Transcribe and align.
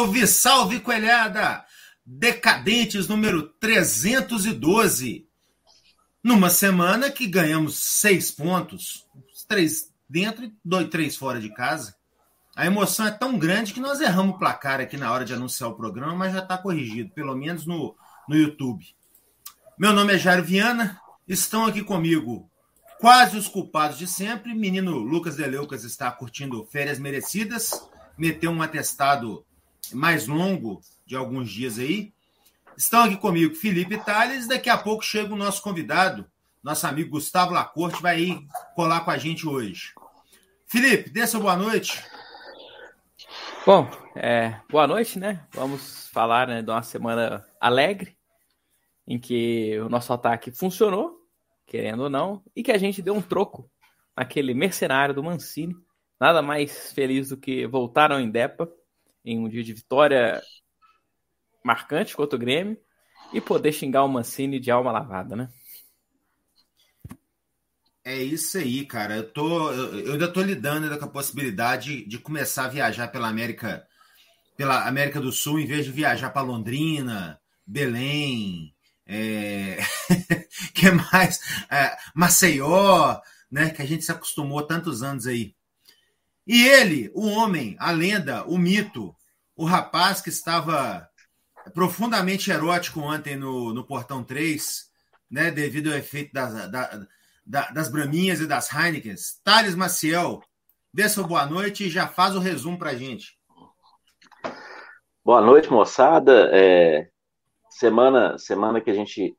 Salve, 0.00 0.26
salve, 0.26 0.80
coelhada! 0.80 1.62
Decadentes 2.06 3.06
número 3.06 3.42
312. 3.60 5.28
Numa 6.24 6.48
semana 6.48 7.10
que 7.10 7.26
ganhamos 7.26 7.76
seis 7.76 8.30
pontos, 8.30 9.06
três 9.46 9.92
dentro 10.08 10.46
e 10.46 10.54
dois, 10.64 10.88
três 10.88 11.16
fora 11.16 11.38
de 11.38 11.50
casa. 11.50 11.94
A 12.56 12.64
emoção 12.64 13.08
é 13.08 13.10
tão 13.10 13.38
grande 13.38 13.74
que 13.74 13.80
nós 13.80 14.00
erramos 14.00 14.36
o 14.36 14.38
placar 14.38 14.80
aqui 14.80 14.96
na 14.96 15.12
hora 15.12 15.22
de 15.22 15.34
anunciar 15.34 15.68
o 15.68 15.76
programa, 15.76 16.14
mas 16.14 16.32
já 16.32 16.38
está 16.38 16.56
corrigido, 16.56 17.10
pelo 17.10 17.36
menos 17.36 17.66
no, 17.66 17.94
no 18.26 18.34
YouTube. 18.34 18.82
Meu 19.78 19.92
nome 19.92 20.14
é 20.14 20.18
Jairo 20.18 20.42
Viana, 20.42 20.98
estão 21.28 21.66
aqui 21.66 21.84
comigo 21.84 22.50
quase 22.98 23.36
os 23.36 23.48
culpados 23.48 23.98
de 23.98 24.06
sempre. 24.06 24.54
Menino 24.54 24.96
Lucas 24.96 25.36
Deleucas 25.36 25.84
está 25.84 26.10
curtindo 26.10 26.64
férias 26.64 26.98
merecidas, 26.98 27.86
meteu 28.16 28.50
um 28.50 28.62
atestado 28.62 29.44
mais 29.92 30.26
longo 30.26 30.80
de 31.06 31.16
alguns 31.16 31.50
dias 31.50 31.78
aí. 31.78 32.12
Estão 32.76 33.02
aqui 33.02 33.16
comigo 33.16 33.54
Felipe 33.54 33.98
Tales, 33.98 34.48
daqui 34.48 34.70
a 34.70 34.78
pouco 34.78 35.04
chega 35.04 35.32
o 35.34 35.36
nosso 35.36 35.62
convidado, 35.62 36.24
nosso 36.62 36.86
amigo 36.86 37.10
Gustavo 37.10 37.52
Lacorte, 37.52 38.00
vai 38.00 38.16
aí 38.16 38.46
colar 38.74 39.00
com 39.00 39.10
a 39.10 39.18
gente 39.18 39.46
hoje. 39.46 39.92
Felipe, 40.66 41.10
dê 41.10 41.26
sua 41.26 41.40
boa 41.40 41.56
noite. 41.56 42.02
Bom, 43.66 43.90
é, 44.16 44.60
boa 44.70 44.86
noite, 44.86 45.18
né? 45.18 45.46
Vamos 45.52 46.08
falar 46.08 46.46
né, 46.48 46.62
de 46.62 46.70
uma 46.70 46.82
semana 46.82 47.44
alegre, 47.60 48.16
em 49.06 49.18
que 49.18 49.78
o 49.80 49.88
nosso 49.88 50.12
ataque 50.12 50.50
funcionou, 50.50 51.20
querendo 51.66 52.04
ou 52.04 52.10
não, 52.10 52.42
e 52.54 52.62
que 52.62 52.72
a 52.72 52.78
gente 52.78 53.02
deu 53.02 53.14
um 53.14 53.20
troco 53.20 53.70
naquele 54.16 54.54
mercenário 54.54 55.14
do 55.14 55.22
Mancini. 55.22 55.74
Nada 56.18 56.40
mais 56.40 56.92
feliz 56.92 57.30
do 57.30 57.36
que 57.36 57.66
voltar 57.66 58.12
ao 58.12 58.20
Indepa 58.20 58.68
em 59.24 59.38
um 59.38 59.48
dia 59.48 59.62
de 59.62 59.72
vitória 59.72 60.42
marcante 61.64 62.16
contra 62.16 62.36
o 62.36 62.38
Grêmio 62.38 62.78
e 63.32 63.40
poder 63.40 63.72
xingar 63.72 64.04
o 64.04 64.08
Mancini 64.08 64.58
de 64.58 64.70
alma 64.70 64.92
lavada, 64.92 65.36
né? 65.36 65.48
É 68.02 68.16
isso 68.16 68.58
aí, 68.58 68.84
cara. 68.86 69.16
Eu, 69.16 69.30
tô, 69.30 69.70
eu 69.72 70.12
ainda 70.12 70.32
tô 70.32 70.42
lidando 70.42 70.84
ainda 70.84 70.98
com 70.98 71.04
a 71.04 71.10
possibilidade 71.10 72.04
de 72.06 72.18
começar 72.18 72.64
a 72.64 72.68
viajar 72.68 73.08
pela 73.08 73.28
América, 73.28 73.86
pela 74.56 74.86
América 74.86 75.20
do 75.20 75.30
Sul, 75.30 75.60
em 75.60 75.66
vez 75.66 75.84
de 75.84 75.92
viajar 75.92 76.30
para 76.30 76.42
Londrina, 76.42 77.40
Belém, 77.66 78.74
é... 79.12 79.78
que 80.72 80.88
mais? 80.92 81.40
É, 81.68 81.96
Maceió, 82.14 83.20
né? 83.50 83.70
Que 83.70 83.82
a 83.82 83.84
gente 83.84 84.04
se 84.04 84.12
acostumou 84.12 84.62
tantos 84.62 85.02
anos 85.02 85.26
aí. 85.26 85.54
E 86.52 86.66
ele, 86.66 87.12
o 87.14 87.28
homem, 87.28 87.76
a 87.78 87.92
lenda, 87.92 88.44
o 88.44 88.58
mito, 88.58 89.14
o 89.56 89.64
rapaz 89.64 90.20
que 90.20 90.30
estava 90.30 91.08
profundamente 91.72 92.50
erótico 92.50 92.98
ontem 92.98 93.36
no, 93.36 93.72
no 93.72 93.86
Portão 93.86 94.24
3, 94.24 94.90
né, 95.30 95.52
devido 95.52 95.92
ao 95.92 95.96
efeito 95.96 96.32
das, 96.32 96.52
da, 96.68 97.06
da, 97.46 97.70
das 97.70 97.88
Braminhas 97.88 98.40
e 98.40 98.48
das 98.48 98.68
Heineken. 98.74 99.14
Thales 99.44 99.76
Maciel, 99.76 100.42
dê 100.92 101.08
sua 101.08 101.24
boa 101.24 101.46
noite 101.46 101.86
e 101.86 101.88
já 101.88 102.08
faz 102.08 102.34
o 102.34 102.40
resumo 102.40 102.76
para 102.76 102.90
a 102.90 102.96
gente. 102.96 103.38
Boa 105.24 105.40
noite, 105.40 105.70
moçada. 105.70 106.50
É, 106.52 107.10
semana, 107.68 108.36
semana 108.38 108.80
que 108.80 108.90
a 108.90 108.94
gente 108.94 109.36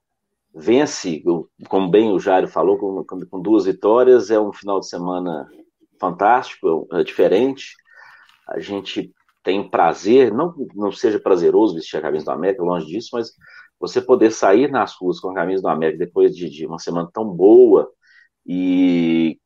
vence, 0.55 1.21
como 1.67 1.89
bem 1.89 2.09
o 2.09 2.19
Jário 2.21 2.47
falou, 2.47 2.77
com, 2.77 3.03
com 3.03 3.41
duas 3.41 3.65
vitórias, 3.65 4.31
é 4.31 4.39
um 4.39 4.53
final 4.53 4.79
de 4.79 4.87
semana 4.87 5.45
fantástico, 6.01 6.87
é 6.91 7.03
diferente. 7.03 7.75
A 8.49 8.59
gente 8.59 9.13
tem 9.43 9.69
prazer, 9.69 10.33
não 10.33 10.53
não 10.75 10.91
seja 10.91 11.19
prazeroso 11.19 11.75
vestir 11.75 11.97
a 11.97 12.01
camisa 12.01 12.25
do 12.25 12.31
América, 12.31 12.63
longe 12.63 12.87
disso, 12.87 13.09
mas 13.13 13.31
você 13.79 14.01
poder 14.01 14.31
sair 14.31 14.69
nas 14.69 14.95
ruas 14.95 15.19
com 15.19 15.29
a 15.29 15.35
camisa 15.35 15.61
do 15.61 15.67
América 15.67 16.05
depois 16.05 16.35
de, 16.35 16.49
de 16.49 16.65
uma 16.65 16.79
semana 16.79 17.09
tão 17.13 17.25
boa 17.25 17.89
e 18.45 19.39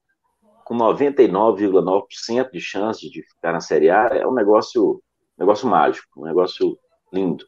com 0.66 0.76
99,9% 0.76 2.52
de 2.52 2.60
chance 2.60 3.10
de 3.10 3.22
ficar 3.22 3.54
na 3.54 3.62
Série 3.62 3.90
A 3.90 4.08
é 4.12 4.26
um 4.26 4.34
negócio, 4.34 5.02
negócio 5.38 5.68
mágico, 5.68 6.08
um 6.18 6.26
negócio 6.26 6.78
lindo. 7.14 7.46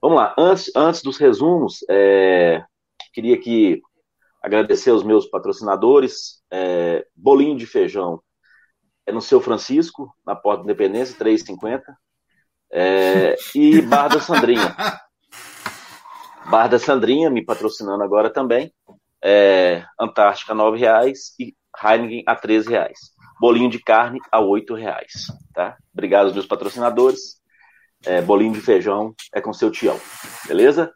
Vamos 0.00 0.16
lá, 0.16 0.34
antes, 0.38 0.70
antes 0.74 1.02
dos 1.02 1.18
resumos, 1.18 1.84
é, 1.90 2.64
queria 3.12 3.34
aqui 3.34 3.82
agradecer 4.42 4.90
aos 4.90 5.02
meus 5.02 5.26
patrocinadores, 5.26 6.42
é, 6.50 7.06
Bolinho 7.14 7.56
de 7.56 7.66
Feijão, 7.66 8.22
é 9.06 9.12
no 9.12 9.20
Seu 9.20 9.40
Francisco, 9.40 10.14
na 10.24 10.34
Porta 10.34 10.64
da 10.64 10.72
Independência, 10.72 11.16
3,50. 11.18 11.82
É, 12.72 13.36
e 13.54 13.82
Bar 13.82 14.08
da 14.08 14.20
Sandrinha. 14.20 14.76
Bar 16.48 16.68
da 16.68 16.78
Sandrinha, 16.78 17.28
me 17.28 17.44
patrocinando 17.44 18.02
agora 18.02 18.30
também. 18.30 18.72
É, 19.22 19.84
Antártica, 20.00 20.54
R$ 20.54 20.78
reais 20.78 21.34
e 21.38 21.54
Heineken 21.82 22.24
a 22.26 22.34
R$ 22.34 22.60
reais. 22.68 22.98
Bolinho 23.40 23.70
de 23.70 23.78
carne 23.78 24.20
a 24.32 24.38
R$ 24.38 24.64
reais. 24.76 25.26
Tá? 25.52 25.76
Obrigado 25.92 26.26
aos 26.26 26.34
meus 26.34 26.46
patrocinadores. 26.46 27.40
É, 28.06 28.22
bolinho 28.22 28.52
de 28.52 28.60
feijão 28.60 29.14
é 29.34 29.40
com 29.40 29.52
seu 29.52 29.70
tião. 29.70 29.98
Beleza? 30.46 30.90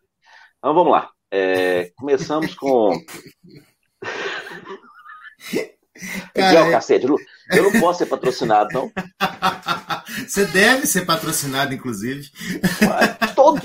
Então 0.58 0.74
vamos 0.74 0.92
lá. 0.92 1.13
É, 1.36 1.90
começamos 1.96 2.54
com. 2.54 2.92
Cara, 6.32 6.68
é... 6.68 6.70
cacete, 6.70 7.06
eu 7.06 7.62
não 7.64 7.80
posso 7.80 7.98
ser 7.98 8.06
patrocinado, 8.06 8.68
não. 8.72 8.92
Você 10.28 10.46
deve 10.46 10.86
ser 10.86 11.04
patrocinado, 11.04 11.74
inclusive. 11.74 12.30
Todo, 13.34 13.60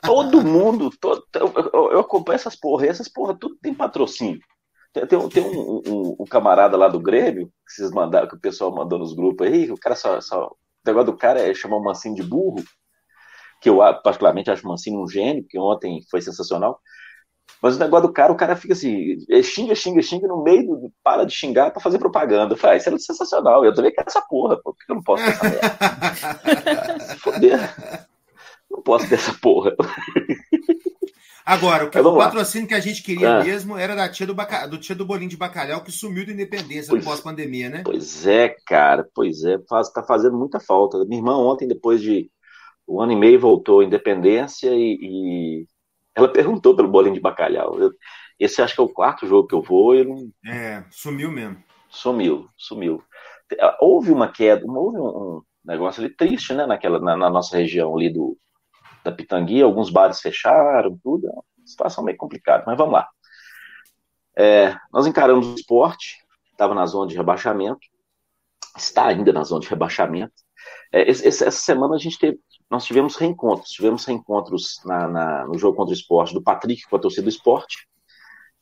todo 0.00 0.44
mundo, 0.44 0.90
todo, 1.00 1.26
eu, 1.34 1.90
eu 1.90 1.98
acompanho 1.98 2.36
essas 2.36 2.54
porra, 2.54 2.86
essas 2.86 3.08
porra, 3.08 3.34
tudo 3.34 3.56
tem 3.60 3.74
patrocínio. 3.74 4.40
Tem, 4.92 5.04
tem, 5.04 5.28
tem 5.28 5.42
um, 5.42 5.82
um, 5.84 6.16
um, 6.20 6.24
camarada 6.24 6.76
lá 6.76 6.86
do 6.86 7.00
Grêmio, 7.00 7.48
que 7.66 7.72
vocês 7.72 7.90
mandaram, 7.90 8.28
que 8.28 8.36
o 8.36 8.40
pessoal 8.40 8.72
mandou 8.72 9.00
nos 9.00 9.12
grupos 9.12 9.48
aí, 9.48 9.68
o 9.72 9.76
cara 9.76 9.96
só, 9.96 10.20
só. 10.20 10.46
O 10.46 10.56
negócio 10.86 11.10
do 11.10 11.18
cara 11.18 11.40
é 11.40 11.52
chamar 11.52 11.78
o 11.78 11.82
Mancinho 11.82 12.14
de 12.14 12.22
burro, 12.22 12.62
que 13.62 13.68
eu 13.68 13.78
particularmente 14.02 14.50
acho 14.50 14.66
o 14.66 14.68
Mancinho 14.68 15.00
um 15.00 15.08
gênio, 15.08 15.46
que 15.48 15.56
ontem 15.56 16.02
foi 16.10 16.20
sensacional. 16.20 16.80
Mas 17.62 17.76
o 17.76 17.78
negócio 17.78 18.08
do 18.08 18.12
cara, 18.12 18.32
o 18.32 18.36
cara 18.36 18.56
fica 18.56 18.72
assim, 18.72 19.16
xinga, 19.44 19.74
xinga, 19.76 20.02
xinga, 20.02 20.26
no 20.26 20.42
meio 20.42 20.66
do, 20.66 20.92
para 21.02 21.24
de 21.24 21.32
xingar 21.32 21.70
para 21.70 21.80
fazer 21.80 21.98
propaganda. 21.98 22.56
Faz, 22.56 22.88
ah, 22.88 22.90
isso 22.90 23.12
é 23.12 23.14
sensacional. 23.14 23.64
Eu 23.64 23.72
também 23.72 23.92
quero 23.92 24.08
essa 24.08 24.20
porra, 24.20 24.56
pô. 24.56 24.74
Por 24.74 24.84
que 24.84 24.90
eu 24.90 24.96
não 24.96 25.02
posso 25.02 25.22
ter 25.22 25.30
essa 25.30 25.44
merda? 25.44 27.00
Se 27.00 27.16
foder. 27.22 27.74
Não 28.68 28.82
posso 28.82 29.08
ter 29.08 29.14
essa 29.14 29.32
porra. 29.34 29.76
Agora, 31.46 31.84
o, 31.84 31.90
que, 31.90 32.00
o 32.00 32.16
patrocínio 32.16 32.66
que 32.66 32.74
a 32.74 32.80
gente 32.80 33.00
queria 33.00 33.38
ah. 33.38 33.44
mesmo 33.44 33.76
era 33.76 33.94
da 33.94 34.08
tia 34.08 34.26
do, 34.26 34.34
baca, 34.34 34.66
do 34.66 34.78
tia 34.78 34.96
do 34.96 35.06
bolinho 35.06 35.30
de 35.30 35.36
bacalhau 35.36 35.84
que 35.84 35.92
sumiu 35.92 36.26
da 36.26 36.32
independência 36.32 37.00
pós-pandemia, 37.00 37.68
né? 37.68 37.82
Pois 37.84 38.26
é, 38.26 38.56
cara, 38.66 39.08
pois 39.14 39.44
é, 39.44 39.58
faz, 39.68 39.88
tá 39.90 40.02
fazendo 40.02 40.36
muita 40.36 40.58
falta. 40.58 41.04
Minha 41.04 41.20
irmã 41.20 41.36
ontem, 41.36 41.68
depois 41.68 42.00
de 42.00 42.28
um 42.88 43.00
ano 43.00 43.12
e 43.12 43.16
meio, 43.16 43.40
voltou 43.40 43.80
à 43.80 43.84
independência 43.84 44.70
e, 44.74 44.98
e 45.00 45.66
ela 46.14 46.28
perguntou 46.28 46.76
pelo 46.76 46.88
bolinho 46.88 47.14
de 47.14 47.20
bacalhau. 47.20 47.78
Eu, 47.78 47.92
esse 48.38 48.60
acho 48.60 48.74
que 48.74 48.80
é 48.80 48.84
o 48.84 48.88
quarto 48.88 49.26
jogo 49.26 49.48
que 49.48 49.54
eu 49.54 49.62
vou. 49.62 49.94
Eu 49.94 50.04
não... 50.04 50.30
É, 50.46 50.84
sumiu 50.90 51.30
mesmo. 51.30 51.62
Sumiu, 51.88 52.48
sumiu. 52.56 53.02
Houve 53.80 54.10
uma 54.10 54.32
queda, 54.32 54.64
houve 54.66 54.98
um, 54.98 55.42
negócio 55.64 56.02
ali 56.02 56.14
triste, 56.14 56.54
né, 56.54 56.66
naquela, 56.66 56.98
na, 56.98 57.16
na, 57.16 57.30
nossa 57.30 57.56
região 57.56 57.94
ali 57.94 58.10
do, 58.10 58.36
da 59.04 59.12
Pitangui, 59.12 59.62
alguns 59.62 59.90
bares 59.90 60.20
fecharam, 60.20 60.98
tudo, 61.02 61.28
é 61.28 61.30
uma 61.30 61.44
situação 61.64 62.02
meio 62.02 62.16
complicada, 62.16 62.64
mas 62.66 62.76
vamos 62.76 62.94
lá. 62.94 63.08
É, 64.36 64.74
nós 64.92 65.06
encaramos 65.06 65.46
o 65.46 65.54
esporte, 65.54 66.16
estava 66.50 66.74
na 66.74 66.86
zona 66.86 67.08
de 67.08 67.16
rebaixamento, 67.16 67.80
está 68.76 69.06
ainda 69.06 69.32
na 69.32 69.44
zona 69.44 69.60
de 69.60 69.68
rebaixamento. 69.68 70.32
É, 70.90 71.08
essa 71.10 71.50
semana 71.50 71.94
a 71.94 71.98
gente 71.98 72.18
teve, 72.18 72.38
nós 72.72 72.86
tivemos 72.86 73.16
reencontros. 73.16 73.70
Tivemos 73.70 74.06
reencontros 74.06 74.80
na, 74.86 75.06
na, 75.06 75.46
no 75.46 75.58
jogo 75.58 75.76
contra 75.76 75.90
o 75.90 75.94
esporte 75.94 76.32
do 76.32 76.42
Patrick 76.42 76.88
com 76.88 76.96
a 76.96 76.98
torcida 76.98 77.24
do 77.24 77.28
esporte. 77.28 77.86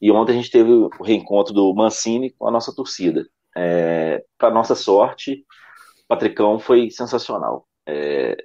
E 0.00 0.10
ontem 0.10 0.32
a 0.32 0.34
gente 0.34 0.50
teve 0.50 0.68
o 0.68 0.88
reencontro 1.00 1.54
do 1.54 1.72
Mancini 1.72 2.32
com 2.32 2.48
a 2.48 2.50
nossa 2.50 2.74
torcida. 2.74 3.24
É, 3.56 4.24
Para 4.36 4.50
nossa 4.50 4.74
sorte, 4.74 5.46
o 6.02 6.08
Patricão 6.08 6.58
foi 6.58 6.90
sensacional. 6.90 7.68
É, 7.86 8.36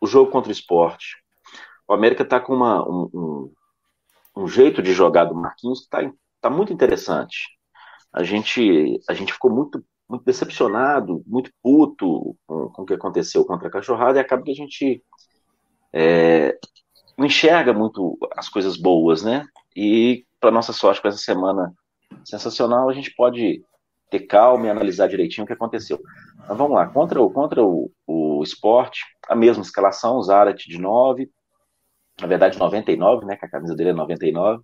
o 0.00 0.06
jogo 0.06 0.30
contra 0.30 0.50
o 0.50 0.52
esporte. 0.52 1.16
O 1.88 1.92
América 1.92 2.22
está 2.22 2.38
com 2.38 2.54
uma, 2.54 2.88
um, 2.88 3.10
um, 3.12 3.52
um, 4.36 4.46
jeito 4.46 4.80
de 4.80 4.92
jogar 4.92 5.24
do 5.24 5.34
Marquinhos 5.34 5.80
que 5.80 5.86
está 5.86 6.12
tá 6.40 6.48
muito 6.48 6.72
interessante. 6.72 7.48
A 8.12 8.22
gente, 8.22 9.00
a 9.08 9.12
gente 9.12 9.32
ficou 9.32 9.50
muito 9.50 9.84
muito 10.12 10.26
decepcionado, 10.26 11.24
muito 11.26 11.50
puto 11.62 12.36
com, 12.46 12.68
com, 12.68 12.82
o 12.82 12.84
que 12.84 12.92
aconteceu 12.92 13.46
contra 13.46 13.68
a 13.68 13.70
cachorrada, 13.70 14.18
e 14.18 14.20
acaba 14.20 14.42
que 14.42 14.50
a 14.50 14.54
gente 14.54 15.02
é, 15.90 16.58
não 17.16 17.24
enxerga 17.24 17.72
muito 17.72 18.18
as 18.36 18.46
coisas 18.46 18.76
boas, 18.76 19.22
né? 19.22 19.46
E, 19.74 20.26
para 20.38 20.50
nossa 20.50 20.70
sorte, 20.70 21.00
com 21.00 21.08
essa 21.08 21.16
semana 21.16 21.72
sensacional, 22.26 22.90
a 22.90 22.92
gente 22.92 23.14
pode 23.14 23.64
ter 24.10 24.20
calma 24.26 24.66
e 24.66 24.70
analisar 24.70 25.08
direitinho 25.08 25.44
o 25.44 25.46
que 25.46 25.54
aconteceu. 25.54 25.98
Mas 26.46 26.58
vamos 26.58 26.74
lá, 26.74 26.86
contra 26.86 27.18
o, 27.22 27.30
contra 27.30 27.64
o, 27.64 27.90
o 28.06 28.42
esporte, 28.42 29.00
a 29.26 29.34
mesma 29.34 29.62
escalação, 29.62 30.22
Zarat 30.22 30.68
de 30.68 30.78
9, 30.78 31.30
na 32.20 32.26
verdade 32.26 32.58
99, 32.58 33.24
né, 33.24 33.36
que 33.36 33.46
a 33.46 33.50
camisa 33.50 33.74
dele 33.74 33.90
é 33.90 33.94
99. 33.94 34.62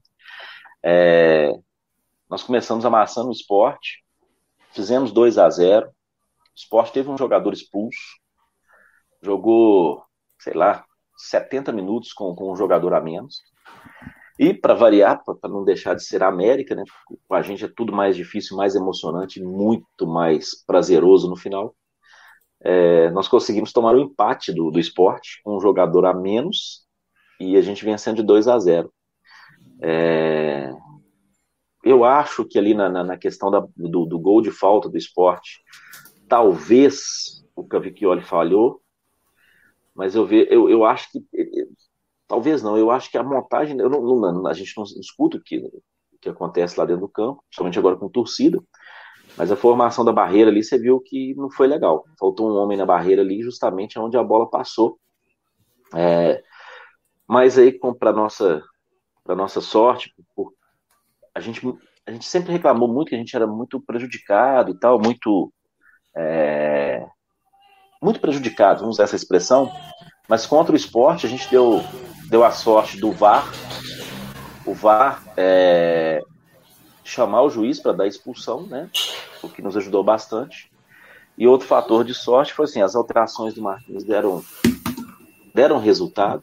É, 0.84 1.58
nós 2.28 2.42
começamos 2.42 2.84
amassando 2.84 3.28
o 3.28 3.32
esporte, 3.32 4.04
fizemos 4.72 5.12
2 5.12 5.38
a 5.38 5.48
0 5.48 5.86
o 5.86 5.92
esporte 6.56 6.92
teve 6.92 7.08
um 7.08 7.16
jogador 7.16 7.52
expulso, 7.52 8.00
jogou, 9.22 10.02
sei 10.40 10.54
lá, 10.54 10.84
70 11.16 11.72
minutos 11.72 12.12
com, 12.12 12.34
com 12.34 12.52
um 12.52 12.56
jogador 12.56 12.94
a 12.94 13.00
menos. 13.00 13.42
E, 14.38 14.54
para 14.54 14.74
variar, 14.74 15.22
para 15.24 15.50
não 15.50 15.64
deixar 15.64 15.94
de 15.94 16.04
ser 16.04 16.22
a 16.22 16.28
América, 16.28 16.74
né, 16.74 16.84
com 17.26 17.34
a 17.34 17.42
gente 17.42 17.64
é 17.64 17.68
tudo 17.68 17.92
mais 17.92 18.16
difícil, 18.16 18.56
mais 18.56 18.74
emocionante, 18.74 19.42
muito 19.42 20.06
mais 20.06 20.64
prazeroso 20.64 21.28
no 21.28 21.36
final. 21.36 21.74
É, 22.60 23.10
nós 23.10 23.28
conseguimos 23.28 23.72
tomar 23.72 23.94
o 23.94 24.00
empate 24.00 24.52
do, 24.52 24.70
do 24.70 24.78
esporte, 24.78 25.40
com 25.42 25.56
um 25.56 25.60
jogador 25.60 26.06
a 26.06 26.14
menos, 26.14 26.84
e 27.40 27.56
a 27.56 27.62
gente 27.62 27.84
vencendo 27.84 28.16
de 28.16 28.22
2 28.22 28.46
a 28.48 28.58
0. 28.58 28.92
É, 29.82 30.72
eu 31.88 32.04
acho 32.04 32.44
que 32.44 32.58
ali 32.58 32.74
na, 32.74 32.88
na, 32.88 33.04
na 33.04 33.16
questão 33.16 33.50
da, 33.50 33.60
do, 33.76 34.04
do, 34.04 34.18
gol 34.18 34.42
de 34.42 34.50
falta 34.50 34.88
do 34.88 34.96
esporte, 34.96 35.62
talvez 36.28 37.44
o 37.56 37.64
Cavicchioli 37.64 38.22
falhou, 38.22 38.80
mas 39.94 40.14
eu, 40.14 40.26
ve, 40.26 40.46
eu, 40.50 40.68
eu 40.68 40.84
acho 40.84 41.10
que. 41.10 41.24
Talvez 42.26 42.62
não, 42.62 42.76
eu 42.76 42.90
acho 42.90 43.10
que 43.10 43.16
a 43.16 43.22
montagem. 43.22 43.78
Eu 43.78 43.88
não, 43.88 44.02
não 44.02 44.46
a 44.46 44.52
gente 44.52 44.72
não 44.76 44.84
escuta 44.84 45.38
o 45.38 45.42
que, 45.42 45.58
o 45.58 46.18
que 46.20 46.28
acontece 46.28 46.78
lá 46.78 46.84
dentro 46.84 47.02
do 47.02 47.08
campo, 47.08 47.42
principalmente 47.48 47.78
agora 47.78 47.96
com 47.96 48.08
torcida, 48.08 48.62
mas 49.36 49.50
a 49.50 49.56
formação 49.56 50.04
da 50.04 50.12
barreira 50.12 50.50
ali, 50.50 50.62
você 50.62 50.78
viu 50.78 51.00
que 51.00 51.34
não 51.34 51.50
foi 51.50 51.66
legal. 51.66 52.04
Faltou 52.18 52.50
um 52.50 52.56
homem 52.56 52.76
na 52.76 52.84
barreira 52.84 53.22
ali, 53.22 53.42
justamente 53.42 53.98
onde 53.98 54.16
a 54.16 54.22
bola 54.22 54.48
passou. 54.48 54.98
É, 55.94 56.42
mas 57.26 57.58
aí, 57.58 57.72
para 57.98 58.12
nossa, 58.12 58.62
para 59.24 59.34
nossa 59.34 59.60
sorte, 59.60 60.14
por, 60.34 60.52
a 61.38 61.40
gente, 61.40 61.60
a 62.06 62.10
gente 62.10 62.26
sempre 62.26 62.52
reclamou 62.52 62.88
muito 62.88 63.08
que 63.08 63.14
a 63.14 63.18
gente 63.18 63.34
era 63.34 63.46
muito 63.46 63.80
prejudicado 63.80 64.72
e 64.72 64.74
tal, 64.78 65.00
muito 65.00 65.52
é, 66.16 67.06
muito 68.02 68.20
prejudicado, 68.20 68.80
vamos 68.80 68.96
usar 68.96 69.04
essa 69.04 69.16
expressão, 69.16 69.72
mas 70.28 70.46
contra 70.46 70.72
o 70.72 70.76
esporte 70.76 71.26
a 71.26 71.28
gente 71.28 71.48
deu, 71.48 71.80
deu 72.28 72.44
a 72.44 72.50
sorte 72.50 72.98
do 72.98 73.12
VAR, 73.12 73.48
o 74.66 74.74
VAR 74.74 75.22
é, 75.36 76.20
chamar 77.04 77.42
o 77.42 77.50
juiz 77.50 77.78
para 77.78 77.92
dar 77.92 78.06
expulsão, 78.06 78.66
né, 78.66 78.90
o 79.42 79.48
que 79.48 79.62
nos 79.62 79.76
ajudou 79.76 80.02
bastante. 80.02 80.70
E 81.36 81.46
outro 81.46 81.68
fator 81.68 82.04
de 82.04 82.14
sorte 82.14 82.52
foi 82.52 82.64
assim, 82.64 82.82
as 82.82 82.96
alterações 82.96 83.54
do 83.54 83.62
Marquinhos 83.62 84.02
deram, 84.02 84.42
deram 85.54 85.78
resultado, 85.78 86.42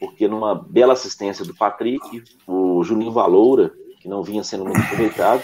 porque 0.00 0.26
numa 0.26 0.54
bela 0.54 0.94
assistência 0.94 1.44
do 1.44 1.54
Patrick, 1.54 2.24
o 2.46 2.82
Juninho 2.82 3.12
Valoura, 3.12 3.72
que 4.06 4.10
não 4.10 4.22
vinha 4.22 4.44
sendo 4.44 4.64
muito 4.64 4.80
aproveitado, 4.80 5.42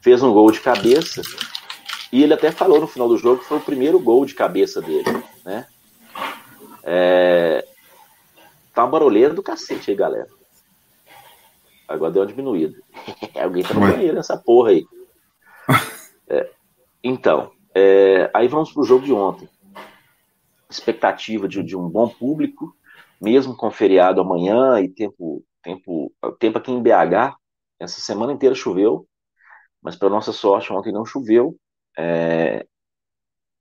fez 0.00 0.20
um 0.24 0.32
gol 0.32 0.50
de 0.50 0.60
cabeça 0.60 1.22
e 2.12 2.20
ele 2.20 2.34
até 2.34 2.50
falou 2.50 2.80
no 2.80 2.88
final 2.88 3.08
do 3.08 3.16
jogo 3.16 3.40
que 3.40 3.46
foi 3.46 3.58
o 3.58 3.62
primeiro 3.62 4.00
gol 4.00 4.26
de 4.26 4.34
cabeça 4.34 4.82
dele, 4.82 5.22
né? 5.44 5.68
É... 6.82 7.64
Tá 8.74 8.82
uma 8.82 8.90
barulheira 8.90 9.32
do 9.32 9.42
cacete 9.42 9.88
aí, 9.88 9.96
galera. 9.96 10.26
Agora 11.86 12.10
deu 12.10 12.22
uma 12.22 12.28
diminuída. 12.28 12.76
Alguém 13.40 13.62
tá 13.62 13.72
no 13.72 13.80
banheiro 13.80 14.16
nessa 14.16 14.36
porra 14.36 14.70
aí. 14.70 14.84
É... 16.28 16.50
Então, 17.04 17.52
é... 17.72 18.28
aí 18.34 18.48
vamos 18.48 18.72
pro 18.72 18.82
jogo 18.82 19.04
de 19.04 19.12
ontem. 19.12 19.48
Expectativa 20.68 21.46
de, 21.46 21.62
de 21.62 21.76
um 21.76 21.88
bom 21.88 22.08
público, 22.08 22.74
mesmo 23.20 23.56
com 23.56 23.70
feriado 23.70 24.20
amanhã 24.20 24.80
e 24.80 24.88
tempo, 24.88 25.44
tempo, 25.62 26.12
tempo 26.40 26.58
aqui 26.58 26.72
em 26.72 26.82
BH. 26.82 27.38
Essa 27.80 28.00
semana 28.00 28.32
inteira 28.32 28.54
choveu, 28.54 29.08
mas 29.82 29.96
para 29.96 30.10
nossa 30.10 30.32
sorte 30.32 30.72
ontem 30.72 30.92
não 30.92 31.04
choveu 31.04 31.58
é, 31.98 32.66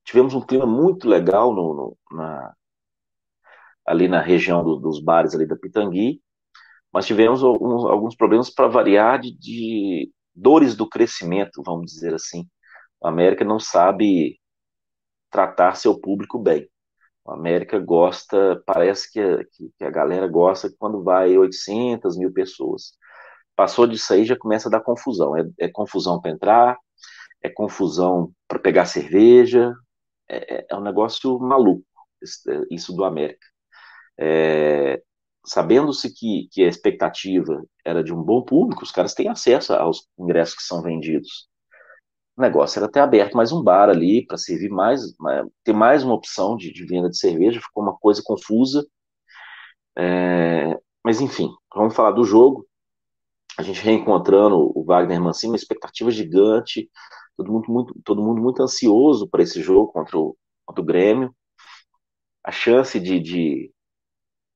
tivemos 0.04 0.34
um 0.34 0.42
clima 0.42 0.66
muito 0.66 1.08
legal 1.08 1.54
no, 1.54 1.74
no, 1.74 2.18
na, 2.18 2.54
ali 3.86 4.08
na 4.08 4.22
região 4.22 4.64
do, 4.64 4.76
dos 4.78 5.02
bares 5.02 5.34
ali 5.34 5.46
da 5.46 5.56
Pitangui, 5.56 6.22
mas 6.92 7.06
tivemos 7.06 7.44
alguns, 7.44 7.86
alguns 7.86 8.16
problemas 8.16 8.50
para 8.50 8.68
variar 8.68 9.20
de, 9.20 9.38
de, 9.38 10.12
dores 10.34 10.76
do 10.76 10.88
crescimento, 10.88 11.62
vamos 11.64 11.92
dizer 11.92 12.14
assim. 12.14 12.48
A 13.04 13.10
América 13.10 13.44
não 13.46 13.60
sabe 13.60 14.40
tratar 15.30 15.76
seu 15.76 16.00
público 16.00 16.40
bem. 16.40 16.68
A 17.28 17.34
América 17.34 17.78
gosta, 17.80 18.62
parece 18.66 19.12
que 19.12 19.20
a, 19.20 19.44
que 19.78 19.84
a 19.84 19.92
galera 19.92 20.28
gosta 20.28 20.74
quando 20.80 21.04
vai 21.04 21.38
800 21.38 22.18
mil 22.18 22.34
pessoas. 22.34 22.94
Passou 23.60 23.86
disso 23.86 24.14
aí 24.14 24.24
já 24.24 24.38
começa 24.38 24.70
a 24.70 24.72
dar 24.72 24.80
confusão. 24.80 25.36
É, 25.36 25.44
é 25.60 25.68
confusão 25.68 26.22
para 26.22 26.32
entrar, 26.32 26.78
é 27.44 27.50
confusão 27.50 28.32
para 28.48 28.58
pegar 28.58 28.86
cerveja, 28.86 29.74
é, 30.30 30.60
é, 30.60 30.66
é, 30.70 30.76
um 30.78 30.82
negócio 30.82 31.38
maluco, 31.40 31.84
isso 32.72 32.96
do 32.96 33.04
América. 33.04 33.46
É, 34.18 35.04
Sabendo-se 35.46 36.14
que, 36.14 36.48
que 36.54 36.64
a 36.64 36.70
expectativa 36.70 37.62
era 37.84 38.02
de 38.02 38.14
um 38.14 38.24
bom 38.24 38.42
público, 38.42 38.82
os 38.84 38.92
caras 38.94 39.14
têm 39.14 39.28
acesso 39.28 39.74
aos 39.74 40.08
ingressos 40.18 40.56
que 40.56 40.64
são 40.64 40.82
vendidos. 40.82 41.50
O 42.38 42.42
negócio 42.42 42.80
era 42.80 42.86
até 42.88 43.02
aberto 43.02 43.36
mais 43.36 43.52
um 43.52 43.62
bar 43.62 43.90
ali 43.90 44.26
para 44.26 44.38
servir 44.38 44.70
mais, 44.70 45.02
ter 45.66 45.74
mais 45.74 46.02
uma 46.06 46.14
opção 46.14 46.56
de, 46.56 46.72
de, 46.72 46.86
venda 46.86 47.10
de 47.10 47.18
cerveja, 47.18 47.60
ficou 47.60 47.84
uma 47.84 47.98
coisa 47.98 48.22
confusa. 48.24 48.88
É, 49.98 50.80
mas 51.04 51.20
enfim, 51.20 51.50
vamos 51.76 51.94
falar 51.94 52.12
do 52.12 52.24
jogo. 52.24 52.69
A 53.58 53.64
gente 53.64 53.82
reencontrando 53.82 54.72
o 54.76 54.84
Wagner 54.84 55.22
Mancini, 55.22 55.54
uma 55.54 55.58
expectativa 55.58 56.10
gigante, 56.12 56.90
todo 57.36 57.52
mundo 57.52 57.72
muito, 57.72 58.02
todo 58.04 58.22
mundo 58.22 58.42
muito 58.42 58.62
ansioso 58.62 59.28
para 59.30 59.44
esse 59.44 59.62
jogo 59.62 59.92
contra 59.92 60.18
o, 60.18 60.38
contra 60.66 60.82
o 60.82 60.86
Grêmio. 60.86 61.36
A 62.44 62.52
chance 62.52 63.00
de, 63.00 63.20
de, 63.20 63.74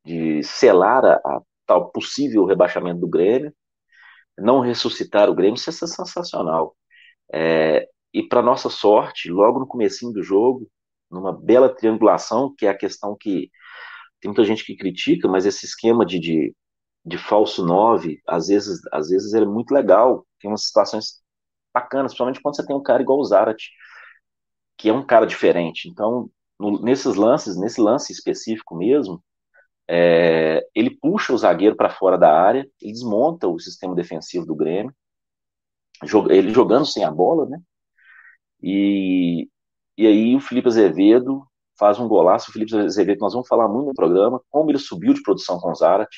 de 0.05 0.43
selar 0.43 1.05
a, 1.05 1.15
a, 1.15 1.41
tal 1.65 1.91
possível 1.91 2.45
rebaixamento 2.45 3.00
do 3.01 3.07
Grêmio, 3.07 3.53
não 4.38 4.62
ressuscitar 4.62 5.29
o 5.29 5.35
Grêmio, 5.35 5.55
isso 5.55 5.69
é 5.69 5.73
sensacional. 5.73 6.75
É, 7.33 7.88
e 8.13 8.23
para 8.23 8.41
nossa 8.41 8.69
sorte, 8.69 9.29
logo 9.29 9.59
no 9.59 9.67
comecinho 9.67 10.13
do 10.13 10.23
jogo, 10.23 10.69
numa 11.09 11.33
bela 11.33 11.73
triangulação, 11.73 12.53
que 12.57 12.65
é 12.65 12.69
a 12.69 12.77
questão 12.77 13.15
que 13.19 13.50
tem 14.19 14.29
muita 14.29 14.43
gente 14.43 14.65
que 14.65 14.75
critica, 14.75 15.27
mas 15.27 15.45
esse 15.45 15.65
esquema 15.65 16.05
de, 16.05 16.19
de, 16.19 16.55
de 17.05 17.17
falso 17.17 17.65
9, 17.65 18.22
às 18.27 18.48
vezes, 18.48 18.79
às 18.91 19.10
vezes 19.10 19.33
é 19.33 19.45
muito 19.45 19.74
legal. 19.74 20.25
Tem 20.39 20.50
umas 20.50 20.65
situações 20.65 21.22
bacana, 21.74 22.05
principalmente 22.05 22.41
quando 22.41 22.55
você 22.55 22.65
tem 22.65 22.75
um 22.75 22.83
cara 22.83 23.01
igual 23.01 23.19
o 23.19 23.25
Zarat, 23.25 23.62
que 24.77 24.89
é 24.89 24.93
um 24.93 25.05
cara 25.05 25.25
diferente. 25.25 25.89
Então, 25.89 26.29
no, 26.60 26.81
nesses 26.81 27.15
lances, 27.15 27.57
nesse 27.57 27.81
lance 27.81 28.12
específico 28.12 28.75
mesmo, 28.75 29.24
é, 29.88 30.65
ele 30.74 30.91
puxa 30.91 31.33
o 31.33 31.38
zagueiro 31.38 31.75
para 31.75 31.89
fora 31.89 32.17
da 32.17 32.31
área, 32.33 32.67
ele 32.81 32.93
desmonta 32.93 33.48
o 33.48 33.60
sistema 33.60 33.95
defensivo 33.95 34.45
do 34.45 34.55
Grêmio, 34.55 34.93
ele 36.29 36.53
jogando 36.53 36.86
sem 36.86 37.03
a 37.03 37.12
bola, 37.12 37.45
né? 37.48 37.62
E, 38.62 39.50
e 39.98 40.07
aí 40.07 40.36
o 40.36 40.39
Felipe 40.39 40.67
Azevedo 40.67 41.45
faz 41.77 42.00
um 42.00 42.07
golaço. 42.07 42.50
O 42.50 42.53
Felipe 42.53 42.75
Azevedo, 42.75 43.19
nós 43.19 43.33
vamos 43.33 43.48
falar 43.48 43.67
muito 43.67 43.88
no 43.88 43.93
programa, 43.93 44.41
como 44.50 44.72
ele 44.72 44.79
subiu 44.79 45.13
de 45.13 45.22
produção 45.22 45.60
com 45.60 45.72
o 45.72 45.75
Zarat. 45.75 46.10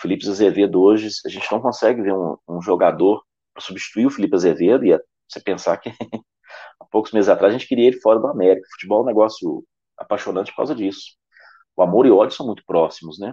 Felipe 0.00 0.28
Azevedo 0.28 0.80
hoje, 0.80 1.08
a 1.24 1.28
gente 1.28 1.50
não 1.52 1.60
consegue 1.60 2.02
ver 2.02 2.14
um, 2.14 2.36
um 2.48 2.62
jogador 2.62 3.22
para 3.52 3.62
substituir 3.62 4.06
o 4.06 4.10
Felipe 4.10 4.34
Azevedo, 4.34 4.84
e 4.84 4.98
você 5.28 5.40
pensar 5.40 5.76
que 5.78 5.90
há 6.80 6.84
poucos 6.90 7.12
meses 7.12 7.28
atrás 7.28 7.54
a 7.54 7.58
gente 7.58 7.68
queria 7.68 7.88
ele 7.88 8.00
fora 8.00 8.18
do 8.18 8.26
América. 8.26 8.66
Futebol 8.72 9.00
é 9.00 9.02
um 9.02 9.06
negócio 9.06 9.64
apaixonante 9.98 10.50
por 10.52 10.58
causa 10.58 10.74
disso. 10.74 11.16
O 11.76 11.82
amor 11.82 12.06
e 12.06 12.10
o 12.10 12.16
ódio 12.16 12.36
são 12.36 12.46
muito 12.46 12.64
próximos, 12.66 13.18
né? 13.18 13.32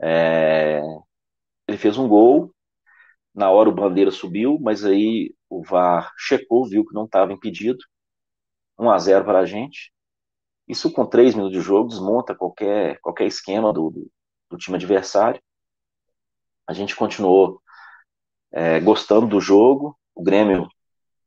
É... 0.00 0.80
Ele 1.66 1.78
fez 1.78 1.98
um 1.98 2.08
gol, 2.08 2.52
na 3.34 3.50
hora 3.50 3.68
o 3.68 3.74
Bandeira 3.74 4.10
subiu, 4.10 4.58
mas 4.60 4.84
aí 4.84 5.34
o 5.48 5.62
VAR 5.62 6.12
checou, 6.18 6.68
viu 6.68 6.84
que 6.84 6.94
não 6.94 7.04
estava 7.04 7.32
impedido. 7.32 7.78
1 8.78 8.90
a 8.90 8.98
0 8.98 9.24
para 9.24 9.40
a 9.40 9.46
gente. 9.46 9.92
Isso 10.68 10.92
com 10.92 11.06
3 11.06 11.34
minutos 11.34 11.56
de 11.56 11.64
jogo 11.64 11.88
desmonta 11.88 12.34
qualquer, 12.34 12.98
qualquer 13.00 13.26
esquema 13.26 13.72
do, 13.72 13.90
do, 13.90 14.10
do 14.50 14.56
time 14.58 14.76
adversário. 14.76 15.40
A 16.68 16.74
gente 16.74 16.94
continuou 16.94 17.62
é, 18.52 18.78
gostando 18.80 19.26
do 19.26 19.40
jogo. 19.40 19.98
O 20.14 20.22
Grêmio 20.22 20.68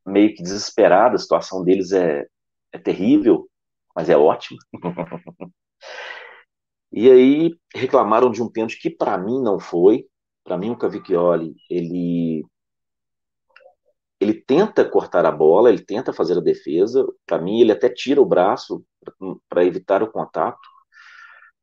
meio 0.06 0.36
que 0.36 0.44
desesperado, 0.44 1.16
a 1.16 1.20
situação 1.20 1.64
deles 1.64 1.92
é, 1.92 2.28
é 2.72 2.78
terrível, 2.78 3.50
mas 3.96 4.10
é 4.10 4.16
ótima. 4.16 4.60
e 6.92 7.10
aí 7.10 7.56
reclamaram 7.74 8.30
de 8.30 8.42
um 8.42 8.50
pênalti 8.50 8.80
que 8.80 8.90
para 8.90 9.18
mim 9.18 9.42
não 9.42 9.60
foi. 9.60 10.06
Para 10.44 10.58
mim 10.58 10.70
o 10.72 10.78
Cavicchioli, 10.78 11.56
ele 11.70 12.46
ele 14.20 14.36
tenta 14.36 14.88
cortar 14.88 15.26
a 15.26 15.32
bola, 15.32 15.70
ele 15.70 15.84
tenta 15.84 16.14
fazer 16.14 16.38
a 16.38 16.42
defesa. 16.42 17.04
Para 17.26 17.40
mim, 17.42 17.60
ele 17.60 17.72
até 17.72 17.90
tira 17.90 18.22
o 18.22 18.26
braço 18.26 18.86
para 19.50 19.66
evitar 19.66 20.04
o 20.04 20.12
contato. 20.12 20.60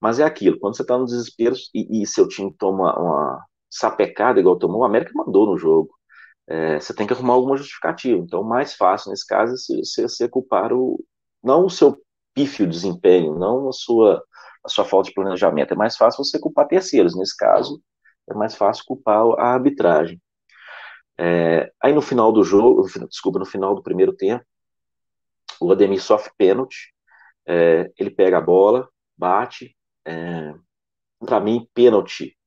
Mas 0.01 0.19
é 0.19 0.25
aquilo, 0.25 0.59
quando 0.59 0.77
você 0.77 0.83
está 0.83 0.99
no 0.99 1.05
desespero 1.05 1.55
e, 1.73 2.03
e, 2.03 2.07
seu 2.07 2.27
time 2.27 2.53
toma 2.53 2.99
uma 2.99 3.47
sapecada 3.71 4.41
igual 4.41 4.59
tomou, 4.59 4.81
o 4.81 4.85
América 4.85 5.13
mandou 5.15 5.47
no 5.47 5.59
jogo. 5.59 5.91
É, 6.47 6.81
você 6.81 6.95
tem 6.95 7.07
que 7.07 7.13
arrumar 7.13 7.35
alguma 7.35 7.57
justificativa. 7.57 8.19
Então, 8.19 8.43
mais 8.43 8.75
fácil 8.75 9.11
nesse 9.11 9.27
caso 9.27 9.55
é 9.55 10.07
você, 10.07 10.29
culpar 10.29 10.73
o, 10.73 11.05
não 11.43 11.67
o 11.67 11.71
seu 11.71 12.01
pífio 12.35 12.67
desempenho, 12.67 13.39
não 13.39 13.69
a 13.69 13.73
sua, 13.73 14.23
a 14.65 14.69
sua 14.69 14.85
falta 14.85 15.09
de 15.09 15.15
planejamento. 15.15 15.75
É 15.75 15.77
mais 15.77 15.97
fácil 15.97 16.25
você 16.25 16.39
culpar 16.39 16.67
terceiros. 16.67 17.17
Nesse 17.17 17.37
caso, 17.37 17.83
é 18.31 18.35
mais 18.35 18.55
fácil 18.55 18.85
culpar 18.87 19.25
a 19.39 19.55
arbitragem. 19.55 20.21
É, 21.19 21.71
aí 21.83 21.93
no 21.93 22.01
final 22.01 22.33
do 22.33 22.45
jogo, 22.45 22.87
desculpa, 23.09 23.39
no 23.39 23.47
final 23.47 23.75
do 23.75 23.83
primeiro 23.83 24.15
tempo, 24.15 24.45
o 25.61 25.73
Ademir 25.73 26.01
sofre 26.01 26.33
pênalti, 26.39 26.95
é, 27.47 27.91
ele 27.99 28.11
pega 28.11 28.39
a 28.39 28.41
bola, 28.41 28.89
bate. 29.17 29.77
É, 30.07 30.55
para 31.19 31.41
mim, 31.41 31.69
pênalti 31.75 32.38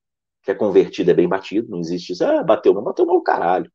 que 0.43 0.51
é 0.51 0.55
convertido 0.55 1.11
é 1.11 1.13
bem 1.13 1.27
batido, 1.27 1.69
não 1.69 1.79
existe 1.79 2.13
isso, 2.13 2.25
ah, 2.25 2.43
bateu 2.43 2.73
mal, 2.73 2.83
bateu 2.83 3.05
mal 3.05 3.17
o 3.17 3.23
caralho. 3.23 3.71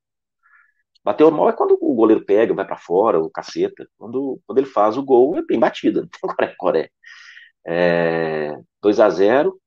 Bateu 1.04 1.30
mal 1.30 1.48
é 1.48 1.52
quando 1.52 1.78
o 1.80 1.94
goleiro 1.94 2.24
pega, 2.24 2.52
vai 2.52 2.66
para 2.66 2.76
fora, 2.76 3.20
o 3.20 3.30
caceta. 3.30 3.88
Quando, 3.96 4.40
quando 4.44 4.58
ele 4.58 4.66
faz 4.66 4.96
o 4.96 5.04
gol, 5.04 5.36
é 5.36 5.42
bem 5.42 5.58
batido, 5.58 6.00
não 6.02 6.08
tem 6.08 6.20
coré-coré. 6.34 6.90
É, 7.66 8.56
2 8.82 9.00
a 9.00 9.08
0 9.10 9.60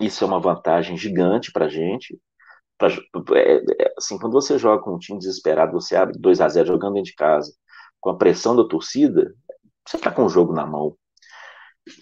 isso 0.00 0.24
é 0.24 0.26
uma 0.26 0.40
vantagem 0.40 0.96
gigante 0.96 1.52
pra 1.52 1.68
gente. 1.68 2.18
Pra, 2.78 2.88
é, 3.34 3.56
é, 3.82 3.94
assim, 3.98 4.18
quando 4.18 4.32
você 4.32 4.58
joga 4.58 4.82
com 4.82 4.94
um 4.94 4.98
time 4.98 5.18
desesperado, 5.18 5.72
você 5.72 5.96
abre 5.96 6.18
2 6.18 6.40
a 6.40 6.48
0 6.48 6.68
jogando 6.68 6.94
dentro 6.94 7.10
de 7.10 7.16
casa, 7.16 7.52
com 8.00 8.10
a 8.10 8.16
pressão 8.16 8.56
da 8.56 8.64
torcida, 8.66 9.34
você 9.86 9.98
tá 9.98 10.10
com 10.10 10.24
o 10.24 10.28
jogo 10.28 10.52
na 10.52 10.66
mão. 10.66 10.96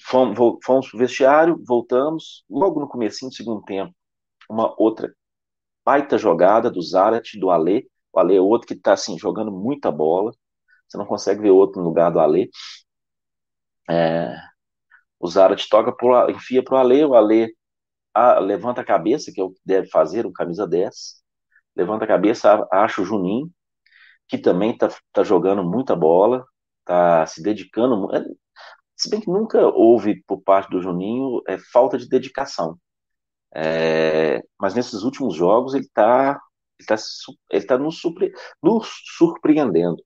Fomos, 0.02 0.36
fomos 0.64 0.88
pro 0.88 0.98
vestiário, 0.98 1.62
voltamos, 1.66 2.44
logo 2.48 2.80
no 2.80 2.88
começo 2.88 3.26
do 3.28 3.34
segundo 3.34 3.62
tempo, 3.62 3.94
uma 4.48 4.74
outra 4.80 5.14
baita 5.84 6.18
jogada 6.18 6.70
do 6.70 6.82
Zarat, 6.82 7.38
do 7.38 7.50
Alê, 7.50 7.86
o 8.12 8.20
Alê 8.20 8.36
é 8.36 8.40
outro 8.40 8.68
que 8.68 8.74
tá 8.76 8.94
assim, 8.94 9.18
jogando 9.18 9.52
muita 9.52 9.90
bola, 9.90 10.32
você 10.88 10.96
não 10.98 11.06
consegue 11.06 11.42
ver 11.42 11.50
outro 11.50 11.80
no 11.80 11.88
lugar 11.88 12.10
do 12.10 12.20
Alê. 12.20 12.48
É, 13.88 14.34
o 15.20 15.28
Zarat 15.28 15.68
toca 15.68 15.92
pro, 15.92 16.30
enfia 16.30 16.62
pro 16.62 16.76
Alê, 16.76 17.04
o 17.04 17.14
Alê 17.14 17.52
levanta 18.42 18.80
a 18.80 18.84
cabeça, 18.84 19.32
que 19.32 19.40
é 19.40 19.44
o 19.44 19.50
que 19.50 19.60
deve 19.64 19.88
fazer, 19.88 20.26
o 20.26 20.32
camisa 20.32 20.66
10, 20.66 21.22
levanta 21.76 22.04
a 22.04 22.08
cabeça, 22.08 22.66
acha 22.70 23.02
o 23.02 23.04
Juninho, 23.04 23.50
que 24.28 24.38
também 24.38 24.72
está 24.72 24.88
tá 25.12 25.24
jogando 25.24 25.64
muita 25.64 25.96
bola, 25.96 26.44
está 26.80 27.26
se 27.26 27.42
dedicando, 27.42 28.14
é, 28.14 28.24
se 28.96 29.10
bem 29.10 29.20
que 29.20 29.30
nunca 29.30 29.60
houve 29.68 30.22
por 30.26 30.42
parte 30.42 30.70
do 30.70 30.80
Juninho 30.80 31.42
é, 31.48 31.58
falta 31.58 31.98
de 31.98 32.08
dedicação. 32.08 32.78
É, 33.54 34.42
mas 34.60 34.74
nesses 34.74 35.02
últimos 35.02 35.34
jogos 35.34 35.74
ele 35.74 35.84
está 35.84 36.40
ele 36.78 36.86
tá, 36.86 36.96
ele 37.50 37.66
tá 37.66 37.78
nos, 37.78 38.00
surpre, 38.00 38.32
surpreendendo. 39.16 40.02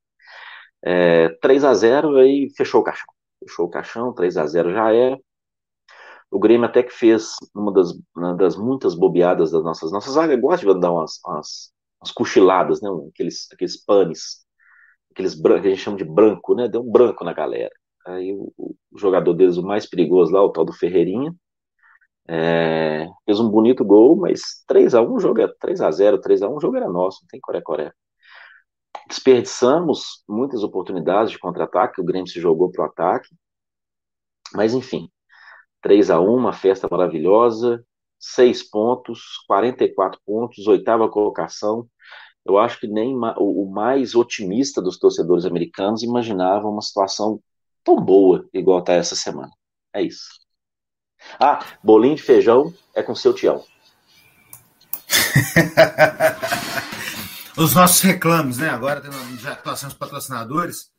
É, 0.82 1.30
3 1.40 1.64
a 1.64 1.74
0 1.74 2.16
aí 2.16 2.50
fechou 2.56 2.80
o 2.80 2.84
caixão. 2.84 3.06
Fechou 3.40 3.66
o 3.66 3.70
caixão, 3.70 4.12
3 4.12 4.36
a 4.36 4.46
0 4.46 4.72
já 4.72 4.92
era. 4.92 5.18
O 6.30 6.38
Grêmio 6.38 6.66
até 6.66 6.82
que 6.82 6.92
fez 6.92 7.34
uma 7.54 7.72
das, 7.72 7.92
uma 8.14 8.34
das 8.36 8.56
muitas 8.56 8.94
bobeadas 8.94 9.50
das 9.50 9.64
nossas. 9.64 9.90
Nossa 9.92 10.10
zaga 10.10 10.36
gosta 10.36 10.66
de 10.66 10.80
dar 10.80 10.92
umas, 10.92 11.18
umas, 11.24 11.72
umas 12.00 12.12
cochiladas, 12.12 12.82
né? 12.82 12.88
Aqueles, 13.10 13.48
aqueles 13.52 13.82
panes, 13.82 14.44
aqueles 15.10 15.34
brancos, 15.34 15.62
que 15.62 15.68
a 15.68 15.70
gente 15.70 15.82
chama 15.82 15.96
de 15.96 16.04
branco, 16.04 16.54
né? 16.54 16.68
Deu 16.68 16.82
um 16.82 16.90
branco 16.90 17.24
na 17.24 17.32
galera. 17.32 17.72
Aí 18.06 18.32
o, 18.34 18.52
o 18.58 18.98
jogador 18.98 19.34
deles, 19.34 19.56
o 19.56 19.62
mais 19.62 19.86
perigoso 19.86 20.32
lá, 20.32 20.42
o 20.42 20.50
tal 20.52 20.64
do 20.64 20.72
Ferreirinha, 20.72 21.34
é, 22.28 23.08
fez 23.24 23.40
um 23.40 23.48
bonito 23.48 23.84
gol, 23.84 24.16
mas 24.16 24.64
3x1 24.68 25.10
o 25.10 25.18
jogo 25.18 25.40
é 25.40 25.48
3x0, 25.48 26.20
3x1 26.20 26.56
o 26.56 26.60
jogo 26.60 26.76
era 26.76 26.88
nosso, 26.88 27.20
não 27.22 27.28
tem 27.28 27.40
coré-coré. 27.40 27.92
Desperdiçamos 29.08 30.22
muitas 30.28 30.62
oportunidades 30.62 31.32
de 31.32 31.38
contra-ataque, 31.38 32.00
o 32.00 32.04
Grêmio 32.04 32.28
se 32.28 32.40
jogou 32.40 32.70
pro 32.70 32.84
ataque, 32.84 33.28
mas 34.54 34.74
enfim, 34.74 35.10
3 35.82 36.10
a 36.10 36.20
1 36.20 36.34
uma 36.34 36.52
festa 36.52 36.88
maravilhosa, 36.90 37.84
seis 38.18 38.62
pontos, 38.62 39.38
44 39.46 40.20
pontos, 40.26 40.66
oitava 40.66 41.08
colocação. 41.08 41.88
Eu 42.44 42.58
acho 42.58 42.80
que 42.80 42.88
nem 42.88 43.14
o 43.16 43.70
mais 43.70 44.14
otimista 44.14 44.80
dos 44.82 44.98
torcedores 44.98 45.44
americanos 45.44 46.02
imaginava 46.02 46.68
uma 46.68 46.82
situação 46.82 47.40
tão 47.84 47.96
boa 47.96 48.48
igual 48.52 48.80
está 48.80 48.94
essa 48.94 49.14
semana. 49.14 49.50
É 49.94 50.02
isso. 50.02 50.47
Ah, 51.38 51.64
bolinho 51.82 52.16
de 52.16 52.22
feijão 52.22 52.72
é 52.94 53.02
com 53.02 53.14
seu 53.14 53.34
tião. 53.34 53.62
Os 57.56 57.74
nossos 57.74 58.00
reclamos, 58.02 58.58
né? 58.58 58.68
Agora 58.70 59.02
já 59.40 59.52
atuação 59.52 59.88
dos 59.88 59.98
patrocinadores. 59.98 60.90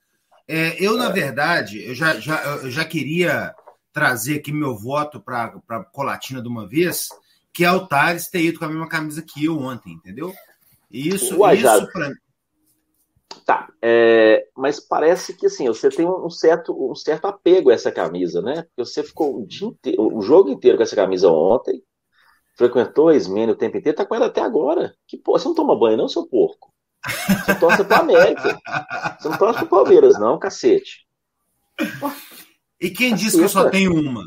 É, 0.47 0.75
eu, 0.83 0.97
na 0.97 1.09
verdade, 1.09 1.85
eu 1.85 1.95
já, 1.95 2.19
já, 2.19 2.43
eu 2.43 2.71
já 2.71 2.83
queria 2.83 3.53
trazer 3.93 4.39
aqui 4.39 4.51
meu 4.51 4.77
voto 4.77 5.21
para 5.21 5.53
a 5.69 5.83
Colatina 5.85 6.41
de 6.41 6.47
uma 6.47 6.67
vez, 6.67 7.07
que 7.53 7.63
é 7.63 7.71
o 7.71 7.87
Thales 7.87 8.29
ter 8.29 8.41
ido 8.41 8.59
com 8.59 8.65
a 8.65 8.69
mesma 8.69 8.89
camisa 8.89 9.21
que 9.21 9.45
eu 9.45 9.59
ontem, 9.59 9.93
entendeu? 9.93 10.33
Isso, 10.91 11.37
Uai, 11.37 11.57
isso 11.57 11.91
para 11.91 12.11
Tá, 13.45 13.67
é, 13.81 14.47
mas 14.55 14.79
parece 14.79 15.33
que 15.33 15.45
assim, 15.45 15.67
você 15.67 15.89
tem 15.89 16.07
um 16.07 16.29
certo, 16.29 16.91
um 16.91 16.95
certo 16.95 17.25
apego 17.25 17.69
a 17.69 17.73
essa 17.73 17.91
camisa, 17.91 18.41
né? 18.41 18.63
Porque 18.63 18.85
você 18.85 19.03
ficou 19.03 19.41
o, 19.41 19.47
dia 19.47 19.67
inteiro, 19.67 20.15
o 20.15 20.21
jogo 20.21 20.49
inteiro 20.49 20.77
com 20.77 20.83
essa 20.83 20.95
camisa 20.95 21.29
ontem, 21.29 21.81
frequentou 22.57 23.09
a 23.09 23.15
Ismênia 23.15 23.53
o 23.53 23.57
tempo 23.57 23.77
inteiro, 23.77 23.97
tá 23.97 24.05
com 24.05 24.15
ela 24.15 24.27
até 24.27 24.41
agora. 24.41 24.93
Que 25.07 25.17
pô, 25.17 25.37
você 25.37 25.47
não 25.47 25.55
toma 25.55 25.77
banho, 25.77 25.97
não, 25.97 26.07
seu 26.07 26.27
porco? 26.27 26.73
Você 27.45 27.55
torce 27.55 27.83
pra 27.83 27.99
América. 27.99 28.59
Você 29.19 29.29
não 29.29 29.37
torce 29.37 29.59
pro 29.59 29.69
Palmeiras, 29.69 30.19
não, 30.19 30.37
cacete. 30.37 31.07
E 32.79 32.89
quem 32.89 33.15
disse 33.15 33.37
que 33.37 33.43
eu 33.43 33.49
só 33.49 33.69
tenho 33.69 33.93
uma 33.93 34.23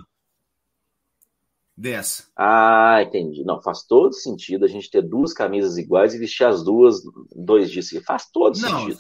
dessa? 1.83 2.25
Ah, 2.37 3.03
entendi. 3.03 3.45
Não, 3.45 3.61
faz 3.61 3.83
todo 3.83 4.15
sentido 4.15 4.65
a 4.65 4.69
gente 4.69 4.89
ter 4.89 5.03
duas 5.03 5.35
camisas 5.35 5.77
iguais 5.77 6.15
e 6.15 6.19
vestir 6.19 6.47
as 6.47 6.65
duas 6.65 7.03
dois 7.35 7.71
dias. 7.71 7.91
Faz 8.07 8.31
todo 8.31 8.59
não, 8.61 8.81
sentido. 8.81 8.99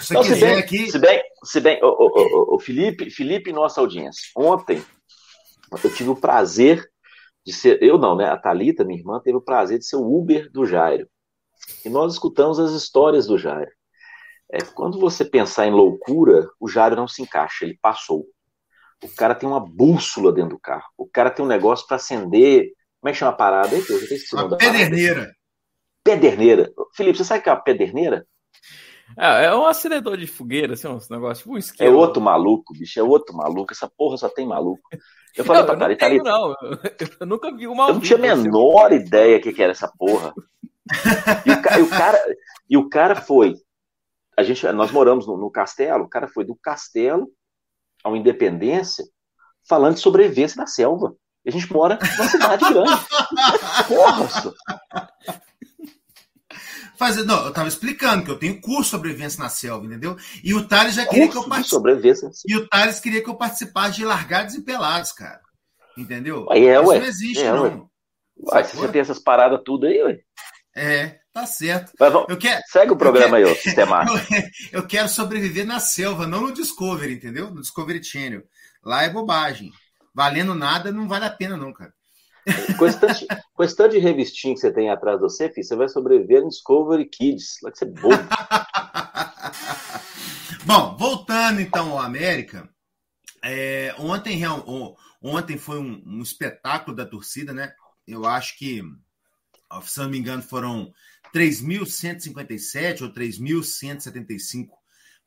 Se 0.00 0.06
você 0.06 0.14
então, 0.14 0.22
quiser 0.22 0.36
se 0.36 0.40
bem, 0.40 0.58
aqui... 0.58 0.90
se 0.90 0.98
bem, 0.98 1.22
se 1.44 1.60
bem, 1.60 1.80
o, 1.82 2.58
Felipe, 2.58 3.08
Felipe, 3.10 3.52
nossa 3.52 3.80
audiência. 3.80 4.22
Ontem 4.36 4.84
eu 5.82 5.94
tive 5.94 6.10
o 6.10 6.16
prazer 6.16 6.84
de 7.46 7.52
ser, 7.52 7.82
eu 7.82 7.98
não, 7.98 8.16
né? 8.16 8.26
A 8.26 8.36
Talita, 8.36 8.84
minha 8.84 8.98
irmã, 8.98 9.20
teve 9.22 9.36
o 9.36 9.42
prazer 9.42 9.78
de 9.78 9.86
ser 9.86 9.96
o 9.96 10.18
Uber 10.18 10.50
do 10.50 10.66
Jairo. 10.66 11.08
E 11.84 11.88
nós 11.88 12.14
escutamos 12.14 12.58
as 12.58 12.72
histórias 12.72 13.26
do 13.26 13.38
Jairo. 13.38 13.70
É, 14.52 14.58
quando 14.62 14.98
você 14.98 15.24
pensar 15.24 15.66
em 15.66 15.72
loucura, 15.72 16.48
o 16.60 16.68
Jairo 16.68 16.96
não 16.96 17.08
se 17.08 17.22
encaixa, 17.22 17.64
ele 17.64 17.78
passou. 17.80 18.26
O 19.02 19.08
cara 19.16 19.34
tem 19.34 19.48
uma 19.48 19.60
bússola 19.60 20.32
dentro 20.32 20.50
do 20.50 20.58
carro. 20.58 20.84
O 20.96 21.06
cara 21.06 21.30
tem 21.30 21.44
um 21.44 21.48
negócio 21.48 21.86
para 21.86 21.96
acender. 21.96 22.72
Como 23.00 23.10
é 23.10 23.12
que 23.12 23.18
chama 23.18 23.32
a 23.32 23.36
parada? 23.36 23.74
Eu 23.74 23.82
já 23.82 24.14
esqueci 24.14 24.34
uma 24.34 24.56
pederneira. 24.56 25.34
Pederneira. 26.02 26.72
Felipe, 26.94 27.18
você 27.18 27.24
sabe 27.24 27.40
o 27.40 27.42
que 27.42 27.48
é 27.48 27.52
uma 27.52 27.60
pederneira? 27.60 28.26
É, 29.18 29.44
é 29.46 29.54
um 29.54 29.66
acendedor 29.66 30.16
de 30.16 30.26
fogueira, 30.26 30.74
assim, 30.74 30.88
um 30.88 30.98
negócio, 31.10 31.42
tipo 31.42 31.54
um 31.54 31.58
esquema. 31.58 31.90
É 31.90 31.92
outro 31.92 32.22
maluco, 32.22 32.72
bicho, 32.72 32.98
é 32.98 33.02
outro 33.02 33.36
maluco. 33.36 33.72
Essa 33.72 33.88
porra 33.88 34.16
só 34.16 34.28
tem 34.28 34.46
maluco. 34.46 34.82
Eu 35.36 35.44
falei 35.44 35.62
não, 35.62 35.66
pra 35.66 35.76
Thalita, 35.76 36.06
Thalita. 36.06 36.24
Não, 36.24 36.54
eu 37.20 37.26
nunca 37.26 37.54
vi 37.54 37.66
uma. 37.66 37.88
Eu 37.88 37.94
não 37.94 38.00
tinha 38.00 38.18
a 38.18 38.32
assim. 38.32 38.42
menor 38.42 38.86
assim. 38.86 38.96
ideia 38.96 39.40
que, 39.40 39.52
que 39.52 39.62
era 39.62 39.72
essa 39.72 39.92
porra. 39.98 40.32
e, 41.44 41.50
o, 41.50 41.78
e, 41.78 41.82
o, 41.82 41.90
cara, 41.90 42.36
e 42.70 42.76
o 42.76 42.88
cara 42.88 43.14
foi. 43.16 43.54
A 44.36 44.42
gente, 44.42 44.66
nós 44.72 44.90
moramos 44.90 45.26
no, 45.26 45.36
no 45.36 45.50
castelo, 45.50 46.04
o 46.04 46.08
cara 46.08 46.26
foi 46.28 46.44
do 46.44 46.56
castelo 46.56 47.28
a 48.04 48.08
uma 48.08 48.18
independência 48.18 49.04
falando 49.66 49.94
de 49.94 50.00
sobrevivência 50.00 50.58
na 50.58 50.66
selva. 50.66 51.16
A 51.46 51.50
gente 51.50 51.70
mora 51.72 51.98
numa 52.16 52.28
cidade 52.28 52.64
grande. 52.72 52.90
Porra! 53.88 54.28
Só. 54.28 54.52
Fazer, 56.96 57.24
não, 57.24 57.46
eu 57.46 57.52
tava 57.52 57.68
explicando 57.68 58.24
que 58.24 58.30
eu 58.30 58.38
tenho 58.38 58.60
curso 58.60 58.82
de 58.82 58.90
sobrevivência 58.90 59.42
na 59.42 59.48
selva, 59.48 59.84
entendeu? 59.84 60.16
E 60.44 60.54
o 60.54 60.66
Thales 60.66 60.94
já 60.94 61.04
queria 61.04 61.26
curso 61.26 61.40
que 61.40 61.46
eu 61.46 61.50
participasse. 61.50 62.42
E 62.46 62.56
o 62.56 62.68
Thales 62.68 63.00
queria 63.00 63.22
que 63.22 63.28
eu 63.28 63.34
participasse 63.34 63.96
de 63.96 64.04
largados 64.04 64.54
e 64.54 64.62
pelados, 64.62 65.12
cara. 65.12 65.40
Entendeu? 65.98 66.46
Ué, 66.50 66.60
é, 66.60 66.80
Isso 66.80 66.88
ué. 66.88 66.98
não 66.98 67.06
existe, 67.06 67.42
é, 67.42 67.52
não. 67.52 67.62
Ué. 67.62 67.82
Ué, 68.54 68.64
você 68.64 68.88
tem 68.88 69.00
essas 69.00 69.18
paradas 69.18 69.60
tudo 69.64 69.86
aí, 69.86 70.02
ué. 70.02 70.20
É, 70.76 71.18
tá 71.34 71.46
certo. 71.46 71.92
Mas, 71.98 72.14
eu 72.14 72.38
quero, 72.38 72.62
segue 72.68 72.92
o 72.92 72.96
programa 72.96 73.36
quero, 73.36 73.48
aí, 73.48 73.52
o 73.52 73.56
sistemático. 73.56 74.16
Eu, 74.72 74.80
eu, 74.80 74.86
quero 74.86 75.08
sobreviver 75.08 75.66
na 75.66 75.80
selva, 75.80 76.26
não 76.26 76.42
no 76.42 76.52
Discovery, 76.52 77.14
entendeu? 77.14 77.50
No 77.50 77.60
Discovery 77.60 78.02
Channel. 78.02 78.44
Lá 78.82 79.02
é 79.02 79.10
bobagem. 79.10 79.72
Valendo 80.14 80.54
nada 80.54 80.92
não 80.92 81.08
vale 81.08 81.24
a 81.24 81.30
pena, 81.30 81.56
não, 81.56 81.72
cara. 81.72 81.92
Com 82.78 82.86
esse, 82.86 83.00
tanto, 83.76 83.92
de 83.92 83.98
revistinho 83.98 84.54
que 84.54 84.60
você 84.60 84.70
tem 84.70 84.90
atrás 84.90 85.16
de 85.16 85.22
você, 85.22 85.50
filho, 85.50 85.66
você 85.66 85.74
vai 85.74 85.88
sobreviver 85.88 86.42
no 86.42 86.50
Discovery 86.50 87.06
Kids. 87.06 87.56
Vai 87.62 87.74
ser 87.74 87.86
bobo. 87.86 88.10
Bom, 90.64 90.96
voltando 90.96 91.60
então 91.60 91.92
ao 91.92 91.98
América, 91.98 92.68
é, 93.42 93.94
ontem, 93.98 94.40
ontem 95.20 95.58
foi 95.58 95.78
um, 95.78 96.02
um, 96.06 96.22
espetáculo 96.22 96.96
da 96.96 97.04
torcida, 97.04 97.52
né? 97.52 97.72
Eu 98.06 98.24
acho 98.24 98.56
que, 98.58 98.82
se 99.82 99.98
não 99.98 100.08
me 100.08 100.18
engano, 100.18 100.42
foram 100.42 100.90
3.157 101.34 103.02
ou 103.02 103.12
3.175 103.12 104.68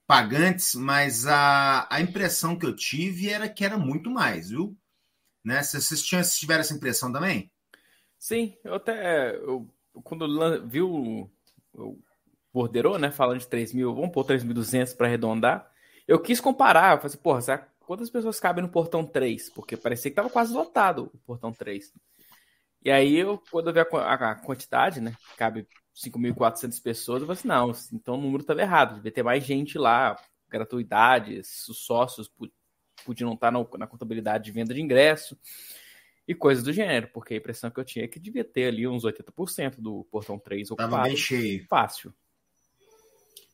pagantes, 0.08 0.74
mas 0.74 1.28
a, 1.28 1.86
a 1.92 2.00
impressão 2.00 2.58
que 2.58 2.66
eu 2.66 2.74
tive 2.74 3.30
era 3.30 3.50
que 3.50 3.66
era 3.66 3.78
muito 3.78 4.10
mais, 4.10 4.50
viu? 4.50 4.76
Né? 5.44 5.62
Vocês, 5.62 6.02
tinham, 6.02 6.24
vocês 6.24 6.40
tiveram 6.40 6.62
essa 6.62 6.74
impressão 6.74 7.12
também? 7.12 7.52
Sim, 8.18 8.58
eu 8.64 8.76
até. 8.76 9.36
Eu, 9.36 9.68
quando 10.04 10.66
vi 10.66 10.82
o, 10.82 11.30
o 11.74 12.00
Borderou, 12.54 12.98
né? 12.98 13.12
Falando 13.12 13.40
de 13.40 13.48
3 13.48 13.74
mil, 13.74 13.94
vamos 13.94 14.12
pôr 14.12 14.24
3.200 14.24 14.96
para 14.96 15.08
arredondar. 15.08 15.70
Eu 16.08 16.22
quis 16.22 16.40
comparar, 16.40 16.94
eu 16.94 16.98
falei 16.98 17.08
assim, 17.08 17.18
porra, 17.18 17.42
será, 17.42 17.68
quantas 17.82 18.10
pessoas 18.10 18.40
cabem 18.40 18.64
no 18.64 18.70
portão 18.70 19.06
3? 19.06 19.50
Porque 19.50 19.76
parecia 19.76 20.10
que 20.10 20.16
tava 20.16 20.30
quase 20.30 20.54
lotado 20.54 21.12
o 21.14 21.18
portão 21.20 21.52
3. 21.52 21.94
E 22.84 22.90
aí, 22.90 23.18
eu, 23.18 23.42
quando 23.52 23.68
eu 23.70 23.74
vi 23.74 23.82
a, 23.82 23.84
a, 23.84 24.32
a 24.32 24.36
quantidade, 24.36 25.02
né? 25.02 25.14
Cabe 25.36 25.68
5.400 25.98 26.82
pessoas, 26.82 27.22
eu 27.22 27.28
falei 27.28 27.40
assim, 27.40 27.48
não, 27.48 27.74
então 27.92 28.16
o 28.16 28.22
número 28.22 28.42
estava 28.42 28.62
errado, 28.62 28.96
devia 28.96 29.12
ter 29.12 29.24
mais 29.24 29.44
gente 29.44 29.78
lá, 29.78 30.16
gratuidades, 30.48 31.68
os 31.68 31.80
sócios 31.80 32.32
podiam 33.06 33.34
estar 33.34 33.52
na, 33.52 33.66
na 33.78 33.88
contabilidade 33.88 34.46
de 34.46 34.52
venda 34.52 34.74
de 34.74 34.82
ingresso 34.82 35.38
e 36.28 36.36
coisas 36.36 36.64
do 36.64 36.74
gênero, 36.74 37.10
porque 37.14 37.34
a 37.34 37.38
impressão 37.38 37.72
que 37.72 37.80
eu 37.80 37.86
tinha 37.86 38.06
é 38.06 38.08
que 38.08 38.20
devia 38.20 38.44
ter 38.44 38.68
ali 38.68 38.88
uns 38.88 39.04
80% 39.04 39.80
do 39.80 40.04
portão 40.12 40.38
3 40.38 40.72
ocupado. 40.72 40.92
Tava 40.92 41.04
bem 41.04 41.16
cheio. 41.16 41.66
Fácil. 41.68 42.14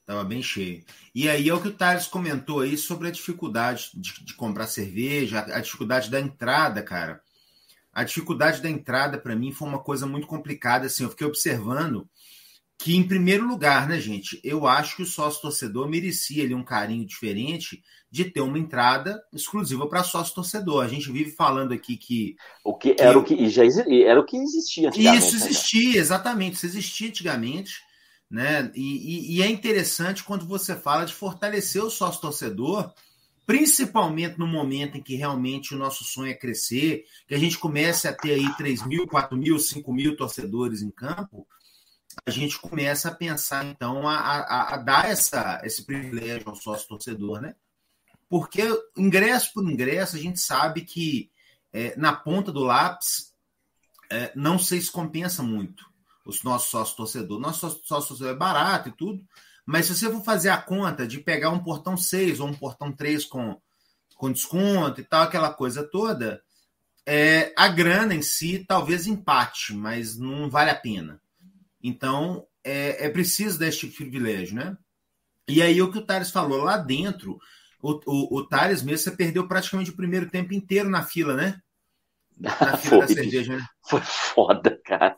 Tava 0.05 0.23
bem 0.25 0.41
cheio. 0.41 0.83
E 1.15 1.29
aí 1.29 1.47
é 1.47 1.53
o 1.53 1.62
que 1.62 1.69
o 1.69 1.73
Thales 1.73 2.07
comentou 2.07 2.59
aí 2.59 2.75
sobre 2.75 3.07
a 3.07 3.12
dificuldade 3.12 3.91
de, 3.93 4.25
de 4.25 4.33
comprar 4.33 4.67
cerveja, 4.67 5.39
a 5.39 5.62
dificuldade 5.62 6.09
da 6.09 6.19
entrada, 6.19 6.83
cara. 6.83 7.21
A 7.93 8.03
dificuldade 8.03 8.62
da 8.62 8.69
entrada, 8.69 9.17
para 9.17 9.35
mim, 9.35 9.51
foi 9.51 9.67
uma 9.67 9.79
coisa 9.79 10.07
muito 10.07 10.25
complicada. 10.25 10.88
Assim, 10.88 11.03
eu 11.03 11.09
fiquei 11.09 11.27
observando 11.27 12.09
que, 12.77 12.95
em 12.95 13.07
primeiro 13.07 13.47
lugar, 13.47 13.88
né, 13.88 14.00
gente, 14.00 14.39
eu 14.43 14.65
acho 14.65 14.95
que 14.95 15.03
o 15.03 15.05
sócio 15.05 15.41
torcedor 15.41 15.88
merecia 15.88 16.43
ali 16.43 16.55
um 16.55 16.63
carinho 16.63 17.05
diferente 17.05 17.83
de 18.12 18.25
ter 18.25 18.41
uma 18.41 18.59
entrada 18.59 19.23
exclusiva 19.31 19.88
para 19.88 20.03
sócio 20.03 20.35
torcedor. 20.35 20.83
A 20.83 20.88
gente 20.88 21.12
vive 21.12 21.31
falando 21.31 21.71
aqui 21.71 21.95
que. 21.95 22.35
O 22.63 22.75
que, 22.75 22.93
que 22.93 23.01
era 23.01 23.17
o 23.17 23.23
que 23.23 23.50
já 23.50 23.63
era 23.63 24.19
o 24.19 24.25
que 24.25 24.38
existia 24.38 24.89
antigamente. 24.89 25.25
Isso 25.25 25.39
né, 25.39 25.45
existia, 25.45 26.00
exatamente. 26.00 26.55
Isso 26.55 26.65
existia 26.65 27.07
antigamente. 27.09 27.73
Né? 28.29 28.71
E, 28.75 29.35
e, 29.35 29.38
e 29.38 29.41
é 29.43 29.47
interessante 29.47 30.23
quando 30.23 30.45
você 30.45 30.75
fala 30.75 31.05
de 31.05 31.13
fortalecer 31.13 31.83
o 31.83 31.89
sócio 31.89 32.19
torcedor, 32.19 32.91
principalmente 33.45 34.38
no 34.38 34.47
momento 34.47 34.97
em 34.97 35.01
que 35.01 35.15
realmente 35.15 35.73
o 35.73 35.77
nosso 35.77 36.03
sonho 36.03 36.31
é 36.31 36.33
crescer, 36.33 37.05
que 37.27 37.35
a 37.35 37.39
gente 37.39 37.57
comece 37.57 38.07
a 38.07 38.13
ter 38.13 38.33
aí 38.33 38.55
3 38.55 38.85
mil, 38.85 39.07
4 39.07 39.38
mil, 39.38 39.59
5 39.59 39.93
mil 39.93 40.15
torcedores 40.15 40.81
em 40.81 40.89
campo, 40.89 41.47
a 42.25 42.32
gente 42.32 42.60
começa 42.60 43.10
a 43.10 43.15
pensar, 43.15 43.65
então, 43.65 44.08
a, 44.08 44.17
a, 44.17 44.73
a 44.75 44.77
dar 44.77 45.10
essa, 45.10 45.62
esse 45.63 45.84
privilégio 45.84 46.47
ao 46.47 46.56
sócio 46.56 46.88
torcedor, 46.88 47.41
né? 47.41 47.56
Porque 48.29 48.63
ingresso 48.97 49.53
por 49.53 49.69
ingresso, 49.69 50.15
a 50.15 50.19
gente 50.19 50.39
sabe 50.39 50.82
que 50.82 51.32
é, 51.71 51.95
na 51.97 52.13
ponta 52.13 52.51
do 52.51 52.63
lápis 52.63 53.34
é, 54.10 54.32
não 54.36 54.58
se 54.60 54.91
compensa 54.91 55.41
muito 55.43 55.91
os 56.25 56.43
nossos 56.43 56.69
sócios 56.69 56.95
torcedores. 56.95 57.41
Nosso 57.41 57.82
sócio 57.84 58.10
torcedor 58.10 58.34
é 58.34 58.38
barato 58.38 58.89
e 58.89 58.91
tudo, 58.93 59.23
mas 59.65 59.86
se 59.86 59.95
você 59.95 60.10
for 60.10 60.23
fazer 60.23 60.49
a 60.49 60.62
conta 60.62 61.08
de 61.08 61.19
pegar 61.19 61.49
um 61.49 61.63
portão 61.63 61.95
6 61.95 62.39
ou 62.39 62.47
um 62.47 62.54
portão 62.54 62.91
3 62.91 63.26
com, 63.26 63.60
com 64.15 64.32
desconto 64.32 64.99
e 64.99 65.04
tal, 65.04 65.23
aquela 65.23 65.54
coisa 65.54 65.84
toda, 65.84 66.41
é, 67.06 67.54
a 67.58 67.67
grana 67.67 68.13
em 68.13 68.21
si 68.21 68.65
talvez 68.67 69.08
empate, 69.08 69.73
mas 69.73 70.17
não 70.17 70.49
vale 70.49 70.69
a 70.69 70.76
pena. 70.76 71.21
Então, 71.82 72.45
é, 72.63 73.06
é 73.06 73.10
preciso 73.10 73.60
deste 73.60 73.88
privilégio, 73.88 74.56
né? 74.56 74.78
E 75.47 75.62
aí, 75.62 75.82
o 75.82 75.91
que 75.91 75.97
o 75.97 76.06
Thales 76.06 76.32
falou, 76.32 76.63
lá 76.63 76.78
dentro, 76.78 77.38
o, 77.82 77.99
o, 78.06 78.38
o 78.39 78.47
Thales 78.47 78.82
mesmo, 78.82 78.99
você 78.99 79.12
perdeu 79.12 79.47
praticamente 79.47 79.91
o 79.91 79.95
primeiro 79.95 80.30
tempo 80.30 80.54
inteiro 80.54 80.89
na 80.89 81.04
fila, 81.04 81.36
né? 81.36 81.60
Na 82.39 82.78
fila 82.78 83.02
da 83.02 83.08
cerveja, 83.08 83.58
né? 83.58 83.65
Foi 83.86 84.02
foda, 84.02 84.80
cara. 84.84 85.17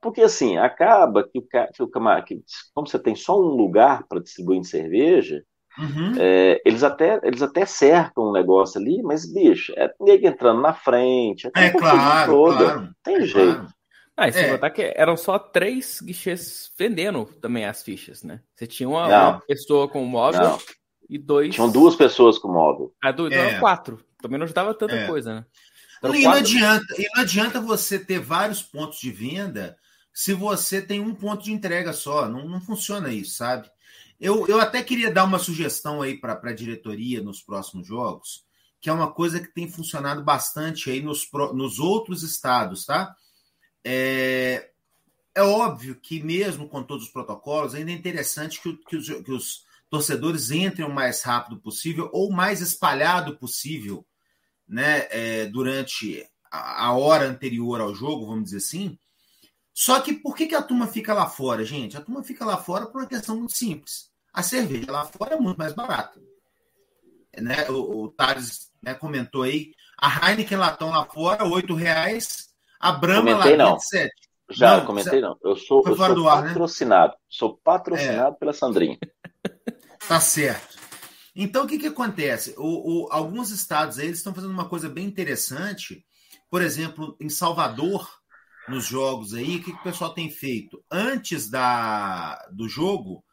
Porque 0.00 0.22
assim, 0.22 0.56
acaba 0.56 1.22
que 1.22 1.38
o, 1.38 1.42
que 1.42 1.82
o 1.82 2.22
que, 2.24 2.40
como 2.74 2.86
você 2.86 2.98
tem 2.98 3.14
só 3.14 3.38
um 3.38 3.56
lugar 3.56 4.04
para 4.08 4.20
distribuir 4.20 4.64
cerveja, 4.64 5.42
uhum. 5.78 6.14
é, 6.18 6.60
eles, 6.64 6.82
até, 6.82 7.20
eles 7.22 7.42
até 7.42 7.64
cercam 7.64 8.28
um 8.28 8.32
negócio 8.32 8.80
ali, 8.80 9.02
mas, 9.02 9.30
bicho, 9.32 9.72
é 9.76 9.92
nego 10.00 10.26
entrando 10.26 10.60
na 10.60 10.74
frente. 10.74 11.50
É, 11.56 11.70
claro, 11.70 12.32
toda. 12.32 12.56
claro. 12.56 12.90
Tem 13.02 13.16
é 13.16 13.20
jeito. 13.22 13.54
Claro. 13.54 13.78
Ah, 14.18 14.26
e 14.26 14.32
sem 14.32 14.46
é. 14.46 14.70
que 14.70 14.92
eram 14.96 15.16
só 15.16 15.38
três 15.38 16.00
guichês 16.02 16.72
vendendo 16.76 17.24
também 17.40 17.64
as 17.64 17.84
fichas, 17.84 18.24
né? 18.24 18.40
Você 18.52 18.66
tinha 18.66 18.88
uma, 18.88 19.06
uma 19.06 19.40
pessoa 19.42 19.88
com 19.88 20.04
móvel 20.04 20.42
não. 20.42 20.58
e 21.08 21.16
dois. 21.16 21.54
Tinham 21.54 21.70
duas 21.70 21.94
pessoas 21.94 22.36
com 22.36 22.48
móvel. 22.48 22.92
Ah, 23.00 23.12
dois, 23.12 23.32
é. 23.32 23.52
não, 23.52 23.60
quatro. 23.60 24.04
Também 24.20 24.36
não 24.36 24.44
ajudava 24.44 24.74
tanta 24.74 24.96
é. 24.96 25.06
coisa, 25.06 25.34
né? 25.36 25.46
Então, 25.98 26.14
e, 26.14 26.22
não 26.22 26.32
adianta, 26.32 26.94
e 26.96 27.08
não 27.14 27.22
adianta 27.22 27.60
você 27.60 27.98
ter 27.98 28.20
vários 28.20 28.62
pontos 28.62 28.98
de 28.98 29.10
venda 29.10 29.76
se 30.12 30.32
você 30.32 30.82
tem 30.82 31.00
um 31.00 31.14
ponto 31.14 31.44
de 31.44 31.52
entrega 31.52 31.92
só. 31.92 32.28
Não, 32.28 32.48
não 32.48 32.60
funciona 32.60 33.12
isso, 33.12 33.36
sabe? 33.36 33.70
Eu, 34.20 34.48
eu 34.48 34.60
até 34.60 34.82
queria 34.82 35.12
dar 35.12 35.24
uma 35.24 35.38
sugestão 35.38 36.02
aí 36.02 36.16
para 36.18 36.40
a 36.42 36.52
diretoria 36.52 37.22
nos 37.22 37.40
próximos 37.40 37.86
jogos, 37.86 38.44
que 38.80 38.90
é 38.90 38.92
uma 38.92 39.12
coisa 39.12 39.38
que 39.38 39.54
tem 39.54 39.70
funcionado 39.70 40.24
bastante 40.24 40.90
aí 40.90 41.00
nos, 41.00 41.28
nos 41.54 41.78
outros 41.78 42.22
estados, 42.22 42.84
tá? 42.84 43.14
É, 43.84 44.70
é 45.34 45.42
óbvio 45.42 45.94
que, 45.94 46.20
mesmo 46.20 46.68
com 46.68 46.82
todos 46.82 47.04
os 47.04 47.12
protocolos, 47.12 47.74
ainda 47.74 47.92
é 47.92 47.94
interessante 47.94 48.60
que, 48.60 48.76
que, 48.88 48.96
os, 48.96 49.06
que 49.08 49.32
os 49.32 49.64
torcedores 49.88 50.50
entrem 50.50 50.86
o 50.86 50.92
mais 50.92 51.22
rápido 51.22 51.60
possível 51.60 52.10
ou 52.12 52.30
mais 52.30 52.60
espalhado 52.60 53.36
possível 53.36 54.04
né, 54.68 55.06
é, 55.10 55.46
durante 55.46 56.28
a, 56.50 56.92
hora 56.92 57.26
anterior 57.26 57.80
ao 57.80 57.94
jogo, 57.94 58.26
vamos 58.26 58.44
dizer 58.44 58.58
assim. 58.58 58.98
Só 59.72 60.00
que 60.00 60.12
por 60.12 60.36
que, 60.36 60.46
que 60.46 60.54
a 60.54 60.62
turma 60.62 60.86
fica 60.86 61.14
lá 61.14 61.26
fora, 61.26 61.64
gente? 61.64 61.96
A 61.96 62.00
turma 62.00 62.22
fica 62.22 62.44
lá 62.44 62.56
fora 62.56 62.86
por 62.86 63.00
uma 63.00 63.08
questão 63.08 63.36
muito 63.36 63.52
simples. 63.52 64.10
A 64.32 64.42
cerveja 64.42 64.90
lá 64.90 65.04
fora 65.04 65.34
é 65.34 65.38
muito 65.38 65.56
mais 65.56 65.72
barata. 65.72 66.20
Né? 67.36 67.68
O, 67.70 68.04
o 68.04 68.08
Thales 68.08 68.70
né, 68.82 68.94
comentou 68.94 69.42
aí, 69.42 69.72
a 69.96 70.30
Heineken 70.30 70.58
latão 70.58 70.90
lá 70.90 71.04
fora, 71.04 71.44
R$ 71.44 71.74
reais, 71.74 72.48
a 72.80 72.92
Brahma 72.92 73.32
comentei, 73.32 73.56
lá 73.56 73.78
7. 73.78 74.12
Já, 74.50 74.78
não, 74.78 74.86
comentei 74.86 75.20
não. 75.20 75.36
Eu 75.42 75.56
sou, 75.56 75.82
eu 75.86 75.96
sou 75.96 76.24
patrocinado. 76.24 77.12
Né? 77.12 77.18
Sou 77.28 77.56
patrocinado 77.58 78.34
é. 78.34 78.38
pela 78.38 78.52
Sandrinha. 78.52 78.98
Tá 80.06 80.20
certo. 80.20 80.78
Então, 81.40 81.64
o 81.64 81.68
que, 81.68 81.78
que 81.78 81.86
acontece? 81.86 82.52
O, 82.58 83.04
o, 83.04 83.12
alguns 83.12 83.50
estados 83.52 83.96
aí, 83.96 84.06
eles 84.06 84.18
estão 84.18 84.34
fazendo 84.34 84.50
uma 84.50 84.68
coisa 84.68 84.88
bem 84.88 85.06
interessante. 85.06 86.04
Por 86.50 86.60
exemplo, 86.60 87.16
em 87.20 87.28
Salvador, 87.28 88.10
nos 88.66 88.84
jogos 88.84 89.34
aí, 89.34 89.58
o 89.58 89.62
que, 89.62 89.70
que 89.70 89.78
o 89.78 89.82
pessoal 89.84 90.12
tem 90.12 90.28
feito? 90.28 90.84
Antes 90.90 91.48
da, 91.48 92.44
do 92.50 92.68
jogo, 92.68 93.24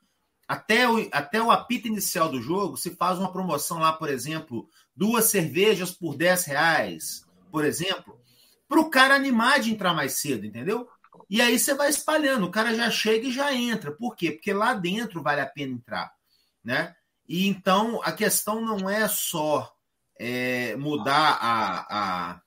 até 0.47 0.87
o, 0.87 1.09
até 1.11 1.41
o 1.41 1.49
apito 1.49 1.87
inicial 1.87 2.29
do 2.29 2.39
jogo, 2.39 2.77
se 2.77 2.95
faz 2.95 3.17
uma 3.17 3.31
promoção 3.31 3.79
lá, 3.79 3.91
por 3.91 4.07
exemplo, 4.07 4.69
duas 4.95 5.25
cervejas 5.25 5.91
por 5.91 6.15
10 6.15 6.45
reais, 6.45 7.25
por 7.51 7.65
exemplo, 7.65 8.21
para 8.67 8.79
o 8.79 8.91
cara 8.91 9.15
animar 9.15 9.59
de 9.59 9.71
entrar 9.71 9.95
mais 9.95 10.19
cedo, 10.19 10.45
entendeu? 10.45 10.87
E 11.27 11.41
aí 11.41 11.57
você 11.57 11.73
vai 11.73 11.89
espalhando, 11.89 12.45
o 12.45 12.51
cara 12.51 12.75
já 12.75 12.91
chega 12.91 13.29
e 13.29 13.31
já 13.31 13.51
entra. 13.51 13.91
Por 13.91 14.15
quê? 14.15 14.29
Porque 14.29 14.53
lá 14.53 14.75
dentro 14.75 15.23
vale 15.23 15.41
a 15.41 15.47
pena 15.47 15.73
entrar, 15.73 16.13
né? 16.63 16.93
E 17.27 17.47
então 17.47 18.01
a 18.03 18.11
questão 18.11 18.61
não 18.61 18.89
é 18.89 19.07
só 19.07 19.73
é, 20.19 20.75
mudar 20.75 21.37
a, 21.41 21.85
a, 21.89 22.41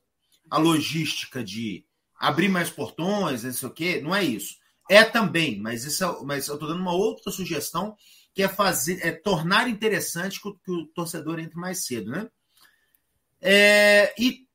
a, 0.50 0.58
logística 0.58 1.42
de 1.42 1.84
abrir 2.18 2.48
mais 2.48 2.70
portões, 2.70 3.44
não 3.44 3.52
sei 3.52 3.68
o 3.68 3.72
quê, 3.72 4.00
não 4.00 4.14
é 4.14 4.24
isso. 4.24 4.56
É 4.90 5.04
também, 5.04 5.60
mas 5.60 5.84
isso 5.84 6.04
é, 6.04 6.24
mas 6.24 6.48
eu 6.48 6.54
estou 6.54 6.68
dando 6.68 6.80
uma 6.80 6.94
outra 6.94 7.30
sugestão 7.30 7.96
que 8.34 8.42
é 8.42 8.48
fazer, 8.48 9.04
é 9.04 9.12
tornar 9.12 9.68
interessante 9.68 10.40
que 10.40 10.48
o, 10.48 10.54
que 10.54 10.70
o 10.70 10.86
torcedor 10.86 11.38
entre 11.38 11.56
mais 11.58 11.84
cedo, 11.84 12.10
né? 12.10 12.28
É, 13.40 14.14
e 14.18 14.46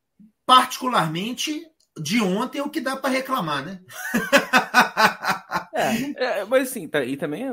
particularmente 0.45 1.61
de 2.01 2.21
ontem 2.21 2.59
é 2.59 2.63
o 2.63 2.69
que 2.69 2.81
dá 2.81 2.97
para 2.97 3.09
reclamar, 3.11 3.63
né? 3.63 3.81
é, 5.75 6.39
é, 6.39 6.45
mas 6.45 6.69
assim, 6.69 6.87
tá, 6.87 7.03
e 7.03 7.15
também 7.15 7.43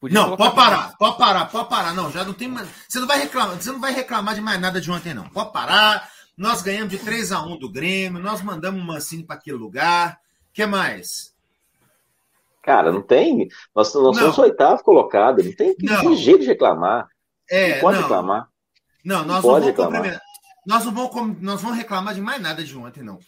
Podia 0.00 0.20
não, 0.20 0.36
pode 0.36 0.54
parar, 0.54 0.96
pode 0.96 1.18
parar, 1.18 1.46
pode 1.46 1.68
parar. 1.68 1.92
Não, 1.92 2.10
já 2.10 2.24
não 2.24 2.32
tem 2.32 2.46
mais. 2.46 2.68
Você 2.88 3.00
não 3.00 3.06
vai 3.06 3.18
reclamar, 3.18 3.56
você 3.56 3.72
não 3.72 3.80
vai 3.80 3.92
reclamar 3.92 4.34
de 4.34 4.40
mais 4.40 4.60
nada 4.60 4.80
de 4.80 4.90
ontem, 4.90 5.12
não. 5.12 5.28
Pode 5.28 5.52
parar. 5.52 6.08
Nós 6.36 6.62
ganhamos 6.62 6.90
de 6.90 6.98
3 6.98 7.32
a 7.32 7.42
1 7.42 7.58
do 7.58 7.70
Grêmio, 7.70 8.22
nós 8.22 8.40
mandamos 8.40 8.80
o 8.80 8.84
Mancini 8.84 9.24
para 9.24 9.34
aquele 9.34 9.56
lugar. 9.56 10.20
O 10.50 10.52
que 10.52 10.64
mais? 10.64 11.34
Cara, 12.62 12.92
não 12.92 13.02
tem. 13.02 13.48
Nós, 13.74 13.92
nós 13.94 14.16
não. 14.16 14.32
somos 14.32 14.38
oitavo 14.38 14.84
colocado, 14.84 15.42
não 15.42 15.52
tem, 15.52 15.74
não. 15.80 16.00
tem 16.00 16.16
jeito 16.16 16.42
de 16.42 16.46
reclamar. 16.46 17.08
É, 17.50 17.74
não 17.74 17.80
pode 17.80 17.96
não. 17.96 18.02
reclamar. 18.02 18.48
Não, 19.04 19.24
nós 19.24 19.26
não, 19.26 19.34
não 19.34 19.42
vamos 19.42 19.66
reclamar. 19.66 20.20
Nós 20.64 20.84
não 20.84 20.92
vamos, 20.92 21.40
nós 21.40 21.62
vamos 21.62 21.76
reclamar 21.76 22.14
de 22.14 22.20
mais 22.20 22.40
nada 22.40 22.62
de 22.62 22.76
ontem, 22.76 23.02
não. 23.02 23.18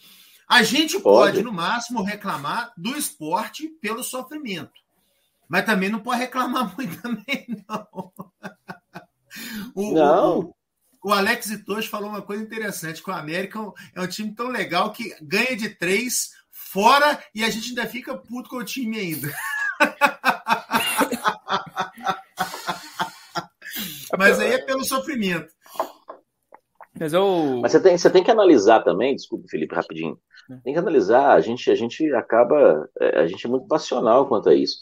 A 0.47 0.63
gente 0.63 0.99
pode. 0.99 1.33
pode, 1.33 1.43
no 1.43 1.51
máximo, 1.51 2.03
reclamar 2.03 2.71
do 2.77 2.95
esporte 2.95 3.67
pelo 3.81 4.03
sofrimento. 4.03 4.71
Mas 5.51 5.65
também 5.65 5.89
não 5.89 5.99
pode 5.99 6.21
reclamar 6.21 6.73
muito 6.77 7.01
também, 7.01 7.45
não. 7.67 7.85
O, 9.75 9.93
não. 9.93 10.39
O, 10.39 10.55
o 11.09 11.11
Alex 11.11 11.49
Itosh 11.49 11.87
falou 11.87 12.07
uma 12.07 12.21
coisa 12.21 12.41
interessante, 12.41 13.03
que 13.03 13.09
o 13.09 13.13
América 13.13 13.59
é 13.93 13.99
um 13.99 14.07
time 14.07 14.33
tão 14.33 14.47
legal 14.47 14.93
que 14.93 15.13
ganha 15.21 15.57
de 15.57 15.67
três 15.67 16.29
fora 16.49 17.21
e 17.35 17.43
a 17.43 17.49
gente 17.49 17.67
ainda 17.67 17.85
fica 17.85 18.17
puto 18.17 18.49
com 18.49 18.55
o 18.55 18.63
time 18.63 18.97
ainda. 18.97 19.29
Mas 24.17 24.39
aí 24.39 24.53
é 24.53 24.57
pelo 24.59 24.85
sofrimento. 24.85 25.53
Mas, 26.97 27.11
eu... 27.11 27.59
Mas 27.61 27.73
você, 27.73 27.81
tem, 27.81 27.97
você 27.97 28.09
tem 28.09 28.23
que 28.23 28.31
analisar 28.31 28.83
também, 28.83 29.17
desculpa, 29.17 29.49
Felipe, 29.49 29.75
rapidinho. 29.75 30.17
É. 30.49 30.55
Tem 30.63 30.71
que 30.71 30.79
analisar, 30.79 31.33
a 31.33 31.41
gente, 31.41 31.69
a 31.69 31.75
gente 31.75 32.09
acaba, 32.13 32.89
é, 33.01 33.19
a 33.19 33.27
gente 33.27 33.45
é 33.45 33.49
muito 33.49 33.67
passional 33.67 34.29
quanto 34.29 34.47
a 34.47 34.55
isso. 34.55 34.77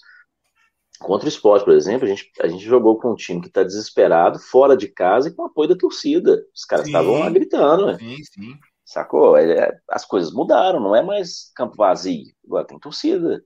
Contra 1.00 1.26
o 1.26 1.30
esporte, 1.30 1.64
por 1.64 1.74
exemplo, 1.74 2.06
a 2.06 2.10
gente, 2.10 2.30
a 2.42 2.48
gente 2.48 2.64
jogou 2.64 3.00
com 3.00 3.12
um 3.12 3.16
time 3.16 3.40
que 3.42 3.48
está 3.48 3.64
desesperado, 3.64 4.38
fora 4.38 4.76
de 4.76 4.88
casa 4.88 5.30
e 5.30 5.34
com 5.34 5.46
apoio 5.46 5.70
da 5.70 5.78
torcida. 5.78 6.44
Os 6.54 6.66
caras 6.66 6.88
estavam 6.88 7.20
lá 7.20 7.30
gritando, 7.30 7.88
né? 7.88 7.98
Sim, 7.98 8.18
sim. 8.24 8.60
Sacou? 8.84 9.38
É, 9.38 9.80
as 9.90 10.04
coisas 10.04 10.34
mudaram, 10.34 10.80
não 10.80 10.96
é 10.96 11.02
mais 11.02 11.52
campo 11.56 11.76
vazio. 11.78 12.26
Agora 12.46 12.66
tem 12.66 12.78
torcida. 12.80 13.42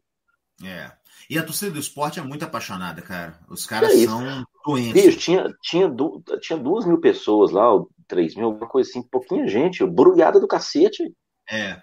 É. 0.63 0.91
E 1.29 1.37
a 1.37 1.43
torcida 1.43 1.71
do 1.71 1.79
esporte 1.79 2.19
é 2.19 2.23
muito 2.23 2.43
apaixonada, 2.43 3.01
cara. 3.01 3.39
Os 3.49 3.65
caras 3.65 3.93
é 3.93 4.05
são 4.05 4.43
doentes. 4.65 4.93
Bicho, 4.93 5.17
tinha, 5.19 5.53
tinha, 5.61 5.87
du, 5.87 6.23
tinha 6.41 6.57
duas 6.57 6.85
mil 6.85 6.99
pessoas 6.99 7.51
lá, 7.51 7.71
ou 7.71 7.89
três 8.07 8.35
mil, 8.35 8.45
alguma 8.47 8.67
coisa 8.67 8.89
assim, 8.89 9.01
pouquinha 9.03 9.47
gente, 9.47 9.85
brulhada 9.85 10.39
do 10.39 10.47
cacete. 10.47 11.03
É. 11.49 11.79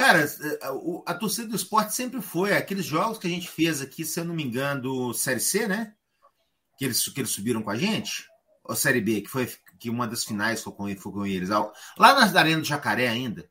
Cara, 0.00 0.24
a, 0.62 1.12
a, 1.12 1.14
torcida 1.14 1.46
do 1.46 1.54
esporte 1.54 1.94
sempre 1.94 2.22
foi. 2.22 2.56
Aqueles 2.56 2.86
jogos 2.86 3.18
que 3.18 3.26
a 3.26 3.30
gente 3.30 3.50
fez 3.50 3.82
aqui, 3.82 4.02
se 4.02 4.18
eu 4.18 4.24
não 4.24 4.34
me 4.34 4.42
engano, 4.42 4.80
do 4.80 5.12
Série 5.12 5.40
C, 5.40 5.68
né? 5.68 5.94
Que 6.78 6.86
eles, 6.86 7.06
que 7.06 7.20
eles 7.20 7.30
subiram 7.30 7.60
com 7.60 7.68
a 7.68 7.76
gente. 7.76 8.26
Ou 8.64 8.74
Série 8.74 9.02
B, 9.02 9.20
que 9.20 9.28
foi 9.28 9.46
que 9.78 9.90
uma 9.90 10.08
das 10.08 10.24
finais 10.24 10.62
foi 10.62 10.72
com, 10.72 10.96
foi 10.96 11.12
com 11.12 11.26
eles. 11.26 11.50
Lá 11.50 11.70
na 11.98 12.40
Arena 12.40 12.62
do 12.62 12.66
Jacaré 12.66 13.08
ainda. 13.08 13.46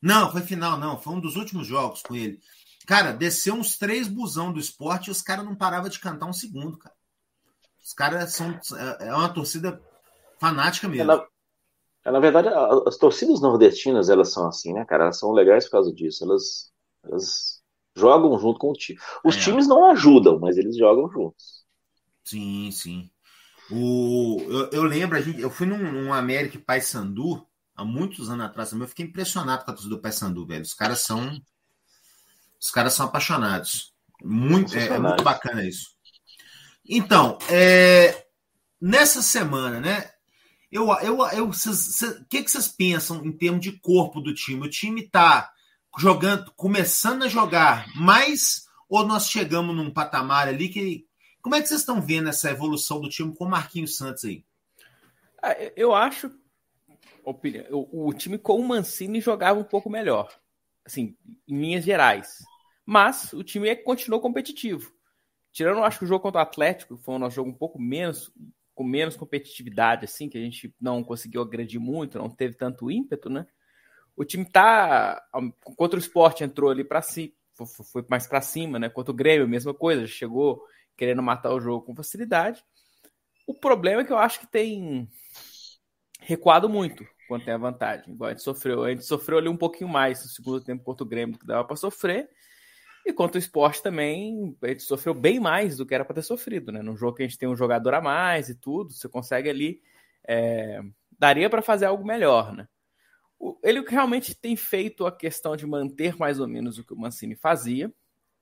Não, 0.00 0.30
foi 0.30 0.42
final, 0.42 0.78
não. 0.78 1.02
Foi 1.02 1.14
um 1.14 1.20
dos 1.20 1.34
últimos 1.34 1.66
jogos 1.66 2.00
com 2.00 2.14
ele. 2.14 2.38
Cara, 2.86 3.10
desceu 3.10 3.54
uns 3.54 3.76
três 3.76 4.06
busão 4.06 4.52
do 4.52 4.60
esporte 4.60 5.08
e 5.08 5.10
os 5.10 5.20
caras 5.20 5.44
não 5.44 5.56
paravam 5.56 5.90
de 5.90 5.98
cantar 5.98 6.26
um 6.26 6.32
segundo, 6.32 6.78
cara. 6.78 6.94
Os 7.84 7.92
caras 7.92 8.32
são. 8.32 8.56
É, 9.00 9.08
é 9.08 9.12
uma 9.12 9.30
torcida 9.30 9.82
fanática 10.38 10.86
mesmo. 10.88 11.10
É, 11.10 11.26
na, 12.06 12.10
é, 12.10 12.12
na, 12.12 12.20
verdade, 12.20 12.48
as 12.86 12.96
torcidas 12.96 13.40
nordestinas, 13.40 14.08
elas 14.08 14.32
são 14.32 14.46
assim, 14.46 14.72
né, 14.72 14.84
cara? 14.84 15.04
Elas 15.04 15.18
são 15.18 15.32
legais 15.32 15.64
por 15.64 15.72
causa 15.72 15.92
disso. 15.92 16.24
Elas, 16.24 16.72
elas 17.04 17.62
jogam 17.94 18.38
junto 18.38 18.58
com 18.58 18.70
o 18.70 18.74
time. 18.74 18.98
Os 19.24 19.36
é. 19.36 19.40
times 19.40 19.66
não 19.66 19.90
ajudam, 19.90 20.38
mas 20.38 20.56
eles 20.56 20.76
jogam 20.76 21.10
juntos. 21.10 21.64
Sim, 22.24 22.70
sim. 22.70 23.10
O, 23.70 24.40
eu, 24.48 24.70
eu 24.70 24.82
lembro, 24.84 25.16
a 25.16 25.20
gente, 25.20 25.40
eu 25.40 25.50
fui 25.50 25.66
num, 25.66 25.78
num 25.92 26.12
América 26.12 26.58
Paysandu 26.64 27.46
há 27.74 27.84
muitos 27.84 28.30
anos 28.30 28.46
atrás 28.46 28.70
também. 28.70 28.84
Eu 28.84 28.88
fiquei 28.88 29.06
impressionado 29.06 29.64
com 29.64 29.70
a 29.70 29.74
torcida 29.74 29.94
do 29.94 30.00
Paysandu, 30.00 30.46
velho. 30.46 30.62
Os 30.62 30.74
caras 30.74 31.00
são. 31.00 31.40
Os 32.60 32.70
caras 32.70 32.94
são 32.94 33.06
apaixonados. 33.06 33.92
Muito, 34.22 34.76
é, 34.76 34.86
é, 34.86 34.98
muito 34.98 35.22
bacana 35.22 35.64
isso. 35.64 35.90
Então, 36.88 37.38
é, 37.50 38.26
nessa 38.80 39.20
semana, 39.20 39.80
né? 39.80 40.10
Eu, 40.70 40.88
eu, 41.00 41.26
eu, 41.28 41.48
o 41.48 42.24
que, 42.28 42.42
que 42.42 42.50
vocês 42.50 42.68
pensam 42.68 43.24
em 43.24 43.32
termos 43.32 43.60
de 43.60 43.72
corpo 43.78 44.20
do 44.20 44.34
time? 44.34 44.66
O 44.66 44.70
time 44.70 45.08
tá 45.08 45.50
jogando, 45.98 46.52
começando 46.56 47.22
a 47.22 47.28
jogar 47.28 47.86
mais 47.94 48.66
ou 48.88 49.06
nós 49.06 49.28
chegamos 49.28 49.74
num 49.74 49.90
patamar 49.90 50.48
ali 50.48 50.68
que 50.68 51.06
como 51.40 51.54
é 51.54 51.62
que 51.62 51.68
vocês 51.68 51.80
estão 51.80 52.02
vendo 52.02 52.28
essa 52.28 52.50
evolução 52.50 53.00
do 53.00 53.08
time 53.08 53.32
com 53.32 53.44
o 53.44 53.48
Marquinhos 53.48 53.96
Santos 53.96 54.24
aí? 54.24 54.44
Ah, 55.40 55.54
eu 55.76 55.94
acho 55.94 56.28
o, 57.24 58.08
o 58.08 58.12
time 58.12 58.38
com 58.38 58.58
o 58.58 58.66
Mancini 58.66 59.20
jogava 59.20 59.58
um 59.58 59.64
pouco 59.64 59.90
melhor, 59.90 60.32
assim, 60.84 61.16
em 61.48 61.60
linhas 61.60 61.84
gerais. 61.84 62.44
Mas 62.84 63.32
o 63.32 63.42
time 63.42 63.68
é, 63.68 63.74
continuou 63.74 64.20
competitivo. 64.20 64.92
Tirando, 65.50 65.82
acho 65.82 65.98
que 65.98 66.04
o 66.04 66.08
jogo 66.08 66.22
contra 66.22 66.40
o 66.40 66.42
Atlético 66.42 66.96
foi 66.96 67.14
um 67.14 67.30
jogo 67.30 67.50
um 67.50 67.54
pouco 67.54 67.80
menos, 67.80 68.32
com 68.76 68.84
menos 68.84 69.16
competitividade, 69.16 70.04
assim, 70.04 70.28
que 70.28 70.36
a 70.36 70.40
gente 70.40 70.72
não 70.78 71.02
conseguiu 71.02 71.40
agredir 71.40 71.80
muito, 71.80 72.18
não 72.18 72.28
teve 72.28 72.54
tanto 72.54 72.90
ímpeto, 72.90 73.30
né? 73.30 73.46
O 74.14 74.22
time 74.22 74.44
tá. 74.44 75.26
Contra 75.76 75.96
o 75.96 76.00
esporte 76.00 76.44
entrou 76.44 76.70
ali 76.70 76.84
para 76.84 77.00
si, 77.00 77.34
foi 77.90 78.04
mais 78.08 78.26
para 78.26 78.42
cima, 78.42 78.78
né? 78.78 78.90
Contra 78.90 79.12
o 79.12 79.16
Grêmio, 79.16 79.48
mesma 79.48 79.72
coisa, 79.72 80.06
chegou 80.06 80.62
querendo 80.94 81.22
matar 81.22 81.54
o 81.54 81.60
jogo 81.60 81.86
com 81.86 81.96
facilidade. 81.96 82.62
O 83.46 83.54
problema 83.54 84.02
é 84.02 84.04
que 84.04 84.12
eu 84.12 84.18
acho 84.18 84.40
que 84.40 84.46
tem 84.46 85.08
recuado 86.20 86.68
muito 86.68 87.06
quando 87.28 87.46
tem 87.46 87.54
a 87.54 87.58
vantagem. 87.58 88.12
Igual 88.12 88.28
a 88.28 88.32
gente 88.34 88.42
sofreu, 88.42 88.84
a 88.84 88.90
gente 88.90 89.06
sofreu 89.06 89.38
ali 89.38 89.48
um 89.48 89.56
pouquinho 89.56 89.88
mais 89.88 90.22
no 90.22 90.28
segundo 90.28 90.60
tempo 90.60 90.84
contra 90.84 91.02
o 91.02 91.08
Grêmio 91.08 91.32
do 91.32 91.38
que 91.38 91.46
dava 91.46 91.64
para 91.64 91.76
sofrer. 91.76 92.28
E 93.06 93.12
contra 93.12 93.36
o 93.36 93.38
esporte 93.38 93.80
também, 93.80 94.56
a 94.60 94.66
gente 94.66 94.82
sofreu 94.82 95.14
bem 95.14 95.38
mais 95.38 95.76
do 95.76 95.86
que 95.86 95.94
era 95.94 96.04
para 96.04 96.16
ter 96.16 96.22
sofrido, 96.22 96.72
né? 96.72 96.82
Num 96.82 96.96
jogo 96.96 97.16
que 97.16 97.22
a 97.22 97.26
gente 97.26 97.38
tem 97.38 97.48
um 97.48 97.54
jogador 97.54 97.94
a 97.94 98.00
mais 98.00 98.48
e 98.48 98.54
tudo, 98.56 98.92
você 98.92 99.08
consegue 99.08 99.48
ali. 99.48 99.80
É... 100.26 100.82
daria 101.16 101.48
para 101.48 101.62
fazer 101.62 101.86
algo 101.86 102.04
melhor, 102.04 102.52
né? 102.52 102.66
Ele 103.62 103.84
realmente 103.86 104.34
tem 104.34 104.56
feito 104.56 105.06
a 105.06 105.12
questão 105.12 105.56
de 105.56 105.64
manter 105.64 106.16
mais 106.16 106.40
ou 106.40 106.48
menos 106.48 106.78
o 106.78 106.84
que 106.84 106.92
o 106.92 106.98
Mancini 106.98 107.36
fazia, 107.36 107.92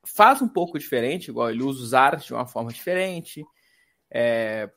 faz 0.03 0.40
um 0.40 0.48
pouco 0.48 0.79
diferente, 0.79 1.29
igual 1.29 1.50
ele 1.50 1.62
usa 1.62 1.83
os 1.83 1.92
ares 1.92 2.24
de 2.24 2.33
uma 2.33 2.46
forma 2.46 2.72
diferente. 2.72 3.44
É, 4.11 4.70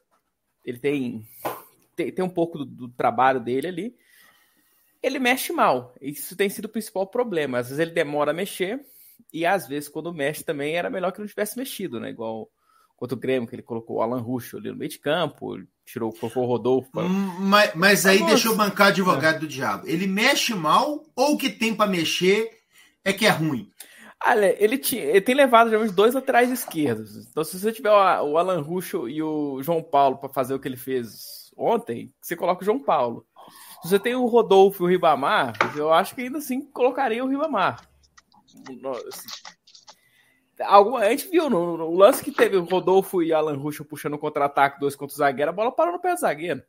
ele 0.66 0.80
tem, 0.80 1.26
tem, 1.96 2.12
tem, 2.12 2.26
um 2.26 2.30
pouco 2.30 2.58
do, 2.58 2.66
do, 2.66 2.90
trabalho 2.90 3.40
dele 3.40 3.68
ali. 3.68 3.98
Ele 5.02 5.18
mexe 5.18 5.54
mal. 5.54 5.96
Isso 6.02 6.36
tem 6.36 6.50
sido 6.50 6.66
o 6.66 6.70
principal 6.70 7.08
problema. 7.08 7.60
Às 7.60 7.68
vezes 7.68 7.80
ele 7.80 7.92
demora 7.92 8.32
a 8.32 8.34
mexer, 8.34 8.86
e 9.32 9.46
às 9.46 9.68
vezes, 9.68 9.90
quando 9.90 10.14
mexe 10.14 10.44
também, 10.44 10.76
era 10.76 10.90
melhor 10.90 11.12
que 11.12 11.20
não 11.20 11.28
tivesse 11.28 11.58
mexido, 11.58 12.00
né? 12.00 12.10
Igual 12.10 12.50
contra 12.96 13.16
o 13.16 13.20
Grêmio, 13.20 13.48
que 13.48 13.56
ele 13.56 13.62
colocou 13.62 13.98
o 13.98 14.02
Alan 14.02 14.20
Russo 14.20 14.58
ali 14.58 14.70
no 14.70 14.76
meio 14.76 14.90
de 14.90 14.98
campo, 14.98 15.60
tirou 15.86 16.12
colocou 16.12 16.44
o 16.44 16.48
Rodolfo. 16.48 16.92
Pra... 16.92 17.04
Mas, 17.04 17.76
mas 17.76 18.06
aí 18.06 18.20
Nossa. 18.20 18.34
deixa 18.34 18.48
eu 18.48 18.56
bancar 18.56 18.88
advogado 18.88 19.36
é. 19.36 19.40
do 19.40 19.48
diabo. 19.48 19.88
Ele 19.88 20.08
mexe 20.08 20.56
mal 20.56 21.06
ou 21.16 21.34
o 21.34 21.38
que 21.38 21.50
tem 21.50 21.76
para 21.76 21.90
mexer 21.90 22.50
é 23.06 23.14
que 23.14 23.26
é 23.26 23.30
ruim? 23.30 23.72
Olha, 24.26 24.56
ele, 24.62 24.78
tinha, 24.80 25.04
ele 25.04 25.22
tem 25.22 25.36
levado 25.36 25.70
geralmente 25.70 25.94
dois 25.94 26.16
laterais 26.16 26.52
esquerdos. 26.52 27.16
Então, 27.28 27.44
se 27.44 27.60
você 27.60 27.72
tiver 27.72 27.92
o, 27.92 28.32
o 28.32 28.38
Alan 28.38 28.62
Russo 28.62 29.08
e 29.08 29.22
o 29.22 29.62
João 29.62 29.84
Paulo 29.84 30.18
para 30.18 30.28
fazer 30.28 30.56
o 30.56 30.60
que 30.60 30.68
ele 30.68 30.76
fez 30.76 31.52
ontem, 31.56 32.12
você 32.20 32.36
coloca 32.36 32.64
o 32.64 32.66
João 32.66 32.80
Paulo. 32.80 33.26
Se 33.82 33.90
você 33.90 34.00
tem 34.00 34.16
o 34.16 34.26
Rodolfo 34.26 34.84
e 34.84 34.86
o 34.86 34.90
Ribamar, 34.90 35.54
eu 35.76 35.94
acho 35.94 36.16
que 36.16 36.22
ainda 36.22 36.40
assim 36.40 36.62
colocaria 36.72 37.24
o 37.24 37.28
Ribamar. 37.28 37.88
Assim, 39.08 39.28
alguma, 40.64 41.00
a 41.00 41.10
gente 41.10 41.30
viu 41.30 41.50
no, 41.50 41.78
no, 41.78 41.96
lance 41.96 42.24
que 42.24 42.32
teve 42.32 42.58
o 42.58 42.64
Rodolfo 42.64 43.22
e 43.22 43.34
Alan 43.34 43.58
Russo 43.58 43.86
puxando 43.86 44.14
o 44.14 44.20
contra-ataque, 44.20 44.80
dois 44.80 44.96
contra 44.96 45.14
o 45.14 45.18
zagueiro, 45.18 45.52
a 45.52 45.54
bola 45.54 45.72
parou 45.72 45.94
no 45.94 46.00
pé 46.00 46.14
do 46.14 46.20
zagueiro. 46.20 46.62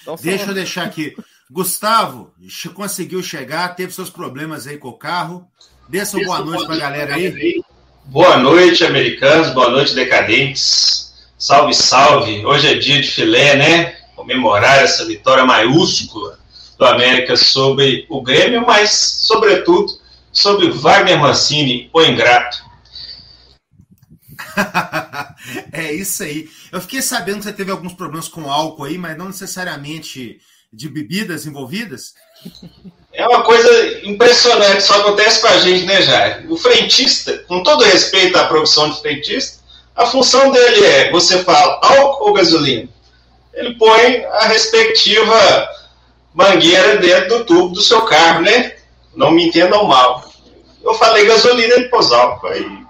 Então, 0.00 0.16
Deixa 0.20 0.50
eu 0.50 0.54
deixar 0.54 0.84
aqui. 0.84 1.14
Gustavo 1.50 2.32
conseguiu 2.74 3.22
chegar, 3.22 3.76
teve 3.76 3.92
seus 3.92 4.10
problemas 4.10 4.66
aí 4.66 4.78
com 4.78 4.88
o 4.88 4.98
carro. 4.98 5.46
Dê 5.88 6.04
sua 6.04 6.24
boa 6.24 6.40
noite 6.40 6.64
para 6.64 6.74
a 6.74 6.78
galera 6.78 7.14
aí. 7.14 7.62
Boa 8.06 8.36
noite, 8.38 8.84
americanos. 8.84 9.50
Boa 9.50 9.70
noite, 9.70 9.94
decadentes. 9.94 11.12
Salve, 11.38 11.74
salve. 11.74 12.44
Hoje 12.44 12.68
é 12.68 12.74
dia 12.74 13.00
de 13.00 13.08
filé, 13.08 13.56
né? 13.56 13.96
Comemorar 14.16 14.82
essa 14.82 15.04
vitória 15.04 15.44
maiúscula 15.44 16.38
do 16.78 16.84
América 16.86 17.36
sobre 17.36 18.06
o 18.08 18.22
Grêmio, 18.22 18.64
mas, 18.66 18.90
sobretudo, 18.90 19.92
sobre 20.32 20.70
Wagner 20.70 21.18
Mancini, 21.18 21.90
o 21.92 22.02
ingrato. 22.02 22.64
é 25.72 25.92
isso 25.92 26.22
aí. 26.22 26.48
Eu 26.70 26.80
fiquei 26.80 27.02
sabendo 27.02 27.38
que 27.38 27.44
você 27.44 27.52
teve 27.52 27.70
alguns 27.70 27.92
problemas 27.92 28.28
com 28.28 28.50
álcool 28.50 28.84
aí, 28.84 28.98
mas 28.98 29.16
não 29.16 29.26
necessariamente 29.26 30.40
de 30.72 30.88
bebidas 30.88 31.46
envolvidas. 31.46 32.14
É 33.12 33.26
uma 33.26 33.42
coisa 33.42 34.06
impressionante, 34.06 34.82
só 34.82 35.00
acontece 35.00 35.40
com 35.40 35.48
a 35.48 35.58
gente, 35.58 35.84
né, 35.84 36.00
Jair? 36.00 36.50
O 36.50 36.56
frentista, 36.56 37.38
com 37.46 37.62
todo 37.62 37.84
respeito 37.84 38.38
à 38.38 38.46
profissão 38.46 38.90
de 38.90 39.00
frentista, 39.00 39.62
a 39.94 40.06
função 40.06 40.50
dele 40.50 40.86
é, 40.86 41.10
você 41.10 41.44
fala 41.44 41.78
álcool 41.82 42.28
ou 42.28 42.32
gasolina? 42.32 42.88
Ele 43.52 43.74
põe 43.74 44.24
a 44.24 44.46
respectiva 44.46 45.68
mangueira 46.32 46.96
dentro 46.96 47.38
do 47.38 47.44
tubo 47.44 47.74
do 47.74 47.82
seu 47.82 48.00
carro, 48.02 48.40
né? 48.40 48.76
Não 49.14 49.30
me 49.30 49.48
entendam 49.48 49.84
mal. 49.84 50.24
Eu 50.82 50.94
falei 50.94 51.26
gasolina, 51.26 51.74
ele 51.74 51.88
pôs 51.88 52.12
álcool. 52.12 52.48
Aí 52.48 52.82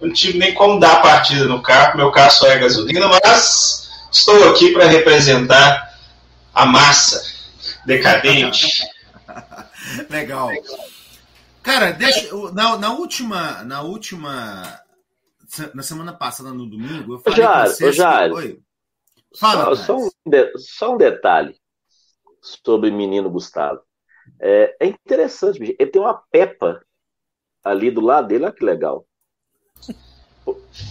não 0.00 0.12
tive 0.12 0.38
nem 0.38 0.52
como 0.54 0.80
dar 0.80 0.94
a 0.94 1.00
partida 1.00 1.44
no 1.44 1.62
carro, 1.62 1.96
meu 1.96 2.10
carro 2.10 2.30
só 2.30 2.46
é 2.48 2.58
gasolina, 2.58 3.06
mas 3.08 3.88
estou 4.10 4.50
aqui 4.50 4.72
para 4.72 4.86
representar 4.86 5.96
a 6.52 6.66
massa 6.66 7.22
decadente. 7.86 8.82
Legal. 10.10 10.50
Cara, 11.62 11.92
deixa, 11.92 12.28
na, 12.52 12.76
na, 12.76 12.92
última, 12.92 13.62
na 13.62 13.82
última, 13.82 14.80
na 15.72 15.82
semana 15.82 16.12
passada 16.12 16.52
no 16.52 16.66
domingo, 16.66 17.14
eu 17.14 17.20
falei 17.20 17.38
Jário, 17.38 17.70
com 17.70 17.76
vocês. 17.76 17.96
Jário, 17.96 18.34
Oi. 18.34 18.60
Fala, 19.38 19.76
só, 19.76 19.84
só, 19.84 19.96
um 19.96 20.10
de, 20.26 20.52
só 20.58 20.94
um 20.94 20.98
detalhe 20.98 21.54
sobre 22.40 22.90
o 22.90 22.92
menino 22.92 23.30
Gustavo. 23.30 23.80
É, 24.44 24.74
é 24.80 24.86
interessante, 24.86 25.60
bicho. 25.60 25.76
ele 25.78 25.90
tem 25.90 26.02
uma 26.02 26.20
pepa 26.32 26.82
ali 27.62 27.92
do 27.92 28.00
lado 28.00 28.26
dele, 28.26 28.44
olha 28.44 28.52
que 28.52 28.64
legal. 28.64 29.06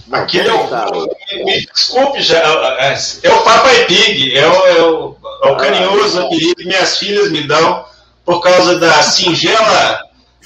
Aquele 0.09 0.47
é 0.47 0.53
o. 0.53 1.43
Me, 1.43 1.65
desculpe, 1.65 2.21
já, 2.21 2.37
é, 2.79 2.93
é 3.23 3.33
o 3.33 3.43
Papai 3.43 3.85
Pig, 3.85 4.37
é 4.37 4.47
o, 4.47 4.65
é 4.67 4.81
o, 4.83 5.17
é 5.43 5.51
o 5.51 5.57
carinhoso 5.57 6.21
apelido 6.21 6.55
que 6.55 6.65
minhas 6.65 6.97
filhas 6.97 7.29
me 7.29 7.45
dão 7.45 7.85
por 8.23 8.41
causa 8.41 8.79
da 8.79 9.03
singela 9.03 9.99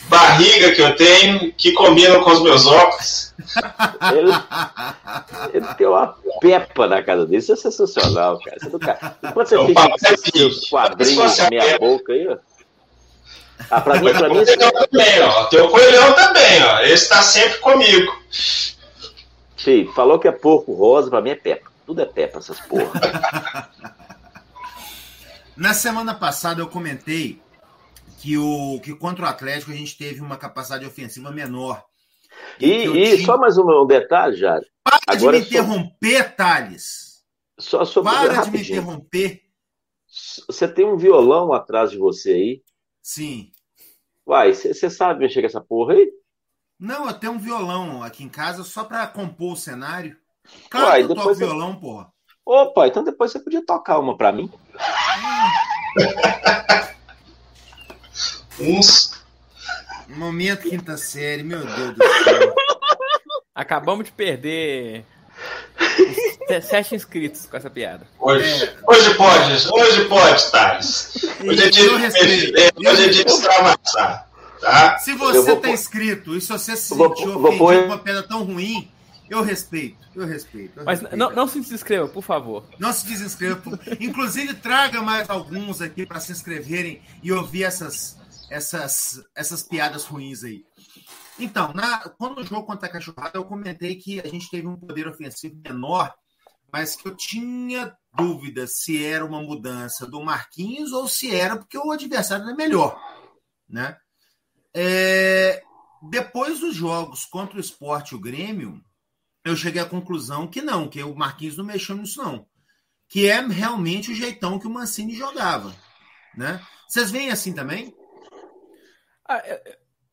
barriga 0.07 0.71
que 0.71 0.81
eu 0.81 0.95
tenho 0.95 1.53
que 1.53 1.73
combina 1.73 2.19
com 2.21 2.31
os 2.31 2.41
meus 2.41 2.65
óculos. 2.65 3.33
Ele, 4.11 4.31
ele 5.53 5.73
tem 5.75 5.87
uma 5.87 6.15
pepa 6.39 6.87
na 6.87 7.03
casa 7.03 7.25
dele, 7.27 7.37
isso 7.37 7.53
é 7.53 7.55
sensacional, 7.55 8.39
cara. 8.39 8.57
Você 8.59 8.69
nunca, 8.69 9.17
enquanto 9.23 9.49
você 9.49 9.67
fica 9.67 9.89
com 9.89 10.37
seus 10.37 10.69
quadrinhos 10.69 11.37
na 11.37 11.49
minha 11.49 11.77
boca 11.77 12.13
aí, 12.13 12.27
ó. 12.27 12.37
Ah, 13.69 13.81
pra 13.81 13.99
mim, 13.99 14.11
pra 14.11 14.29
mim. 14.29 14.43
Tem 14.43 14.55
o 14.55 14.71
também, 14.71 15.21
ó. 15.21 15.45
Tem 15.45 15.61
o 15.61 15.69
coelhão 15.69 16.13
também, 16.13 16.63
ó. 16.63 16.81
Esse 16.81 17.09
tá 17.09 17.21
sempre 17.21 17.59
comigo. 17.59 18.11
Fih, 19.57 19.89
falou 19.95 20.19
que 20.19 20.27
é 20.27 20.31
porco 20.31 20.73
rosa, 20.73 21.09
pra 21.09 21.21
mim 21.21 21.31
é 21.31 21.35
pepa. 21.35 21.71
Tudo 21.85 22.01
é 22.01 22.05
pepa, 22.05 22.39
essas 22.39 22.59
porra. 22.59 23.71
Na 25.55 25.73
semana 25.73 26.13
passada 26.13 26.61
eu 26.61 26.67
comentei 26.67 27.41
que, 28.19 28.37
o, 28.37 28.79
que 28.83 28.93
contra 28.93 29.25
o 29.25 29.27
Atlético 29.27 29.71
a 29.71 29.75
gente 29.75 29.97
teve 29.97 30.19
uma 30.19 30.35
capacidade 30.35 30.85
ofensiva 30.85 31.31
menor. 31.31 31.83
E, 32.59 32.85
e 32.85 33.15
tinha... 33.15 33.25
só 33.25 33.37
mais 33.37 33.57
um, 33.57 33.63
um 33.69 33.87
detalhe, 33.87 34.35
Jário. 34.35 34.67
Para 34.83 34.99
Agora 35.07 35.39
de 35.39 35.43
me 35.43 35.49
interromper, 35.49 36.23
só... 36.23 36.29
Thales. 36.35 37.23
Só 37.57 37.85
sobre... 37.85 38.11
Para 38.11 38.33
rapidinho. 38.33 38.63
de 38.63 38.71
me 38.71 38.77
interromper. 38.79 39.41
Você 40.47 40.67
tem 40.67 40.85
um 40.85 40.97
violão 40.97 41.53
atrás 41.53 41.91
de 41.91 41.97
você 41.97 42.31
aí? 42.31 42.63
Sim. 43.05 43.51
Uai, 44.25 44.51
você 44.51 44.89
sabe 44.89 45.19
mexer 45.19 45.41
com 45.41 45.45
essa 45.45 45.61
porra 45.61 45.93
aí? 45.93 46.09
Não, 46.79 47.05
eu 47.05 47.13
tenho 47.13 47.33
um 47.33 47.37
violão 47.37 48.01
aqui 48.01 48.23
em 48.23 48.29
casa 48.29 48.63
só 48.63 48.83
para 48.83 49.05
compor 49.05 49.53
o 49.53 49.55
cenário. 49.55 50.17
Claro 50.71 50.87
Uai, 50.87 51.05
que 51.05 51.11
eu 51.11 51.15
toco 51.15 51.27
você... 51.27 51.45
violão, 51.45 51.75
porra. 51.75 52.11
Opa, 52.43 52.87
então 52.87 53.03
depois 53.03 53.31
você 53.31 53.39
podia 53.39 53.63
tocar 53.63 53.99
uma 53.99 54.17
para 54.17 54.31
mim. 54.31 54.51
Uns. 58.59 59.23
Momento 60.07 60.67
quinta 60.67 60.97
série, 60.97 61.43
meu 61.43 61.63
Deus 61.63 61.93
do 61.93 62.03
céu. 62.23 62.55
Acabamos 63.53 64.05
de 64.05 64.13
perder 64.13 65.05
sete 66.61 66.95
inscritos 66.95 67.45
com 67.45 67.57
essa 67.57 67.69
piada. 67.69 68.07
Hoje, 68.19 68.63
é. 68.63 68.75
hoje 68.87 69.15
pode, 69.15 69.67
hoje 69.71 70.05
pode, 70.05 70.51
Thales. 70.51 71.13
Hoje 71.43 71.63
é 71.63 71.69
dia 71.69 71.89
de 71.89 71.95
mexer, 71.95 72.73
hoje 72.75 73.03
é 73.03 73.09
dia 73.09 73.23
de 73.25 73.31
extravasar. 73.31 74.29
Tá? 74.61 74.97
Se 74.97 75.13
você 75.13 75.51
está 75.51 75.69
inscrito 75.69 76.35
e 76.35 76.41
se 76.41 76.49
você 76.49 76.75
se 76.75 76.95
sentiu 76.95 77.37
ofendido 77.37 77.57
com 77.57 77.85
uma 77.85 77.97
piada 77.97 78.23
tão 78.23 78.43
ruim, 78.43 78.89
eu 79.29 79.41
respeito, 79.41 79.97
eu 80.15 80.25
respeito. 80.25 80.79
Eu 80.79 80.85
Mas 80.85 81.01
respeito. 81.01 81.19
Não, 81.19 81.31
não 81.31 81.47
se 81.47 81.59
desinscreva, 81.59 82.07
por 82.07 82.23
favor. 82.23 82.63
Não 82.79 82.93
se 82.93 83.05
desinscreva. 83.05 83.61
Inclusive, 83.99 84.53
traga 84.53 85.01
mais 85.01 85.29
alguns 85.29 85.81
aqui 85.81 86.05
para 86.05 86.19
se 86.19 86.31
inscreverem 86.31 87.01
e 87.23 87.31
ouvir 87.31 87.63
essas, 87.63 88.17
essas, 88.49 89.23
essas 89.35 89.63
piadas 89.63 90.05
ruins 90.05 90.43
aí. 90.43 90.63
Então, 91.39 91.73
na, 91.73 91.97
quando 92.17 92.39
o 92.39 92.45
jogo 92.45 92.63
contra 92.63 92.87
a 92.87 92.91
Cachorrada, 92.91 93.31
eu 93.37 93.43
comentei 93.43 93.95
que 93.95 94.21
a 94.21 94.27
gente 94.27 94.49
teve 94.49 94.67
um 94.67 94.75
poder 94.75 95.07
ofensivo 95.07 95.55
menor, 95.63 96.13
mas 96.75 96.93
que 96.93 97.07
eu 97.07 97.15
tinha 97.15 97.97
dúvida 98.13 98.67
se 98.67 99.01
era 99.01 99.25
uma 99.25 99.41
mudança 99.41 100.05
do 100.05 100.21
Marquinhos 100.21 100.91
ou 100.91 101.07
se 101.07 101.33
era 101.33 101.55
porque 101.55 101.77
o 101.77 101.89
adversário 101.89 102.43
era 102.43 102.53
melhor. 102.53 103.01
Né? 103.65 103.97
É, 104.75 105.63
depois 106.09 106.59
dos 106.59 106.75
jogos 106.75 107.23
contra 107.23 107.55
o 107.55 107.61
Esporte 107.61 108.11
e 108.11 108.17
o 108.17 108.19
Grêmio, 108.19 108.83
eu 109.45 109.55
cheguei 109.55 109.81
à 109.81 109.85
conclusão 109.85 110.49
que 110.49 110.61
não, 110.61 110.89
que 110.89 111.01
o 111.01 111.15
Marquinhos 111.15 111.55
não 111.55 111.63
mexeu 111.63 111.95
nisso, 111.95 112.21
não. 112.21 112.45
Que 113.07 113.29
é 113.29 113.39
realmente 113.39 114.11
o 114.11 114.15
jeitão 114.15 114.59
que 114.59 114.67
o 114.67 114.69
Mancini 114.69 115.15
jogava. 115.15 115.73
Né? 116.35 116.61
Vocês 116.89 117.09
veem 117.09 117.31
assim 117.31 117.53
também? 117.53 117.95
Ah, 119.29 119.41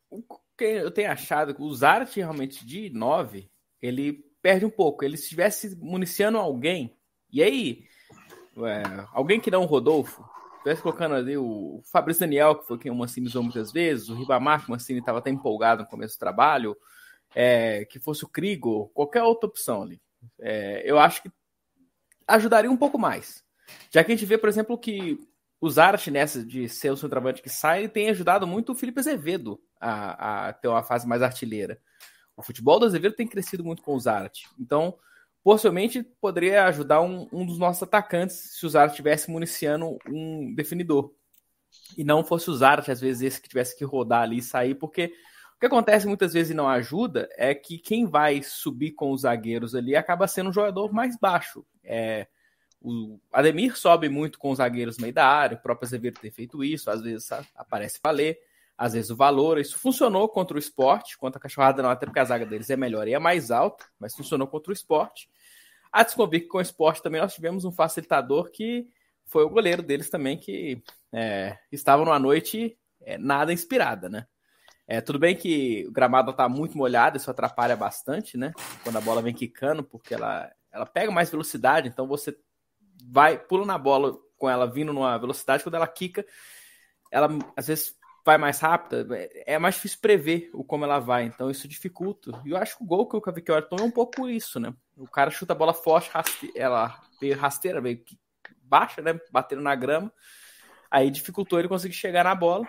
o 0.09 0.23
que 0.57 0.65
eu 0.65 0.93
tenho 0.93 1.11
achado 1.11 1.57
que 1.57 1.61
o 1.61 1.75
Zart 1.75 2.15
realmente 2.15 2.65
de 2.65 2.89
9, 2.89 3.51
ele 3.81 4.32
perde 4.43 4.67
um 4.67 4.71
pouco. 4.71 5.05
Ele 5.05 5.17
se 5.17 5.23
estivesse 5.25 5.77
municiando 5.77 6.37
alguém, 6.37 6.95
e 7.31 7.43
aí, 7.43 7.85
é, 8.59 9.07
alguém 9.13 9.41
que 9.41 9.51
não 9.51 9.63
o 9.63 9.67
Rodolfo, 9.67 10.23
estivesse 10.57 10.83
colocando 10.83 11.15
ali 11.15 11.37
o 11.37 11.81
Fabrício 11.91 12.21
Daniel, 12.21 12.57
que 12.57 12.67
foi 12.67 12.79
quem 12.79 12.91
o 12.91 12.95
Mancini 12.95 13.27
usou 13.27 13.43
muitas 13.43 13.73
vezes, 13.73 14.09
o 14.09 14.15
Ribamar, 14.15 14.61
que 14.61 14.69
o 14.69 14.71
Mancini 14.73 15.01
estava 15.01 15.19
até 15.19 15.31
empolgado 15.31 15.83
no 15.83 15.89
começo 15.89 16.17
do 16.17 16.21
trabalho, 16.21 16.77
é, 17.35 17.85
que 17.87 17.99
fosse 17.99 18.25
o 18.25 18.29
Krigo, 18.29 18.91
qualquer 18.95 19.23
outra 19.23 19.49
opção 19.49 19.83
ali. 19.83 20.01
É, 20.39 20.83
eu 20.85 20.99
acho 20.99 21.23
que 21.23 21.33
ajudaria 22.27 22.71
um 22.71 22.77
pouco 22.77 22.99
mais. 22.99 23.43
Já 23.91 24.05
que 24.05 24.13
a 24.13 24.15
gente 24.15 24.27
vê, 24.27 24.37
por 24.37 24.49
exemplo, 24.49 24.79
que 24.79 25.19
o 25.61 25.71
Zart, 25.71 26.09
nessa 26.09 26.45
de 26.45 26.69
ser 26.69 26.91
o 26.91 26.97
centroavante 26.97 27.43
que 27.43 27.49
sai, 27.49 27.89
tem 27.89 28.11
ajudado 28.11 28.47
muito 28.47 28.73
o 28.73 28.75
Felipe 28.75 29.01
Azevedo 29.01 29.61
a, 29.81 30.49
a 30.49 30.53
ter 30.53 30.69
uma 30.69 30.83
fase 30.83 31.07
mais 31.07 31.23
artilheira. 31.23 31.81
O 32.37 32.43
futebol 32.43 32.79
do 32.79 32.87
Azevedo 32.87 33.15
tem 33.15 33.27
crescido 33.27 33.65
muito 33.65 33.83
com 33.83 33.95
o 33.95 34.01
Zart. 34.01 34.45
Então, 34.59 34.97
possivelmente, 35.43 36.03
poderia 36.21 36.65
ajudar 36.67 37.01
um, 37.03 37.29
um 37.33 37.45
dos 37.45 37.59
nossos 37.59 37.83
atacantes 37.83 38.37
se 38.37 38.65
o 38.67 38.69
Zart 38.69 38.95
tivesse 38.95 39.31
municiando 39.31 39.99
um 40.09 40.55
definidor. 40.55 41.13
E 41.97 42.05
não 42.05 42.25
fosse 42.25 42.51
o 42.51 42.55
Zart, 42.55 42.89
às 42.89 43.01
vezes, 43.01 43.23
esse 43.23 43.41
que 43.41 43.49
tivesse 43.49 43.77
que 43.77 43.85
rodar 43.85 44.23
ali 44.23 44.39
e 44.39 44.43
sair, 44.43 44.75
porque 44.75 45.15
o 45.57 45.61
que 45.61 45.67
acontece 45.67 46.07
muitas 46.07 46.33
vezes 46.33 46.51
e 46.51 46.55
não 46.55 46.69
ajuda 46.69 47.29
é 47.37 47.55
que 47.55 47.79
quem 47.79 48.07
vai 48.07 48.43
subir 48.43 48.93
com 48.93 49.13
os 49.13 49.23
zagueiros 49.23 49.75
ali 49.75 49.95
acaba 49.95 50.27
sendo 50.27 50.51
um 50.51 50.53
jogador 50.53 50.93
mais 50.93 51.17
baixo. 51.17 51.65
É, 51.85 52.27
o 52.81 53.19
Ademir 53.33 53.77
sobe 53.79 54.09
muito 54.09 54.39
com 54.39 54.51
os 54.51 54.59
zagueiros 54.59 54.99
no 54.99 55.03
meio 55.03 55.15
da 55.15 55.27
área, 55.27 55.57
o 55.57 55.63
próprio 55.63 55.87
Azevedo 55.87 56.21
tem 56.21 56.31
feito 56.31 56.65
isso, 56.65 56.91
às 56.91 57.01
vezes 57.01 57.31
aparece 57.55 58.01
Valer, 58.03 58.39
às 58.77 58.93
vezes 58.95 59.11
o 59.11 59.17
Valor. 59.17 59.59
Isso 59.59 59.79
funcionou 59.79 60.29
contra 60.29 60.57
o 60.57 60.59
esporte, 60.59 61.17
contra 61.17 61.39
a 61.39 61.43
Cachorrada 61.43 61.83
não, 61.83 61.91
até 61.91 62.07
porque 62.07 62.21
a 62.21 62.25
zaga 62.25 62.47
deles 62.47 62.71
é 62.71 62.77
melhor 62.77 63.07
e 63.07 63.15
é 63.15 63.19
mais 63.19 63.51
alta, 63.51 63.85
mas 63.99 64.15
funcionou 64.15 64.47
contra 64.47 64.71
o 64.71 64.73
esporte. 64.73 65.29
A 65.93 66.03
descobrir 66.03 66.41
que 66.41 66.49
com 66.49 66.59
o 66.59 66.63
esporte 66.63 67.03
também 67.03 67.21
nós 67.21 67.35
tivemos 67.35 67.65
um 67.65 67.73
facilitador 67.73 68.51
que 68.51 68.89
foi 69.27 69.45
o 69.45 69.51
goleiro 69.51 69.83
deles 69.83 70.11
também, 70.11 70.37
que 70.37 70.83
é, 71.13 71.59
estava 71.71 72.05
numa 72.05 72.19
noite 72.19 72.77
é, 73.01 73.19
nada 73.19 73.53
inspirada, 73.53 74.09
né? 74.09 74.27
É, 74.87 75.01
tudo 75.01 75.19
bem 75.19 75.37
que 75.37 75.87
o 75.89 75.93
gramado 75.93 76.33
está 76.33 76.49
muito 76.49 76.77
molhado, 76.77 77.17
isso 77.17 77.31
atrapalha 77.31 77.77
bastante, 77.77 78.37
né? 78.37 78.53
Quando 78.83 78.97
a 78.97 79.01
bola 79.01 79.23
vem 79.23 79.33
quicando, 79.33 79.83
porque 79.85 80.15
ela, 80.15 80.51
ela 80.71 80.85
pega 80.85 81.11
mais 81.11 81.31
velocidade, 81.31 81.89
então 81.89 82.07
você 82.07 82.37
vai, 83.07 83.39
pula 83.39 83.65
na 83.65 83.79
bola 83.79 84.19
com 84.37 84.51
ela 84.51 84.67
vindo 84.67 84.93
numa 84.93 85.17
velocidade, 85.19 85.63
quando 85.63 85.77
ela 85.77 85.87
quica, 85.87 86.27
ela 87.11 87.29
às 87.57 87.69
vezes 87.69 87.97
vai 88.25 88.39
mais 88.39 88.61
rápida, 88.61 89.07
é 89.47 89.59
mais 89.59 89.75
difícil 89.75 89.99
prever 90.01 90.51
o 90.55 90.63
como 90.63 90.85
ela 90.85 90.99
vai, 90.99 91.25
então 91.25 91.51
isso 91.51 91.67
dificulta. 91.67 92.31
E 92.45 92.51
eu 92.51 92.57
acho 92.57 92.77
que 92.77 92.85
o 92.85 92.87
gol 92.87 93.09
que 93.09 93.17
o 93.17 93.21
Cavicchioli 93.21 93.69
tomou 93.69 93.85
é 93.85 93.89
um 93.89 93.93
pouco 93.93 94.29
isso, 94.29 94.61
né? 94.61 94.73
O 94.97 95.09
cara 95.09 95.31
chuta 95.31 95.53
a 95.53 95.57
bola 95.57 95.75
forte, 95.75 96.11
raste... 96.11 96.53
ela 96.55 97.01
veio 97.21 97.37
rasteira, 97.37 97.81
veio 97.81 98.03
baixa, 98.63 99.03
né? 99.03 99.19
Batendo 99.31 99.63
na 99.63 99.75
grama. 99.75 100.13
Aí 100.91 101.11
dificultou 101.11 101.59
ele 101.59 101.69
conseguir 101.69 101.95
chegar 101.95 102.25
na 102.25 102.35
bola 102.35 102.69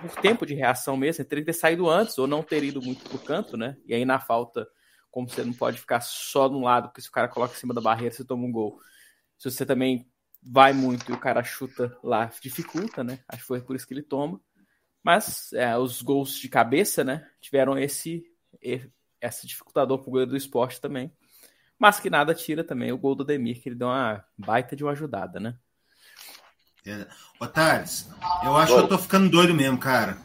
por 0.00 0.20
tempo 0.20 0.46
de 0.46 0.54
reação 0.54 0.96
mesmo. 0.96 1.20
Ele 1.22 1.28
teria 1.28 1.44
que 1.44 1.52
ter 1.52 1.58
saído 1.58 1.88
antes 1.88 2.16
ou 2.18 2.26
não 2.26 2.42
ter 2.42 2.64
ido 2.64 2.80
muito 2.82 3.08
pro 3.08 3.18
canto, 3.18 3.56
né? 3.56 3.76
E 3.86 3.94
aí 3.94 4.04
na 4.04 4.18
falta, 4.18 4.66
como 5.10 5.28
você 5.28 5.44
não 5.44 5.52
pode 5.52 5.78
ficar 5.78 6.00
só 6.00 6.48
de 6.48 6.54
um 6.54 6.62
lado, 6.62 6.88
porque 6.88 7.02
se 7.02 7.08
o 7.08 7.12
cara 7.12 7.28
coloca 7.28 7.54
em 7.54 7.58
cima 7.58 7.74
da 7.74 7.80
barreira, 7.80 8.14
você 8.14 8.24
toma 8.24 8.46
um 8.46 8.52
gol. 8.52 8.80
Se 9.36 9.50
você 9.50 9.66
também 9.66 10.10
vai 10.42 10.72
muito 10.72 11.10
e 11.10 11.14
o 11.14 11.20
cara 11.20 11.42
chuta 11.44 11.96
lá, 12.02 12.30
dificulta, 12.40 13.04
né? 13.04 13.20
Acho 13.28 13.42
que 13.42 13.46
foi 13.46 13.60
por 13.60 13.76
isso 13.76 13.86
que 13.86 13.94
ele 13.94 14.02
toma. 14.02 14.40
Mas 15.02 15.52
é, 15.52 15.76
os 15.76 16.02
gols 16.02 16.36
de 16.36 16.48
cabeça, 16.48 17.04
né? 17.04 17.26
Tiveram 17.40 17.78
esse, 17.78 18.24
esse 19.20 19.46
dificultador 19.46 19.98
pro 19.98 20.10
goleiro 20.10 20.32
do 20.32 20.36
esporte 20.36 20.80
também. 20.80 21.12
Mas 21.78 22.00
que 22.00 22.10
nada 22.10 22.34
tira 22.34 22.64
também 22.64 22.90
o 22.90 22.98
gol 22.98 23.14
do 23.14 23.24
Demir, 23.24 23.62
que 23.62 23.68
ele 23.68 23.76
deu 23.76 23.88
uma 23.88 24.24
baita 24.36 24.74
de 24.74 24.82
uma 24.82 24.92
ajudada, 24.92 25.38
né? 25.38 25.54
É. 26.84 27.06
Ô, 27.38 27.46
Thales, 27.46 28.08
eu 28.42 28.56
acho 28.56 28.72
Oi. 28.72 28.78
que 28.78 28.84
eu 28.84 28.88
tô 28.88 28.98
ficando 28.98 29.30
doido 29.30 29.54
mesmo, 29.54 29.78
cara. 29.78 30.18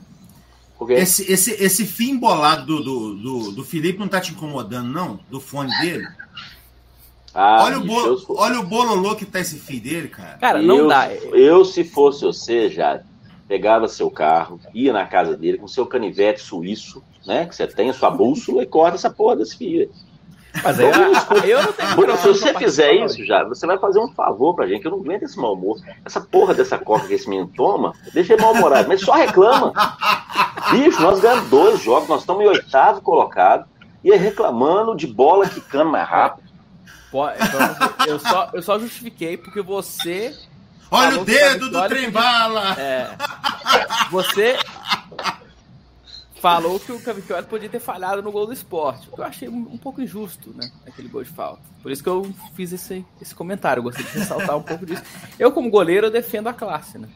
Esse, 0.89 1.31
esse, 1.31 1.51
esse 1.63 1.85
fim 1.85 2.17
bolado 2.17 2.65
do, 2.65 2.83
do, 2.83 3.15
do, 3.15 3.51
do, 3.51 3.63
Felipe 3.63 3.99
não 3.99 4.07
tá 4.07 4.19
te 4.19 4.31
incomodando, 4.31 4.91
não? 4.91 5.19
Do 5.29 5.39
fone 5.39 5.71
dele? 5.79 6.05
Ah, 7.33 7.63
olha, 7.63 7.79
o 7.79 7.85
bolo, 7.85 8.25
olha 8.29 8.59
o 8.59 8.63
bololô 8.63 9.15
que 9.15 9.25
tá 9.25 9.39
esse 9.39 9.57
fim 9.59 9.79
dele, 9.79 10.07
cara. 10.07 10.37
Cara, 10.37 10.61
não 10.61 10.79
eu, 10.79 10.87
dá. 10.87 11.13
Eu, 11.13 11.63
se 11.65 11.83
fosse 11.83 12.21
você, 12.21 12.69
já 12.69 13.01
pegava 13.47 13.87
seu 13.87 14.09
carro, 14.09 14.59
ia 14.73 14.93
na 14.93 15.05
casa 15.05 15.35
dele 15.35 15.57
com 15.57 15.67
seu 15.67 15.85
canivete 15.85 16.41
suíço, 16.41 17.03
né? 17.25 17.45
Que 17.45 17.55
você 17.55 17.67
tem 17.67 17.89
a 17.89 17.93
sua 17.93 18.09
bússola 18.09 18.63
e 18.63 18.65
corta 18.65 18.95
essa 18.95 19.09
porra 19.09 19.37
desse 19.37 19.57
fio. 19.57 19.89
Mas 20.61 20.79
aí, 20.79 20.85
eu 21.49 21.63
não 21.63 21.73
tenho 21.73 22.17
Se 22.17 22.27
você 22.27 22.53
fizer 22.53 22.93
isso 22.93 23.25
já, 23.25 23.43
você 23.43 23.65
vai 23.65 23.77
fazer 23.79 23.99
um 23.99 24.09
favor 24.09 24.53
pra 24.53 24.67
gente, 24.67 24.81
que 24.81 24.87
eu 24.87 24.91
não 24.91 24.99
aguento 24.99 25.23
esse 25.23 25.37
mau 25.37 25.53
humor. 25.53 25.79
Essa 26.05 26.21
porra 26.21 26.53
dessa 26.53 26.77
coca 26.77 27.07
que 27.07 27.13
esse 27.13 27.27
menino 27.27 27.49
toma, 27.55 27.93
deixa 28.13 28.33
ele 28.33 28.41
mal-humorado, 28.43 28.87
mas 28.87 29.01
só 29.01 29.13
reclama. 29.13 29.73
Bicho, 30.71 31.01
nós 31.01 31.19
ganhamos 31.19 31.49
dois 31.49 31.81
jogos, 31.81 32.07
nós 32.07 32.21
estamos 32.21 32.43
em 32.43 32.47
oitavo 32.47 33.01
colocado, 33.01 33.67
e 34.03 34.11
é 34.11 34.15
reclamando 34.15 34.95
de 34.95 35.07
bola 35.07 35.49
quicando 35.49 35.89
mais 35.89 36.07
rápido. 36.07 36.47
Então, 37.35 38.05
eu, 38.07 38.19
só, 38.19 38.49
eu 38.53 38.61
só 38.61 38.79
justifiquei 38.79 39.37
porque 39.37 39.61
você. 39.61 40.35
Olha 40.93 41.21
o 41.21 41.25
dedo 41.25 41.71
do 41.71 41.87
trem-bala! 41.87 42.79
É, 42.79 43.09
você 44.11 44.57
falou 46.39 46.79
que 46.79 46.91
o 46.91 46.99
Cavicchioli 46.99 47.47
podia 47.47 47.67
ter 47.69 47.79
falhado 47.79 48.21
no 48.21 48.31
gol 48.31 48.45
do 48.45 48.53
esporte. 48.53 49.09
Eu 49.17 49.23
achei 49.23 49.49
um 49.49 49.77
pouco 49.77 50.01
injusto, 50.01 50.53
né? 50.53 50.69
Aquele 50.85 51.07
gol 51.07 51.23
de 51.23 51.29
falta. 51.31 51.63
Por 51.81 51.91
isso 51.91 52.03
que 52.03 52.09
eu 52.09 52.31
fiz 52.55 52.71
esse, 52.71 53.03
esse 53.19 53.33
comentário. 53.33 53.79
Eu 53.79 53.83
gostei 53.85 54.05
de 54.05 54.11
ressaltar 54.11 54.55
um 54.55 54.61
pouco 54.61 54.85
disso. 54.85 55.01
Eu, 55.39 55.51
como 55.51 55.69
goleiro, 55.71 56.07
eu 56.07 56.11
defendo 56.11 56.47
a 56.47 56.53
classe, 56.53 56.99
né? 56.99 57.07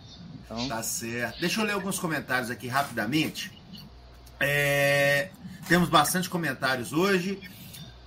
Então... 0.43 0.67
Tá 0.67 0.81
certo. 0.81 1.39
Deixa 1.39 1.61
eu 1.61 1.65
ler 1.65 1.73
alguns 1.73 1.99
comentários 1.99 2.49
aqui 2.49 2.67
rapidamente. 2.67 3.51
É... 4.39 5.29
Temos 5.67 5.87
bastante 5.87 6.29
comentários 6.29 6.93
hoje. 6.93 7.39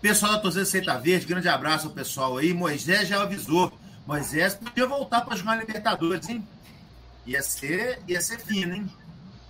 Pessoal 0.00 0.32
da 0.32 0.38
Torcida 0.38 0.64
Seita 0.64 0.98
Verde, 0.98 1.26
grande 1.26 1.48
abraço 1.48 1.86
ao 1.86 1.92
pessoal 1.92 2.38
aí. 2.38 2.52
Moisés 2.52 3.06
já 3.06 3.22
avisou. 3.22 3.70
Moisés 4.06 4.54
podia 4.54 4.86
voltar 4.86 5.22
para 5.22 5.36
jogar 5.36 5.56
Libertadores, 5.56 6.28
hein? 6.28 6.46
Ia 7.26 7.42
ser, 7.42 8.00
ia 8.08 8.20
ser 8.20 8.40
fino, 8.40 8.74
hein? 8.74 8.90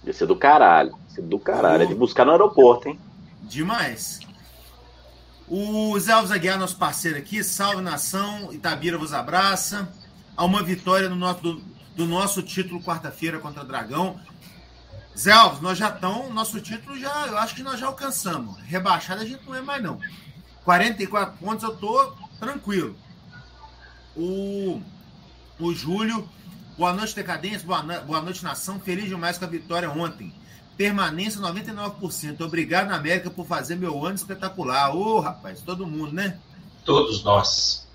Ia 0.05 0.13
ser 0.13 0.27
do 0.27 0.37
caralho. 0.37 0.91
Ia 0.91 1.15
ser 1.15 1.23
do 1.23 1.39
caralho. 1.39 1.85
É 1.85 1.87
de 1.87 1.95
buscar 1.95 2.25
no 2.25 2.33
aeroporto, 2.33 2.89
hein? 2.89 2.99
Demais. 3.43 4.21
O 5.49 5.99
Zé 5.99 6.13
Alves 6.13 6.31
Aguiar, 6.31 6.59
nosso 6.59 6.77
parceiro 6.77 7.19
aqui. 7.19 7.43
Salve 7.43 7.83
nação. 7.83 8.53
Itabira 8.53 8.99
vos 8.99 9.13
abraça. 9.13 9.89
Há 10.37 10.45
uma 10.45 10.63
vitória 10.63 11.09
no 11.09 11.17
nosso, 11.17 11.41
do, 11.41 11.63
do 11.97 12.07
nosso 12.07 12.43
título 12.43 12.83
quarta-feira 12.83 13.39
contra 13.39 13.63
o 13.63 13.67
Dragão. 13.67 14.21
Zé 15.17 15.33
Alves, 15.33 15.61
nós 15.61 15.77
já 15.77 15.89
estamos. 15.89 16.33
Nosso 16.35 16.61
título 16.61 16.99
já. 16.99 17.27
Eu 17.27 17.39
acho 17.39 17.55
que 17.55 17.63
nós 17.63 17.81
já 17.81 17.87
alcançamos. 17.87 18.59
Rebaixado 18.63 19.23
a 19.23 19.25
gente 19.25 19.45
não 19.47 19.55
é 19.55 19.61
mais, 19.61 19.83
não. 19.83 19.99
44 20.65 21.39
pontos 21.39 21.65
eu 21.65 21.77
tô 21.77 22.13
tranquilo. 22.39 22.97
O, 24.17 24.81
o 25.59 25.73
Júlio 25.73 26.29
Boa 26.81 26.95
noite, 26.95 27.15
Decadência. 27.15 27.67
Boa, 27.67 27.83
boa 27.83 28.23
noite, 28.23 28.43
nação. 28.43 28.81
Feliz 28.81 29.07
demais 29.07 29.37
com 29.37 29.45
a 29.45 29.49
vitória 29.49 29.91
ontem. 29.91 30.33
Permanência 30.79 31.39
99%. 31.39 32.41
Obrigado, 32.41 32.91
América, 32.91 33.29
por 33.29 33.47
fazer 33.47 33.77
meu 33.77 34.03
ano 34.03 34.15
espetacular. 34.15 34.97
Ô, 34.97 35.17
oh, 35.17 35.21
rapaz, 35.21 35.61
todo 35.61 35.87
mundo, 35.87 36.15
né? 36.15 36.39
Todos 36.83 37.23
nós. 37.23 37.87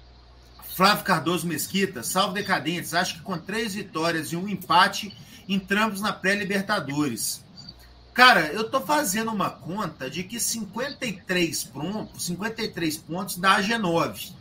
Flávio 0.76 1.04
Cardoso 1.04 1.48
Mesquita, 1.48 2.04
salve 2.04 2.36
decadentes. 2.36 2.94
Acho 2.94 3.16
que 3.16 3.22
com 3.22 3.40
três 3.40 3.74
vitórias 3.74 4.28
e 4.32 4.36
um 4.36 4.48
empate, 4.48 5.18
entramos 5.50 6.00
na 6.00 6.14
pré-Libertadores. 6.14 7.44
Cara, 8.14 8.54
eu 8.54 8.70
tô 8.70 8.82
fazendo 8.82 9.32
uma 9.32 9.50
conta 9.50 10.12
de 10.12 10.24
que 10.24 10.40
53 10.40 11.64
pontos, 11.64 12.26
53 12.26 12.98
pontos 12.98 13.38
dá 13.38 13.56
a 13.56 13.64
G9. 13.64 14.32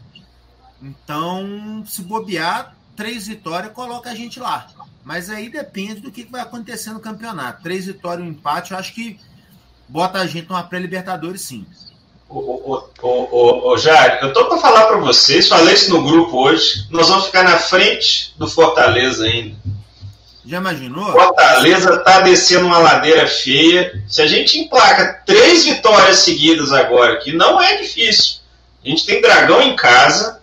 Então, 0.84 1.82
se 1.86 2.02
bobear, 2.02 2.74
três 2.94 3.26
vitórias 3.26 3.72
coloca 3.72 4.10
a 4.10 4.14
gente 4.14 4.38
lá. 4.38 4.66
Mas 5.02 5.30
aí 5.30 5.48
depende 5.48 6.00
do 6.00 6.10
que 6.10 6.24
vai 6.24 6.42
acontecer 6.42 6.90
no 6.90 7.00
campeonato. 7.00 7.62
Três 7.62 7.86
vitórias 7.86 8.26
e 8.26 8.28
um 8.28 8.32
empate, 8.32 8.72
eu 8.72 8.78
acho 8.78 8.94
que 8.94 9.18
bota 9.88 10.18
a 10.18 10.26
gente 10.26 10.48
numa 10.48 10.62
pré-Libertadores, 10.62 11.40
sim. 11.40 11.66
Ô, 12.28 12.38
ô, 12.38 12.88
ô, 13.02 13.72
ô, 13.72 13.78
Jário, 13.78 14.26
eu 14.26 14.32
tô 14.32 14.46
para 14.46 14.58
falar 14.58 14.86
para 14.86 14.96
vocês, 14.98 15.48
falei 15.48 15.74
isso 15.74 15.90
no 15.90 16.02
grupo 16.02 16.36
hoje, 16.36 16.86
nós 16.90 17.08
vamos 17.08 17.26
ficar 17.26 17.44
na 17.44 17.58
frente 17.58 18.34
do 18.36 18.48
Fortaleza 18.48 19.24
ainda. 19.24 19.56
Já 20.44 20.58
imaginou? 20.58 21.12
Fortaleza 21.12 21.98
tá 21.98 22.20
descendo 22.20 22.66
uma 22.66 22.78
ladeira 22.78 23.26
feia. 23.26 24.02
Se 24.06 24.20
a 24.20 24.26
gente 24.26 24.58
emplaca 24.58 25.22
três 25.24 25.64
vitórias 25.64 26.18
seguidas 26.18 26.70
agora, 26.70 27.16
que 27.20 27.32
não 27.32 27.60
é 27.60 27.76
difícil. 27.76 28.40
A 28.84 28.88
gente 28.88 29.06
tem 29.06 29.22
Dragão 29.22 29.62
em 29.62 29.74
casa, 29.74 30.42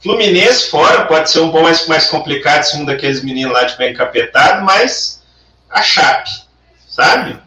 Fluminense 0.00 0.70
fora, 0.70 1.06
pode 1.06 1.30
ser 1.30 1.40
um 1.40 1.50
pouco 1.50 1.64
mais, 1.64 1.86
mais 1.86 2.06
complicado 2.06 2.62
se 2.62 2.76
um 2.76 2.84
daqueles 2.84 3.22
meninos 3.22 3.52
lá 3.52 3.66
tiver 3.66 3.90
encapetado, 3.90 4.64
mas 4.64 5.22
a 5.68 5.82
Chape, 5.82 6.30
sabe? 6.88 7.38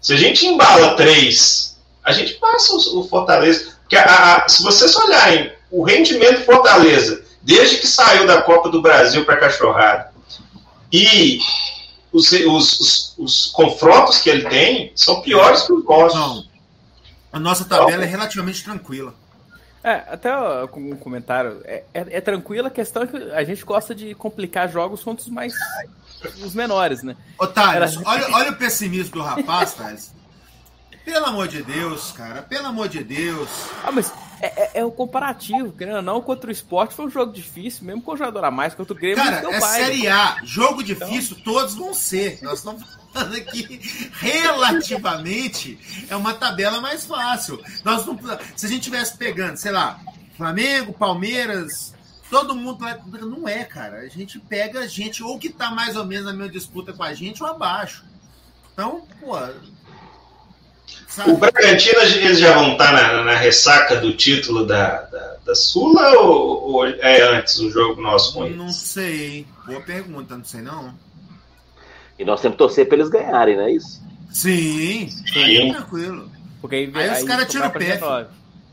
Se 0.00 0.14
a 0.14 0.16
gente 0.16 0.46
embala 0.46 0.96
três, 0.96 1.78
a 2.02 2.12
gente 2.12 2.34
passa 2.34 2.72
o, 2.74 3.00
o 3.00 3.08
Fortaleza. 3.08 3.74
Porque 3.82 3.96
a, 3.96 4.36
a, 4.44 4.48
se 4.48 4.62
vocês 4.62 4.94
olharem 4.96 5.52
o 5.70 5.84
rendimento 5.84 6.40
do 6.40 6.44
Fortaleza, 6.44 7.22
desde 7.42 7.78
que 7.78 7.86
saiu 7.86 8.26
da 8.26 8.42
Copa 8.42 8.68
do 8.68 8.82
Brasil 8.82 9.24
para 9.24 9.36
cachorrada, 9.36 10.10
e 10.92 11.38
os, 12.12 12.32
os, 12.32 12.80
os, 12.80 13.14
os, 13.18 13.46
confrontos 13.46 14.18
que 14.18 14.28
ele 14.28 14.48
tem 14.48 14.92
são 14.96 15.20
piores 15.20 15.62
que 15.62 15.72
os 15.72 15.84
nossos. 15.84 16.18
Não. 16.18 16.44
A 17.32 17.38
nossa 17.38 17.64
tabela 17.64 17.92
então, 17.92 18.02
é 18.02 18.06
relativamente 18.06 18.64
tranquila. 18.64 19.14
É, 19.82 19.92
até 20.08 20.30
com 20.70 20.80
um 20.80 20.96
comentário. 20.96 21.60
É, 21.64 21.84
é, 21.94 22.06
é 22.10 22.20
tranquilo, 22.20 22.68
a 22.68 22.70
questão 22.70 23.02
é 23.02 23.06
que 23.06 23.16
a 23.16 23.44
gente 23.44 23.64
gosta 23.64 23.94
de 23.94 24.14
complicar 24.14 24.70
jogos 24.70 25.02
contra 25.02 25.24
os 25.24 25.30
mais. 25.30 25.54
os 26.44 26.54
menores, 26.54 27.02
né? 27.02 27.16
Ô, 27.38 27.46
Thales, 27.46 27.96
Era... 27.96 28.08
olha, 28.08 28.34
olha 28.34 28.50
o 28.50 28.56
pessimismo 28.56 29.12
do 29.12 29.22
rapaz, 29.22 29.74
Thales. 29.74 30.12
Pelo 31.04 31.26
amor 31.26 31.48
de 31.48 31.62
Deus, 31.62 32.12
cara, 32.12 32.42
pelo 32.42 32.66
amor 32.66 32.88
de 32.88 33.02
Deus. 33.02 33.48
Ah, 33.82 33.90
mas 33.90 34.12
é, 34.40 34.46
é, 34.46 34.70
é, 34.74 34.84
o 34.84 34.90
comparativo, 34.90 35.72
querendo 35.72 35.96
ou 35.96 36.02
não, 36.02 36.20
contra 36.20 36.48
o 36.48 36.52
esporte 36.52 36.94
foi 36.94 37.06
um 37.06 37.10
jogo 37.10 37.32
difícil, 37.32 37.84
mesmo 37.84 38.02
com 38.02 38.12
o 38.12 38.16
jogador 38.16 38.44
a 38.44 38.50
mais, 38.50 38.74
contra 38.74 38.92
o 38.92 38.96
Grêmio. 38.96 39.16
Cara, 39.16 39.38
é 39.38 39.60
pai, 39.60 39.80
Série 39.80 40.08
A, 40.08 40.36
jogo 40.44 40.82
então... 40.82 41.08
difícil, 41.08 41.36
então... 41.40 41.54
todos 41.54 41.74
vão 41.74 41.94
ser. 41.94 42.38
Nós 42.42 42.58
estamos 42.58 42.82
falando 43.12 43.36
aqui, 43.36 43.80
relativamente, 44.12 45.78
é 46.08 46.16
uma 46.16 46.34
tabela 46.34 46.80
mais 46.80 47.04
fácil. 47.04 47.62
Nós 47.84 48.06
não, 48.06 48.18
se 48.56 48.66
a 48.66 48.68
gente 48.68 48.82
tivesse 48.82 49.16
pegando, 49.16 49.56
sei 49.56 49.72
lá, 49.72 50.00
Flamengo, 50.36 50.92
Palmeiras, 50.92 51.94
todo 52.30 52.54
mundo 52.54 52.84
não 53.22 53.48
é, 53.48 53.64
cara. 53.64 53.98
A 53.98 54.08
gente 54.08 54.38
pega 54.38 54.80
a 54.80 54.86
gente 54.86 55.22
ou 55.22 55.38
que 55.38 55.50
tá 55.50 55.70
mais 55.70 55.96
ou 55.96 56.04
menos 56.06 56.26
na 56.26 56.32
mesma 56.32 56.52
disputa 56.52 56.92
com 56.92 57.02
a 57.02 57.12
gente 57.14 57.42
ou 57.42 57.48
abaixo. 57.48 58.04
Então, 58.72 59.06
pô, 59.20 59.36
Sabe? 61.10 61.32
O 61.32 61.36
Bragantino, 61.36 62.00
eles 62.00 62.38
já 62.38 62.54
vão 62.54 62.72
estar 62.72 62.92
na, 62.92 63.24
na 63.24 63.34
ressaca 63.34 63.96
do 63.96 64.16
título 64.16 64.64
da, 64.64 65.02
da, 65.02 65.36
da 65.44 65.54
Sula 65.56 66.08
ou, 66.20 66.72
ou, 66.72 66.86
é 66.86 67.22
antes 67.36 67.58
o 67.58 67.70
jogo 67.70 68.00
nosso 68.00 68.32
com 68.32 68.46
eles? 68.46 68.56
Não 68.56 68.68
sei. 68.68 69.44
Boa 69.66 69.80
pergunta, 69.80 70.36
não 70.36 70.44
sei 70.44 70.62
não. 70.62 70.94
E 72.20 72.24
nós 72.24 72.42
temos 72.42 72.56
que 72.56 72.58
torcer 72.58 72.86
para 72.86 72.98
eles 72.98 73.08
ganharem, 73.08 73.56
não 73.56 73.64
é 73.64 73.72
isso? 73.72 74.02
Sim, 74.30 75.08
sim. 75.08 75.72
tranquilo. 75.72 76.30
Porque 76.60 76.76
aí, 76.76 76.92
aí, 76.94 77.08
aí 77.08 77.22
os 77.22 77.26
caras 77.26 77.48
tiram 77.48 77.68
o 77.68 77.70
pé. 77.70 77.98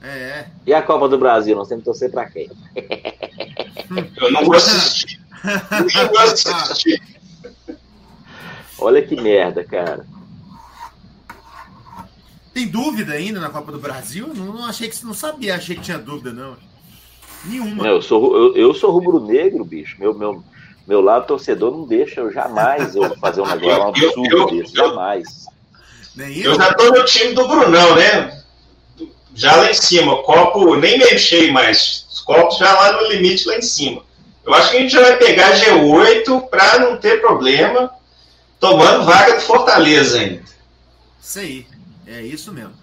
É. 0.04 0.48
E 0.66 0.74
a 0.74 0.82
Copa 0.82 1.08
do 1.08 1.18
Brasil, 1.18 1.56
nós 1.56 1.70
temos 1.70 1.82
que 1.82 1.86
torcer 1.86 2.12
para 2.12 2.30
quem? 2.30 2.52
Eu 4.18 4.32
não 4.34 4.44
vou 4.44 4.54
assistir. 4.54 5.22
Eu 5.46 6.04
não 6.04 6.10
vou 6.10 6.20
assistir. 6.20 7.02
Olha 8.80 9.02
que 9.02 9.16
merda, 9.16 9.64
cara. 9.64 10.06
Tem 12.54 12.68
dúvida 12.68 13.14
ainda 13.14 13.40
na 13.40 13.50
Copa 13.50 13.72
do 13.72 13.80
Brasil? 13.80 14.30
Não, 14.36 14.48
não 14.48 14.66
achei 14.66 14.90
que 14.90 15.06
não 15.06 15.14
sabia, 15.14 15.56
achei 15.56 15.78
que 15.78 15.84
tinha 15.84 15.98
dúvida, 15.98 16.34
não. 16.34 16.58
Nenhuma. 17.46 17.86
Não, 17.86 17.92
eu 17.92 18.02
sou, 18.02 18.36
eu, 18.36 18.56
eu 18.58 18.74
sou 18.74 18.92
rubro-negro, 18.92 19.64
bicho. 19.64 19.96
Meu, 19.98 20.14
meu, 20.14 20.44
meu 20.88 21.02
lado 21.02 21.28
torcedor 21.28 21.72
não 21.72 21.86
deixa 21.86 22.22
eu 22.22 22.32
jamais 22.32 22.96
eu 22.96 23.14
fazer 23.18 23.42
um 23.42 23.46
negócio 23.46 23.84
um 23.84 23.88
absurdo 23.90 24.38
eu, 24.38 24.46
desse, 24.48 24.74
jamais. 24.74 25.46
Eu 26.18 26.56
já 26.56 26.74
tô 26.74 26.90
no 26.92 27.04
time 27.04 27.34
do 27.34 27.48
Brunão, 27.48 27.96
né? 27.96 28.42
Já 29.36 29.56
lá 29.58 29.70
em 29.70 29.74
cima, 29.74 30.24
copo 30.24 30.76
nem 30.78 31.00
cheio 31.18 31.54
mais. 31.54 32.08
Os 32.10 32.22
copos 32.22 32.58
já 32.58 32.74
lá 32.74 32.94
no 32.94 33.10
limite 33.10 33.48
lá 33.48 33.58
em 33.58 33.62
cima. 33.62 34.02
Eu 34.44 34.54
acho 34.54 34.72
que 34.72 34.78
a 34.78 34.80
gente 34.80 34.94
já 34.94 35.02
vai 35.02 35.18
pegar 35.18 35.52
G8 35.52 36.48
para 36.50 36.80
não 36.80 36.98
ter 36.98 37.20
problema, 37.20 37.92
tomando 38.60 39.04
vaga 39.04 39.36
do 39.36 39.42
Fortaleza 39.42 40.18
ainda. 40.20 40.42
Isso 41.22 41.40
aí. 41.40 41.68
É 42.08 42.22
isso 42.22 42.54
mesmo. 42.54 42.74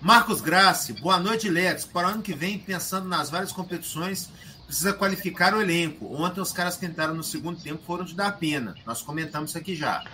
Marcos 0.00 0.40
Grassi, 0.40 0.92
boa 0.94 1.18
noite, 1.18 1.50
Lex. 1.50 1.84
Para 1.84 2.06
o 2.06 2.10
ano 2.12 2.22
que 2.22 2.32
vem, 2.32 2.58
pensando 2.58 3.08
nas 3.08 3.28
várias 3.28 3.52
competições, 3.52 4.30
precisa 4.70 4.92
qualificar 4.92 5.52
o 5.52 5.60
elenco. 5.60 6.14
Ontem 6.14 6.40
os 6.40 6.52
caras 6.52 6.76
que 6.76 6.86
entraram 6.86 7.12
no 7.12 7.24
segundo 7.24 7.60
tempo 7.60 7.82
foram 7.84 8.04
de 8.04 8.14
dar 8.14 8.38
pena. 8.38 8.76
Nós 8.86 9.02
comentamos 9.02 9.50
isso 9.50 9.58
aqui 9.58 9.74
já. 9.74 10.04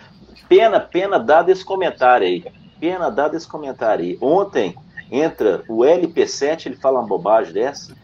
pena, 0.49 0.81
pena 0.81 1.19
dado 1.19 1.51
esse 1.51 1.63
comentário 1.63 2.27
aí. 2.27 2.43
Pena 2.81 3.11
dado 3.11 3.37
esse 3.37 3.47
comentário 3.47 4.03
aí. 4.03 4.17
Ontem 4.19 4.75
entra 5.13 5.63
o 5.69 5.81
LP7, 5.81 6.67
ele 6.67 6.77
fala 6.77 7.01
uma 7.01 7.07
bobagem 7.07 7.53
dessa. 7.53 7.95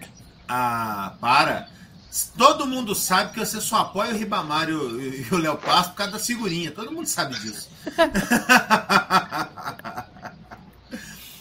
Ah, 0.46 1.14
para. 1.18 1.68
Todo 2.36 2.66
mundo 2.66 2.94
sabe 2.94 3.32
que 3.32 3.40
você 3.40 3.58
só 3.58 3.76
apoia 3.76 4.12
o 4.12 4.16
Ribamar 4.16 4.68
e 4.68 4.74
o, 4.74 5.00
e 5.00 5.26
o 5.32 5.38
Léo 5.38 5.56
Passo 5.56 5.88
por 5.90 5.96
causa 5.96 6.12
da 6.12 6.18
figurinha. 6.18 6.70
Todo 6.70 6.92
mundo 6.92 7.06
sabe 7.06 7.34
disso. 7.40 7.70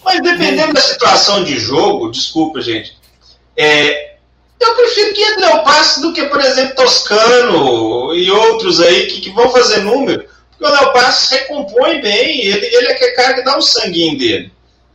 Mas 0.06 0.22
dependendo 0.22 0.74
da 0.74 0.80
situação 0.82 1.44
de 1.44 1.60
jogo, 1.60 2.10
desculpa, 2.10 2.62
gente, 2.62 2.98
é, 3.58 4.11
eu 4.64 4.76
prefiro 4.76 5.14
que 5.14 5.22
entre 5.22 5.42
Léo 5.42 5.64
Passo 5.64 6.02
do 6.02 6.14
que, 6.14 6.26
por 6.26 6.40
exemplo, 6.42 6.76
Toscano 6.76 8.14
e 8.14 8.30
outros 8.30 8.80
aí 8.80 9.08
que, 9.08 9.22
que 9.22 9.30
vão 9.32 9.50
fazer 9.50 9.82
número. 9.82 10.26
Porque 10.52 10.66
o 10.66 10.70
Léo 10.70 10.94
Passo 10.94 11.34
recompõe 11.34 12.02
bem, 12.02 12.42
ele, 12.42 12.66
ele 12.66 12.88
é 12.88 12.92
aquele 12.92 13.12
cara 13.12 13.34
que 13.34 13.44
dá 13.44 13.56
o 13.56 13.60
um 13.60 13.62
sanguinho 13.62 14.18
dele. 14.18 14.52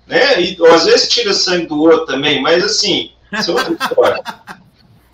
Né? 0.06 0.40
E 0.40 0.60
ou, 0.60 0.72
às 0.72 0.84
vezes 0.84 1.08
tira 1.08 1.32
sangue 1.32 1.66
do 1.66 1.80
outro 1.80 2.06
também, 2.06 2.40
mas 2.40 2.64
assim, 2.64 3.10
isso 3.32 3.50
é 3.50 3.54
outra 3.54 3.72
história. 3.72 4.22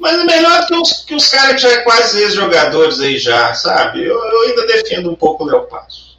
Mas 0.03 0.19
é 0.19 0.25
melhor 0.25 0.67
que 0.67 0.75
os, 0.75 1.05
que 1.05 1.15
os 1.15 1.29
caras 1.29 1.55
que 1.55 1.63
já 1.63 1.69
é 1.69 1.83
quase 1.83 2.21
ex-jogadores 2.21 3.01
aí 3.01 3.19
já, 3.19 3.55
sabe? 3.55 4.05
Eu, 4.05 4.19
eu, 4.19 4.43
ainda 4.43 4.67
defendo 4.67 5.09
um 5.09 5.15
pouco 5.15 5.45
o 5.45 5.47
Léo 5.47 5.63
Passo. 5.69 6.19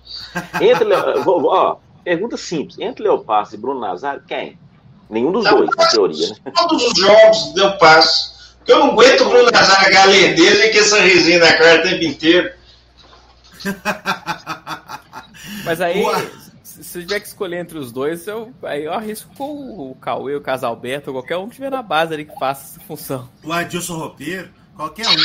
Entre, 0.61 0.88
ó, 0.93 1.75
pergunta 2.01 2.38
simples. 2.38 2.79
Entre 2.79 3.03
Léo 3.03 3.25
Passo 3.25 3.55
e 3.55 3.57
Bruno 3.57 3.81
Nazário, 3.81 4.23
quem? 4.25 4.57
Nenhum 5.10 5.32
dos 5.32 5.43
não, 5.43 5.58
dois, 5.58 5.70
na 5.78 5.88
teoria, 5.88 6.30
né? 6.30 6.36
Todos 6.56 6.84
os 6.84 6.97
jogos 6.97 7.54
Léo 7.56 7.78
Passo. 7.78 8.34
Porque 8.58 8.72
eu 8.72 8.80
não 8.80 8.91
aguento 8.91 9.22
o 9.22 9.30
Bruno 9.30 9.51
Nazário 9.51 10.14
e 10.14 10.70
que 10.70 10.80
essa 10.80 11.01
risinha 11.01 11.39
na 11.39 11.54
cara 11.54 11.80
o 11.80 11.84
tempo 11.84 12.04
inteiro. 12.04 12.51
Mas 15.66 15.82
aí, 15.82 16.01
se 16.64 16.97
eu 16.97 17.01
tiver 17.01 17.20
que 17.20 17.28
escolher 17.28 17.60
entre 17.60 17.78
os 17.78 17.91
dois, 17.91 18.26
eu, 18.26 18.54
aí 18.64 18.86
eu 18.86 18.93
arrisco 18.93 19.30
com 19.36 19.91
o 19.91 19.95
Cauê, 19.95 20.34
o 20.36 20.41
Casalberto, 20.41 21.12
qualquer 21.12 21.36
um 21.38 21.49
que 21.49 21.56
tiver 21.56 21.70
na 21.70 21.82
base 21.82 22.14
ali 22.14 22.24
que 22.24 22.39
faça 22.39 22.72
essa 22.72 22.80
função. 22.88 23.28
O 23.43 23.51
Adilson 23.51 23.97
Roupeiro, 23.97 24.49
qualquer 24.76 25.06
um. 25.08 25.16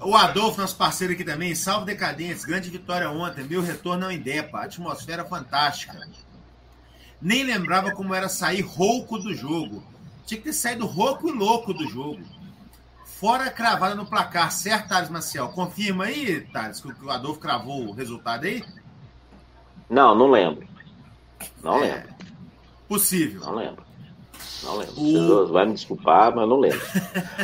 o 0.10 0.16
Adolfo, 0.16 0.60
nosso 0.60 0.76
parceiro 0.76 1.12
aqui 1.12 1.22
também, 1.22 1.54
salve 1.54 1.86
decadentes, 1.86 2.44
grande 2.44 2.70
vitória 2.70 3.08
ontem, 3.08 3.44
meu 3.44 3.62
retorno 3.62 4.06
ao 4.06 4.12
Indepa, 4.12 4.64
atmosfera 4.64 5.24
fantástica. 5.24 5.96
Nem 7.20 7.44
lembrava 7.44 7.90
como 7.92 8.14
era 8.14 8.28
sair 8.28 8.60
rouco 8.60 9.18
do 9.18 9.34
jogo. 9.34 9.82
Tinha 10.26 10.38
que 10.38 10.44
ter 10.44 10.52
saído 10.52 10.86
rouco 10.86 11.28
e 11.28 11.32
louco 11.32 11.72
do 11.72 11.86
jogo. 11.88 12.20
Fora 13.04 13.50
cravada 13.50 13.94
no 13.94 14.06
placar, 14.06 14.50
certo, 14.50 14.88
Thales 14.88 15.08
Maciel? 15.08 15.48
Confirma 15.48 16.04
aí, 16.04 16.40
Thales, 16.52 16.80
que 16.80 17.04
o 17.04 17.10
Adolfo 17.10 17.40
cravou 17.40 17.86
o 17.86 17.92
resultado 17.92 18.44
aí? 18.44 18.62
Não, 19.88 20.14
não 20.14 20.30
lembro. 20.30 20.66
Não 21.62 21.82
é, 21.82 21.94
lembro. 21.94 22.14
Possível. 22.88 23.40
Não 23.40 23.54
lembro. 23.54 23.84
Não 24.62 24.76
lembro. 24.76 24.94
O... 25.00 25.46
Vai 25.52 25.66
me 25.66 25.74
desculpar, 25.74 26.34
mas 26.34 26.48
não 26.48 26.58
lembro. 26.58 26.80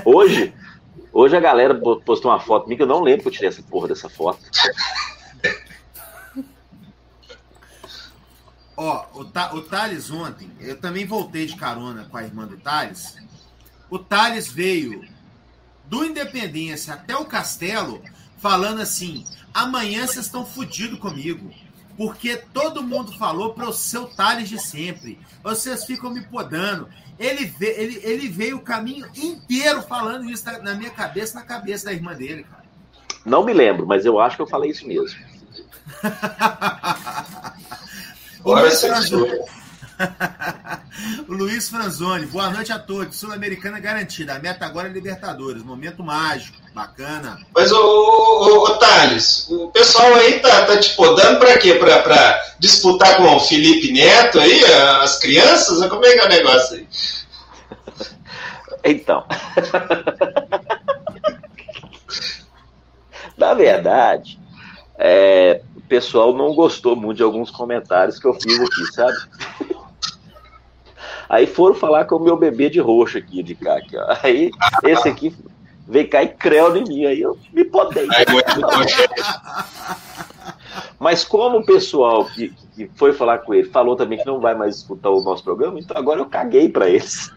Hoje, 0.04 0.52
hoje 1.12 1.36
a 1.36 1.40
galera 1.40 1.74
postou 1.74 2.30
uma 2.30 2.40
foto 2.40 2.66
minha 2.66 2.76
que 2.76 2.82
eu 2.82 2.86
não 2.86 3.02
lembro 3.02 3.22
que 3.22 3.28
eu 3.28 3.32
tirei 3.32 3.48
essa 3.48 3.62
porra 3.62 3.88
dessa 3.88 4.08
foto. 4.08 4.40
Ó, 8.82 9.04
o, 9.12 9.26
Ta 9.26 9.54
o 9.54 9.60
Thales 9.60 10.10
ontem, 10.10 10.50
eu 10.58 10.74
também 10.74 11.04
voltei 11.04 11.44
de 11.44 11.54
carona 11.54 12.06
com 12.10 12.16
a 12.16 12.22
irmã 12.22 12.46
do 12.46 12.56
Thales. 12.56 13.14
O 13.90 13.98
Thales 13.98 14.50
veio 14.50 15.06
do 15.84 16.02
Independência 16.02 16.94
até 16.94 17.14
o 17.14 17.26
Castelo, 17.26 18.02
falando 18.38 18.80
assim: 18.80 19.26
amanhã 19.52 20.06
vocês 20.06 20.24
estão 20.24 20.46
fodidos 20.46 20.98
comigo. 20.98 21.50
Porque 21.94 22.38
todo 22.38 22.82
mundo 22.82 23.12
falou 23.18 23.52
para 23.52 23.68
o 23.68 23.72
seu 23.74 24.06
Thales 24.06 24.48
de 24.48 24.58
sempre. 24.58 25.20
Vocês 25.44 25.84
ficam 25.84 26.08
me 26.08 26.22
podando. 26.22 26.88
Ele, 27.18 27.44
veio, 27.44 27.78
ele, 27.78 28.00
ele 28.02 28.28
veio 28.28 28.56
o 28.56 28.62
caminho 28.62 29.06
inteiro 29.14 29.82
falando 29.82 30.24
isso 30.24 30.46
na 30.62 30.74
minha 30.74 30.88
cabeça, 30.88 31.38
na 31.38 31.44
cabeça 31.44 31.84
da 31.84 31.92
irmã 31.92 32.14
dele, 32.14 32.44
cara. 32.44 32.64
Não 33.26 33.44
me 33.44 33.52
lembro, 33.52 33.86
mas 33.86 34.06
eu 34.06 34.18
acho 34.18 34.36
que 34.36 34.42
eu 34.42 34.46
falei 34.46 34.70
isso 34.70 34.88
mesmo. 34.88 35.18
Agora 38.40 38.70
você 38.70 38.90
o 41.28 41.32
Luiz 41.34 41.68
Franzoni, 41.68 42.24
boa 42.26 42.48
noite 42.48 42.72
a 42.72 42.78
todos. 42.78 43.16
Sul-Americana 43.16 43.78
garantida. 43.78 44.34
A 44.34 44.38
meta 44.38 44.64
agora 44.64 44.88
é 44.88 44.92
Libertadores. 44.92 45.62
Momento 45.62 46.02
mágico, 46.02 46.56
bacana. 46.74 47.38
Mas, 47.54 47.70
ô, 47.70 47.76
ô, 47.78 48.64
ô 48.64 48.78
Thales, 48.78 49.46
o 49.50 49.68
pessoal 49.68 50.14
aí 50.14 50.40
tá, 50.40 50.64
tá 50.64 50.78
te 50.78 50.96
podando 50.96 51.38
pra 51.38 51.58
quê? 51.58 51.74
Pra, 51.74 51.98
pra 51.98 52.42
disputar 52.58 53.18
com 53.18 53.24
o 53.24 53.40
Felipe 53.40 53.92
Neto 53.92 54.40
aí, 54.40 54.64
as 55.02 55.18
crianças? 55.18 55.86
Como 55.88 56.06
é 56.06 56.12
que 56.12 56.20
é 56.20 56.24
o 56.24 56.28
negócio 56.28 56.76
aí? 56.76 56.88
Então. 58.84 59.26
Na 63.36 63.52
verdade, 63.54 64.38
é, 64.98 65.60
pessoal 65.90 66.32
não 66.32 66.54
gostou 66.54 66.94
muito 66.94 67.16
de 67.16 67.24
alguns 67.24 67.50
comentários 67.50 68.20
que 68.20 68.26
eu 68.26 68.32
fiz 68.32 68.60
aqui, 68.60 68.86
sabe? 68.94 69.16
Aí 71.28 71.48
foram 71.48 71.74
falar 71.74 72.04
com 72.04 72.14
o 72.14 72.20
meu 72.20 72.36
bebê 72.36 72.70
de 72.70 72.78
roxo 72.78 73.18
aqui, 73.18 73.42
de 73.42 73.56
cá. 73.56 73.76
Aqui, 73.76 73.96
ó. 73.96 74.16
Aí 74.22 74.52
esse 74.84 75.08
aqui 75.08 75.36
veio 75.86 76.08
cair 76.08 76.36
creu 76.36 76.76
em 76.76 76.84
mim. 76.84 77.06
Aí 77.06 77.20
eu 77.20 77.36
me 77.52 77.64
podei. 77.64 78.06
Mas 80.98 81.24
como 81.24 81.58
o 81.58 81.66
pessoal 81.66 82.24
que, 82.26 82.54
que 82.76 82.88
foi 82.94 83.12
falar 83.12 83.38
com 83.38 83.52
ele 83.52 83.68
falou 83.68 83.96
também 83.96 84.18
que 84.18 84.26
não 84.26 84.38
vai 84.38 84.54
mais 84.54 84.76
escutar 84.76 85.10
o 85.10 85.22
nosso 85.22 85.42
programa, 85.42 85.80
então 85.80 85.96
agora 85.96 86.20
eu 86.20 86.26
caguei 86.26 86.68
para 86.68 86.88
eles. 86.88 87.32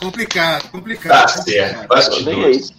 complicado, 0.00 0.68
complicado. 0.70 1.22
Tá 1.22 1.28
certo. 1.28 2.24
Nem 2.24 2.44
é 2.44 2.50
isso. 2.50 2.77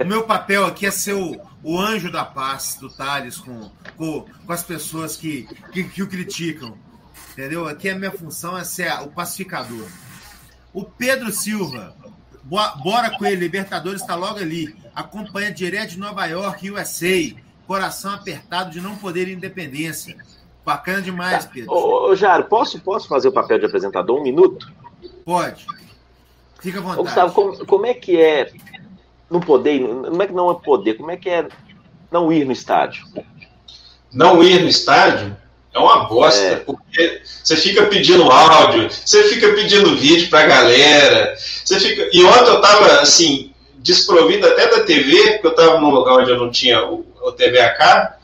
O 0.00 0.04
meu 0.04 0.24
papel 0.24 0.66
aqui 0.66 0.86
é 0.86 0.90
ser 0.90 1.14
o, 1.14 1.40
o 1.62 1.78
anjo 1.78 2.10
da 2.10 2.24
paz 2.24 2.76
do 2.80 2.90
Thales 2.90 3.38
com, 3.38 3.70
com, 3.96 4.26
com 4.46 4.52
as 4.52 4.62
pessoas 4.62 5.16
que, 5.16 5.48
que, 5.72 5.84
que 5.84 6.02
o 6.02 6.08
criticam. 6.08 6.76
Entendeu? 7.32 7.66
Aqui 7.66 7.88
a 7.88 7.94
minha 7.94 8.10
função 8.10 8.56
é 8.58 8.64
ser 8.64 8.92
o 9.02 9.08
pacificador. 9.08 9.86
O 10.72 10.84
Pedro 10.84 11.32
Silva, 11.32 11.94
bora 12.44 13.10
com 13.16 13.24
ele, 13.24 13.36
Libertadores 13.36 14.02
está 14.02 14.14
logo 14.14 14.38
ali. 14.38 14.74
Acompanha 14.94 15.50
direto 15.50 15.90
de 15.90 15.98
Nova 15.98 16.26
York, 16.26 16.70
USA. 16.70 17.34
Coração 17.66 18.12
apertado 18.12 18.70
de 18.70 18.80
não 18.80 18.96
poder 18.96 19.28
independência. 19.28 20.16
Bacana 20.64 21.00
demais, 21.00 21.46
Pedro. 21.46 21.72
Ô, 21.72 22.10
ô 22.10 22.14
Jaro, 22.14 22.44
posso, 22.44 22.78
posso 22.80 23.08
fazer 23.08 23.28
o 23.28 23.32
papel 23.32 23.58
de 23.58 23.66
apresentador 23.66 24.18
um 24.20 24.22
minuto? 24.22 24.70
Pode. 25.24 25.66
Fica 26.60 26.78
à 26.78 26.82
vontade. 26.82 27.00
Ô, 27.00 27.04
Gustavo, 27.04 27.32
como, 27.32 27.66
como 27.66 27.86
é 27.86 27.94
que 27.94 28.20
é 28.20 28.52
não 29.32 29.40
poder, 29.40 29.80
como 29.80 30.22
é 30.22 30.26
que 30.26 30.32
não 30.32 30.50
é 30.50 30.54
poder, 30.54 30.94
como 30.94 31.10
é 31.10 31.16
que 31.16 31.30
é 31.30 31.46
não 32.10 32.32
ir 32.32 32.44
no 32.44 32.52
estádio? 32.52 33.06
Não 34.12 34.42
ir 34.44 34.60
no 34.60 34.68
estádio? 34.68 35.34
É 35.74 35.78
uma 35.78 36.04
bosta, 36.04 36.44
é. 36.44 36.56
porque 36.56 37.22
você 37.24 37.56
fica 37.56 37.86
pedindo 37.86 38.30
áudio, 38.30 38.90
você 38.90 39.24
fica 39.24 39.48
pedindo 39.54 39.96
vídeo 39.96 40.28
pra 40.28 40.46
galera, 40.46 41.34
você 41.36 41.80
fica. 41.80 42.10
E 42.12 42.22
ontem 42.22 42.50
eu 42.50 42.60
tava 42.60 43.00
assim, 43.00 43.54
desprovido 43.76 44.46
até 44.46 44.66
da 44.68 44.84
TV, 44.84 45.32
porque 45.32 45.46
eu 45.46 45.54
tava 45.54 45.80
num 45.80 45.88
lugar 45.88 46.18
onde 46.18 46.30
eu 46.30 46.38
não 46.38 46.50
tinha 46.50 46.84
o, 46.84 47.06
o 47.22 47.32
TV 47.32 47.58
a 47.58 47.74
cabo. 47.74 48.16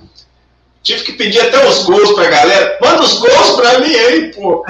Tive 0.82 1.02
que 1.02 1.12
pedir 1.12 1.40
até 1.40 1.66
os 1.68 1.84
gols 1.84 2.12
pra 2.12 2.30
galera. 2.30 2.78
Manda 2.80 3.02
os 3.02 3.14
gols 3.14 3.56
pra 3.56 3.80
mim 3.80 3.94
aí, 3.94 4.32
pô. 4.32 4.64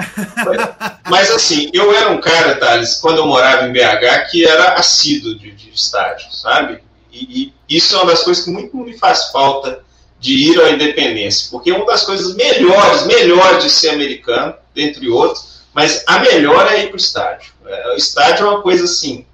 Mas 1.09 1.31
assim, 1.31 1.69
eu 1.73 1.93
era 1.93 2.09
um 2.09 2.19
cara, 2.19 2.55
Thales, 2.55 2.97
quando 2.97 3.19
eu 3.19 3.27
morava 3.27 3.67
em 3.67 3.71
BH, 3.71 4.29
que 4.31 4.45
era 4.45 4.73
assíduo 4.73 5.35
de, 5.35 5.51
de 5.51 5.69
estádio, 5.69 6.31
sabe? 6.33 6.79
E, 7.11 7.53
e, 7.69 7.77
isso 7.77 7.95
é 7.95 7.97
uma 7.97 8.11
das 8.11 8.23
coisas 8.23 8.43
que 8.43 8.51
muito 8.51 8.75
me 8.77 8.97
faz 8.97 9.31
falta 9.31 9.83
de 10.19 10.33
ir 10.33 10.61
à 10.61 10.71
independência, 10.71 11.47
porque 11.49 11.71
é 11.71 11.75
uma 11.75 11.85
das 11.85 12.03
coisas 12.03 12.35
melhores, 12.35 13.05
melhores 13.05 13.63
de 13.63 13.69
ser 13.69 13.89
americano, 13.89 14.53
dentre 14.75 15.07
outros, 15.09 15.61
mas 15.73 16.03
a 16.07 16.19
melhor 16.19 16.67
é 16.71 16.83
ir 16.83 16.87
para 16.87 16.95
o 16.95 16.99
estádio. 16.99 17.53
É, 17.65 17.93
o 17.93 17.95
estádio 17.95 18.45
é 18.45 18.49
uma 18.49 18.61
coisa 18.61 18.83
assim, 18.83 19.25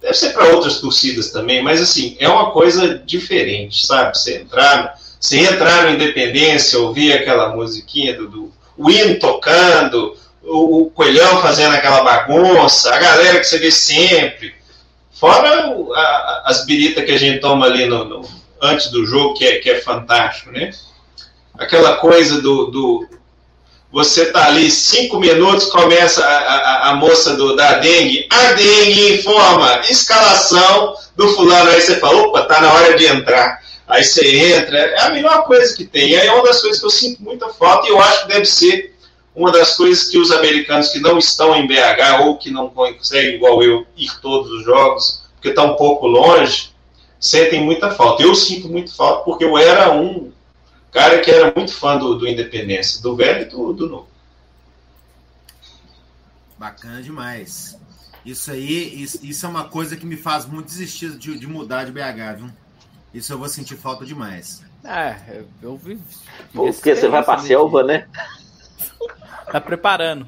deve 0.00 0.14
ser 0.14 0.32
para 0.32 0.46
outras 0.46 0.80
torcidas 0.80 1.30
também, 1.30 1.62
mas 1.62 1.80
assim, 1.80 2.16
é 2.18 2.28
uma 2.28 2.50
coisa 2.50 2.98
diferente, 2.98 3.86
sabe? 3.86 4.16
Você 4.16 4.38
entrar, 4.38 4.98
você 5.22 5.38
entrar 5.38 5.84
no 5.84 5.90
Independência, 5.90 6.80
ouvir 6.80 7.12
aquela 7.12 7.54
musiquinha 7.54 8.12
do, 8.12 8.26
do 8.26 8.52
tocando, 9.20 10.16
o, 10.42 10.82
o 10.82 10.90
coelhão 10.90 11.40
fazendo 11.40 11.76
aquela 11.76 12.02
bagunça, 12.02 12.92
a 12.92 12.98
galera 12.98 13.38
que 13.38 13.44
você 13.44 13.58
vê 13.58 13.70
sempre, 13.70 14.52
fora 15.12 15.70
o, 15.70 15.94
a, 15.94 16.42
as 16.46 16.66
biritas 16.66 17.04
que 17.04 17.12
a 17.12 17.16
gente 17.16 17.38
toma 17.38 17.66
ali 17.66 17.86
no, 17.86 18.04
no 18.04 18.28
antes 18.60 18.90
do 18.90 19.06
jogo, 19.06 19.34
que 19.34 19.46
é, 19.46 19.58
que 19.60 19.70
é 19.70 19.80
fantástico, 19.80 20.50
né? 20.50 20.72
Aquela 21.56 21.98
coisa 21.98 22.42
do, 22.42 22.66
do, 22.66 23.08
você 23.92 24.26
tá 24.26 24.46
ali 24.46 24.72
cinco 24.72 25.20
minutos, 25.20 25.66
começa 25.66 26.24
a, 26.24 26.38
a, 26.38 26.90
a 26.90 26.94
moça 26.96 27.36
do, 27.36 27.54
da 27.54 27.74
dengue, 27.74 28.26
a 28.28 28.54
dengue 28.54 29.18
informa, 29.18 29.82
escalação 29.88 30.96
do 31.14 31.28
fulano, 31.28 31.70
aí 31.70 31.80
você 31.80 32.00
fala, 32.00 32.22
opa, 32.22 32.42
tá 32.42 32.60
na 32.60 32.72
hora 32.72 32.96
de 32.96 33.06
entrar. 33.06 33.62
Aí 33.92 34.02
você 34.02 34.54
entra, 34.54 34.78
é 34.78 35.00
a 35.02 35.10
melhor 35.10 35.44
coisa 35.44 35.76
que 35.76 35.84
tem. 35.84 36.08
E 36.08 36.16
aí 36.16 36.26
é 36.26 36.32
uma 36.32 36.44
das 36.44 36.62
coisas 36.62 36.80
que 36.80 36.86
eu 36.86 36.90
sinto 36.90 37.22
muita 37.22 37.50
falta 37.50 37.86
e 37.86 37.90
eu 37.90 38.00
acho 38.00 38.22
que 38.22 38.28
deve 38.28 38.46
ser 38.46 38.96
uma 39.36 39.52
das 39.52 39.76
coisas 39.76 40.08
que 40.08 40.16
os 40.16 40.30
americanos 40.30 40.88
que 40.88 40.98
não 40.98 41.18
estão 41.18 41.54
em 41.54 41.66
BH 41.66 42.22
ou 42.22 42.38
que 42.38 42.50
não 42.50 42.70
conseguem, 42.70 43.34
igual 43.34 43.62
eu, 43.62 43.86
ir 43.94 44.10
todos 44.22 44.50
os 44.50 44.64
jogos, 44.64 45.26
porque 45.34 45.50
está 45.50 45.62
um 45.62 45.76
pouco 45.76 46.06
longe, 46.06 46.72
sentem 47.20 47.62
muita 47.62 47.90
falta. 47.90 48.22
Eu 48.22 48.34
sinto 48.34 48.66
muito 48.66 48.96
falta 48.96 49.24
porque 49.24 49.44
eu 49.44 49.58
era 49.58 49.92
um 49.92 50.32
cara 50.90 51.18
que 51.20 51.30
era 51.30 51.52
muito 51.54 51.74
fã 51.74 51.98
do, 51.98 52.14
do 52.14 52.26
Independência, 52.26 53.02
do 53.02 53.14
velho 53.14 53.42
e 53.42 53.44
do, 53.44 53.74
do 53.74 53.88
novo. 53.90 54.08
Bacana 56.58 57.02
demais. 57.02 57.78
Isso 58.24 58.50
aí, 58.50 59.02
isso, 59.02 59.18
isso, 59.22 59.44
é 59.44 59.48
uma 59.50 59.64
coisa 59.64 59.98
que 59.98 60.06
me 60.06 60.16
faz 60.16 60.46
muito 60.46 60.66
desistir 60.66 61.10
de, 61.18 61.36
de, 61.36 61.46
mudar 61.46 61.84
de 61.84 61.92
BH, 61.92 62.38
viu? 62.38 62.50
Isso 63.12 63.32
eu 63.32 63.38
vou 63.38 63.48
sentir 63.48 63.76
falta 63.76 64.04
demais. 64.04 64.64
É, 64.84 65.42
eu 65.62 65.76
vi. 65.76 66.00
Porque 66.52 66.94
você 66.94 67.08
vai 67.08 67.22
pra 67.22 67.38
selva, 67.38 67.82
né? 67.82 68.08
Tá 69.50 69.60
preparando. 69.60 70.26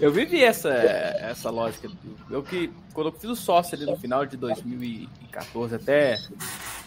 eu 0.00 0.12
vivi 0.12 0.42
essa, 0.42 0.70
essa 0.70 1.50
lógica. 1.50 1.90
Eu 2.30 2.42
que, 2.42 2.72
quando 2.92 3.08
eu 3.08 3.12
fiz 3.12 3.30
o 3.30 3.36
sócio 3.36 3.76
ali 3.76 3.84
no 3.84 3.96
final 3.96 4.24
de 4.24 4.36
2014 4.36 5.74
até 5.74 6.18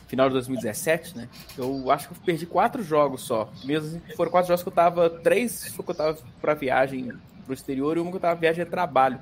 final 0.08 0.28
de 0.30 0.34
2017, 0.34 1.18
né? 1.18 1.28
Eu 1.58 1.91
acho 1.91 2.08
que 2.08 2.14
eu 2.14 2.18
perdi 2.24 2.45
quatro 2.45 2.84
jogos 2.84 3.24
só. 3.24 3.51
Mesmo 3.66 3.88
assim, 3.88 4.16
foram 4.16 4.32
quatro 4.32 4.47
jogos 4.47 4.64
que 4.64 4.70
eu 4.70 4.74
tava. 4.74 5.10
Três 5.10 5.68
foi 5.70 5.84
que 5.84 5.91
eu 5.91 5.95
tava 5.95 6.18
pra 6.39 6.54
viagem 6.54 7.12
pro 7.45 7.54
exterior 7.54 7.97
e 7.97 7.99
uma 7.99 8.12
que 8.12 8.18
eu 8.18 8.22
tava 8.22 8.39
viagem 8.39 8.64
de 8.64 8.70
trabalho. 8.70 9.20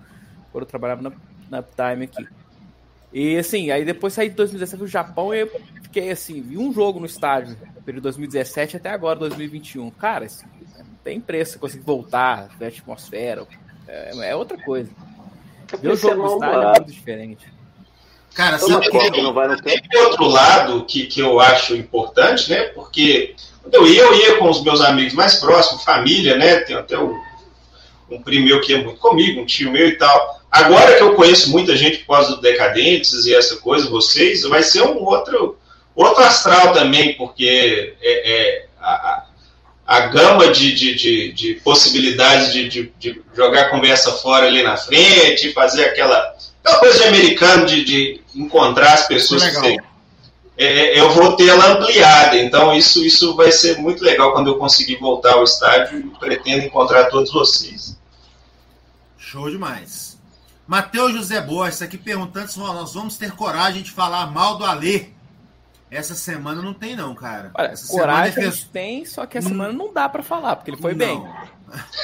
Quando 0.52 0.64
eu 0.64 0.68
trabalhava 0.68 1.02
na, 1.02 1.12
na 1.50 1.64
Time 1.64 2.06
aqui. 2.06 2.28
E 3.14 3.38
assim, 3.38 3.72
aí 3.72 3.84
depois 3.84 4.14
saí 4.14 4.30
de 4.30 4.36
2017 4.36 4.78
pro 4.78 4.88
Japão 4.88 5.34
e 5.34 5.42
eu 5.42 5.62
fiquei 5.84 6.12
assim, 6.12 6.42
vi 6.42 6.58
um 6.58 6.72
jogo 6.74 7.00
no 7.00 7.06
estádio, 7.06 7.58
período 7.86 8.04
2017 8.04 8.78
até 8.78 8.90
agora, 8.90 9.20
2021. 9.20 9.90
Cara, 9.92 10.26
assim, 10.26 10.46
não 10.78 10.96
tem 11.04 11.20
preço 11.20 11.60
conseguir 11.60 11.84
voltar, 11.84 12.50
ver 12.58 12.66
a 12.66 12.68
atmosfera. 12.70 13.46
É, 13.88 14.30
é 14.30 14.36
outra 14.36 14.58
coisa. 14.58 14.90
Ver 15.82 15.90
o 15.90 15.96
jogo 15.96 16.22
no 16.24 16.34
estádio 16.36 16.60
é 16.60 16.72
muito 16.80 16.92
diferente. 16.92 17.62
Cara, 18.34 18.58
sabe 18.58 18.90
que 18.90 19.22
não 19.22 19.34
vai 19.34 19.48
no 19.48 19.62
tempo. 19.62 19.90
Tem 19.90 20.02
outro 20.02 20.26
lado 20.26 20.86
que, 20.86 21.06
que 21.06 21.20
eu 21.20 21.40
acho 21.40 21.76
importante, 21.76 22.50
né? 22.50 22.64
Porque 22.70 23.36
quando 23.62 23.76
eu 23.76 23.88
ia, 23.88 24.02
eu 24.04 24.16
ia 24.16 24.38
com 24.38 24.50
os 24.50 24.64
meus 24.64 24.80
amigos 24.82 25.14
mais 25.14 25.36
próximos, 25.36 25.84
família, 25.84 26.38
né? 26.38 26.62
Tem 26.62 26.76
até 26.76 26.98
um, 26.98 27.14
um 28.10 28.22
primo 28.22 28.46
meu 28.46 28.62
que 28.62 28.74
é 28.74 28.84
muito 28.84 29.00
comigo, 29.00 29.42
um 29.42 29.46
tio 29.46 29.72
meu 29.72 29.88
e 29.88 29.98
tal. 29.98 30.41
Agora 30.52 30.96
que 30.98 31.02
eu 31.04 31.16
conheço 31.16 31.50
muita 31.50 31.78
gente 31.78 32.00
por 32.00 32.16
causa 32.16 32.36
do 32.36 32.42
Decadentes 32.42 33.26
e 33.26 33.34
essa 33.34 33.56
coisa, 33.58 33.90
vocês, 33.90 34.42
vai 34.44 34.62
ser 34.62 34.82
um 34.82 35.02
outro, 35.04 35.58
outro 35.96 36.24
astral 36.24 36.74
também, 36.74 37.16
porque 37.16 37.96
é, 38.02 38.32
é 38.32 38.66
a, 38.82 39.24
a 39.88 40.00
gama 40.08 40.50
de, 40.50 40.74
de, 40.74 40.96
de, 40.96 41.32
de 41.32 41.54
possibilidades 41.56 42.52
de, 42.52 42.92
de, 43.00 43.22
jogar 43.34 43.70
conversa 43.70 44.12
fora 44.12 44.48
ali 44.48 44.62
na 44.62 44.76
frente, 44.76 45.54
fazer 45.54 45.86
aquela, 45.86 46.36
aquela 46.64 46.80
coisa 46.80 46.98
de 46.98 47.04
americano 47.06 47.66
de, 47.66 47.84
de 47.86 48.22
encontrar 48.36 48.94
as 48.94 49.08
pessoas 49.08 49.44
que 49.44 49.56
você, 49.56 49.78
é, 50.58 50.66
é, 50.66 51.00
eu 51.00 51.10
vou 51.12 51.36
ter 51.36 51.48
ela 51.48 51.74
ampliada. 51.74 52.38
Então, 52.38 52.74
isso, 52.76 53.04
isso 53.04 53.36
vai 53.36 53.52
ser 53.52 53.78
muito 53.80 54.04
legal 54.04 54.32
quando 54.32 54.48
eu 54.48 54.58
conseguir 54.58 54.98
voltar 54.98 55.34
ao 55.34 55.44
estádio 55.44 56.00
e 56.00 56.20
pretendo 56.20 56.66
encontrar 56.66 57.06
todos 57.06 57.32
vocês. 57.32 57.98
Show 59.18 59.50
demais. 59.50 60.11
Matheus 60.72 61.12
José 61.12 61.42
Borges 61.42 61.82
aqui 61.82 61.98
perguntando 61.98 62.50
se 62.50 62.58
nós 62.58 62.94
vamos 62.94 63.18
ter 63.18 63.34
coragem 63.34 63.84
de 63.84 63.92
falar 63.92 64.28
mal 64.28 64.58
do 64.58 64.64
Alê. 64.64 65.08
Essa 65.92 66.16
semana 66.16 66.62
não 66.62 66.74
tem, 66.74 66.96
não, 66.96 67.14
cara. 67.14 67.52
Olha, 67.56 67.68
essa 67.68 67.92
coragem 67.92 68.32
semana 68.32 68.52
fez... 68.54 68.64
tem, 68.64 69.04
só 69.04 69.26
que 69.26 69.38
essa 69.38 69.50
semana 69.50 69.74
não 69.74 69.92
dá 69.92 70.08
para 70.08 70.24
falar, 70.24 70.56
porque 70.56 70.72
ele 70.72 70.82
foi 70.82 70.94
não. 70.94 70.98
bem. 70.98 71.30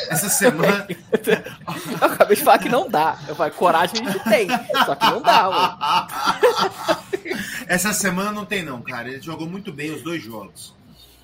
Essa 0.09 0.27
semana. 0.27 0.85
eu 0.91 2.07
acabei 2.07 2.35
de 2.35 2.43
falar 2.43 2.59
que 2.59 2.67
não 2.67 2.89
dá. 2.89 3.17
Eu 3.25 3.35
falei, 3.35 3.53
coragem 3.53 4.05
a 4.05 4.11
gente 4.11 4.23
tem, 4.25 4.49
só 4.85 4.95
que 4.95 5.05
não 5.05 5.21
dá, 5.21 5.49
mano. 5.49 6.99
Essa 7.67 7.93
semana 7.93 8.33
não 8.33 8.43
tem, 8.43 8.63
não, 8.63 8.81
cara. 8.81 9.07
Ele 9.07 9.21
jogou 9.21 9.47
muito 9.47 9.71
bem 9.71 9.95
os 9.95 10.03
dois 10.03 10.21
jogos. 10.21 10.75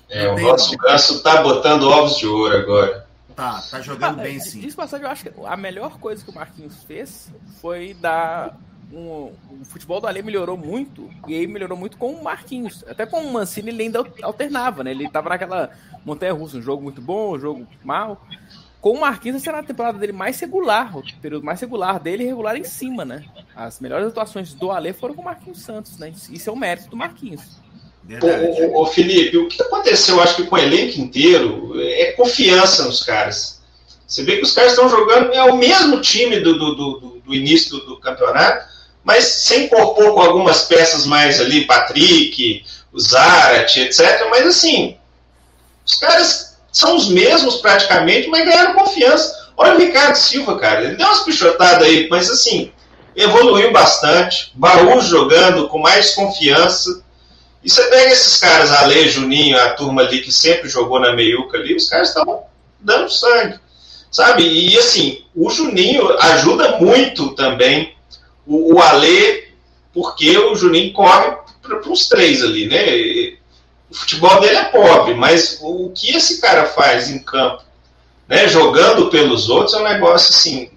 É, 0.08 0.28
o 0.28 0.38
nosso 0.38 0.74
ganso 0.78 1.22
tá 1.22 1.42
botando 1.42 1.90
ovos 1.90 2.16
de 2.16 2.26
ouro 2.26 2.56
agora. 2.56 3.06
Tá, 3.34 3.60
tá 3.70 3.80
jogando 3.80 4.22
bem 4.22 4.38
sim. 4.38 4.60
Diz 4.60 4.74
passagem, 4.74 5.04
eu 5.04 5.10
acho 5.10 5.24
que 5.24 5.32
a 5.44 5.56
melhor 5.56 5.98
coisa 5.98 6.24
que 6.24 6.30
o 6.30 6.34
Marquinhos 6.34 6.84
fez 6.84 7.32
foi 7.60 7.94
dar 7.94 8.56
um, 8.92 9.32
o 9.50 9.64
futebol 9.64 10.00
do 10.00 10.06
Ale 10.06 10.22
melhorou 10.22 10.56
muito, 10.56 11.10
e 11.26 11.34
aí 11.34 11.46
melhorou 11.46 11.76
muito 11.76 11.96
com 11.96 12.12
o 12.12 12.22
Marquinhos. 12.22 12.84
Até 12.88 13.04
com 13.04 13.20
o 13.20 13.32
Mancini 13.32 13.70
ele 13.70 13.82
ainda 13.84 14.04
alternava, 14.22 14.84
né? 14.84 14.92
Ele 14.92 15.08
tava 15.08 15.30
naquela 15.30 15.70
montanha 16.04 16.32
russa, 16.32 16.58
um 16.58 16.62
jogo 16.62 16.82
muito 16.82 17.00
bom, 17.00 17.34
um 17.34 17.40
jogo 17.40 17.66
mal. 17.82 18.24
Com 18.80 18.92
o 18.92 19.00
Marquinhos, 19.00 19.38
essa 19.38 19.50
era 19.50 19.60
a 19.60 19.64
temporada 19.64 19.98
dele 19.98 20.12
mais 20.12 20.38
regular, 20.38 20.96
o 20.96 21.02
período 21.20 21.44
mais 21.44 21.60
regular 21.60 21.98
dele 21.98 22.24
regular 22.24 22.54
em 22.56 22.64
cima, 22.64 23.04
né? 23.04 23.24
As 23.56 23.80
melhores 23.80 24.08
atuações 24.08 24.52
do 24.52 24.70
Ale 24.70 24.92
foram 24.92 25.14
com 25.14 25.22
o 25.22 25.24
Marquinhos 25.24 25.62
Santos, 25.62 25.98
né? 25.98 26.12
Isso 26.30 26.50
é 26.50 26.52
o 26.52 26.56
mérito 26.56 26.90
do 26.90 26.96
Marquinhos. 26.96 27.63
Ô, 28.72 28.82
ô, 28.82 28.86
Felipe, 28.86 29.38
o 29.38 29.48
que 29.48 29.62
aconteceu, 29.62 30.16
eu 30.16 30.22
acho 30.22 30.36
que 30.36 30.44
com 30.44 30.56
o 30.56 30.58
elenco 30.58 31.00
inteiro, 31.00 31.74
é 31.80 32.12
confiança 32.12 32.84
nos 32.84 33.02
caras. 33.02 33.62
Você 34.06 34.22
vê 34.22 34.36
que 34.36 34.42
os 34.42 34.52
caras 34.52 34.72
estão 34.72 34.88
jogando, 34.88 35.32
é 35.32 35.42
o 35.44 35.56
mesmo 35.56 36.00
time 36.00 36.40
do, 36.40 36.58
do, 36.58 36.74
do, 36.74 37.22
do 37.24 37.34
início 37.34 37.70
do, 37.70 37.86
do 37.86 38.00
campeonato, 38.00 38.66
mas 39.02 39.24
sem 39.24 39.64
incorporou 39.64 40.14
com 40.14 40.20
algumas 40.20 40.64
peças 40.64 41.06
mais 41.06 41.40
ali, 41.40 41.66
Patrick, 41.66 42.64
o 42.92 43.00
Zarat, 43.00 43.76
etc. 43.76 44.26
Mas 44.30 44.46
assim, 44.46 44.96
os 45.84 45.96
caras 45.96 46.56
são 46.72 46.96
os 46.96 47.08
mesmos 47.08 47.56
praticamente, 47.56 48.28
mas 48.28 48.44
ganharam 48.44 48.74
confiança. 48.74 49.50
Olha 49.56 49.74
o 49.74 49.78
Ricardo 49.78 50.16
Silva, 50.16 50.58
cara, 50.58 50.84
ele 50.84 50.96
deu 50.96 51.06
umas 51.06 51.22
pichotadas 51.22 51.86
aí, 51.86 52.08
mas 52.10 52.30
assim, 52.30 52.72
evoluiu 53.14 53.72
bastante. 53.72 54.50
Baú 54.54 55.00
jogando 55.00 55.68
com 55.68 55.78
mais 55.78 56.14
confiança. 56.14 57.03
E 57.64 57.70
você 57.70 57.82
pega 57.84 58.12
esses 58.12 58.36
caras, 58.36 58.70
Ale, 58.70 59.08
Juninho, 59.08 59.58
a 59.58 59.70
turma 59.70 60.02
ali 60.02 60.20
que 60.20 60.30
sempre 60.30 60.68
jogou 60.68 61.00
na 61.00 61.14
meiuca 61.14 61.56
ali, 61.56 61.74
os 61.74 61.88
caras 61.88 62.08
estavam 62.08 62.42
dando 62.78 63.08
sangue. 63.08 63.58
Sabe? 64.10 64.42
E 64.42 64.78
assim, 64.78 65.24
o 65.34 65.48
Juninho 65.48 66.16
ajuda 66.20 66.78
muito 66.78 67.34
também 67.34 67.96
o, 68.46 68.74
o 68.74 68.82
Alê, 68.82 69.48
porque 69.94 70.36
o 70.36 70.54
Juninho 70.54 70.92
corre 70.92 71.36
para 71.62 71.90
os 71.90 72.06
três 72.06 72.44
ali, 72.44 72.68
né? 72.68 73.38
O 73.90 73.94
futebol 73.94 74.40
dele 74.40 74.56
é 74.56 74.64
pobre, 74.64 75.14
mas 75.14 75.58
o 75.62 75.90
que 75.90 76.14
esse 76.14 76.42
cara 76.42 76.66
faz 76.66 77.08
em 77.08 77.18
campo, 77.18 77.62
né, 78.28 78.46
jogando 78.48 79.08
pelos 79.08 79.48
outros, 79.48 79.74
é 79.74 79.78
um 79.78 79.84
negócio 79.84 80.34
assim 80.34 80.70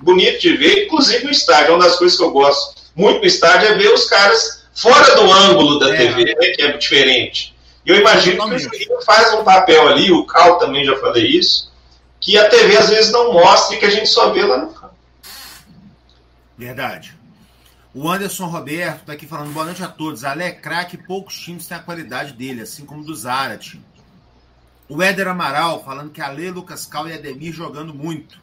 bonito 0.00 0.40
de 0.40 0.56
ver, 0.56 0.84
inclusive 0.84 1.24
no 1.24 1.30
estádio. 1.30 1.74
Uma 1.74 1.84
das 1.84 1.96
coisas 1.96 2.16
que 2.16 2.22
eu 2.22 2.30
gosto 2.30 2.80
muito 2.94 3.20
no 3.20 3.26
estádio 3.26 3.68
é 3.68 3.74
ver 3.74 3.92
os 3.92 4.04
caras 4.04 4.61
fora 4.74 5.14
do 5.14 5.32
ângulo 5.32 5.78
da 5.78 5.94
é. 5.94 5.96
TV, 5.96 6.24
né, 6.24 6.46
que 6.54 6.62
é 6.62 6.76
diferente. 6.76 7.54
E 7.84 7.90
eu 7.90 7.96
imagino 7.96 8.48
que 8.48 8.54
o 8.54 8.58
Juninho 8.58 9.02
faz 9.04 9.32
um 9.34 9.44
papel 9.44 9.88
ali, 9.88 10.10
o 10.12 10.24
Cal 10.24 10.58
também 10.58 10.84
já 10.84 10.96
falei 10.98 11.26
isso, 11.26 11.72
que 12.20 12.38
a 12.38 12.48
TV 12.48 12.76
às 12.76 12.88
vezes 12.88 13.10
não 13.10 13.32
mostra 13.32 13.76
e 13.76 13.78
que 13.78 13.86
a 13.86 13.90
gente 13.90 14.08
só 14.08 14.30
vê 14.30 14.44
lá 14.44 14.58
no 14.58 14.72
campo. 14.72 14.94
Verdade. 16.56 17.16
O 17.94 18.08
Anderson 18.08 18.46
Roberto 18.46 19.00
está 19.00 19.12
aqui 19.12 19.26
falando 19.26 19.52
boa 19.52 19.66
noite 19.66 19.82
a 19.82 19.88
todos. 19.88 20.24
Ale 20.24 20.44
é 20.44 20.50
craque, 20.50 20.96
poucos 20.96 21.38
times 21.38 21.66
têm 21.66 21.76
a 21.76 21.80
qualidade 21.80 22.32
dele, 22.32 22.62
assim 22.62 22.86
como 22.86 23.04
do 23.04 23.14
Zarat. 23.14 23.78
O 24.88 25.02
Éder 25.02 25.28
Amaral 25.28 25.84
falando 25.84 26.10
que 26.10 26.20
Ale, 26.20 26.50
Lucas 26.50 26.86
Cal 26.86 27.08
e 27.08 27.12
Ademir 27.12 27.52
jogando 27.52 27.92
muito. 27.92 28.41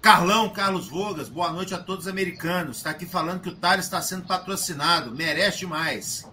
Carlão, 0.00 0.48
Carlos 0.48 0.88
Vogas, 0.88 1.28
boa 1.28 1.52
noite 1.52 1.74
a 1.74 1.78
todos 1.78 2.06
os 2.06 2.10
americanos. 2.10 2.78
Está 2.78 2.88
aqui 2.88 3.04
falando 3.04 3.42
que 3.42 3.50
o 3.50 3.54
Thales 3.54 3.84
está 3.84 4.00
sendo 4.00 4.26
patrocinado, 4.26 5.14
merece 5.14 5.66
mais. 5.66 6.26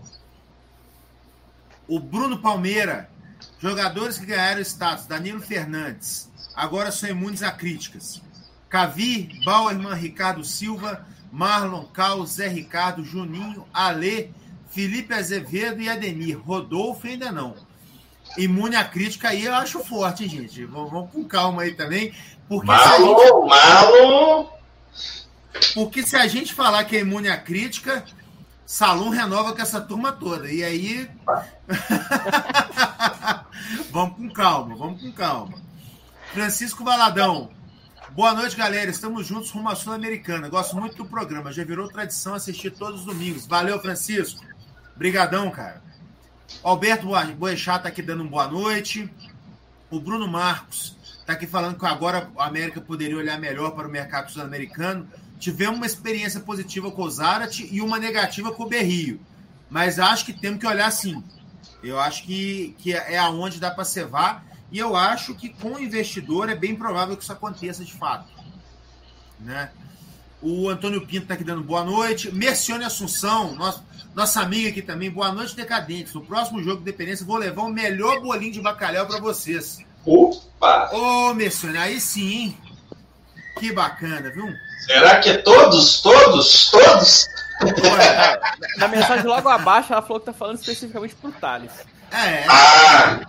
O 1.85 1.99
Bruno 1.99 2.39
Palmeira, 2.39 3.09
jogadores 3.59 4.17
que 4.17 4.25
ganharam 4.25 4.61
status, 4.61 5.05
Danilo 5.05 5.41
Fernandes, 5.41 6.31
agora 6.55 6.93
são 6.93 7.09
imunes 7.09 7.43
a 7.43 7.51
críticas. 7.51 8.21
Cavi, 8.69 9.37
Bauerman, 9.43 9.95
Ricardo 9.95 10.45
Silva, 10.45 11.05
Marlon, 11.29 11.83
Cal, 11.87 12.25
Zé 12.25 12.47
Ricardo, 12.47 13.03
Juninho, 13.03 13.67
Alê, 13.73 14.29
Felipe 14.69 15.13
Azevedo 15.13 15.81
e 15.81 15.89
Ademir. 15.89 16.39
Rodolfo 16.39 17.05
ainda 17.05 17.33
não. 17.33 17.53
Imune 18.37 18.75
à 18.75 18.83
crítica 18.83 19.29
aí 19.29 19.45
eu 19.45 19.55
acho 19.55 19.83
forte, 19.83 20.27
gente. 20.27 20.63
Vamos 20.65 21.11
com 21.11 21.23
calma 21.25 21.63
aí 21.63 21.73
também. 21.73 22.13
Porque 22.47 22.65
Marlon, 22.65 23.19
gente... 23.19 23.49
Marlon. 23.49 24.45
Porque 25.73 26.03
se 26.03 26.15
a 26.15 26.27
gente 26.27 26.53
falar 26.53 26.85
que 26.85 26.95
é 26.95 27.01
imune 27.01 27.29
à 27.29 27.37
crítica, 27.37 28.05
Salum 28.67 29.07
renova 29.07 29.53
com 29.53 29.61
essa 29.61 29.79
turma 29.79 30.11
toda. 30.11 30.51
E 30.51 30.61
aí. 30.61 31.09
vamos 33.89 34.17
com 34.17 34.29
calma, 34.29 34.75
vamos 34.75 35.01
com 35.01 35.09
calma. 35.13 35.57
Francisco 36.33 36.83
Valadão. 36.83 37.49
Boa 38.11 38.33
noite, 38.33 38.57
galera. 38.57 38.91
Estamos 38.91 39.25
juntos 39.25 39.51
rumo 39.51 39.69
à 39.69 39.75
Sul-Americana. 39.75 40.49
Gosto 40.49 40.75
muito 40.75 40.97
do 40.97 41.05
programa. 41.05 41.53
Já 41.53 41.63
virou 41.63 41.87
tradição 41.87 42.33
assistir 42.33 42.71
todos 42.71 42.99
os 42.99 43.05
domingos. 43.05 43.45
Valeu, 43.45 43.79
Francisco. 43.79 44.43
Brigadão, 44.97 45.49
cara. 45.49 45.81
Alberto 46.61 47.07
Boechat 47.37 47.83
tá 47.83 47.89
aqui 47.89 48.01
dando 48.01 48.21
uma 48.21 48.29
boa 48.29 48.47
noite. 48.47 49.09
O 49.89 49.97
Bruno 49.97 50.27
Marcos 50.27 50.96
tá 51.27 51.33
aqui 51.33 51.45
falando 51.45 51.77
que 51.77 51.85
agora 51.85 52.31
a 52.37 52.45
América 52.45 52.79
poderia 52.79 53.17
olhar 53.17 53.37
melhor 53.37 53.71
para 53.71 53.85
o 53.85 53.91
mercado 53.91 54.31
sul-americano. 54.31 55.05
Tivemos 55.37 55.75
uma 55.75 55.85
experiência 55.85 56.39
positiva 56.39 56.89
com 56.89 57.01
o 57.03 57.09
Zarate 57.09 57.67
e 57.69 57.81
uma 57.81 57.99
negativa 57.99 58.53
com 58.53 58.63
o 58.63 58.69
Berrio. 58.69 59.19
Mas 59.69 59.99
acho 59.99 60.25
que 60.25 60.31
temos 60.31 60.57
que 60.61 60.65
olhar 60.65 60.89
sim. 60.89 61.21
Eu 61.83 61.99
acho 61.99 62.23
que, 62.23 62.73
que 62.79 62.93
é 62.93 63.17
aonde 63.17 63.59
dá 63.59 63.69
para 63.69 63.83
cevar. 63.83 64.45
E 64.71 64.79
eu 64.79 64.95
acho 64.95 65.35
que 65.35 65.49
com 65.49 65.73
o 65.73 65.79
investidor 65.79 66.47
é 66.47 66.55
bem 66.55 66.73
provável 66.73 67.17
que 67.17 67.23
isso 67.23 67.33
aconteça 67.33 67.83
de 67.83 67.91
fato. 67.91 68.31
Né? 69.37 69.69
O 70.41 70.69
Antônio 70.69 71.05
Pinto 71.05 71.23
está 71.23 71.33
aqui 71.33 71.43
dando 71.43 71.61
boa 71.61 71.83
noite. 71.83 72.31
Mercione 72.33 72.85
Assunção, 72.85 73.53
nosso, 73.53 73.83
nossa 74.15 74.39
amiga 74.39 74.69
aqui 74.69 74.81
também. 74.81 75.11
Boa 75.11 75.33
noite, 75.33 75.57
decadentes. 75.57 76.13
No 76.13 76.21
próximo 76.25 76.63
jogo 76.63 76.77
de 76.77 76.85
dependência, 76.85 77.25
vou 77.25 77.35
levar 77.35 77.63
o 77.63 77.69
melhor 77.69 78.21
bolinho 78.21 78.53
de 78.53 78.61
bacalhau 78.61 79.05
para 79.05 79.19
vocês. 79.19 79.85
Opa! 80.07 80.89
Ô, 80.93 81.33
Mercione, 81.33 81.77
aí 81.77 81.99
sim. 81.99 82.57
Que 83.59 83.73
bacana, 83.73 84.29
viu? 84.29 84.47
Será 84.85 85.19
que 85.19 85.29
é 85.31 85.37
todos, 85.37 85.99
todos, 86.01 86.71
todos? 86.71 87.27
Na 88.77 88.87
mensagem 88.87 89.25
logo 89.25 89.49
abaixo, 89.49 89.91
ela 89.91 90.01
falou 90.01 90.19
que 90.21 90.27
tá 90.27 90.33
falando 90.33 90.59
especificamente 90.59 91.13
pro 91.15 91.31
Thales. 91.33 91.71
É. 92.11 92.45
Ah! 92.47 93.19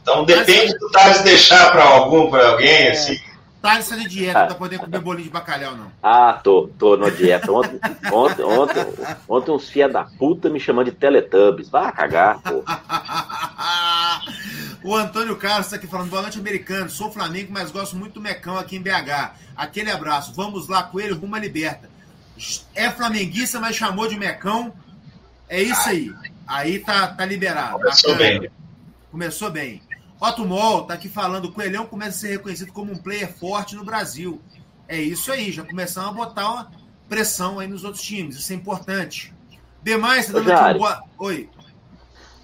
Então 0.00 0.24
depende 0.24 0.78
do 0.78 0.90
Thales 0.90 1.22
deixar 1.22 1.72
para 1.72 1.82
algum, 1.82 2.30
para 2.30 2.50
alguém, 2.50 2.88
assim. 2.88 3.18
Thales 3.62 3.88
tá 3.88 3.96
de 3.96 4.08
dieta, 4.08 4.40
não 4.40 4.48
tá 4.48 4.54
podendo 4.56 4.80
comer 4.80 5.00
bolinho 5.00 5.24
de 5.24 5.30
bacalhau, 5.30 5.76
não. 5.76 5.92
Ah, 6.02 6.40
tô, 6.42 6.68
tô 6.78 6.96
na 6.96 7.08
dieta. 7.10 7.50
Ontem, 7.50 7.80
ontem, 8.12 8.42
ontem, 8.42 8.86
ontem 9.28 9.50
uns 9.52 9.70
fia 9.70 9.88
da 9.88 10.04
puta 10.04 10.50
me 10.50 10.58
chamando 10.58 10.86
de 10.86 10.92
Teletubbies. 10.92 11.68
Vai 11.68 11.92
cagar, 11.92 12.40
pô. 12.40 12.62
o 14.84 14.94
Antônio 14.94 15.36
Carlos 15.36 15.66
está 15.66 15.76
aqui 15.76 15.86
falando, 15.86 16.10
boa 16.10 16.22
noite, 16.22 16.38
americano. 16.38 16.90
Sou 16.90 17.10
Flamengo, 17.10 17.52
mas 17.52 17.70
gosto 17.70 17.96
muito 17.96 18.14
do 18.14 18.20
Mecão 18.20 18.58
aqui 18.58 18.76
em 18.76 18.82
BH. 18.82 19.34
Aquele 19.56 19.90
abraço. 19.90 20.34
Vamos 20.34 20.68
lá, 20.68 20.82
Coelho, 20.82 21.18
rumo 21.18 21.36
à 21.36 21.38
liberta. 21.38 21.88
É 22.74 22.90
flamenguista, 22.90 23.60
mas 23.60 23.76
chamou 23.76 24.08
de 24.08 24.18
Mecão. 24.18 24.72
É 25.48 25.62
isso 25.62 25.88
aí. 25.88 26.12
Aí 26.46 26.78
tá, 26.78 27.08
tá 27.08 27.24
liberado. 27.24 27.78
Começou 27.78 28.12
Bacana. 28.12 28.40
bem. 28.40 28.50
Começou 29.10 29.50
bem. 29.50 29.82
Otto 30.20 30.46
Mol 30.46 30.84
tá 30.84 30.94
aqui 30.94 31.08
falando, 31.08 31.46
o 31.46 31.52
Coelhão 31.52 31.84
começa 31.84 32.16
a 32.16 32.20
ser 32.20 32.28
reconhecido 32.30 32.72
como 32.72 32.92
um 32.92 32.96
player 32.96 33.32
forte 33.32 33.74
no 33.74 33.84
Brasil. 33.84 34.40
É 34.86 34.96
isso 35.00 35.32
aí, 35.32 35.50
já 35.50 35.64
começamos 35.64 36.10
a 36.10 36.12
botar 36.12 36.48
uma 36.48 36.72
pressão 37.08 37.58
aí 37.58 37.66
nos 37.66 37.82
outros 37.82 38.02
times, 38.02 38.36
isso 38.36 38.52
é 38.52 38.56
importante. 38.56 39.34
Demais, 39.82 40.26
tá 40.26 40.34
dando 40.34 40.52
aqui 40.52 40.74
um 40.76 40.78
boa... 40.78 41.02
Oi. 41.18 41.50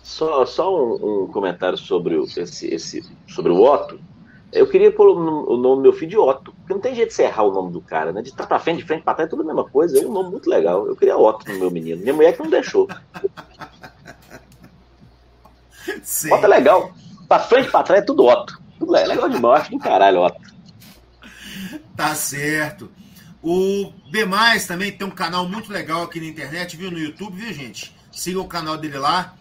Só, 0.08 0.46
só 0.46 0.74
um, 0.74 1.24
um, 1.24 1.26
comentário 1.26 1.76
sobre 1.76 2.16
o, 2.16 2.24
esse, 2.24 2.66
esse, 2.66 3.04
sobre 3.28 3.52
o 3.52 3.60
Otto. 3.62 4.00
Eu 4.50 4.66
queria 4.66 4.90
pôr 4.90 5.10
o 5.10 5.54
nome 5.58 5.76
do 5.76 5.82
meu 5.82 5.92
filho 5.92 6.10
de 6.10 6.16
Otto, 6.16 6.50
porque 6.50 6.72
não 6.72 6.80
tem 6.80 6.94
jeito 6.94 7.10
de 7.10 7.14
você 7.14 7.24
errar 7.24 7.42
o 7.42 7.52
nome 7.52 7.70
do 7.70 7.82
cara, 7.82 8.10
né? 8.10 8.22
De 8.22 8.30
estar 8.30 8.46
pra 8.46 8.58
frente, 8.58 8.78
de 8.78 8.86
frente, 8.86 9.02
pra 9.02 9.12
trás, 9.12 9.28
é 9.28 9.30
tudo 9.30 9.42
a 9.42 9.44
mesma 9.44 9.68
coisa. 9.68 10.02
É 10.02 10.06
um 10.06 10.12
nome 10.12 10.30
muito 10.30 10.48
legal. 10.48 10.86
Eu 10.86 10.96
queria 10.96 11.14
Otto 11.14 11.52
no 11.52 11.58
meu 11.58 11.70
menino. 11.70 12.00
Minha 12.00 12.14
mulher 12.14 12.34
que 12.34 12.42
não 12.42 12.48
deixou. 12.48 12.88
Sim. 16.02 16.32
Otto 16.32 16.44
é 16.46 16.48
legal. 16.48 16.90
Pra 17.28 17.40
frente, 17.40 17.70
pra 17.70 17.82
trás, 17.82 18.00
é 18.02 18.04
tudo 18.06 18.24
Otto. 18.24 18.58
Tudo 18.78 18.96
é 18.96 19.06
legal 19.06 19.28
demais. 19.28 19.60
Acho 19.60 19.72
do 19.72 19.78
caralho, 19.78 20.22
Otto. 20.22 20.40
Tá 21.94 22.14
certo. 22.14 22.90
O 23.42 23.92
B 24.10 24.24
Mais 24.24 24.66
também 24.66 24.90
tem 24.90 25.06
um 25.06 25.10
canal 25.10 25.46
muito 25.46 25.70
legal 25.70 26.04
aqui 26.04 26.18
na 26.18 26.26
internet, 26.28 26.78
viu? 26.78 26.90
No 26.90 26.98
YouTube, 26.98 27.36
viu, 27.36 27.52
gente? 27.52 27.94
Siga 28.10 28.40
o 28.40 28.48
canal 28.48 28.78
dele 28.78 28.96
lá. 28.96 29.34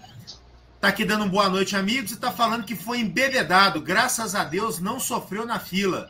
Tá 0.80 0.90
aqui 0.90 1.04
dando 1.04 1.26
boa 1.26 1.50
noite, 1.50 1.76
amigos, 1.76 2.12
e 2.12 2.18
tá 2.18 2.32
falando 2.32 2.64
que 2.64 2.76
foi 2.76 3.00
embebedado. 3.00 3.82
Graças 3.82 4.36
a 4.36 4.44
Deus 4.44 4.80
não 4.80 5.00
sofreu 5.00 5.46
na 5.46 5.60
fila. 5.60 6.10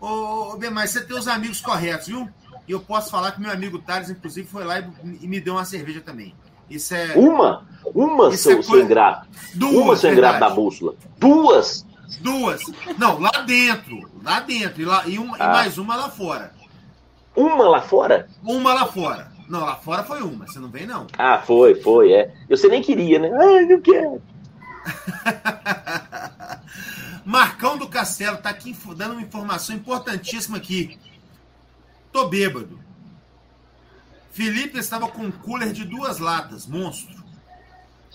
Ô, 0.00 0.54
ô 0.54 0.58
mas 0.72 0.90
você 0.90 1.00
tem 1.00 1.18
os 1.18 1.26
amigos 1.26 1.60
corretos, 1.60 2.06
viu? 2.06 2.28
E 2.66 2.72
eu 2.72 2.80
posso 2.80 3.10
falar 3.10 3.32
que 3.32 3.40
meu 3.40 3.50
amigo 3.50 3.78
Thales, 3.78 4.10
inclusive, 4.10 4.46
foi 4.46 4.64
lá 4.64 4.78
e, 4.78 5.26
me 5.26 5.40
deu 5.40 5.54
uma 5.54 5.64
cerveja 5.64 6.00
também. 6.00 6.34
Isso 6.70 6.94
é. 6.94 7.14
Uma? 7.16 7.66
Uma, 7.94 8.28
Isso 8.28 8.44
seu, 8.44 8.60
é 8.60 8.62
seu 8.62 8.80
ingrato. 8.82 9.26
Duas, 9.54 9.74
uma, 9.74 9.96
seu 9.96 10.12
ingrato 10.12 10.40
da 10.40 10.50
bússola. 10.50 10.94
Duas? 11.16 11.86
Duas. 12.20 12.62
Não, 12.98 13.18
lá 13.18 13.30
dentro. 13.46 14.08
Lá 14.22 14.40
dentro. 14.40 14.82
E, 14.82 14.84
lá, 14.84 15.02
e, 15.06 15.18
uma, 15.18 15.36
ah. 15.40 15.44
e 15.44 15.48
mais 15.48 15.78
uma 15.78 15.96
lá 15.96 16.10
fora. 16.10 16.52
Uma 17.34 17.68
lá 17.68 17.80
fora? 17.80 18.28
Uma 18.44 18.74
lá 18.74 18.86
fora. 18.86 19.32
Não, 19.48 19.60
lá 19.60 19.76
fora 19.76 20.04
foi 20.04 20.22
uma, 20.22 20.46
você 20.46 20.58
não 20.58 20.68
vem, 20.68 20.86
não. 20.86 21.06
Ah, 21.16 21.38
foi, 21.38 21.74
foi, 21.76 22.12
é. 22.12 22.34
Você 22.48 22.68
nem 22.68 22.82
queria, 22.82 23.18
né? 23.18 23.30
Ai, 23.32 23.64
não 23.64 23.80
quero. 23.80 24.22
Marcão 27.24 27.78
do 27.78 27.88
Castelo 27.88 28.38
tá 28.38 28.50
aqui 28.50 28.76
dando 28.96 29.12
uma 29.12 29.22
informação 29.22 29.74
importantíssima 29.74 30.56
aqui. 30.56 30.98
Tô 32.12 32.28
bêbado. 32.28 32.78
Felipe 34.30 34.78
estava 34.78 35.08
com 35.08 35.22
um 35.22 35.30
cooler 35.30 35.72
de 35.72 35.84
duas 35.84 36.18
latas, 36.18 36.66
monstro. 36.66 37.18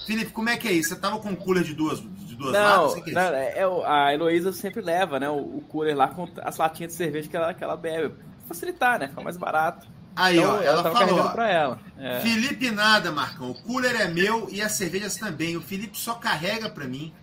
Felipe, 0.05 0.31
como 0.31 0.49
é 0.49 0.57
que 0.57 0.67
é 0.67 0.71
isso? 0.71 0.89
Você 0.89 0.95
estava 0.95 1.19
com 1.19 1.29
um 1.29 1.36
cooler 1.36 1.63
de 1.63 1.73
duas, 1.73 1.99
de 1.99 2.36
duas 2.36 2.53
não, 2.53 2.88
latas? 2.88 3.07
É, 3.07 3.11
não, 3.11 3.21
é, 3.21 3.59
é, 3.59 3.63
a 3.86 4.13
Heloísa 4.13 4.51
sempre 4.51 4.81
leva, 4.81 5.19
né? 5.19 5.29
O, 5.29 5.57
o, 5.57 5.63
cooler 5.67 5.95
lá 5.95 6.07
com 6.07 6.27
as 6.41 6.57
latinhas 6.57 6.91
de 6.91 6.97
cerveja 6.97 7.29
que 7.29 7.38
ela, 7.38 7.53
que 7.53 7.63
ela 7.63 7.77
bebe. 7.77 8.15
Facilitar, 8.47 8.99
né? 8.99 9.07
Fica 9.07 9.21
mais 9.21 9.38
barato. 9.38 9.88
Aí, 10.16 10.38
então, 10.38 10.51
ó, 10.51 10.61
ela, 10.61 10.82
ela 10.82 10.91
falou. 10.91 11.30
Pra 11.30 11.49
ela. 11.49 11.80
É. 11.97 12.20
Felipe 12.20 12.70
nada, 12.72 13.11
Marcão. 13.11 13.51
O 13.51 13.55
cooler 13.55 13.99
é 13.99 14.07
meu 14.07 14.47
e 14.51 14.61
as 14.61 14.74
cervejas 14.74 15.16
também. 15.16 15.57
O 15.57 15.61
Felipe 15.61 15.97
só 15.97 16.16
carrega 16.16 16.70
pra 16.70 16.86
mim. 16.86 17.14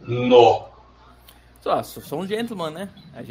No. 0.00 0.64
Só, 1.60 1.82
sou 1.82 2.20
um 2.20 2.26
gentleman, 2.26 2.70
né? 2.70 2.88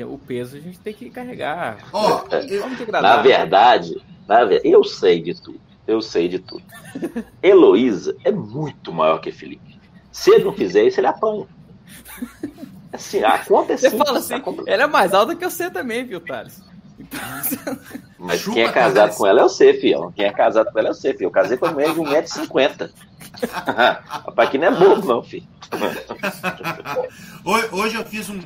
O 0.08 0.18
peso 0.18 0.56
a 0.56 0.60
gente 0.60 0.80
tem 0.80 0.94
que 0.94 1.10
carregar. 1.10 1.90
Ó, 1.92 2.24
oh, 2.24 3.02
na 3.02 3.18
verdade, 3.22 4.02
na 4.28 4.46
verdade, 4.46 4.70
eu 4.70 4.84
sei 4.84 5.20
de 5.22 5.34
tudo. 5.42 5.60
Eu 5.88 6.02
sei 6.02 6.28
de 6.28 6.38
tudo. 6.38 6.64
Heloísa 7.42 8.16
é 8.24 8.32
muito 8.32 8.94
maior 8.94 9.20
que 9.20 9.32
Felipe. 9.32 9.80
Se 10.12 10.30
ele 10.30 10.44
não 10.44 10.54
fizer 10.54 10.84
isso, 10.84 11.00
ele 11.00 11.08
apanha. 11.08 11.48
Assim, 12.94 13.24
a 13.24 13.38
conta 13.40 13.74
é 13.74 13.78
Você 13.78 13.92
fala 13.92 14.18
assim, 14.18 14.34
ela 14.66 14.84
é 14.84 14.88
mais 14.88 15.14
alta 15.14 15.36
que 15.36 15.48
você 15.48 15.70
também, 15.70 16.04
viu, 16.04 16.20
Thales? 16.20 16.64
Mas 18.18 18.44
quem 18.44 18.64
é 18.64 18.72
casado 18.72 19.16
com 19.16 19.26
ela 19.26 19.42
é 19.42 19.44
você, 19.44 19.74
fião. 19.74 20.12
Quem 20.12 20.26
é 20.26 20.32
casado 20.32 20.72
com 20.72 20.80
ela 20.80 20.90
é 20.90 20.94
você, 20.94 21.14
filho. 21.14 21.28
Eu 21.28 21.32
casei 21.32 21.58
com 21.58 21.66
uma 21.66 21.74
mulher 21.74 21.94
de 21.94 22.00
1,50m. 22.00 22.92
Rapaz, 23.50 24.50
que 24.50 24.58
não 24.58 24.68
é 24.68 24.72
bobo, 24.72 25.08
não, 25.08 25.24
filho. 25.24 25.48
Hoje 27.72 27.96
eu 27.96 28.06
fiz 28.06 28.30
um, 28.30 28.40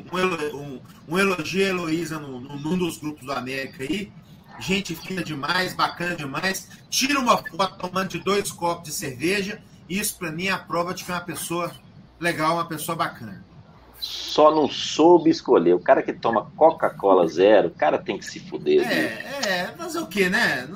um, 0.54 0.80
um 1.08 1.20
elogio 1.20 1.66
a 1.66 1.70
Heloísa 1.70 2.20
num 2.20 2.78
dos 2.78 2.98
grupos 2.98 3.26
do 3.26 3.32
América 3.32 3.84
aí. 3.84 4.12
Gente 4.60 4.94
fina 4.96 5.24
demais, 5.24 5.74
bacana 5.74 6.16
demais. 6.16 6.70
Tira 6.90 7.20
uma 7.20 7.38
foto 7.38 7.78
tomando 7.78 8.10
de 8.10 8.20
dois 8.20 8.52
copos 8.52 8.84
de 8.84 8.94
cerveja. 8.94 9.60
Isso, 9.90 10.18
para 10.18 10.32
mim, 10.32 10.48
é 10.48 10.52
a 10.52 10.60
prova 10.60 10.94
de 10.94 11.04
que 11.04 11.12
é 11.12 11.16
uma 11.16 11.22
pessoa 11.22 11.72
legal, 12.20 12.56
uma 12.56 12.66
pessoa 12.66 12.96
bacana 12.96 13.44
só 14.04 14.54
não 14.54 14.70
soube 14.70 15.30
escolher. 15.30 15.74
O 15.74 15.80
cara 15.80 16.04
que 16.04 16.12
toma 16.12 16.52
Coca-Cola 16.58 17.26
zero, 17.26 17.70
o 17.70 17.72
cara 17.72 17.98
tem 17.98 18.18
que 18.18 18.26
se 18.26 18.38
fuder. 18.42 18.86
É, 18.86 19.48
é, 19.48 19.68
fazer 19.78 20.00
o 20.00 20.08
quê, 20.08 20.30
né? 20.30 20.68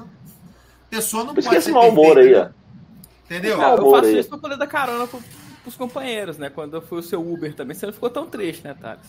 pessoa 0.90 1.26
não 1.26 1.36
Por 1.36 1.44
pode 1.44 1.62
ser 1.62 1.72
mau 1.72 1.90
humor 1.90 2.18
aí, 2.18 2.34
ó. 2.34 2.48
Entendeu? 3.26 3.58
Não, 3.58 3.76
eu 3.76 3.92
faço 3.92 4.06
aí. 4.06 4.20
isso 4.20 4.30
pra 4.30 4.38
poder 4.38 4.58
dar 4.58 4.68
carona 4.68 5.06
pro, 5.06 5.22
pros 5.62 5.76
companheiros, 5.76 6.38
né? 6.38 6.50
Quando 6.50 6.76
eu 6.76 6.82
fui 6.82 7.00
o 7.00 7.04
seu 7.04 7.20
Uber 7.22 7.54
também, 7.54 7.76
você 7.76 7.86
não 7.86 7.92
ficou 7.92 8.10
tão 8.10 8.26
triste, 8.28 8.64
né, 8.64 8.74
Thales? 8.74 9.06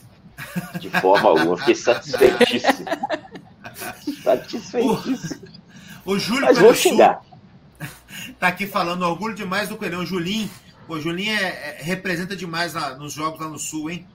De 0.80 0.90
forma 0.90 1.28
alguma, 1.28 1.56
fiquei 1.56 1.76
satisfeitíssimo. 1.76 2.86
satisfeitíssimo. 4.24 5.48
O, 6.04 6.12
o 6.14 6.18
Júlio 6.18 6.44
Mas 6.44 6.58
vou 6.58 6.74
xingar. 6.74 7.22
Tá 8.38 8.48
aqui 8.48 8.66
falando 8.66 9.02
orgulho 9.02 9.34
demais 9.34 9.68
do 9.68 9.76
Coelhão. 9.76 10.04
Julinho 10.04 10.50
Pô, 10.88 10.98
Julinho 10.98 11.30
é, 11.30 11.44
é, 11.44 11.76
representa 11.82 12.34
demais 12.34 12.72
lá, 12.72 12.94
nos 12.94 13.12
jogos 13.12 13.38
lá 13.38 13.46
no 13.46 13.58
Sul, 13.58 13.90
hein? 13.90 14.06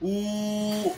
O, 0.00 0.96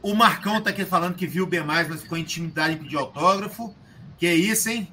o 0.00 0.14
Marcão 0.14 0.60
tá 0.60 0.70
aqui 0.70 0.84
falando 0.84 1.16
que 1.16 1.26
viu 1.26 1.42
o 1.42 1.46
B, 1.48 1.60
mas 1.62 2.02
ficou 2.02 2.16
intimidade 2.16 2.74
em 2.74 2.78
pedir 2.78 2.96
autógrafo. 2.96 3.74
Que 4.16 4.28
é 4.28 4.34
isso, 4.34 4.68
hein? 4.70 4.86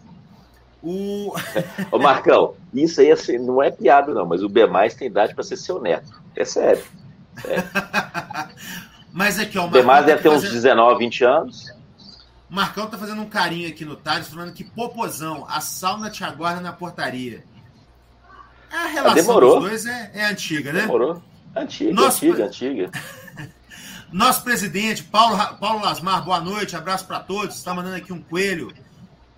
O... 0.82 1.36
Ô, 1.91 1.99
Marcão, 1.99 2.56
isso 2.74 2.99
aí 2.99 3.12
assim, 3.12 3.38
não 3.38 3.62
é 3.62 3.70
piada, 3.70 4.12
não, 4.12 4.26
mas 4.26 4.41
o 4.41 4.49
B 4.49 4.62
tem 4.97 5.08
idade 5.08 5.36
para 5.36 5.43
ser 5.43 5.58
seu 5.58 5.80
neto. 5.80 6.20
É 6.36 6.43
sério. 6.43 6.84
É. 7.45 7.64
mas 9.14 9.38
aqui, 9.38 9.60
ó, 9.60 9.66
o 9.66 9.70
B 9.70 9.84
tá 9.84 10.01
deve 10.01 10.24
ter 10.24 10.30
fazendo... 10.32 10.47
uns 10.47 10.53
19, 10.53 10.97
20 10.97 11.24
anos. 11.24 11.72
O 12.49 12.56
Marcão 12.56 12.88
tá 12.88 12.97
fazendo 12.97 13.22
um 13.22 13.30
carinho 13.30 13.70
aqui 13.70 13.86
no 13.86 13.95
Thales, 13.95 14.30
falando 14.30 14.51
que 14.51 14.64
Popozão, 14.64 15.45
a 15.47 15.62
sauna 15.62 16.10
te 16.10 16.24
aguarda 16.24 16.60
na 16.60 16.74
portaria. 16.74 17.43
A 18.76 18.88
relação 18.88 19.15
Demorou. 19.15 19.59
dos 19.59 19.69
dois 19.69 19.86
é, 19.86 20.11
é 20.13 20.26
antiga, 20.26 20.73
né? 20.73 20.82
Demorou. 20.82 21.23
Antiga, 21.55 21.93
Nosso, 21.93 22.26
antiga, 22.26 22.45
antiga. 22.45 22.91
Nosso 24.11 24.43
presidente, 24.43 25.03
Paulo, 25.03 25.38
Paulo 25.57 25.82
Lasmar, 25.82 26.23
boa 26.23 26.41
noite, 26.41 26.76
abraço 26.76 27.05
para 27.05 27.19
todos. 27.19 27.55
Está 27.55 27.73
mandando 27.73 27.95
aqui 27.95 28.11
um 28.11 28.21
coelho. 28.21 28.73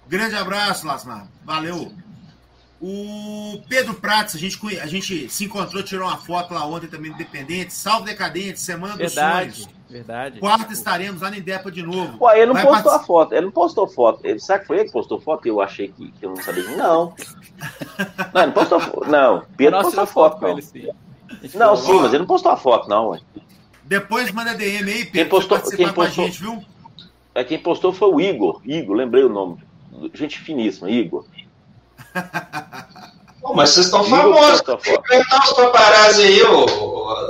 Grande 0.07 0.35
abraço, 0.35 0.87
Lasmar. 0.87 1.27
Valeu. 1.45 1.93
O 2.79 3.61
Pedro 3.67 3.93
Prates, 3.95 4.35
a 4.35 4.39
gente, 4.39 4.79
a 4.79 4.85
gente 4.87 5.29
se 5.29 5.45
encontrou, 5.45 5.81
tirou 5.83 6.07
uma 6.07 6.17
foto 6.17 6.53
lá 6.53 6.65
ontem 6.65 6.87
também 6.87 7.11
Independente. 7.11 7.73
Salve 7.73 8.05
Decadente, 8.05 8.59
Semana 8.59 8.95
verdade, 8.95 9.49
dos 9.49 9.57
Sonhos. 9.63 9.76
Verdade. 9.89 10.39
Quarta 10.39 10.73
estaremos 10.73 11.21
lá 11.21 11.29
no 11.29 11.37
Indepa 11.37 11.71
de 11.71 11.81
novo. 11.81 12.23
Ué, 12.25 12.37
ele 12.37 12.47
não 12.47 12.53
Vai 12.53 12.65
postou 12.65 12.91
part... 12.91 13.03
a 13.03 13.05
foto. 13.05 13.33
Ele 13.33 13.45
não 13.45 13.51
postou 13.51 13.87
foto. 13.87 14.19
Ele, 14.23 14.39
será 14.39 14.59
que 14.59 14.67
foi 14.67 14.77
ele 14.77 14.85
que 14.85 14.91
postou 14.91 15.19
foto? 15.19 15.47
Eu 15.47 15.61
achei 15.61 15.87
que, 15.87 16.11
que 16.11 16.25
eu 16.25 16.29
não 16.31 16.37
sabia. 16.37 16.63
Não. 16.75 17.13
Não, 18.33 18.41
ele 18.41 18.45
não 18.47 18.51
postou 18.51 18.79
foto. 18.79 19.09
Não, 19.09 19.45
Pedro 19.55 19.81
postou 19.81 20.05
foto. 20.05 20.39
Com 20.39 20.47
ele, 20.47 20.61
sim. 20.61 20.87
Não, 21.55 21.75
sim, 21.75 21.93
mas 21.93 22.09
ele 22.13 22.19
não 22.19 22.27
postou 22.27 22.51
a 22.51 22.57
foto, 22.57 22.87
não, 22.87 23.09
ué. 23.09 23.19
Depois 23.83 24.31
manda 24.31 24.53
DM 24.53 24.91
aí, 24.91 25.05
Pedro. 25.05 25.11
Quem 25.11 25.27
postou, 25.27 25.61
quem 25.61 25.91
postou, 25.91 26.25
gente, 26.25 26.39
viu? 26.39 26.63
É, 27.33 27.43
quem 27.43 27.57
postou 27.57 27.91
foi 27.91 28.09
o 28.09 28.21
Igor. 28.21 28.61
Igor, 28.63 28.95
lembrei 28.95 29.23
o 29.23 29.29
nome. 29.29 29.57
Gente 30.13 30.39
finíssima, 30.39 30.89
Igor. 30.89 31.25
Pô, 33.47 33.53
mas 33.53 33.69
vocês 33.69 33.85
estão 33.85 34.03
famosos. 34.03 34.61
Enfrentar 34.61 35.39
os 35.45 35.53
paparazzi 35.53 36.21
aí, 36.21 36.43
ô, 36.43 36.65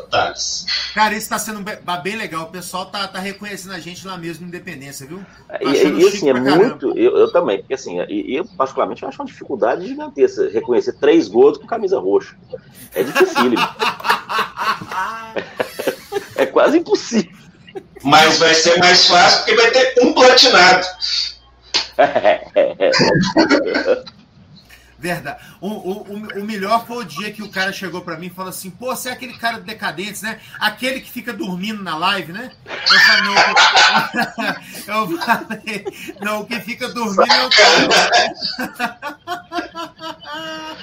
Thales. 0.09 0.65
Cara, 0.95 1.13
isso 1.13 1.29
tá 1.29 1.37
sendo 1.37 1.63
bem 2.01 2.15
legal. 2.15 2.45
O 2.45 2.49
pessoal 2.49 2.87
tá, 2.87 3.07
tá 3.07 3.19
reconhecendo 3.19 3.73
a 3.73 3.79
gente 3.79 4.07
lá 4.07 4.17
mesmo, 4.17 4.47
Independência, 4.47 5.05
viu? 5.05 5.23
E, 5.61 5.67
e 5.67 6.07
assim, 6.07 6.29
é 6.29 6.33
muito. 6.33 6.97
Eu, 6.97 7.15
eu, 7.17 7.31
também, 7.31 7.59
porque 7.59 7.75
assim, 7.75 7.99
eu, 8.09 8.45
particularmente 8.57 9.05
acho 9.05 9.21
uma 9.21 9.27
dificuldade 9.27 9.87
gigantesca 9.87 10.49
reconhecer 10.49 10.93
três 10.93 11.27
gols 11.27 11.59
com 11.59 11.67
camisa 11.67 11.99
roxa. 11.99 12.35
É 12.95 13.03
difícil. 13.03 13.35
é 16.35 16.47
quase 16.47 16.79
impossível. 16.79 17.31
Mas 18.01 18.39
vai 18.39 18.55
ser 18.55 18.79
mais 18.79 19.05
fácil 19.05 19.45
porque 19.45 19.55
vai 19.55 19.69
ter 19.69 19.93
um 20.01 20.13
platinado. 20.13 20.87
Verdade. 24.99 25.39
O, 25.61 25.67
o, 25.67 26.03
o, 26.41 26.43
melhor 26.43 26.87
foi 26.87 26.97
o 26.97 27.05
dia 27.05 27.31
que 27.31 27.43
o 27.43 27.49
cara 27.49 27.71
chegou 27.71 28.01
para 28.01 28.17
mim 28.17 28.27
e 28.27 28.31
falou 28.31 28.49
assim: 28.49 28.71
pô, 28.71 28.95
você 28.95 29.09
é 29.09 29.11
aquele 29.11 29.37
cara 29.37 29.59
do 29.59 29.63
Decadentes, 29.63 30.23
né? 30.23 30.39
Aquele 30.59 31.01
que 31.01 31.11
fica 31.11 31.31
dormindo 31.31 31.83
na 31.83 31.95
live, 31.97 32.33
né? 32.33 32.51
Eu 32.65 32.99
falei: 32.99 33.23
não, 33.23 33.35
eu 35.11 35.17
falei, 35.19 35.85
não 36.19 36.41
o 36.41 36.45
que 36.47 36.59
fica 36.61 36.89
dormindo 36.89 37.31
é 37.31 37.45
o 37.45 37.49
cara. 37.49 38.35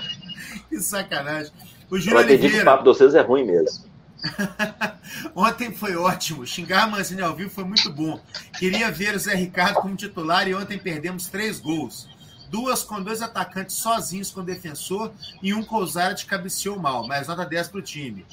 que 0.71 0.79
sacanagem. 0.81 1.53
O 1.91 1.99
Júlio 1.99 2.39
que 2.39 2.61
o 2.61 2.65
papo 2.65 2.85
de 2.85 2.89
vocês 2.91 3.15
é 3.15 3.21
ruim 3.21 3.45
mesmo. 3.45 3.85
ontem 5.35 5.73
foi 5.73 5.97
ótimo. 5.97 6.47
Xingar 6.47 6.89
Mancini 6.89 7.21
ao 7.21 7.35
vivo 7.35 7.51
foi 7.51 7.65
muito 7.65 7.93
bom. 7.93 8.21
Queria 8.59 8.91
ver 8.91 9.15
o 9.15 9.19
Zé 9.19 9.35
Ricardo 9.35 9.81
como 9.81 9.97
titular 9.97 10.49
e 10.49 10.55
ontem 10.55 10.79
perdemos 10.79 11.27
três 11.27 11.59
gols 11.59 12.09
duas 12.49 12.83
com 12.83 13.03
dois 13.03 13.23
atacantes 13.23 13.77
sozinhos 13.77 14.31
com 14.31 14.41
o 14.41 14.45
defensor 14.45 15.13
e 15.43 15.53
um 15.53 15.65
o 15.69 15.87
Zarat 15.87 16.25
cabeceou 16.27 16.79
mal, 16.79 17.07
mas 17.07 17.29
nota 17.29 17.45
10 17.45 17.69
para 17.69 17.79
o 17.79 17.83
time. 17.83 18.25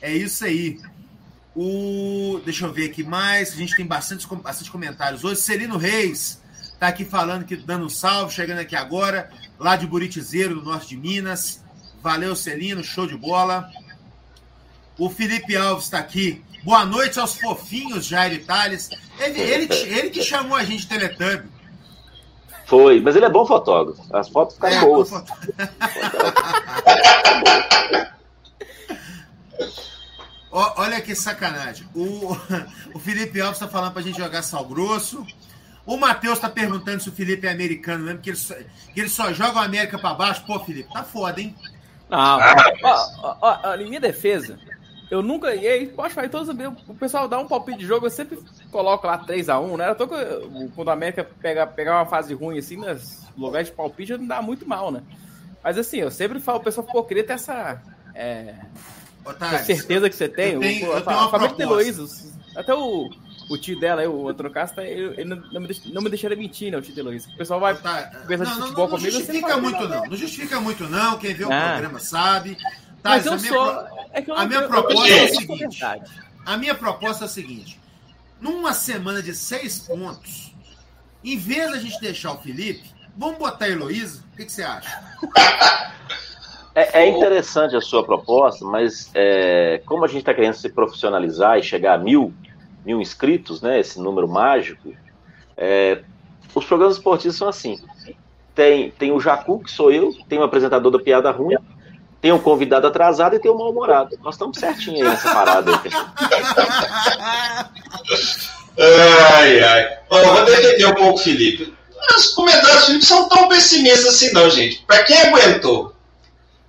É 0.00 0.12
isso 0.12 0.44
aí. 0.44 0.80
O, 1.54 2.40
deixa 2.44 2.64
eu 2.64 2.72
ver 2.72 2.90
aqui 2.90 3.02
mais. 3.02 3.52
A 3.52 3.56
gente 3.56 3.76
tem 3.76 3.86
bastante, 3.86 4.26
bastante 4.26 4.70
comentários 4.70 5.24
hoje. 5.24 5.40
Celino 5.40 5.76
Reis 5.76 6.40
está 6.72 6.88
aqui 6.88 7.04
falando 7.04 7.44
que 7.44 7.56
dando 7.56 7.84
um 7.84 7.88
salve, 7.88 8.32
chegando 8.32 8.60
aqui 8.60 8.74
agora, 8.74 9.30
lá 9.58 9.76
de 9.76 9.86
Buritizeiro, 9.86 10.54
do 10.54 10.62
norte 10.62 10.88
de 10.88 10.96
Minas. 10.96 11.62
Valeu, 12.02 12.34
Celino, 12.34 12.82
show 12.82 13.06
de 13.06 13.16
bola. 13.16 13.70
O 14.96 15.10
Felipe 15.10 15.56
Alves 15.56 15.84
está 15.84 15.98
aqui. 15.98 16.42
Boa 16.62 16.84
noite 16.84 17.18
aos 17.18 17.34
fofinhos, 17.34 18.06
Jair 18.06 18.44
Tales. 18.44 18.90
Ele, 19.18 19.40
ele, 19.40 19.74
ele 19.74 20.10
que 20.10 20.22
chamou 20.22 20.56
a 20.56 20.64
gente 20.64 20.80
de 20.80 20.88
Teletubbie. 20.88 21.49
Foi, 22.70 23.00
mas 23.00 23.16
ele 23.16 23.24
é 23.24 23.28
bom 23.28 23.44
fotógrafo. 23.44 24.00
As 24.14 24.28
fotos 24.28 24.54
ficam 24.54 24.70
é, 24.70 24.80
boas. 24.80 25.10
Olha 30.52 31.00
que 31.00 31.12
sacanagem. 31.16 31.84
O, 31.96 32.36
o 32.94 32.98
Felipe 33.00 33.40
Alves 33.40 33.56
está 33.56 33.66
falando 33.66 33.90
para 33.90 34.02
a 34.02 34.04
gente 34.04 34.18
jogar 34.18 34.42
sal 34.42 34.64
grosso. 34.64 35.26
O 35.84 35.96
Matheus 35.96 36.34
está 36.34 36.48
perguntando 36.48 37.02
se 37.02 37.08
o 37.08 37.12
Felipe 37.12 37.48
é 37.48 37.50
americano 37.50 38.04
mesmo, 38.04 38.20
que 38.20 38.30
ele 38.30 38.36
só, 38.36 38.54
que 38.54 39.00
ele 39.00 39.08
só 39.08 39.32
joga 39.32 39.58
o 39.58 39.62
América 39.62 39.98
para 39.98 40.14
baixo. 40.14 40.46
Pô, 40.46 40.60
Felipe, 40.60 40.92
tá 40.92 41.02
foda, 41.02 41.40
hein? 41.40 41.56
Não, 42.08 42.38
ó, 42.84 43.36
ó, 43.40 43.58
ó, 43.64 43.74
em 43.74 43.88
minha 43.88 44.00
defesa, 44.00 44.56
eu 45.10 45.22
nunca. 45.22 45.54
E 45.54 45.66
aí, 45.66 45.86
pode 45.88 46.14
falar, 46.14 46.28
todos 46.28 46.48
o 46.48 46.94
pessoal 46.94 47.26
dá 47.26 47.38
um 47.38 47.48
palpite 47.48 47.78
de 47.78 47.86
jogo, 47.86 48.06
eu 48.06 48.10
sempre 48.10 48.38
coloco 48.70 49.06
lá 49.06 49.18
3x1, 49.18 49.76
né? 49.76 49.90
Eu 49.98 50.08
que, 50.08 50.68
quando 50.74 50.88
a 50.88 50.92
América 50.92 51.28
pega, 51.40 51.66
pegar 51.66 51.96
uma 51.96 52.06
fase 52.06 52.32
ruim 52.32 52.58
assim, 52.58 52.76
nos 52.76 53.26
lugares 53.36 53.68
de 53.68 53.74
palpite, 53.74 54.16
não 54.16 54.26
dá 54.26 54.40
muito 54.40 54.68
mal, 54.68 54.92
né? 54.92 55.02
Mas 55.62 55.76
assim, 55.76 55.98
eu 55.98 56.10
sempre 56.10 56.38
falo, 56.40 56.58
o 56.58 56.62
pessoal, 56.62 56.86
pô, 56.86 57.02
queria 57.02 57.24
ter 57.24 57.32
essa. 57.32 57.82
É, 58.14 58.54
Otávio, 59.24 59.64
certeza 59.64 60.08
que 60.08 60.16
você 60.16 60.28
tem. 60.28 60.54
Eu 60.54 60.60
tenho, 60.60 60.90
o, 60.90 60.92
eu 60.92 61.04
tenho 61.04 61.18
a 61.18 61.28
família 61.28 61.56
de 61.56 61.62
Heloísa, 61.62 62.32
até 62.56 62.72
o, 62.72 63.10
o 63.50 63.58
tio 63.58 63.78
dela, 63.78 64.08
o 64.08 64.22
outro 64.22 64.48
Casta, 64.50 64.82
ele, 64.82 65.20
ele 65.20 65.24
não, 65.24 65.60
me 65.60 65.66
deixa, 65.66 65.82
não 65.92 66.02
me 66.02 66.08
deixaria 66.08 66.36
mentir, 66.36 66.70
né, 66.70 66.78
o 66.78 66.82
tio 66.82 66.96
Heloísa. 66.96 67.28
O 67.34 67.36
pessoal 67.36 67.58
vai 67.58 67.74
Otávio, 67.74 68.26
pensar 68.26 68.44
de 68.44 68.50
futebol 68.52 68.88
não, 68.88 68.90
não, 68.92 68.98
comigo. 68.98 69.12
Não 69.12 69.20
justifica 69.20 69.56
muito, 69.56 69.88
não. 69.88 70.06
Não 70.06 70.16
justifica 70.16 70.60
muito, 70.60 70.88
não. 70.88 71.18
Quem 71.18 71.34
vê 71.34 71.44
o 71.44 71.52
ah. 71.52 71.70
programa 71.72 71.98
sabe. 71.98 72.56
Tá, 73.02 73.10
Mas 73.10 73.26
eu 73.26 73.38
sou. 73.38 73.74
Pro... 73.74 73.86
É 74.12 74.24
eu, 74.26 74.34
a 74.34 74.44
minha 74.46 74.60
eu, 74.60 74.68
proposta 74.68 75.08
eu, 75.08 75.16
é 75.16 75.24
a 75.24 75.28
seguinte. 75.28 75.84
A 76.44 76.56
minha 76.56 76.74
proposta 76.74 77.24
é 77.24 77.26
a 77.26 77.28
seguinte. 77.28 77.80
Numa 78.40 78.72
semana 78.72 79.22
de 79.22 79.34
seis 79.34 79.78
pontos, 79.78 80.54
em 81.22 81.36
vez 81.36 81.70
da 81.70 81.78
gente 81.78 82.00
deixar 82.00 82.32
o 82.32 82.38
Felipe, 82.38 82.90
vamos 83.16 83.38
botar 83.38 83.66
a 83.66 83.68
Heloísa? 83.68 84.24
O 84.32 84.36
que, 84.36 84.46
que 84.46 84.52
você 84.52 84.62
acha? 84.62 85.02
É, 86.74 87.02
é, 87.02 87.08
interessante 87.08 87.74
a 87.74 87.80
sua 87.80 88.04
proposta, 88.04 88.64
mas 88.64 89.10
é, 89.14 89.82
como 89.84 90.04
a 90.04 90.08
gente 90.08 90.20
está 90.20 90.32
querendo 90.32 90.54
se 90.54 90.68
profissionalizar 90.68 91.58
e 91.58 91.62
chegar 91.62 91.94
a 91.94 91.98
mil, 91.98 92.32
mil 92.84 93.00
inscritos, 93.00 93.60
né, 93.60 93.80
esse 93.80 94.00
número 94.00 94.28
mágico, 94.28 94.94
é, 95.56 96.02
os 96.54 96.64
programas 96.64 96.96
esportivos 96.96 97.36
são 97.36 97.48
assim. 97.48 97.78
Tem, 98.54 98.90
tem 98.92 99.12
o 99.12 99.20
Jacu, 99.20 99.58
que 99.60 99.70
sou 99.70 99.90
eu, 99.90 100.14
tem 100.28 100.38
o 100.38 100.44
apresentador 100.44 100.90
da 100.92 100.98
Piada 100.98 101.30
Ruim, 101.30 101.56
tem 102.20 102.32
um 102.32 102.38
convidado 102.38 102.86
atrasado 102.86 103.36
e 103.36 103.38
tem 103.38 103.50
um 103.50 103.56
mal-humorado. 103.56 104.18
Nós 104.22 104.34
estamos 104.34 104.58
certinho 104.58 104.96
aí 104.96 105.02
nessa 105.02 105.32
parada. 105.32 105.72
Ai, 108.78 109.60
ai. 109.62 109.98
Bom, 110.08 110.24
vou 110.24 110.44
defender 110.44 110.86
um 110.86 110.94
pouco 110.94 111.18
o 111.18 111.22
Felipe. 111.22 111.74
Os 112.16 112.28
comentários 112.28 112.80
do 112.80 112.86
Felipe 112.86 113.04
são 113.04 113.28
tão 113.28 113.48
pessimistas 113.48 114.14
assim, 114.14 114.32
não, 114.32 114.48
gente. 114.48 114.82
Para 114.86 115.02
quem 115.02 115.20
aguentou 115.20 115.94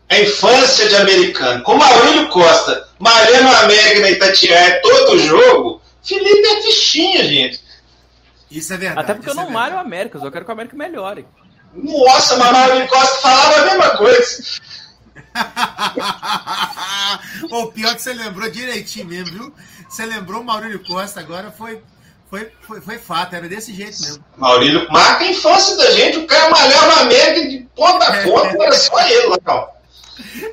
a 0.10 0.20
infância 0.20 0.90
de 0.90 0.96
americano, 0.98 1.64
com 1.64 1.78
Maurílio 1.78 2.28
Costa, 2.28 2.86
Mariano 3.00 3.50
América 3.56 4.02
na 4.02 4.12
Itatiaia, 4.12 4.82
todo 4.82 5.18
jogo, 5.20 5.82
Felipe 6.04 6.48
é 6.48 6.62
fichinha, 6.64 7.24
gente. 7.24 7.62
Isso 8.50 8.74
é 8.74 8.78
verdade. 8.78 9.00
Até 9.00 9.14
porque 9.14 9.30
eu 9.30 9.36
não 9.36 9.44
é 9.44 9.50
malho 9.50 9.76
o 9.76 9.80
América, 9.80 10.18
eu 10.18 10.22
só 10.22 10.30
quero 10.30 10.44
que 10.44 10.52
o 10.52 10.54
América 10.54 10.76
melhore. 10.76 11.26
Nossa, 11.74 12.36
mas 12.36 12.52
Maurílio 12.52 12.88
Costa 12.90 13.22
falava 13.22 13.62
a 13.62 13.66
mesma 13.66 13.90
coisa. 13.92 14.44
o 17.52 17.68
pior 17.68 17.96
que 17.96 18.02
você 18.02 18.14
lembrou 18.14 18.50
direitinho 18.50 19.08
mesmo, 19.08 19.32
viu? 19.32 19.54
Você 19.90 20.06
lembrou 20.06 20.42
o 20.42 20.44
Maurílio 20.44 20.84
Costa 20.84 21.20
agora, 21.20 21.52
foi, 21.52 21.82
foi, 22.30 22.52
foi, 22.62 22.82
foi 22.82 22.98
fato, 22.98 23.36
era 23.36 23.50
desse 23.50 23.74
jeito 23.74 24.02
mesmo. 24.02 24.24
Maurílio, 24.38 24.88
marca 24.92 25.24
a 25.24 25.28
infância 25.28 25.76
da 25.76 25.92
gente, 25.92 26.20
o 26.20 26.28
cara 26.28 26.50
malhava 26.50 26.94
a 26.94 27.02
América 27.02 27.50
de 27.50 27.68
ponta 27.76 28.06
a 28.06 28.24
ponta, 28.24 28.64
era 28.64 28.74
só 28.74 29.00
ele 29.08 29.28
lá, 29.28 29.40
calma. 29.40 29.70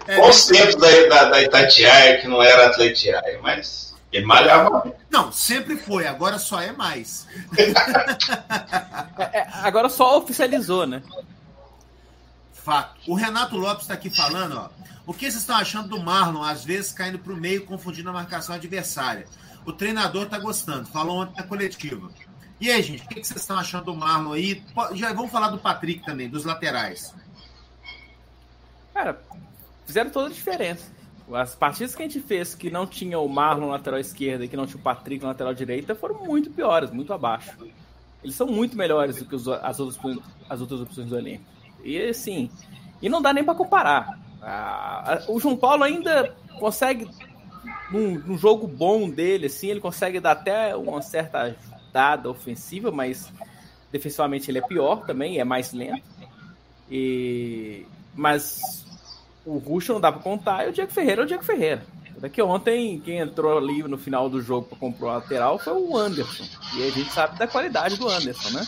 É, 0.06 0.16
tempos 0.16 0.76
da, 0.76 1.08
da, 1.08 1.24
da 1.30 1.42
Itatiaia, 1.42 2.20
que 2.20 2.26
não 2.26 2.42
era 2.42 2.66
Atletiaia, 2.66 3.38
mas 3.42 3.94
ele 4.12 4.24
malhava. 4.24 4.94
Não, 5.10 5.30
sempre 5.30 5.76
foi, 5.76 6.06
agora 6.06 6.38
só 6.38 6.60
é 6.60 6.72
mais. 6.72 7.26
é, 9.32 9.38
é, 9.38 9.48
agora 9.62 9.88
só 9.88 10.18
oficializou, 10.18 10.86
né? 10.86 11.02
Fato. 12.68 13.00
O 13.06 13.14
Renato 13.14 13.56
Lopes 13.56 13.84
está 13.84 13.94
aqui 13.94 14.10
falando, 14.10 14.58
ó. 14.58 14.68
O 15.06 15.14
que 15.14 15.20
vocês 15.20 15.36
estão 15.36 15.56
achando 15.56 15.88
do 15.88 16.02
Marlon, 16.02 16.42
às 16.42 16.62
vezes 16.62 16.92
caindo 16.92 17.18
para 17.18 17.32
o 17.32 17.36
meio, 17.36 17.64
confundindo 17.64 18.10
a 18.10 18.12
marcação 18.12 18.54
adversária? 18.54 19.24
O 19.64 19.72
treinador 19.72 20.24
está 20.24 20.38
gostando, 20.38 20.86
falou 20.86 21.22
ontem 21.22 21.34
na 21.34 21.44
coletiva. 21.44 22.10
E 22.60 22.70
aí, 22.70 22.82
gente, 22.82 23.06
o 23.06 23.08
que 23.08 23.24
vocês 23.24 23.40
estão 23.40 23.58
achando 23.58 23.86
do 23.86 23.96
Marlon 23.96 24.34
aí? 24.34 24.62
Já 24.92 25.14
vamos 25.14 25.30
falar 25.30 25.48
do 25.48 25.56
Patrick 25.56 26.04
também, 26.04 26.28
dos 26.28 26.44
laterais. 26.44 27.14
Cara, 28.92 29.18
fizeram 29.86 30.10
toda 30.10 30.26
a 30.26 30.30
diferença. 30.30 30.92
As 31.32 31.54
partidas 31.54 31.94
que 31.94 32.02
a 32.02 32.06
gente 32.06 32.20
fez 32.20 32.54
que 32.54 32.70
não 32.70 32.86
tinha 32.86 33.18
o 33.18 33.28
Marlon 33.30 33.68
na 33.68 33.72
lateral 33.72 33.98
esquerda 33.98 34.44
e 34.44 34.48
que 34.48 34.58
não 34.58 34.66
tinha 34.66 34.78
o 34.78 34.82
Patrick 34.82 35.22
na 35.22 35.28
lateral 35.28 35.54
direita 35.54 35.94
foram 35.94 36.22
muito 36.22 36.50
piores, 36.50 36.90
muito 36.90 37.14
abaixo. 37.14 37.56
Eles 38.22 38.36
são 38.36 38.46
muito 38.46 38.76
melhores 38.76 39.16
do 39.16 39.24
que 39.24 39.36
as, 39.36 39.80
outras, 39.80 39.98
as 40.50 40.60
outras 40.60 40.82
opções 40.82 41.08
do 41.08 41.16
elenco. 41.16 41.56
E 41.84 42.00
assim, 42.00 42.50
e 43.00 43.08
não 43.08 43.22
dá 43.22 43.32
nem 43.32 43.44
para 43.44 43.54
comparar. 43.54 44.18
Ah, 44.42 45.22
o 45.28 45.38
João 45.40 45.56
Paulo 45.56 45.84
ainda 45.84 46.34
consegue, 46.58 47.08
num, 47.90 48.18
num, 48.18 48.38
jogo 48.38 48.66
bom 48.66 49.08
dele, 49.08 49.46
assim, 49.46 49.68
ele 49.68 49.80
consegue 49.80 50.20
dar 50.20 50.32
até 50.32 50.74
uma 50.76 51.02
certa 51.02 51.40
ajudada 51.40 52.30
ofensiva, 52.30 52.90
mas 52.90 53.32
defensivamente 53.90 54.50
ele 54.50 54.58
é 54.58 54.62
pior 54.62 55.04
também, 55.06 55.38
é 55.38 55.44
mais 55.44 55.72
lento. 55.72 56.02
E, 56.90 57.86
mas 58.14 58.86
o 59.44 59.58
Russo 59.58 59.92
não 59.92 60.00
dá 60.00 60.12
para 60.12 60.22
contar, 60.22 60.66
e 60.66 60.70
o 60.70 60.72
Diego 60.72 60.92
Ferreira 60.92 61.22
é 61.22 61.24
o 61.24 61.28
Diego 61.28 61.44
Ferreira. 61.44 61.82
Daqui 62.18 62.42
ontem, 62.42 62.98
quem 63.00 63.18
entrou 63.18 63.56
ali 63.56 63.82
no 63.84 63.96
final 63.96 64.28
do 64.28 64.42
jogo 64.42 64.66
para 64.66 64.78
comprar 64.78 65.06
o 65.06 65.12
lateral 65.12 65.58
foi 65.58 65.72
o 65.72 65.96
Anderson. 65.96 66.44
E 66.76 66.82
a 66.82 66.90
gente 66.90 67.12
sabe 67.12 67.38
da 67.38 67.46
qualidade 67.46 67.96
do 67.96 68.08
Anderson, 68.08 68.50
né? 68.50 68.66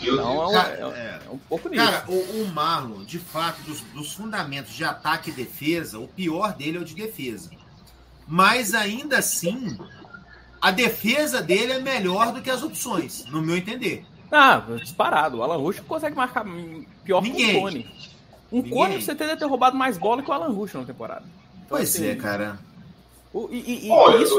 Então 0.00 0.42
é 0.42 0.46
um, 0.46 0.52
cara, 0.52 0.74
é, 0.96 1.20
é 1.26 1.30
um 1.30 1.38
pouco 1.38 1.68
nisso. 1.68 1.84
Cara, 1.84 2.04
o, 2.08 2.42
o 2.42 2.48
Marlon, 2.52 3.04
de 3.04 3.18
fato, 3.18 3.60
dos, 3.62 3.80
dos, 3.80 4.12
fundamentos 4.12 4.74
de 4.74 4.84
ataque 4.84 5.30
e 5.30 5.32
defesa, 5.32 5.98
o 5.98 6.08
pior 6.08 6.54
dele 6.54 6.78
é 6.78 6.80
o 6.80 6.84
de 6.84 6.94
defesa. 6.94 7.50
Mas 8.26 8.74
ainda 8.74 9.18
assim, 9.18 9.78
a 10.60 10.70
defesa 10.70 11.42
dele 11.42 11.72
é 11.72 11.80
melhor 11.80 12.32
do 12.32 12.42
que 12.42 12.50
as 12.50 12.62
opções, 12.62 13.24
no 13.26 13.42
meu 13.42 13.56
entender. 13.56 14.04
Ah, 14.30 14.62
disparado. 14.76 15.38
O 15.38 15.42
Alan 15.42 15.56
Rush 15.56 15.80
consegue 15.80 16.14
marcar 16.14 16.44
pior 17.04 17.22
Ninguém. 17.22 17.52
que 17.52 17.56
o 17.56 17.60
Cone. 17.60 17.86
Um 18.52 18.56
Ninguém. 18.56 18.72
Cone 18.72 19.02
você 19.02 19.14
teria 19.14 19.36
ter 19.36 19.46
roubado 19.46 19.76
mais 19.76 19.96
bola 19.96 20.22
que 20.22 20.30
o 20.30 20.32
Alan 20.32 20.52
Rush 20.52 20.74
na 20.74 20.84
temporada. 20.84 21.24
Então, 21.24 21.66
pois 21.68 21.94
assim, 21.94 22.06
é, 22.06 22.14
cara. 22.14 22.58
O, 23.32 23.48
e, 23.50 23.86
e, 23.86 23.88
e 23.88 24.22
isso, 24.22 24.36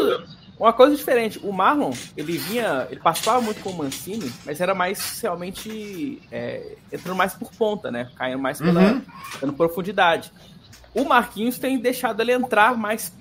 uma 0.60 0.74
coisa 0.74 0.95
diferente. 0.95 1.39
O 1.41 1.53
Marlon, 1.53 1.93
ele 2.18 2.38
vinha, 2.38 2.86
ele 2.91 2.99
passava 2.99 3.39
muito 3.39 3.62
com 3.62 3.70
o 3.70 3.78
Mancini, 3.78 4.30
mas 4.45 4.60
era 4.60 4.76
mais 4.76 5.22
realmente 5.22 6.22
é, 6.30 6.76
entrando 6.91 7.16
mais 7.16 7.34
por 7.34 7.49
ponta, 7.51 7.89
né? 7.89 8.12
Caindo 8.16 8.39
mais 8.39 8.60
pela 8.60 9.01
uhum. 9.41 9.53
profundidade. 9.53 10.32
O 10.93 11.05
Marquinhos 11.05 11.57
tem 11.57 11.80
deixado 11.80 12.20
ele 12.22 12.34
entrar 12.34 12.78
mais 12.78 13.14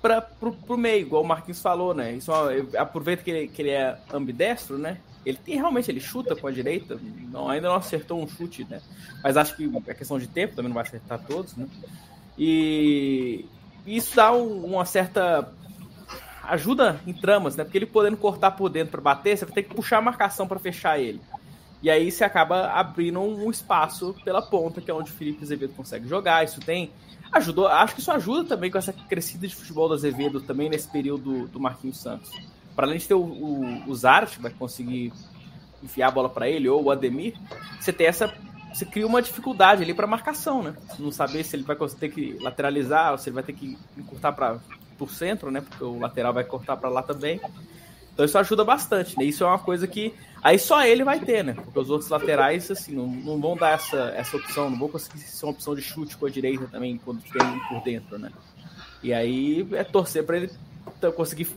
para 0.00 0.22
pro, 0.22 0.52
pro 0.52 0.78
meio, 0.78 1.06
igual 1.06 1.22
o 1.22 1.26
Marquinhos 1.26 1.60
falou, 1.60 1.92
né? 1.92 2.12
Isso 2.12 2.30
aproveita 2.78 3.24
que 3.24 3.30
ele, 3.30 3.48
que 3.48 3.62
ele 3.62 3.70
é 3.70 3.98
ambidestro, 4.12 4.78
né? 4.78 4.98
Ele 5.26 5.36
tem, 5.36 5.56
realmente 5.56 5.90
ele 5.90 6.00
chuta 6.00 6.36
com 6.36 6.46
a 6.46 6.50
direita, 6.50 6.98
não, 7.30 7.48
ainda 7.48 7.68
não 7.68 7.74
acertou 7.74 8.22
um 8.22 8.28
chute, 8.28 8.64
né? 8.70 8.80
Mas 9.22 9.36
acho 9.36 9.56
que 9.56 9.70
é 9.88 9.92
questão 9.92 10.18
de 10.18 10.28
tempo, 10.28 10.54
também 10.54 10.68
não 10.68 10.74
vai 10.74 10.84
acertar 10.84 11.20
todos, 11.26 11.56
né? 11.56 11.66
E 12.38 13.44
isso 13.86 14.16
dá 14.16 14.32
um, 14.32 14.64
uma 14.64 14.84
certa 14.84 15.52
ajuda 16.42 17.00
em 17.06 17.12
tramas, 17.12 17.56
né? 17.56 17.64
Porque 17.64 17.78
ele 17.78 17.86
podendo 17.86 18.16
cortar 18.16 18.52
por 18.52 18.68
dentro 18.68 18.92
para 18.92 19.00
bater, 19.00 19.36
você 19.36 19.44
vai 19.44 19.54
ter 19.54 19.62
que 19.64 19.74
puxar 19.74 19.98
a 19.98 20.02
marcação 20.02 20.46
para 20.46 20.58
fechar 20.58 20.98
ele. 20.98 21.20
E 21.82 21.90
aí 21.90 22.10
você 22.10 22.24
acaba 22.24 22.68
abrindo 22.68 23.20
um 23.20 23.50
espaço 23.50 24.14
pela 24.22 24.42
ponta, 24.42 24.80
que 24.80 24.90
é 24.90 24.94
onde 24.94 25.10
o 25.10 25.14
Felipe 25.14 25.42
Azevedo 25.42 25.72
consegue 25.74 26.06
jogar. 26.06 26.44
Isso 26.44 26.60
tem. 26.60 26.90
Ajudou. 27.32 27.68
Acho 27.68 27.94
que 27.94 28.00
isso 28.00 28.10
ajuda 28.10 28.44
também 28.44 28.70
com 28.70 28.76
essa 28.76 28.92
crescida 28.92 29.46
de 29.46 29.54
futebol 29.54 29.88
do 29.88 29.94
Azevedo 29.94 30.40
também 30.40 30.68
nesse 30.68 30.88
período 30.88 31.48
do 31.48 31.58
Marquinhos 31.58 31.98
Santos. 31.98 32.30
Para 32.76 32.86
além 32.86 32.98
de 32.98 33.08
ter 33.08 33.14
o, 33.14 33.22
o, 33.22 33.88
o 33.88 33.94
Zart, 33.94 34.38
vai 34.38 34.50
conseguir 34.50 35.12
enfiar 35.82 36.08
a 36.08 36.10
bola 36.10 36.28
para 36.28 36.48
ele, 36.48 36.68
ou 36.68 36.82
o 36.84 36.90
Ademir, 36.90 37.34
você 37.78 37.92
tem 37.92 38.06
essa. 38.06 38.32
Você 38.72 38.84
cria 38.84 39.06
uma 39.06 39.20
dificuldade 39.20 39.82
ali 39.82 39.92
para 39.92 40.06
marcação, 40.06 40.62
né? 40.62 40.74
Não 40.98 41.10
saber 41.10 41.42
se 41.42 41.56
ele 41.56 41.64
vai 41.64 41.76
ter 41.98 42.08
que 42.08 42.38
lateralizar 42.40 43.12
ou 43.12 43.18
se 43.18 43.28
ele 43.28 43.34
vai 43.34 43.42
ter 43.42 43.52
que 43.52 43.76
encurtar 43.98 44.32
para 44.32 44.60
o 45.04 45.08
centro, 45.08 45.50
né? 45.50 45.60
Porque 45.60 45.82
o 45.82 45.98
lateral 45.98 46.32
vai 46.32 46.44
cortar 46.44 46.76
para 46.76 46.88
lá 46.88 47.02
também. 47.02 47.40
Então 48.12 48.24
isso 48.24 48.36
ajuda 48.38 48.64
bastante, 48.64 49.16
né? 49.18 49.24
Isso 49.24 49.44
é 49.44 49.46
uma 49.46 49.58
coisa 49.58 49.86
que 49.86 50.14
aí 50.42 50.58
só 50.58 50.84
ele 50.84 51.04
vai 51.04 51.20
ter, 51.20 51.42
né? 51.42 51.54
Porque 51.54 51.78
os 51.78 51.90
outros 51.90 52.10
laterais, 52.10 52.70
assim, 52.70 52.94
não, 52.94 53.06
não 53.06 53.40
vão 53.40 53.56
dar 53.56 53.70
essa, 53.70 54.12
essa 54.16 54.36
opção, 54.36 54.68
não 54.68 54.78
vão 54.78 54.88
conseguir 54.88 55.20
ser 55.20 55.46
uma 55.46 55.52
opção 55.52 55.74
de 55.74 55.82
chute 55.82 56.16
com 56.16 56.26
a 56.26 56.30
direita 56.30 56.66
também 56.66 57.00
quando 57.02 57.22
tem 57.22 57.60
por 57.68 57.82
dentro, 57.82 58.18
né? 58.18 58.30
E 59.02 59.12
aí 59.12 59.66
é 59.72 59.84
torcer 59.84 60.24
para 60.24 60.36
ele 60.36 60.50
conseguir 61.16 61.48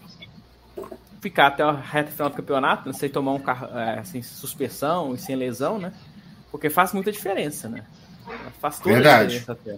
ficar 1.19 1.47
até 1.47 1.63
a 1.63 1.71
reta 1.71 2.11
final 2.11 2.29
do 2.29 2.35
campeonato, 2.35 2.87
né, 2.87 2.93
sem 2.93 3.09
tomar 3.09 3.31
um 3.33 3.39
carro, 3.39 3.77
é, 3.77 4.03
sem 4.03 4.21
suspensão 4.21 5.13
e 5.13 5.17
sem 5.17 5.35
lesão, 5.35 5.79
né? 5.79 5.93
Porque 6.51 6.69
faz 6.69 6.93
muita 6.93 7.11
diferença, 7.11 7.67
né? 7.67 7.83
Faz 8.59 8.79
toda 8.79 8.95
Verdade. 8.95 9.35
a 9.35 9.39
diferença 9.39 9.51
até. 9.51 9.77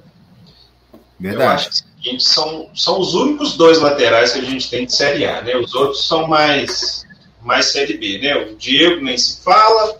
Verdade. 1.20 1.86
Seguinte, 2.06 2.24
são, 2.24 2.70
são 2.76 3.00
os 3.00 3.16
únicos 3.16 3.58
dois 3.58 3.80
laterais 3.80 4.32
que 4.32 4.40
a 4.40 4.44
gente 4.44 4.70
tem 4.70 4.86
de 4.86 4.94
Série 4.94 5.26
A, 5.26 5.42
né? 5.42 5.56
Os 5.58 5.74
outros 5.74 6.08
são 6.08 6.28
mais, 6.28 7.04
mais 7.42 7.72
Série 7.72 7.98
B, 7.98 8.20
né? 8.20 8.38
O 8.38 8.56
Diego 8.56 9.04
nem 9.04 9.18
se 9.18 9.42
fala, 9.42 10.00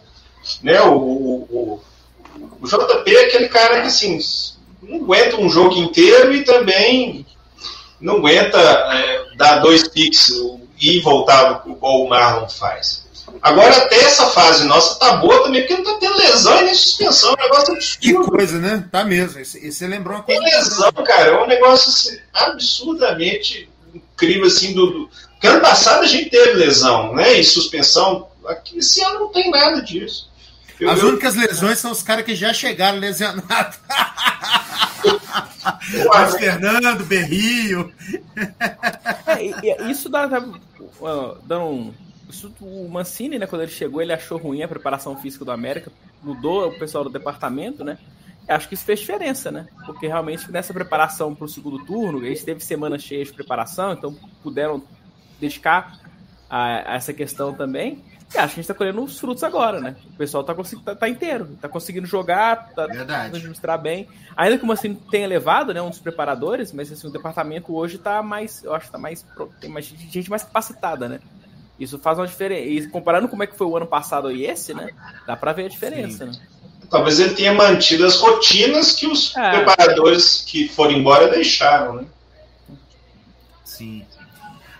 né? 0.62 0.80
O, 0.82 0.98
o, 0.98 1.82
o 2.62 2.68
JP 2.68 3.16
é 3.16 3.26
aquele 3.26 3.50
cara 3.50 3.82
que, 3.82 3.88
assim, 3.88 4.20
não 4.84 4.98
aguenta 4.98 5.42
um 5.42 5.50
jogo 5.50 5.76
inteiro 5.78 6.32
e 6.32 6.44
também 6.44 7.26
não 8.00 8.18
aguenta 8.18 8.60
é, 8.60 9.36
dar 9.36 9.58
dois 9.62 9.88
piques 9.88 10.32
e 10.80 11.00
voltar 11.00 11.64
igual 11.66 12.04
o 12.04 12.10
Marlon 12.10 12.48
faz. 12.48 13.05
Agora, 13.42 13.76
até 13.78 13.98
essa 13.98 14.28
fase 14.28 14.66
nossa 14.66 15.00
tá 15.00 15.18
boa 15.18 15.44
também, 15.44 15.62
porque 15.62 15.76
não 15.76 15.84
tá 15.84 16.00
tendo 16.00 16.18
lesão 16.18 16.62
e 16.62 16.66
nem 16.66 16.74
suspensão. 16.76 17.32
É 17.32 17.34
um 17.34 17.44
negócio 17.44 17.74
absurdo. 17.74 18.00
Que 18.02 18.14
coisa, 18.14 18.60
né? 18.60 18.88
Tá 18.92 19.04
mesmo. 19.04 19.40
E 19.40 19.72
você 19.72 19.88
lembrou 19.88 20.18
uma 20.18 20.24
coisa. 20.24 20.42
Tem 20.42 20.52
lesão, 20.52 20.92
cara. 20.92 21.32
É 21.32 21.44
um 21.44 21.48
negócio 21.48 21.90
assim, 21.90 22.20
absurdamente 22.34 23.70
incrível, 23.94 24.48
assim, 24.48 24.74
do, 24.74 24.86
do. 24.88 25.10
Porque 25.32 25.48
ano 25.48 25.62
passado 25.62 26.04
a 26.04 26.08
gente 26.08 26.30
teve 26.30 26.54
lesão, 26.54 27.14
né? 27.14 27.34
E 27.34 27.44
suspensão. 27.44 28.30
Aqui, 28.48 28.78
esse 28.78 29.04
ano 29.04 29.22
não 29.22 29.32
tem 29.32 29.50
nada 29.50 29.82
disso. 29.82 30.30
Eu, 30.80 30.90
As 30.90 31.00
eu... 31.00 31.10
únicas 31.10 31.36
lesões 31.36 31.80
são 31.80 31.92
os 31.92 32.04
caras 32.04 32.26
que 32.26 32.36
já 32.36 32.54
chegaram 32.54 33.00
lesionados. 33.00 33.78
Luiz 35.94 36.36
Fernando, 36.38 37.06
Berrio. 37.06 37.94
É, 39.28 39.90
isso 39.90 40.10
dá, 40.10 40.28
dá, 40.28 40.44
dá 41.44 41.60
um. 41.60 41.94
Isso, 42.30 42.54
o 42.62 42.88
Mancini, 42.90 43.38
né, 43.38 43.46
quando 43.46 43.62
ele 43.62 43.72
chegou, 43.72 44.02
ele 44.02 44.14
achou 44.14 44.38
ruim 44.38 44.64
a 44.64 44.68
preparação 44.68 45.16
física 45.16 45.46
do 45.46 45.52
América, 45.52 45.92
mudou 46.24 46.68
o 46.68 46.80
pessoal 46.80 47.04
do 47.04 47.10
departamento, 47.10 47.84
né? 47.84 47.98
Acho 48.48 48.68
que 48.68 48.76
isso 48.76 48.86
fez 48.86 49.00
diferença, 49.00 49.52
né? 49.52 49.68
Porque 49.86 50.08
realmente 50.08 50.52
nessa 50.52 50.74
preparação 50.74 51.34
para 51.34 51.46
o 51.46 51.50
segundo 51.50 51.84
turno, 51.86 52.24
eles 52.24 52.44
teve 52.44 52.64
semana 52.64 52.98
cheia 53.00 53.26
de 53.26 53.34
preparação, 53.34 53.94
então 53.94 54.16
puderam 54.44 54.84
dedicar 55.40 56.00
a, 56.50 56.94
a 56.94 56.96
essa 56.96 57.14
questão 57.14 57.54
também. 57.54 58.04
E 58.34 58.38
acho 58.38 58.54
que 58.54 58.60
a 58.60 58.64
gente 58.64 58.68
tá 58.68 58.74
colhendo 58.74 59.04
os 59.04 59.20
frutos 59.20 59.44
agora, 59.44 59.80
né? 59.80 59.96
O 60.14 60.18
pessoal 60.18 60.44
tá, 60.44 60.54
tá, 60.54 60.96
tá 60.96 61.10
inteiro, 61.10 61.58
tá 61.62 61.70
conseguindo 61.70 62.06
jogar, 62.06 62.70
tá 62.74 62.86
Verdade. 62.88 63.36
administrar 63.36 63.80
bem. 63.80 64.08
Ainda 64.36 64.58
que 64.58 64.66
o 64.66 64.72
assim 64.72 64.94
tenha 64.94 65.28
levado, 65.28 65.74
né, 65.74 65.82
um 65.82 65.90
dos 65.90 66.00
preparadores, 66.00 66.72
mas 66.72 66.92
assim, 66.92 67.08
o 67.08 67.12
departamento 67.12 67.74
hoje 67.74 67.98
tá 67.98 68.22
mais, 68.22 68.64
eu 68.64 68.74
acho 68.74 68.92
tá 68.92 68.98
mais, 68.98 69.26
tem 69.62 69.70
mais 69.70 69.86
gente 69.86 70.30
mais 70.30 70.44
capacitada, 70.44 71.08
né? 71.08 71.20
Isso 71.80 72.00
faz 72.00 72.18
uma 72.18 72.28
diferença. 72.28 72.64
E 72.64 72.88
comparando 72.88 73.28
como 73.28 73.44
é 73.44 73.48
que 73.48 73.58
foi 73.58 73.68
o 73.68 73.76
ano 73.76 73.88
passado 73.88 74.32
e 74.32 74.46
esse, 74.46 74.74
né? 74.74 74.90
Dá 75.28 75.36
para 75.36 75.54
ver 75.54 75.66
a 75.66 75.70
diferença, 75.70 76.26
Sim. 76.26 76.32
né? 76.32 76.48
Talvez 76.90 77.20
ele 77.20 77.34
tenha 77.34 77.54
mantido 77.54 78.06
as 78.06 78.18
rotinas 78.18 78.94
que 78.94 79.08
os 79.08 79.36
é. 79.36 79.52
preparadores 79.52 80.44
que 80.48 80.70
foram 80.70 80.92
embora 80.92 81.28
deixaram, 81.30 81.96
né? 81.96 82.06
Sim. 83.64 84.06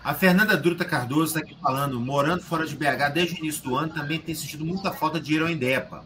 A 0.02 0.14
Fernanda 0.14 0.56
Druta 0.56 0.84
Cardoso 0.84 1.36
está 1.36 1.40
aqui 1.40 1.56
falando, 1.60 1.98
morando 1.98 2.40
fora 2.40 2.64
de 2.64 2.76
BH 2.76 3.10
desde 3.12 3.34
o 3.34 3.38
início 3.38 3.62
do 3.64 3.74
ano, 3.74 3.92
também 3.92 4.20
tem 4.20 4.34
sentido 4.34 4.64
muita 4.64 4.92
falta 4.92 5.18
de 5.18 5.34
ir 5.34 5.42
ao 5.42 5.50
Indepa. 5.50 6.04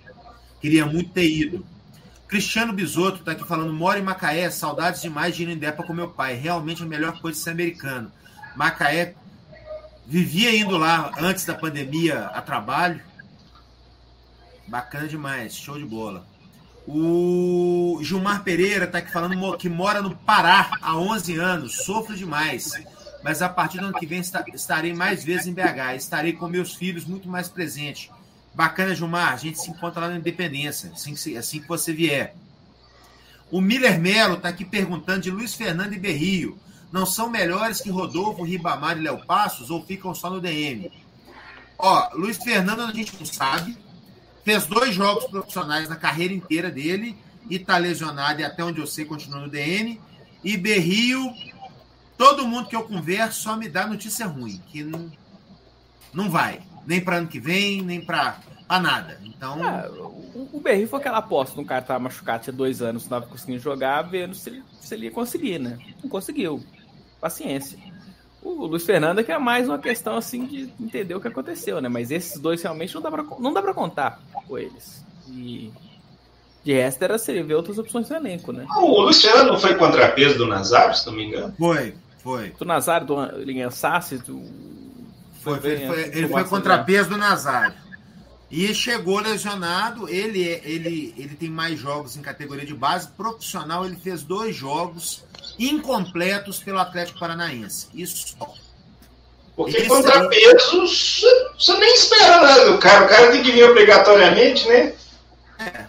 Queria 0.61 0.87
muito 0.87 1.11
ter 1.11 1.29
ido. 1.29 1.65
Cristiano 2.27 2.73
Bisotto 2.73 3.19
está 3.19 3.33
aqui 3.33 3.47
falando, 3.47 3.73
moro 3.73 3.99
em 3.99 4.03
Macaé, 4.03 4.49
saudades 4.51 5.03
demais 5.03 5.37
de 5.37 5.43
ir 5.43 5.47
ao 5.47 5.53
Indepa 5.53 5.83
com 5.83 5.93
meu 5.93 6.09
pai. 6.09 6.35
Realmente 6.35 6.83
a 6.83 6.87
melhor 6.87 7.21
coisa 7.21 7.37
de 7.37 7.45
ser 7.45 7.51
americano. 7.51 8.11
Macaé, 8.57 9.15
vivia 10.11 10.55
indo 10.55 10.77
lá 10.77 11.11
antes 11.19 11.47
da 11.47 11.55
pandemia 11.55 12.27
a 12.27 12.43
trabalho. 12.43 13.01
Bacana 14.67 15.09
demais, 15.09 15.55
show 15.55 15.79
de 15.79 15.87
bola. 15.87 16.27
O 16.87 17.99
Gilmar 18.03 18.43
Pereira 18.43 18.85
está 18.85 18.99
aqui 18.99 19.11
falando 19.11 19.57
que 19.57 19.69
mora 19.69 20.03
no 20.03 20.15
Pará 20.15 20.73
há 20.83 20.97
11 20.97 21.39
anos, 21.39 21.85
sofro 21.85 22.15
demais 22.15 22.73
mas 23.23 23.43
a 23.43 23.49
partir 23.49 23.79
do 23.79 23.87
ano 23.87 23.99
que 23.99 24.07
vem 24.07 24.23
estarei 24.55 24.95
mais 24.95 25.23
vezes 25.23 25.47
em 25.47 25.53
BH. 25.53 25.97
Estarei 25.97 26.33
com 26.33 26.49
meus 26.49 26.75
filhos 26.75 27.05
muito 27.05 27.29
mais 27.29 27.49
presente. 27.49 28.11
Bacana, 28.55 28.95
Gilmar. 28.95 29.33
A 29.33 29.37
gente 29.37 29.59
se 29.59 29.71
encontra 29.71 30.01
lá 30.01 30.09
na 30.09 30.17
Independência, 30.17 30.91
assim, 30.93 31.37
assim 31.37 31.61
que 31.61 31.69
você 31.69 31.93
vier. 31.93 32.35
O 33.51 33.61
Miller 33.61 34.01
Melo 34.01 34.35
está 34.35 34.49
aqui 34.49 34.65
perguntando 34.65 35.21
de 35.21 35.31
Luiz 35.31 35.55
Fernando 35.55 35.93
e 35.93 35.99
Berrio. 35.99 36.59
Não 36.93 37.07
são 37.07 37.31
melhores 37.31 37.81
que 37.81 37.91
Rodolfo, 37.91 38.43
Ribamar 38.43 38.99
e 38.99 39.03
Léo 39.03 39.25
Passos 39.25 39.71
ou 39.71 39.85
ficam 39.85 40.15
só 40.15 40.29
no 40.29 40.41
DM? 40.41 40.91
Ó, 41.79 42.11
Luiz 42.15 42.37
Fernando 42.37 42.83
a 42.83 42.93
gente 42.93 43.17
não 43.19 43.27
sabe. 43.27 43.77
Fez 44.45 44.67
dois 44.67 44.95
jogos 44.95 45.25
profissionais 45.27 45.89
na 45.89 45.97
carreira 45.97 46.35
inteira 46.35 46.71
dele 46.71 47.17
e 47.49 47.57
está 47.57 47.77
lesionado 47.77 48.41
e 48.41 48.45
até 48.45 48.65
onde 48.65 48.81
eu 48.81 48.87
sei 48.87 49.05
continua 49.05 49.41
no 49.41 49.49
DN. 49.49 50.01
E 50.43 50.57
Berrio 50.57 51.31
Todo 52.21 52.47
mundo 52.47 52.69
que 52.69 52.77
eu 52.77 52.83
converso 52.83 53.41
só 53.41 53.57
me 53.57 53.67
dá 53.67 53.87
notícia 53.87 54.27
ruim, 54.27 54.61
que 54.67 54.85
não, 54.85 55.11
não 56.13 56.31
vai. 56.31 56.61
Nem 56.87 57.01
para 57.01 57.17
ano 57.17 57.29
que 57.29 57.41
vem, 57.41 57.81
nem 57.81 57.99
para 57.99 58.39
nada. 58.69 59.19
Então. 59.25 59.59
Ah, 59.65 59.89
o, 59.91 60.51
o 60.53 60.61
Berri 60.61 60.87
foi 60.87 61.01
aquela 61.01 61.17
aposta 61.17 61.59
no 61.59 61.67
cara 61.67 61.81
que 61.81 61.89
tava 61.89 61.99
machucado, 61.99 62.45
tinha 62.45 62.53
dois 62.53 62.83
anos, 62.83 63.05
não 63.05 63.09
tava 63.09 63.27
conseguindo 63.27 63.63
jogar, 63.63 64.03
vendo 64.03 64.35
se 64.35 64.51
ele, 64.51 64.63
se 64.83 64.95
ele 64.95 65.07
ia 65.07 65.11
conseguir, 65.11 65.59
né? 65.59 65.79
Não 66.03 66.11
conseguiu. 66.11 66.63
Paciência. 67.21 67.79
O 68.43 68.67
Luiz 68.67 68.85
Fernando 68.85 69.19
é 69.19 69.23
que 69.23 69.31
é 69.31 69.39
mais 69.39 69.69
uma 69.69 69.79
questão 69.79 70.17
assim 70.17 70.47
de 70.47 70.73
entender 70.81 71.15
o 71.15 71.21
que 71.21 71.29
aconteceu, 71.29 71.81
né? 71.81 71.89
Mas 71.89 72.11
esses 72.11 72.41
dois 72.41 72.63
realmente 72.63 72.95
não 72.95 73.03
dá 73.03 73.11
pra, 73.11 73.25
não 73.39 73.53
dá 73.53 73.61
pra 73.61 73.75
contar 73.75 74.19
com 74.47 74.59
eles. 74.59 75.05
E 75.29 75.71
de 76.65 76.73
resto 76.73 77.03
era 77.03 77.19
você 77.19 77.43
ver 77.43 77.55
outras 77.55 77.79
opções 77.79 78.09
no 78.09 78.17
elenco, 78.17 78.53
né? 78.53 78.67
O 78.77 79.03
Luiz 79.03 79.21
Fernando 79.21 79.49
não 79.49 79.59
foi 79.59 79.75
contrapeso 79.75 80.39
do 80.39 80.47
Nazário, 80.47 80.95
se 80.95 81.07
não 81.07 81.13
me 81.13 81.27
engano? 81.27 81.55
Foi, 81.59 81.95
foi. 82.23 82.51
Do 82.51 82.65
Nazário, 82.65 83.07
do 83.07 83.23
Linhansassi, 83.39 84.19
do. 84.19 84.43
Foi, 85.43 85.59
foi, 85.59 85.71
ele 85.71 85.87
foi, 85.87 86.03
ele 86.03 86.29
foi 86.29 86.45
contrapeso 86.45 87.11
do 87.11 87.17
Nazário. 87.19 87.75
E 88.51 88.75
chegou 88.75 89.21
lesionado. 89.21 90.09
Ele, 90.09 90.43
ele, 90.43 91.15
ele 91.17 91.37
tem 91.37 91.49
mais 91.49 91.79
jogos 91.79 92.17
em 92.17 92.23
categoria 92.23 92.67
de 92.67 92.75
base. 92.75 93.09
Profissional, 93.09 93.87
ele 93.87 93.97
fez 93.97 94.23
dois 94.23 94.57
jogos 94.57 95.25
incompletos 95.59 96.59
pelo 96.59 96.79
Atlético 96.79 97.21
Paranaense. 97.21 97.89
Isso 97.95 98.37
só. 98.37 98.55
Porque 99.55 99.77
Esse 99.77 99.89
contrapeso, 99.89 100.87
você 101.59 101.79
nem 101.79 101.95
espera 101.95 102.41
nada 102.41 102.73
do 102.73 102.79
cara. 102.79 103.05
O 103.05 103.09
cara 103.09 103.31
tem 103.31 103.43
que 103.43 103.53
vir 103.53 103.65
obrigatoriamente, 103.65 104.67
né? 104.67 104.95
É. 105.59 105.87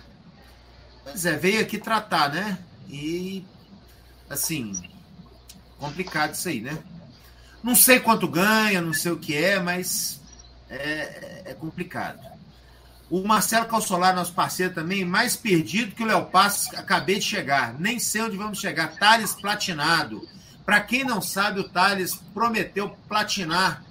Pois 1.04 1.26
é, 1.26 1.38
veio 1.38 1.62
aqui 1.62 1.78
tratar, 1.78 2.34
né? 2.34 2.58
E, 2.90 3.46
assim, 4.30 4.74
complicado 5.80 6.34
isso 6.34 6.50
aí, 6.50 6.60
né? 6.60 6.78
Não 7.64 7.76
sei 7.76 8.00
quanto 8.00 8.28
ganha, 8.28 8.82
não 8.82 8.94
sei 8.94 9.12
o 9.12 9.20
que 9.20 9.36
é, 9.36 9.60
mas 9.60 10.20
é, 10.70 11.44
é 11.46 11.54
complicado. 11.54 12.20
O 13.12 13.28
Marcelo 13.28 13.66
Calçolar, 13.66 14.16
nosso 14.16 14.32
parceiro 14.32 14.74
também, 14.74 15.04
mais 15.04 15.36
perdido 15.36 15.94
que 15.94 16.02
o 16.02 16.06
Léo 16.06 16.28
Passos, 16.28 16.74
acabei 16.74 17.20
de 17.20 17.26
chegar. 17.26 17.78
Nem 17.78 18.00
sei 18.00 18.22
onde 18.22 18.38
vamos 18.38 18.58
chegar. 18.58 18.96
Thales 18.96 19.34
platinado. 19.34 20.26
Para 20.66 20.80
quem 20.80 21.04
não 21.04 21.22
sabe, 21.22 21.60
o 21.60 21.68
Thales 21.68 22.16
prometeu 22.34 22.96
platinar 23.10 23.84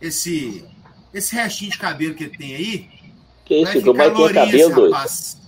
esse, 0.00 0.64
esse 1.14 1.36
restinho 1.36 1.70
de 1.70 1.78
cabelo 1.78 2.16
que 2.16 2.24
ele 2.24 2.36
tem 2.36 2.56
aí. 2.56 2.90
Que 3.44 3.62
isso, 3.62 3.80
como 3.80 4.02
é 4.02 4.10
que 4.10 4.22
é 4.22 4.32
cabelo, 4.32 4.90
rapaz. 4.90 5.38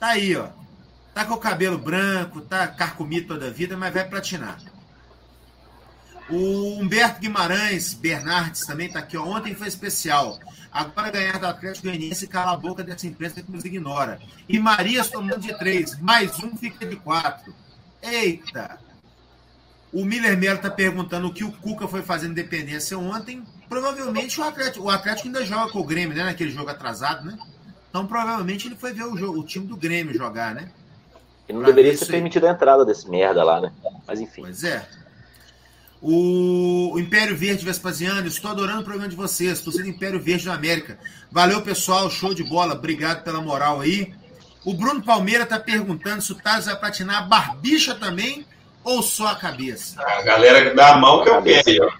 Tá 0.00 0.06
aí, 0.08 0.34
ó. 0.34 0.48
Tá 1.12 1.26
com 1.26 1.34
o 1.34 1.38
cabelo 1.38 1.76
branco, 1.76 2.40
tá 2.40 2.66
carcomido 2.68 3.28
toda 3.28 3.48
a 3.48 3.50
vida, 3.50 3.76
mas 3.76 3.92
vai 3.92 4.08
platinar. 4.08 4.58
O 6.30 6.80
Humberto 6.80 7.20
Guimarães, 7.20 7.92
Bernardes 7.92 8.64
também 8.64 8.90
tá 8.90 9.00
aqui, 9.00 9.14
ó. 9.14 9.24
Ontem 9.24 9.54
foi 9.54 9.68
especial. 9.68 10.38
Agora 10.74 11.08
ganhar 11.08 11.38
do 11.38 11.46
Atlético 11.46 11.86
Goianiense 11.86 12.24
e 12.24 12.28
cala 12.28 12.50
a 12.50 12.56
boca 12.56 12.82
dessa 12.82 13.06
imprensa 13.06 13.40
que 13.40 13.52
nos 13.52 13.64
ignora. 13.64 14.18
E 14.48 14.58
Marias 14.58 15.08
tomando 15.08 15.38
de 15.38 15.56
três, 15.56 15.96
mais 16.00 16.36
um 16.42 16.56
fica 16.56 16.84
de 16.84 16.96
quatro. 16.96 17.54
Eita! 18.02 18.80
O 19.92 20.04
Miller 20.04 20.36
Melo 20.36 20.56
está 20.56 20.68
perguntando 20.68 21.28
o 21.28 21.32
que 21.32 21.44
o 21.44 21.52
Cuca 21.52 21.86
foi 21.86 22.02
fazer 22.02 22.26
Independência 22.26 22.98
ontem. 22.98 23.44
Provavelmente 23.68 24.40
o 24.40 24.42
Atlético, 24.42 24.86
o 24.86 24.90
Atlético 24.90 25.28
ainda 25.28 25.44
joga 25.44 25.70
com 25.70 25.78
o 25.78 25.84
Grêmio, 25.84 26.16
né? 26.16 26.24
Naquele 26.24 26.50
jogo 26.50 26.68
atrasado, 26.68 27.24
né? 27.24 27.38
Então 27.88 28.04
provavelmente 28.04 28.66
ele 28.66 28.74
foi 28.74 28.92
ver 28.92 29.04
o, 29.04 29.16
jogo, 29.16 29.38
o 29.38 29.44
time 29.44 29.68
do 29.68 29.76
Grêmio 29.76 30.12
jogar, 30.12 30.56
né? 30.56 30.72
E 31.48 31.52
não 31.52 31.60
pra 31.60 31.70
deveria 31.70 31.96
ser 31.96 32.06
permitido 32.06 32.48
a 32.48 32.50
entrada 32.50 32.84
desse 32.84 33.08
merda 33.08 33.44
lá, 33.44 33.60
né? 33.60 33.72
Mas 34.04 34.20
enfim. 34.20 34.42
Pois 34.42 34.64
é. 34.64 34.84
O 36.06 36.98
Império 36.98 37.34
Verde 37.34 37.64
Vespasiano, 37.64 38.28
estou 38.28 38.50
adorando 38.50 38.82
o 38.82 38.84
programa 38.84 39.08
de 39.08 39.16
vocês. 39.16 39.52
Estou 39.52 39.72
sendo 39.72 39.88
Império 39.88 40.20
Verde 40.20 40.44
da 40.44 40.52
América. 40.52 40.98
Valeu, 41.32 41.62
pessoal. 41.62 42.10
Show 42.10 42.34
de 42.34 42.44
bola. 42.44 42.74
Obrigado 42.74 43.24
pela 43.24 43.40
moral 43.40 43.80
aí. 43.80 44.12
O 44.66 44.74
Bruno 44.74 45.02
Palmeira 45.02 45.44
está 45.44 45.58
perguntando 45.58 46.20
se 46.20 46.30
o 46.30 46.34
Thales 46.34 46.66
vai 46.66 46.76
platinar 46.76 47.22
a 47.22 47.26
barbicha 47.26 47.94
também 47.94 48.46
ou 48.84 49.02
só 49.02 49.28
a 49.28 49.34
cabeça. 49.34 49.98
A 49.98 50.20
galera 50.20 50.74
dá 50.74 50.92
a 50.92 50.98
mão 50.98 51.24
que 51.24 51.30
eu 51.30 51.42
quero. 51.42 51.90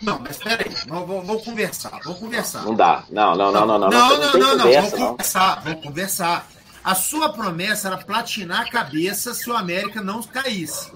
Não, 0.00 0.20
mas 0.20 0.36
peraí. 0.36 0.72
Vamos, 0.86 1.26
vamos 1.26 1.44
conversar. 1.44 1.98
Vamos 2.04 2.20
conversar. 2.20 2.62
Não 2.62 2.76
dá. 2.76 3.02
Não, 3.10 3.34
não, 3.34 3.50
não, 3.50 3.66
não. 3.66 3.78
Não, 3.78 3.90
não, 3.90 3.90
não. 3.90 4.18
não, 4.18 4.38
não, 4.38 4.56
não. 4.56 4.72
Vamos 4.72 4.92
conversar. 4.92 5.62
Vamos 5.64 5.82
conversar. 5.82 6.48
A 6.84 6.94
sua 6.94 7.32
promessa 7.32 7.88
era 7.88 7.98
platinar 7.98 8.60
a 8.60 8.70
cabeça 8.70 9.34
se 9.34 9.50
o 9.50 9.56
América 9.56 10.00
não 10.00 10.22
caísse. 10.22 10.92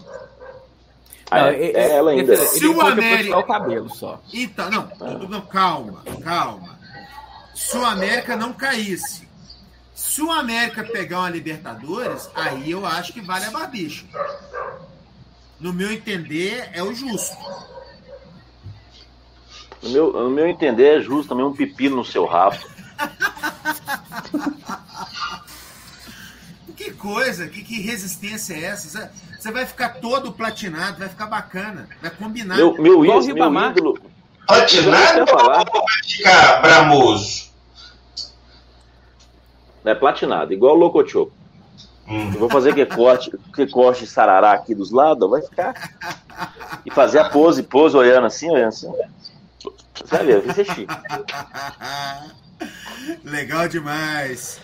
Não, 1.32 1.46
é, 1.48 1.70
é 1.70 1.96
ela 1.96 2.10
ainda. 2.10 2.34
Ele, 2.34 2.46
se 2.46 2.66
o 2.66 2.80
América. 2.80 3.38
o 3.38 3.44
cabelo 3.44 3.88
só. 3.88 4.20
Então, 4.32 4.70
não, 4.70 4.86
tudo, 4.86 5.28
não, 5.28 5.40
calma, 5.40 6.02
calma. 6.22 6.78
Se 7.54 7.76
o 7.76 7.84
América 7.84 8.36
não 8.36 8.52
caísse, 8.52 9.28
se 9.94 10.20
o 10.20 10.30
América 10.30 10.84
pegar 10.84 11.20
uma 11.20 11.30
Libertadores, 11.30 12.28
aí 12.34 12.70
eu 12.70 12.84
acho 12.84 13.12
que 13.12 13.20
vale 13.20 13.46
a 13.46 13.50
barbicha. 13.50 14.04
No 15.58 15.72
meu 15.72 15.92
entender, 15.92 16.70
é 16.72 16.82
o 16.82 16.94
justo. 16.94 17.36
No 19.82 19.90
meu, 19.90 20.12
no 20.12 20.30
meu 20.30 20.46
entender, 20.46 20.98
é 20.98 21.00
justo 21.00 21.30
também 21.30 21.44
um 21.44 21.54
pepino 21.54 21.96
no 21.96 22.04
seu 22.04 22.24
rabo. 22.24 22.58
que 26.76 26.92
coisa, 26.92 27.48
que, 27.48 27.62
que 27.62 27.80
resistência 27.80 28.54
é 28.54 28.64
essa? 28.64 29.12
Você 29.42 29.50
vai 29.50 29.66
ficar 29.66 29.94
todo 29.94 30.30
platinado, 30.30 31.00
vai 31.00 31.08
ficar 31.08 31.26
bacana, 31.26 31.88
vai 32.00 32.12
combinar. 32.12 32.56
Meu, 32.56 32.80
meu, 32.80 33.00
meu 33.00 33.20
ídolo. 33.20 33.98
Platinado 34.46 35.26
falar. 35.26 35.66
ou 35.74 35.84
vai 35.84 36.02
ficar 36.04 36.62
bramoso? 36.62 37.50
É 39.84 39.96
platinado, 39.96 40.52
igual 40.52 40.76
o 40.76 40.78
Locochoco. 40.78 41.32
Hum. 42.06 42.30
Eu 42.32 42.38
vou 42.38 42.48
fazer 42.48 42.72
que 42.72 42.86
corte, 42.86 43.32
que 43.52 43.66
corte 43.66 44.06
sarará 44.06 44.52
aqui 44.52 44.76
dos 44.76 44.92
lados, 44.92 45.28
vai 45.28 45.42
ficar. 45.42 45.90
E 46.86 46.90
fazer 46.92 47.18
a 47.18 47.28
pose, 47.28 47.64
pose 47.64 47.96
olhando 47.96 48.28
assim, 48.28 48.48
olhando 48.48 48.68
assim. 48.68 48.92
Você 49.58 50.04
vai 50.08 50.24
ver, 50.24 50.40
vai 50.40 50.54
ser 50.54 50.66
chique. 50.66 50.86
Legal 53.24 53.66
demais. 53.66 54.60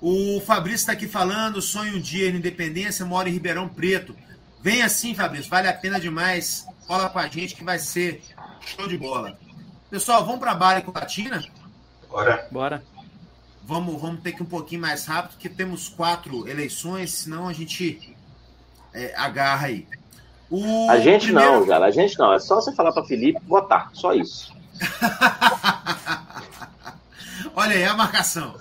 O 0.00 0.40
Fabrício 0.40 0.76
está 0.76 0.92
aqui 0.92 1.08
falando, 1.08 1.60
sonho 1.60 1.96
um 1.96 2.00
dia 2.00 2.30
na 2.30 2.38
Independência, 2.38 3.04
mora 3.04 3.28
em 3.28 3.32
Ribeirão 3.32 3.68
Preto. 3.68 4.14
Vem 4.60 4.82
assim, 4.82 5.14
Fabrício, 5.14 5.50
vale 5.50 5.68
a 5.68 5.72
pena 5.72 5.98
demais. 5.98 6.66
Fala 6.86 7.10
com 7.10 7.18
a 7.18 7.26
gente 7.26 7.54
que 7.54 7.64
vai 7.64 7.78
ser 7.78 8.22
show 8.60 8.86
de 8.86 8.96
bola. 8.96 9.36
Pessoal, 9.90 10.24
vamos 10.24 10.40
para 10.40 10.52
a 10.52 10.54
Bala 10.54 10.82
com 10.82 10.92
Latina? 10.92 11.44
Bora. 12.08 12.46
Bora. 12.50 12.82
Vamos, 13.64 14.00
vamos 14.00 14.22
ter 14.22 14.32
que 14.32 14.40
ir 14.40 14.44
um 14.44 14.48
pouquinho 14.48 14.80
mais 14.80 15.04
rápido, 15.04 15.32
porque 15.32 15.48
temos 15.48 15.88
quatro 15.88 16.48
eleições, 16.48 17.10
senão 17.10 17.48
a 17.48 17.52
gente 17.52 18.16
é, 18.94 19.14
agarra 19.16 19.66
aí. 19.66 19.86
O 20.50 20.88
a 20.88 20.98
gente 20.98 21.26
primeiro... 21.26 21.60
não, 21.60 21.66
cara, 21.66 21.86
a 21.86 21.90
gente 21.90 22.18
não. 22.18 22.32
É 22.32 22.38
só 22.38 22.56
você 22.56 22.74
falar 22.74 22.92
para 22.92 23.04
Felipe 23.04 23.40
votar, 23.46 23.90
só 23.92 24.14
isso. 24.14 24.56
Olha 27.54 27.74
aí 27.74 27.84
a 27.84 27.94
marcação. 27.94 28.54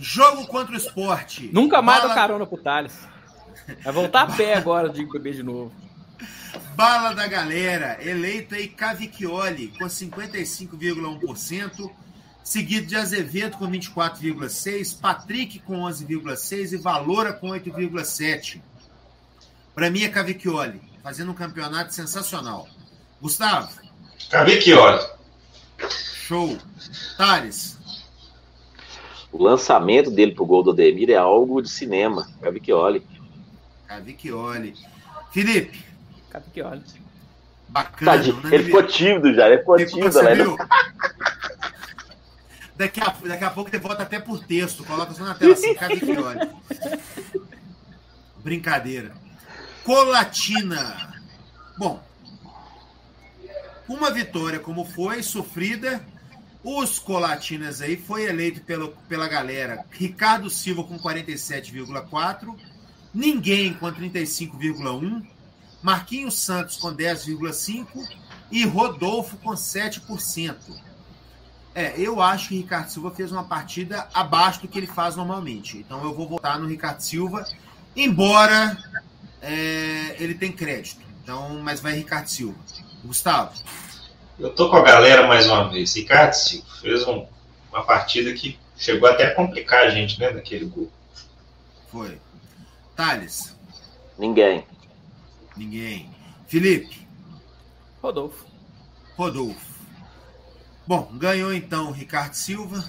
Jogo 0.00 0.46
contra 0.46 0.72
o 0.72 0.76
esporte. 0.76 1.50
Nunca 1.52 1.82
mais 1.82 2.00
Bala... 2.00 2.14
dou 2.14 2.22
carona 2.22 2.46
pro 2.46 2.56
Thales. 2.56 2.94
Vai 3.84 3.92
voltar 3.92 4.22
a 4.22 4.32
pé 4.32 4.54
agora 4.54 4.88
de 4.88 5.04
beber 5.04 5.34
de 5.34 5.42
novo. 5.42 5.70
Bala 6.74 7.12
da 7.12 7.26
galera, 7.26 7.98
eleito 8.00 8.54
aí 8.54 8.66
Cavicchioli 8.66 9.68
com 9.78 9.84
55,1%, 9.84 11.90
seguido 12.42 12.86
de 12.86 12.96
Azevedo 12.96 13.58
com 13.58 13.70
24,6%, 13.70 14.98
Patrick 14.98 15.58
com 15.60 15.82
11,6% 15.82 16.72
e 16.72 16.78
Valora 16.78 17.34
com 17.34 17.48
8,7%. 17.48 18.62
Para 19.74 19.90
mim 19.90 20.02
é 20.02 20.08
Cavicchioli, 20.08 20.80
fazendo 21.02 21.32
um 21.32 21.34
campeonato 21.34 21.92
sensacional. 21.94 22.66
Gustavo? 23.20 23.68
Cavicchioli. 24.30 25.06
Show. 26.26 26.56
Thales? 27.18 27.79
O 29.32 29.42
lançamento 29.42 30.10
dele 30.10 30.34
pro 30.34 30.44
gol 30.44 30.62
do 30.62 30.70
Ademir 30.70 31.10
é 31.10 31.16
algo 31.16 31.62
de 31.62 31.68
cinema. 31.68 32.28
Cavicchioli. 32.42 33.06
Cavicchioli. 33.86 34.74
Felipe. 35.32 35.84
Cavicchioli. 36.30 36.82
Bacana. 37.68 38.12
Tadinho, 38.12 38.36
né, 38.42 38.50
ele 38.52 38.64
ficou 38.64 38.82
tímido 38.82 39.32
já, 39.32 39.46
ele 39.46 39.58
ficou 39.58 39.76
tímido, 39.76 40.22
né? 40.22 40.34
Daqui 42.76 43.00
a, 43.00 43.14
daqui 43.28 43.44
a 43.44 43.50
pouco 43.50 43.70
ele 43.70 43.78
volta 43.78 44.02
até 44.02 44.18
por 44.18 44.42
texto. 44.44 44.84
Coloca 44.84 45.12
só 45.12 45.22
na 45.22 45.34
tela 45.34 45.52
assim, 45.52 45.74
Cavicchioli. 45.74 46.50
Brincadeira. 48.38 49.12
Colatina. 49.84 51.14
Bom, 51.78 52.02
uma 53.88 54.10
vitória 54.10 54.58
como 54.58 54.84
foi, 54.84 55.22
sofrida, 55.22 56.00
os 56.62 56.98
Colatinas 56.98 57.80
aí 57.80 57.96
foi 57.96 58.24
eleito 58.24 58.60
pelo, 58.60 58.90
pela 59.08 59.26
galera 59.26 59.84
Ricardo 59.90 60.50
Silva 60.50 60.84
com 60.84 60.98
47,4, 60.98 62.54
ninguém 63.14 63.72
com 63.74 63.86
35,1, 63.86 65.26
Marquinhos 65.82 66.38
Santos 66.38 66.76
com 66.76 66.94
10,5 66.94 67.86
e 68.50 68.64
Rodolfo 68.66 69.36
com 69.38 69.52
7%. 69.52 70.56
É, 71.74 71.94
eu 71.98 72.20
acho 72.20 72.48
que 72.48 72.56
Ricardo 72.56 72.90
Silva 72.90 73.10
fez 73.12 73.30
uma 73.32 73.44
partida 73.44 74.08
abaixo 74.12 74.60
do 74.60 74.68
que 74.68 74.78
ele 74.78 74.86
faz 74.86 75.16
normalmente. 75.16 75.78
Então 75.78 76.02
eu 76.02 76.14
vou 76.14 76.28
votar 76.28 76.58
no 76.58 76.66
Ricardo 76.66 77.00
Silva, 77.00 77.46
embora 77.96 78.76
é, 79.40 80.16
ele 80.18 80.34
tem 80.34 80.52
crédito. 80.52 81.00
Então, 81.22 81.60
mas 81.62 81.80
vai 81.80 81.94
Ricardo 81.94 82.26
Silva. 82.26 82.58
Gustavo. 83.04 83.52
Eu 84.40 84.48
tô 84.54 84.70
com 84.70 84.76
a 84.76 84.82
galera 84.82 85.26
mais 85.26 85.46
uma 85.46 85.68
vez. 85.68 85.94
Ricardo 85.94 86.32
Silva 86.32 86.66
fez 86.80 87.06
um, 87.06 87.26
uma 87.70 87.84
partida 87.84 88.32
que 88.32 88.58
chegou 88.74 89.06
até 89.06 89.26
a 89.26 89.34
complicar 89.34 89.82
a 89.82 89.90
gente, 89.90 90.18
né, 90.18 90.30
naquele 90.30 90.64
gol. 90.64 90.90
Foi. 91.92 92.18
Thales. 92.96 93.54
Ninguém. 94.18 94.64
Ninguém. 95.54 96.10
Felipe. 96.48 97.06
Rodolfo. 98.02 98.46
Rodolfo. 99.14 99.60
Bom, 100.86 101.10
ganhou 101.12 101.52
então 101.52 101.88
o 101.88 101.92
Ricardo 101.92 102.32
Silva, 102.32 102.82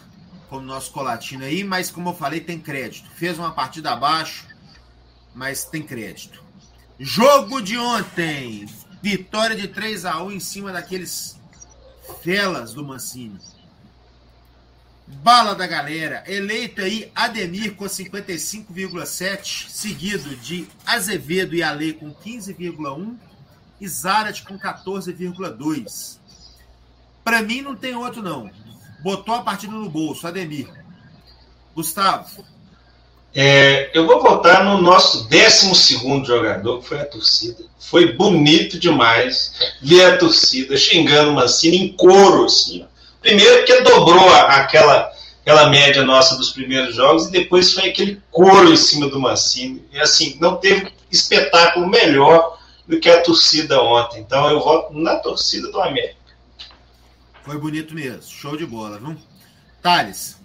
como 0.48 0.62
nosso 0.62 0.94
colatino 0.94 1.44
aí, 1.44 1.66
mas 1.66 1.92
como 1.92 2.12
eu 2.12 2.14
falei, 2.14 2.40
tem 2.40 2.62
crédito. 2.62 3.10
Fez 3.12 3.38
uma 3.38 3.52
partida 3.52 3.92
abaixo, 3.92 4.48
mas 5.36 5.66
tem 5.66 5.84
crédito. 5.84 6.42
Jogo 6.98 7.62
de 7.62 7.78
ontem. 7.78 8.70
Vitória 9.02 9.56
de 9.56 9.68
3 9.68 10.06
a 10.06 10.24
1 10.24 10.32
em 10.32 10.40
cima 10.40 10.72
daqueles 10.72 11.41
felas 12.12 12.74
do 12.74 12.84
Mancini. 12.84 13.40
Bala 15.08 15.54
da 15.54 15.68
galera, 15.68 16.24
eleito 16.26 16.82
aí 16.82 17.12
Ademir 17.14 17.76
com 17.76 17.86
55,7, 17.86 19.70
seguido 19.70 20.36
de 20.38 20.68
Azevedo 20.86 21.54
e 21.54 21.62
Ale 21.62 21.94
com 21.94 22.14
15,1 22.14 23.18
e 23.80 23.88
Zarat 23.88 24.44
com 24.44 24.58
14,2. 24.58 26.20
Para 27.24 27.42
mim 27.42 27.62
não 27.62 27.76
tem 27.76 27.96
outro 27.96 28.22
não. 28.22 28.50
Botou 29.04 29.36
a 29.36 29.44
partida 29.44 29.74
no 29.74 29.90
bolso, 29.90 30.28
Ademir. 30.28 30.72
Gustavo. 31.76 32.46
É, 33.34 33.90
eu 33.94 34.06
vou 34.06 34.22
votar 34.22 34.66
no 34.66 34.82
nosso 34.82 35.30
12 35.30 36.26
jogador, 36.26 36.80
que 36.80 36.88
foi 36.88 37.00
a 37.00 37.06
torcida. 37.06 37.64
Foi 37.80 38.14
bonito 38.14 38.78
demais 38.78 39.54
ver 39.82 40.06
a 40.06 40.18
torcida 40.18 40.76
xingando 40.78 41.32
o 41.32 41.36
Mancini 41.36 41.78
em 41.78 41.94
coro. 41.94 42.46
Assim. 42.46 42.86
Primeiro, 43.22 43.66
que 43.66 43.82
dobrou 43.82 44.30
aquela, 44.34 45.12
aquela 45.42 45.70
média 45.70 46.04
nossa 46.04 46.36
dos 46.36 46.52
primeiros 46.52 46.96
jogos, 46.96 47.28
e 47.28 47.32
depois 47.32 47.74
foi 47.74 47.90
aquele 47.90 48.22
coro 48.30 48.72
em 48.72 48.78
cima 48.78 49.08
do 49.08 49.20
Mancini. 49.20 49.84
E 49.94 50.00
assim, 50.00 50.38
não 50.42 50.58
teve 50.58 50.92
espetáculo 51.10 51.88
melhor 51.88 52.60
do 52.86 53.00
que 53.00 53.10
a 53.10 53.22
torcida 53.22 53.82
ontem. 53.82 54.20
Então 54.20 54.50
eu 54.50 54.60
voto 54.60 54.94
na 54.94 55.16
torcida 55.18 55.72
do 55.72 55.82
América. 55.82 56.16
Foi 57.44 57.58
bonito 57.58 57.96
mesmo. 57.96 58.24
Show 58.24 58.58
de 58.58 58.66
bola, 58.66 59.00
viu? 59.00 59.16
Thales. 59.82 60.41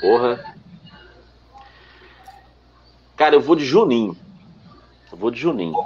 Porra. 0.00 0.54
Cara, 3.16 3.34
eu 3.34 3.40
vou 3.40 3.56
de 3.56 3.64
Juninho. 3.64 4.16
Eu 5.10 5.18
vou 5.18 5.30
de 5.30 5.40
Juninho. 5.40 5.76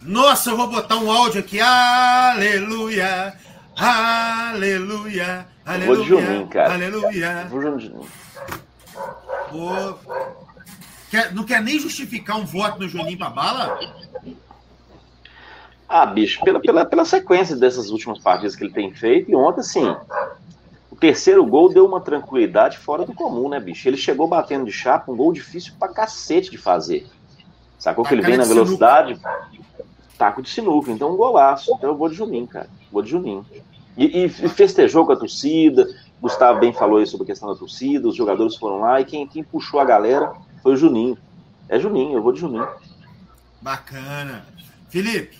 Nossa, 0.00 0.50
eu 0.50 0.56
vou 0.56 0.66
botar 0.66 0.96
um 0.96 1.10
áudio 1.10 1.40
aqui. 1.40 1.60
Aleluia. 1.60 3.34
Aleluia. 3.76 5.46
Aleluia. 5.64 5.86
Eu 5.86 5.86
vou 5.86 6.02
de 6.02 6.08
Juninho, 6.08 6.48
cara. 6.48 6.74
Aleluia. 6.74 7.42
Eu 7.42 7.48
vou 7.48 7.76
de 7.76 7.86
Juninho. 7.86 8.08
Pô. 9.50 9.94
Quer, 11.10 11.32
não 11.34 11.44
quer 11.44 11.60
nem 11.60 11.78
justificar 11.78 12.38
um 12.38 12.44
voto 12.44 12.80
no 12.80 12.88
Juninho 12.88 13.18
pra 13.18 13.28
bala? 13.28 13.78
Ah, 15.86 16.06
bicho, 16.06 16.42
pela, 16.42 16.58
pela, 16.58 16.86
pela 16.86 17.04
sequência 17.04 17.54
dessas 17.54 17.90
últimas 17.90 18.18
partidas 18.18 18.56
que 18.56 18.64
ele 18.64 18.72
tem 18.72 18.94
feito, 18.94 19.30
e 19.30 19.36
ontem, 19.36 19.60
assim, 19.60 19.94
terceiro 21.02 21.44
gol 21.44 21.68
deu 21.68 21.84
uma 21.84 22.00
tranquilidade 22.00 22.78
fora 22.78 23.04
do 23.04 23.12
comum, 23.12 23.48
né, 23.48 23.58
bicho? 23.58 23.88
Ele 23.88 23.96
chegou 23.96 24.28
batendo 24.28 24.64
de 24.64 24.70
chapa, 24.70 25.10
um 25.10 25.16
gol 25.16 25.32
difícil 25.32 25.72
pra 25.76 25.88
cacete 25.88 26.48
de 26.48 26.56
fazer. 26.56 27.08
Sacou 27.76 28.04
que 28.04 28.14
ele 28.14 28.22
vem 28.22 28.36
na 28.36 28.44
velocidade, 28.44 29.20
taco 30.16 30.40
de 30.40 30.48
sinuca, 30.48 30.92
então 30.92 31.12
um 31.12 31.16
golaço. 31.16 31.72
Então 31.74 31.90
eu 31.90 31.96
vou 31.96 32.08
de 32.08 32.14
Juninho, 32.14 32.46
cara. 32.46 32.70
Vou 32.92 33.02
de 33.02 33.10
Juninho. 33.10 33.44
E, 33.96 34.26
e 34.26 34.28
festejou 34.28 35.04
com 35.04 35.10
a 35.10 35.16
torcida, 35.16 35.88
Gustavo 36.20 36.60
bem 36.60 36.72
falou 36.72 37.02
isso 37.02 37.10
sobre 37.10 37.24
a 37.24 37.26
questão 37.26 37.48
da 37.48 37.56
torcida, 37.56 38.06
os 38.06 38.14
jogadores 38.14 38.54
foram 38.54 38.78
lá, 38.78 39.00
e 39.00 39.04
quem, 39.04 39.26
quem 39.26 39.42
puxou 39.42 39.80
a 39.80 39.84
galera 39.84 40.32
foi 40.62 40.74
o 40.74 40.76
Juninho. 40.76 41.18
É 41.68 41.80
Juninho, 41.80 42.16
eu 42.16 42.22
vou 42.22 42.32
de 42.32 42.38
Juninho. 42.38 42.68
Bacana. 43.60 44.46
Felipe. 44.88 45.36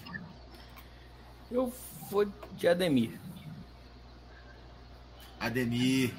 Eu 1.53 1.73
vou 2.11 2.27
de 2.57 2.67
Ademir. 2.67 3.22
Ademir. 5.43 6.13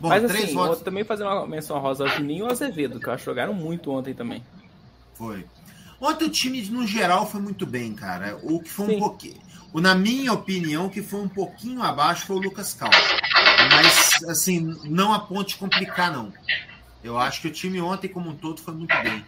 Bom, 0.00 0.08
Mas 0.08 0.24
três 0.24 0.44
assim, 0.44 0.54
votos. 0.54 0.76
vou 0.76 0.84
também 0.84 1.04
fazer 1.04 1.24
uma 1.24 1.46
menção 1.46 1.78
rosa 1.78 2.04
ao 2.04 2.10
Juninho 2.10 2.44
e 2.44 2.46
ao 2.46 2.52
Azevedo, 2.52 2.98
que 2.98 3.06
eu 3.06 3.12
acho 3.12 3.24
que 3.24 3.30
jogaram 3.30 3.52
muito 3.52 3.90
ontem 3.90 4.14
também. 4.14 4.42
Foi. 5.14 5.44
Ontem 6.00 6.24
o 6.24 6.30
time, 6.30 6.62
no 6.70 6.86
geral, 6.86 7.30
foi 7.30 7.40
muito 7.40 7.66
bem, 7.66 7.94
cara. 7.94 8.38
O 8.42 8.60
que 8.60 8.70
foi 8.70 8.86
um 8.86 8.90
Sim. 8.90 8.98
pouquinho. 8.98 9.40
O, 9.72 9.80
na 9.80 9.94
minha 9.94 10.32
opinião, 10.32 10.86
o 10.86 10.90
que 10.90 11.02
foi 11.02 11.20
um 11.20 11.28
pouquinho 11.28 11.82
abaixo 11.82 12.26
foi 12.26 12.36
o 12.36 12.40
Lucas 12.40 12.72
Cal. 12.72 12.90
Mas, 13.70 14.24
assim, 14.28 14.74
não 14.84 15.12
a 15.12 15.20
ponto 15.20 15.48
de 15.48 15.56
complicar, 15.56 16.10
não. 16.10 16.32
Eu 17.04 17.18
acho 17.18 17.42
que 17.42 17.48
o 17.48 17.52
time 17.52 17.80
ontem, 17.80 18.08
como 18.08 18.30
um 18.30 18.34
todo, 18.34 18.60
foi 18.60 18.74
muito 18.74 18.96
bem. 19.02 19.24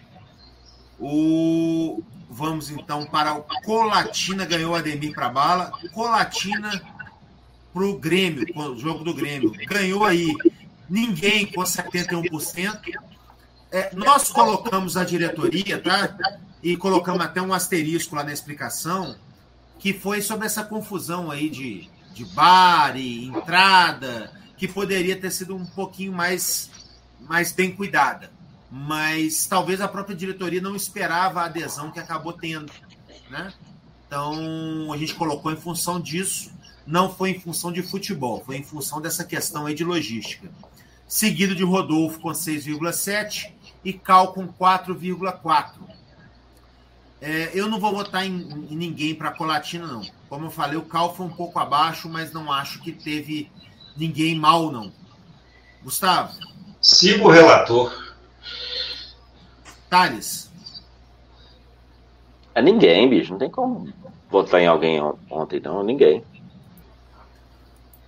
O... 0.99 2.03
Vamos 2.35 2.71
então 2.71 3.05
para 3.05 3.35
o 3.35 3.43
Colatina, 3.43 4.47
ganhou 4.47 4.73
o 4.73 4.75
Ademir 4.75 5.13
para 5.15 5.29
bala. 5.29 5.71
Colatina 5.93 6.81
para 7.73 7.85
o 7.85 7.99
Grêmio, 7.99 8.47
o 8.55 8.79
jogo 8.79 9.03
do 9.03 9.15
Grêmio. 9.15 9.53
Ganhou 9.67 10.05
aí 10.05 10.35
ninguém 10.89 11.47
com 11.47 11.63
71%. 11.63 12.81
É, 13.71 13.95
nós 13.95 14.31
colocamos 14.31 14.97
a 14.97 15.05
diretoria, 15.05 15.81
tá? 15.81 16.17
E 16.63 16.77
colocamos 16.77 17.23
até 17.23 17.41
um 17.41 17.55
asterisco 17.55 18.15
lá 18.15 18.23
na 18.23 18.33
explicação, 18.33 19.17
que 19.79 19.93
foi 19.93 20.21
sobre 20.21 20.47
essa 20.47 20.63
confusão 20.63 21.31
aí 21.31 21.49
de, 21.49 21.89
de 22.13 22.25
bar 22.27 22.97
e 22.97 23.27
entrada, 23.27 24.31
que 24.57 24.69
poderia 24.69 25.17
ter 25.17 25.31
sido 25.31 25.57
um 25.57 25.65
pouquinho 25.65 26.13
mais, 26.13 26.71
mais 27.21 27.53
bem 27.53 27.75
cuidada. 27.75 28.31
Mas 28.71 29.47
talvez 29.47 29.81
a 29.81 29.89
própria 29.89 30.15
diretoria 30.15 30.61
não 30.61 30.77
esperava 30.77 31.41
a 31.41 31.47
adesão 31.47 31.91
que 31.91 31.99
acabou 31.99 32.33
tendo, 32.35 32.73
né? 33.31 33.53
Então 34.07 34.93
a 34.93 34.97
gente 34.99 35.15
colocou 35.15 35.51
em 35.51 35.57
função 35.57 35.99
disso, 35.99 36.53
não 36.87 37.13
foi 37.13 37.31
em 37.31 37.41
função 37.41 37.71
de 37.73 37.83
futebol, 37.83 38.43
foi 38.45 38.57
em 38.57 38.63
função 38.63 39.01
dessa 39.01 39.25
questão 39.25 39.67
aí 39.67 39.75
de 39.75 39.85
logística. 39.85 40.51
Seguido 41.07 41.55
de 41.55 41.63
Rodolfo 41.65 42.19
com 42.21 42.31
6,7 42.31 43.53
e 43.85 43.93
Cal 43.93 44.33
com 44.33 44.49
4,4. 44.49 45.73
É, 47.21 47.51
eu 47.55 47.69
não 47.69 47.79
vou 47.79 47.93
votar 47.93 48.27
em, 48.27 48.31
em 48.71 48.77
ninguém 48.77 49.15
para 49.15 49.31
Colatina, 49.31 49.87
não. 49.87 50.03
Como 50.29 50.47
eu 50.47 50.51
falei, 50.51 50.77
o 50.77 50.83
Cal 50.83 51.15
foi 51.15 51.27
um 51.27 51.31
pouco 51.31 51.59
abaixo, 51.59 52.09
mas 52.09 52.33
não 52.33 52.51
acho 52.51 52.81
que 52.81 52.91
teve 52.91 53.51
ninguém 53.97 54.35
mal, 54.35 54.73
não. 54.73 54.93
Gustavo, 55.85 56.33
Siga 56.81 57.23
o 57.25 57.31
relator. 57.31 57.93
Thales, 59.89 60.51
É 62.55 62.63
ninguém, 62.63 63.09
bicho. 63.09 63.33
Não 63.33 63.39
tem 63.39 63.51
como 63.51 63.93
votar 64.31 64.61
em 64.61 64.67
alguém 64.67 65.01
on- 65.01 65.17
ontem, 65.31 65.61
não. 65.61 65.83
Ninguém. 65.83 66.25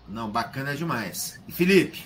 Não, 0.08 0.30
bacana 0.30 0.74
demais. 0.76 1.40
E 1.48 1.52
Felipe, 1.52 2.04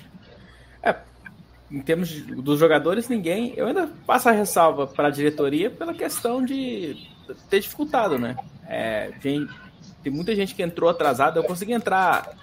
Em 1.70 1.82
termos 1.82 2.08
de- 2.08 2.22
dos 2.36 2.58
jogadores, 2.58 3.10
ninguém. 3.10 3.52
Eu 3.54 3.66
ainda 3.66 3.88
passo 4.06 4.26
a 4.30 4.32
ressalva 4.32 4.86
para 4.86 5.08
a 5.08 5.10
diretoria 5.10 5.68
pela 5.70 5.92
questão 5.92 6.42
de 6.42 6.96
ter 7.50 7.60
dificultado, 7.60 8.18
né? 8.18 8.38
É, 8.66 9.10
tem, 9.20 9.46
tem 10.02 10.10
muita 10.10 10.34
gente 10.34 10.54
que 10.54 10.62
entrou 10.62 10.88
atrasada. 10.88 11.38
Eu 11.38 11.44
consegui 11.44 11.72
entrar 11.74 12.34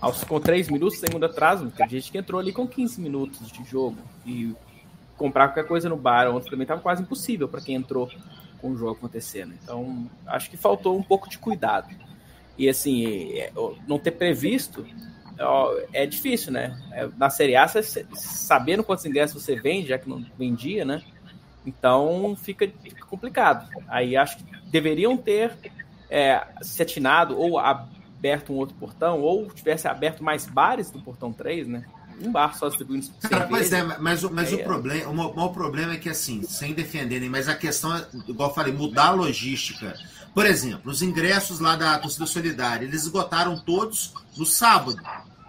aos, 0.00 0.22
com 0.22 0.38
3 0.38 0.68
minutos 0.68 1.00
sem 1.00 1.10
muito 1.10 1.26
atraso. 1.26 1.68
Tem 1.72 1.88
gente 1.88 2.12
que 2.12 2.18
entrou 2.18 2.40
ali 2.40 2.52
com 2.52 2.64
15 2.64 3.00
minutos 3.00 3.50
de 3.50 3.64
jogo. 3.64 3.98
E 4.24 4.54
comprar 5.16 5.48
qualquer 5.48 5.66
coisa 5.66 5.88
no 5.88 5.96
bar 5.96 6.28
ontem 6.30 6.48
também 6.48 6.62
estava 6.62 6.80
quase 6.80 7.02
impossível 7.02 7.48
para 7.48 7.60
quem 7.60 7.74
entrou 7.74 8.08
com 8.60 8.70
o 8.70 8.76
jogo 8.76 8.92
acontecendo. 8.92 9.52
Então, 9.64 10.08
acho 10.28 10.48
que 10.48 10.56
faltou 10.56 10.96
um 10.96 11.02
pouco 11.02 11.28
de 11.28 11.38
cuidado. 11.38 11.88
E 12.60 12.68
assim, 12.68 13.32
é, 13.38 13.50
não 13.88 13.98
ter 13.98 14.10
previsto 14.10 14.86
é 15.94 16.04
difícil, 16.04 16.52
né? 16.52 16.78
É, 16.92 17.08
Na 17.16 17.30
Série 17.30 17.56
A, 17.56 17.66
você, 17.66 18.04
sabendo 18.12 18.84
quantos 18.84 19.06
ingressos 19.06 19.42
você 19.42 19.58
vende, 19.58 19.88
já 19.88 19.98
que 19.98 20.06
não 20.06 20.22
vendia, 20.38 20.84
né? 20.84 21.02
Então 21.64 22.36
fica, 22.36 22.70
fica 22.82 23.06
complicado. 23.06 23.66
Aí 23.88 24.14
acho 24.14 24.36
que 24.36 24.44
deveriam 24.66 25.16
ter 25.16 25.56
é, 26.10 26.46
se 26.60 26.82
atinado 26.82 27.38
ou 27.38 27.58
aberto 27.58 28.52
um 28.52 28.56
outro 28.56 28.76
portão, 28.76 29.22
ou 29.22 29.48
tivesse 29.48 29.88
aberto 29.88 30.22
mais 30.22 30.44
bares 30.44 30.90
do 30.90 31.00
portão 31.00 31.32
3, 31.32 31.66
né? 31.66 31.86
um 32.20 32.30
bar 32.30 32.56
só 32.56 32.68
distribuindo 32.68 33.06
Cara, 33.22 33.46
pois 33.46 33.72
é, 33.72 33.82
mas, 33.82 34.22
mas 34.24 34.52
o, 34.52 34.58
problema, 34.58 35.08
o 35.08 35.14
maior 35.14 35.48
problema 35.48 35.94
é 35.94 35.96
que, 35.96 36.08
assim, 36.08 36.42
sem 36.42 36.74
defender, 36.74 37.20
mas 37.30 37.48
a 37.48 37.54
questão 37.54 37.96
é, 37.96 38.06
igual 38.28 38.50
eu 38.50 38.54
falei, 38.54 38.72
mudar 38.72 39.06
a 39.06 39.12
logística. 39.12 39.94
Por 40.34 40.46
exemplo, 40.46 40.90
os 40.90 41.02
ingressos 41.02 41.58
lá 41.60 41.76
da 41.76 41.98
torcida 41.98 42.26
solidária, 42.26 42.84
eles 42.84 43.02
esgotaram 43.02 43.58
todos 43.58 44.14
no 44.36 44.46
sábado, 44.46 45.02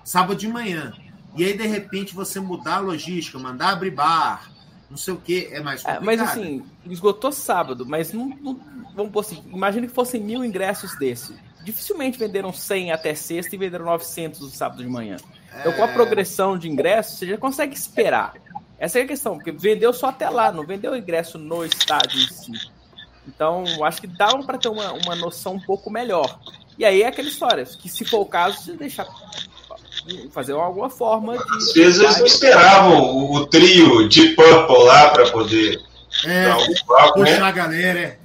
sábado 0.03 0.35
de 0.35 0.47
manhã. 0.47 0.93
E 1.37 1.43
aí, 1.43 1.55
de 1.55 1.67
repente, 1.67 2.13
você 2.13 2.39
mudar 2.39 2.75
a 2.75 2.79
logística, 2.79 3.37
mandar 3.39 3.69
abrir 3.69 3.91
bar, 3.91 4.51
não 4.89 4.97
sei 4.97 5.13
o 5.13 5.17
que, 5.17 5.47
é 5.51 5.61
mais 5.61 5.81
complicado. 5.81 6.03
É, 6.03 6.05
mas 6.05 6.21
assim, 6.21 6.65
esgotou 6.85 7.31
sábado, 7.31 7.85
mas 7.85 8.11
não, 8.11 8.27
não 8.41 8.59
vamos 8.93 9.11
pôr 9.11 9.21
assim, 9.21 9.41
imagine 9.47 9.87
que 9.87 9.93
fossem 9.93 10.21
mil 10.21 10.43
ingressos 10.43 10.97
desse. 10.97 11.35
Dificilmente 11.63 12.17
venderam 12.17 12.51
100 12.51 12.91
até 12.91 13.13
sexta 13.13 13.55
e 13.55 13.57
venderam 13.57 13.85
900 13.85 14.41
no 14.41 14.49
sábado 14.49 14.83
de 14.83 14.89
manhã. 14.89 15.17
Então, 15.59 15.73
com 15.73 15.83
a 15.83 15.87
é. 15.87 15.93
progressão 15.93 16.57
de 16.57 16.69
ingressos, 16.69 17.19
você 17.19 17.27
já 17.27 17.37
consegue 17.37 17.75
esperar. 17.75 18.33
Essa 18.79 18.99
é 18.99 19.03
a 19.03 19.07
questão, 19.07 19.35
porque 19.35 19.51
vendeu 19.51 19.93
só 19.93 20.07
até 20.07 20.29
lá, 20.29 20.51
não 20.51 20.65
vendeu 20.65 20.95
ingresso 20.95 21.37
no 21.37 21.63
estádio 21.63 22.19
em 22.19 22.27
si. 22.27 22.71
Então, 23.27 23.63
acho 23.83 24.01
que 24.01 24.07
dá 24.07 24.27
para 24.39 24.57
ter 24.57 24.69
uma, 24.69 24.93
uma 24.93 25.15
noção 25.15 25.53
um 25.53 25.59
pouco 25.59 25.89
melhor. 25.89 26.39
E 26.77 26.85
aí 26.85 27.03
é 27.03 27.07
aquela 27.07 27.27
história, 27.27 27.63
que 27.65 27.87
se 27.87 28.03
for 28.03 28.21
o 28.21 28.25
caso, 28.25 28.57
você 28.57 28.73
deixar 28.73 29.07
fazer 30.31 30.53
alguma 30.53 30.89
forma 30.89 31.37
de. 31.37 31.43
Às 31.43 31.73
vezes 31.73 32.01
eles 32.01 32.17
não 32.17 32.25
esperavam 32.25 33.01
o, 33.01 33.35
o 33.35 33.45
trio 33.45 34.07
de 34.07 34.29
Purple 34.29 34.83
lá 34.85 35.09
para 35.09 35.29
poder 35.29 35.79
é, 36.25 36.45
dar 36.45 36.57
um 36.57 36.73
papo, 36.87 37.13
puxar 37.13 37.39
né? 37.39 37.47
a 37.47 37.51
galera. 37.51 37.99
É. 37.99 38.17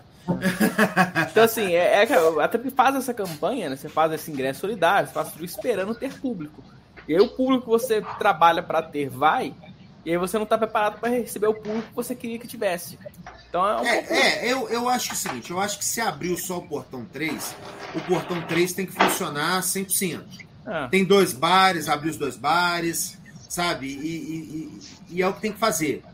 então, 1.31 1.45
assim, 1.45 1.75
é, 1.75 2.05
é, 2.05 2.43
até 2.43 2.59
que 2.59 2.71
faz 2.71 2.97
essa 2.97 3.15
campanha, 3.15 3.69
né? 3.69 3.77
Você 3.77 3.89
faz 3.89 4.13
esse 4.13 4.31
ingresso 4.31 4.61
solidário, 4.61 5.09
você 5.09 5.15
faz 5.15 5.33
tudo 5.33 5.45
esperando 5.45 5.95
ter 5.95 6.13
público. 6.15 6.63
E 7.09 7.15
aí 7.15 7.21
o 7.21 7.29
público 7.29 7.65
que 7.65 7.71
você 7.71 8.03
trabalha 8.19 8.63
para 8.63 8.83
ter 8.83 9.09
vai, 9.09 9.55
e 10.07 10.13
aí 10.13 10.17
você 10.19 10.37
não 10.39 10.45
está 10.45 10.57
preparado 10.57 11.01
para 11.01 11.09
receber 11.09 11.49
o 11.49 11.55
público 11.55 11.89
que 11.89 11.95
você 11.97 12.15
queria 12.15 12.39
que 12.39 12.47
tivesse. 12.47 12.97
Então 13.49 13.67
é, 13.67 13.81
um 13.81 13.85
é, 13.85 13.99
é, 13.99 14.53
eu, 14.53 14.69
eu 14.69 14.89
acho 14.89 15.07
que 15.07 15.11
é 15.11 15.15
o 15.15 15.19
seguinte, 15.19 15.51
eu 15.51 15.59
acho 15.59 15.79
que 15.81 15.85
se 15.85 16.01
abrir 16.01 16.37
só 16.39 16.59
o 16.59 16.63
portão 16.63 17.05
3, 17.07 17.57
o 17.93 18.01
portão 18.03 18.41
3 18.43 18.73
tem 18.73 18.87
que 18.87 18.93
funcionar 18.93 19.61
100%. 19.63 20.23
Ah. 20.65 20.87
Tem 20.89 21.05
dois 21.05 21.33
bares, 21.33 21.89
abrir 21.89 22.11
os 22.11 22.17
dois 22.17 22.37
bares, 22.37 23.19
sabe? 23.49 23.89
E, 23.89 23.91
e, 23.91 24.37
e, 25.11 25.17
e, 25.17 25.23
é 25.23 25.27
o 25.27 25.35
que 25.35 25.41
tem 25.41 25.53
que 25.53 25.59
fazer. 25.59 26.05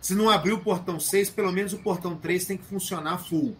Se 0.00 0.12
não 0.12 0.28
abrir 0.28 0.52
o 0.52 0.58
portão 0.58 0.98
6, 0.98 1.30
pelo 1.30 1.52
menos 1.52 1.72
o 1.72 1.78
portão 1.78 2.16
3 2.16 2.46
tem 2.46 2.56
que 2.56 2.64
funcionar 2.64 3.18
full. 3.18 3.56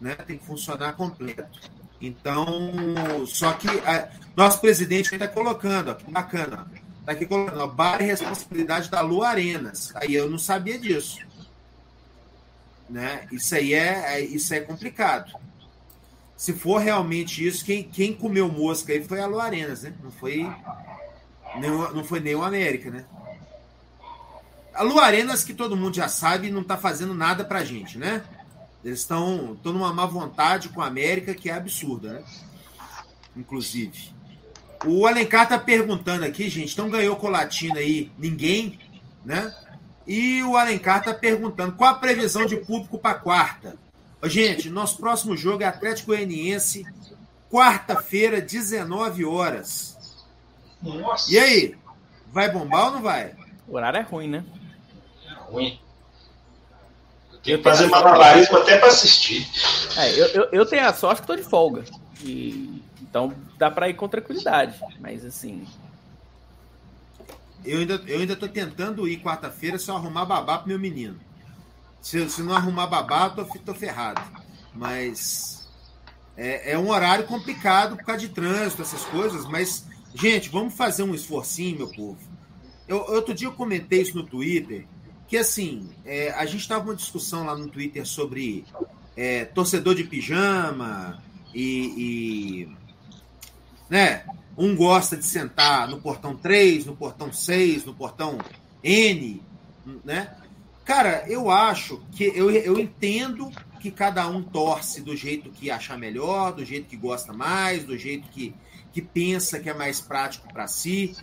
Né? 0.00 0.16
Tem 0.26 0.38
que 0.38 0.44
funcionar 0.44 0.94
completo. 0.94 1.46
Então, 2.00 2.46
só 3.26 3.52
que 3.52 3.68
a, 3.68 4.08
nosso 4.36 4.60
presidente 4.60 5.14
está 5.14 5.28
colocando, 5.28 5.92
ó, 5.92 5.94
que 5.94 6.10
bacana, 6.10 6.66
está 7.04 7.12
aqui 7.12 7.26
colocando, 7.26 7.60
ó, 7.60 7.66
bar 7.66 8.00
responsabilidade 8.00 8.90
da 8.90 9.00
Lu 9.00 9.22
Arenas. 9.22 9.92
Aí 9.96 10.14
eu 10.14 10.30
não 10.30 10.38
sabia 10.38 10.78
disso. 10.78 11.20
Né? 12.88 13.26
Isso 13.30 13.54
aí 13.54 13.74
é, 13.74 14.14
é 14.14 14.20
isso 14.20 14.52
é 14.54 14.60
complicado 14.60 15.32
se 16.36 16.52
for 16.52 16.78
realmente 16.78 17.46
isso, 17.46 17.64
quem, 17.64 17.84
quem 17.84 18.12
comeu 18.12 18.50
mosca 18.50 18.92
aí 18.92 19.02
foi 19.02 19.20
a 19.20 19.26
Lu 19.26 19.40
Arenas, 19.40 19.82
né? 19.82 19.94
Não 20.02 20.10
foi 20.10 20.46
nem, 21.56 21.70
não 21.70 22.04
foi 22.04 22.20
nem 22.20 22.34
o 22.34 22.42
América, 22.42 22.90
né? 22.90 23.04
A 24.74 24.82
Lu 24.82 24.98
Arenas, 24.98 25.44
que 25.44 25.54
todo 25.54 25.76
mundo 25.76 25.94
já 25.94 26.08
sabe, 26.08 26.50
não 26.50 26.64
tá 26.64 26.76
fazendo 26.76 27.14
nada 27.14 27.44
pra 27.44 27.64
gente, 27.64 27.96
né? 27.96 28.24
Eles 28.84 28.98
estão 29.00 29.56
numa 29.64 29.92
má 29.92 30.04
vontade 30.04 30.68
com 30.68 30.82
a 30.82 30.86
América 30.86 31.34
que 31.34 31.48
é 31.48 31.54
absurda, 31.54 32.14
né? 32.14 32.24
Inclusive. 33.36 34.13
O 34.86 35.06
Alencar 35.06 35.48
tá 35.48 35.58
perguntando 35.58 36.24
aqui, 36.24 36.48
gente, 36.48 36.72
então 36.72 36.90
ganhou 36.90 37.16
colatina 37.16 37.78
aí? 37.78 38.10
Ninguém, 38.18 38.78
né? 39.24 39.54
E 40.06 40.42
o 40.42 40.56
Alencar 40.56 41.02
tá 41.02 41.14
perguntando 41.14 41.72
qual 41.72 41.90
a 41.90 41.98
previsão 41.98 42.44
de 42.44 42.56
público 42.56 42.98
para 42.98 43.14
quarta? 43.14 43.76
Gente, 44.24 44.70
nosso 44.70 44.96
próximo 44.98 45.36
jogo 45.36 45.62
é 45.62 45.66
Atlético 45.66 46.08
Goianiense, 46.08 46.86
quarta-feira, 47.50 48.40
19 48.40 49.24
horas. 49.24 49.96
Nossa. 50.82 51.32
E 51.32 51.38
aí? 51.38 51.74
Vai 52.32 52.50
bombar 52.50 52.86
ou 52.86 52.92
não 52.92 53.02
vai? 53.02 53.34
O 53.68 53.76
horário 53.76 53.98
é 53.98 54.02
ruim, 54.02 54.28
né? 54.28 54.44
É 55.26 55.34
ruim. 55.50 55.80
Tem 57.42 57.58
que 57.58 57.62
fazer 57.62 57.86
malabarismo 57.86 58.56
até 58.56 58.78
para 58.78 58.88
assistir. 58.88 59.46
É, 59.98 60.10
eu, 60.18 60.26
eu, 60.28 60.48
eu, 60.50 60.66
tenho 60.66 60.86
a 60.86 60.94
sorte 60.94 61.20
que 61.20 61.26
tô 61.26 61.36
de 61.36 61.42
folga. 61.42 61.84
E, 62.22 62.73
então 63.14 63.32
dá 63.56 63.70
para 63.70 63.88
ir 63.88 63.94
com 63.94 64.08
tranquilidade. 64.08 64.80
Mas 64.98 65.24
assim. 65.24 65.64
Eu 67.64 67.78
ainda, 67.78 68.02
eu 68.08 68.18
ainda 68.18 68.34
tô 68.34 68.48
tentando 68.48 69.06
ir 69.06 69.22
quarta-feira 69.22 69.78
só 69.78 69.96
arrumar 69.96 70.24
babá 70.24 70.58
pro 70.58 70.68
meu 70.68 70.80
menino. 70.80 71.16
Se, 72.00 72.28
se 72.28 72.42
não 72.42 72.56
arrumar 72.56 72.88
babá, 72.88 73.30
tô, 73.30 73.44
tô 73.44 73.72
ferrado. 73.72 74.20
Mas 74.74 75.68
é, 76.36 76.72
é, 76.72 76.78
um 76.78 76.90
horário 76.90 77.24
complicado 77.24 77.96
por 77.96 78.04
causa 78.04 78.20
de 78.20 78.30
trânsito, 78.30 78.82
essas 78.82 79.04
coisas. 79.04 79.46
Mas, 79.46 79.86
gente, 80.12 80.48
vamos 80.48 80.74
fazer 80.74 81.04
um 81.04 81.14
esforcinho, 81.14 81.78
meu 81.78 81.88
povo. 81.92 82.18
Eu, 82.88 82.98
outro 82.98 83.32
dia 83.32 83.46
eu 83.46 83.52
comentei 83.52 84.02
isso 84.02 84.16
no 84.16 84.24
Twitter, 84.24 84.86
que 85.28 85.36
assim, 85.36 85.88
é, 86.04 86.32
a 86.32 86.44
gente 86.46 86.62
estava 86.62 86.82
uma 86.84 86.96
discussão 86.96 87.46
lá 87.46 87.56
no 87.56 87.68
Twitter 87.68 88.04
sobre 88.04 88.64
é, 89.16 89.44
torcedor 89.44 89.94
de 89.94 90.02
pijama 90.02 91.22
e, 91.54 92.66
e, 92.68 92.83
né, 93.94 94.24
um 94.58 94.74
gosta 94.74 95.16
de 95.16 95.24
sentar 95.24 95.86
no 95.86 96.00
portão 96.00 96.34
3, 96.34 96.84
no 96.84 96.96
portão 96.96 97.32
6, 97.32 97.84
no 97.84 97.94
portão 97.94 98.38
N, 98.82 99.40
né? 100.04 100.34
Cara, 100.84 101.24
eu 101.28 101.48
acho 101.48 102.02
que 102.10 102.24
eu, 102.24 102.50
eu 102.50 102.76
entendo 102.80 103.52
que 103.78 103.92
cada 103.92 104.26
um 104.26 104.42
torce 104.42 105.00
do 105.00 105.16
jeito 105.16 105.48
que 105.48 105.70
achar 105.70 105.96
melhor, 105.96 106.54
do 106.54 106.64
jeito 106.64 106.88
que 106.88 106.96
gosta 106.96 107.32
mais, 107.32 107.84
do 107.84 107.96
jeito 107.96 108.28
que, 108.30 108.52
que 108.92 109.00
pensa 109.00 109.60
que 109.60 109.70
é 109.70 109.74
mais 109.74 110.00
prático 110.00 110.52
para 110.52 110.66
si. 110.66 111.14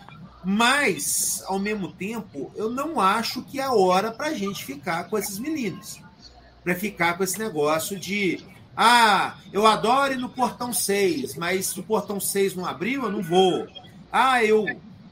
Mas, 0.41 1.43
ao 1.47 1.59
mesmo 1.59 1.91
tempo, 1.91 2.53
eu 2.55 2.69
não 2.69 3.01
acho 3.01 3.41
que 3.43 3.59
é 3.59 3.63
a 3.63 3.73
hora 3.73 4.11
para 4.11 4.27
a 4.27 4.33
gente 4.33 4.63
ficar 4.63 5.09
com 5.09 5.17
esses 5.17 5.37
meninos. 5.37 6.01
Para 6.63 6.73
ficar 6.73 7.17
com 7.17 7.23
esse 7.25 7.37
negócio 7.37 7.99
de. 7.99 8.39
Ah, 8.75 9.35
eu 9.51 9.67
adoro 9.67 10.13
ir 10.13 10.17
no 10.17 10.29
portão 10.29 10.71
6, 10.71 11.35
mas 11.35 11.67
se 11.67 11.79
o 11.79 11.83
portão 11.83 12.19
6 12.19 12.55
não 12.55 12.65
abriu, 12.65 13.03
eu 13.03 13.11
não 13.11 13.21
vou. 13.21 13.67
Ah, 14.11 14.43
eu 14.43 14.65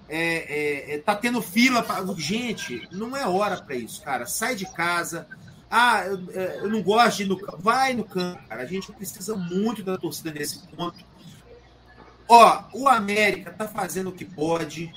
é, 0.10 0.92
é, 0.92 0.96
é, 0.96 0.98
tá 0.98 1.16
tendo 1.16 1.42
fila. 1.42 1.84
Pra... 1.84 2.04
Gente, 2.18 2.88
não 2.92 3.16
é 3.16 3.28
hora 3.28 3.62
para 3.62 3.76
isso, 3.76 4.02
cara. 4.02 4.26
Sai 4.26 4.56
de 4.56 4.66
casa. 4.66 5.28
Ah, 5.70 6.04
eu, 6.06 6.20
é, 6.34 6.60
eu, 6.62 6.70
não 6.70 6.82
gosto 6.82 7.18
de 7.18 7.24
ir 7.24 7.28
no 7.28 7.38
campo. 7.38 7.60
Vai 7.62 7.94
no 7.94 8.04
campo, 8.04 8.42
cara. 8.50 8.64
A 8.64 8.66
gente 8.66 8.92
precisa 8.92 9.36
muito 9.36 9.84
da 9.84 9.98
torcida 9.98 10.32
nesse 10.32 10.60
ponto. 10.68 10.98
Ó, 12.28 12.64
o 12.74 12.88
América 12.88 13.52
tá 13.52 13.68
fazendo 13.68 14.10
o 14.10 14.14
que 14.14 14.26
pode. 14.26 14.92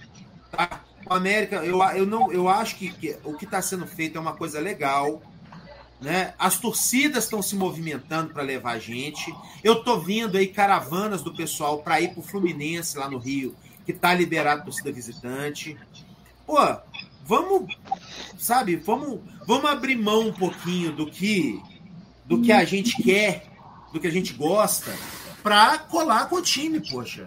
Tá? 0.51 0.81
O 1.09 1.13
América, 1.13 1.57
eu, 1.57 1.83
eu, 1.83 2.07
não, 2.07 2.33
eu 2.33 2.49
acho 2.49 2.77
que, 2.77 2.91
que 2.93 3.17
o 3.25 3.35
que 3.35 3.45
está 3.45 3.61
sendo 3.61 3.87
feito 3.87 4.17
é 4.17 4.21
uma 4.21 4.35
coisa 4.35 4.59
legal. 4.61 5.23
Né? 6.03 6.35
As 6.37 6.59
torcidas 6.59 7.25
estão 7.25 7.41
se 7.41 7.55
movimentando 7.55 8.35
para 8.35 8.43
levar 8.43 8.79
gente. 8.81 9.33
Eu 9.63 9.85
tô 9.85 10.01
vendo 10.01 10.37
aí 10.37 10.49
caravanas 10.49 11.23
do 11.23 11.33
pessoal 11.33 11.79
para 11.79 12.01
ir 12.01 12.09
para 12.09 12.21
o 12.21 12.25
Fluminense 12.25 12.99
lá 12.99 13.09
no 13.09 13.19
Rio 13.19 13.55
que 13.87 13.93
tá 13.93 14.13
liberado 14.13 14.65
torcida 14.65 14.93
visitante. 14.93 15.77
Pô, 16.47 16.59
vamos, 17.25 17.77
sabe, 18.37 18.77
vamos, 18.77 19.21
vamos 19.47 19.71
abrir 19.71 19.97
mão 19.97 20.29
um 20.29 20.33
pouquinho 20.33 20.93
do 20.93 21.07
que 21.07 21.61
do 22.25 22.41
que 22.41 22.53
a 22.53 22.65
gente 22.65 23.01
quer, 23.03 23.47
do 23.93 24.01
que 24.01 24.07
a 24.07 24.11
gente 24.11 24.33
gosta, 24.33 24.97
para 25.43 25.77
colar 25.79 26.29
com 26.29 26.37
o 26.37 26.43
time, 26.43 26.81
poxa. 26.81 27.27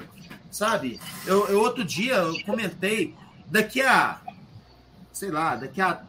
Sabe? 0.49 0.99
Eu, 1.25 1.47
eu 1.47 1.59
outro 1.59 1.83
dia 1.83 2.13
eu 2.13 2.41
comentei, 2.43 3.13
daqui 3.47 3.81
a 3.81 4.21
sei 5.11 5.31
lá, 5.31 5.55
daqui 5.55 5.81
a 5.81 6.01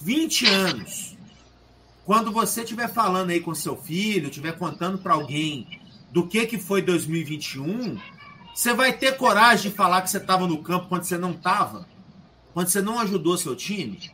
20 0.00 0.46
anos, 0.46 1.17
quando 2.08 2.32
você 2.32 2.62
estiver 2.62 2.88
falando 2.88 3.28
aí 3.28 3.38
com 3.38 3.54
seu 3.54 3.76
filho, 3.76 4.28
estiver 4.28 4.56
contando 4.56 4.96
para 4.96 5.12
alguém 5.12 5.78
do 6.10 6.26
que 6.26 6.46
que 6.46 6.56
foi 6.56 6.80
2021, 6.80 7.98
você 8.54 8.72
vai 8.72 8.94
ter 8.94 9.18
coragem 9.18 9.70
de 9.70 9.76
falar 9.76 10.00
que 10.00 10.08
você 10.08 10.16
estava 10.16 10.46
no 10.46 10.62
campo 10.62 10.88
quando 10.88 11.04
você 11.04 11.18
não 11.18 11.32
estava? 11.32 11.86
Quando 12.54 12.68
você 12.68 12.80
não 12.80 12.98
ajudou 12.98 13.36
seu 13.36 13.54
time? 13.54 14.10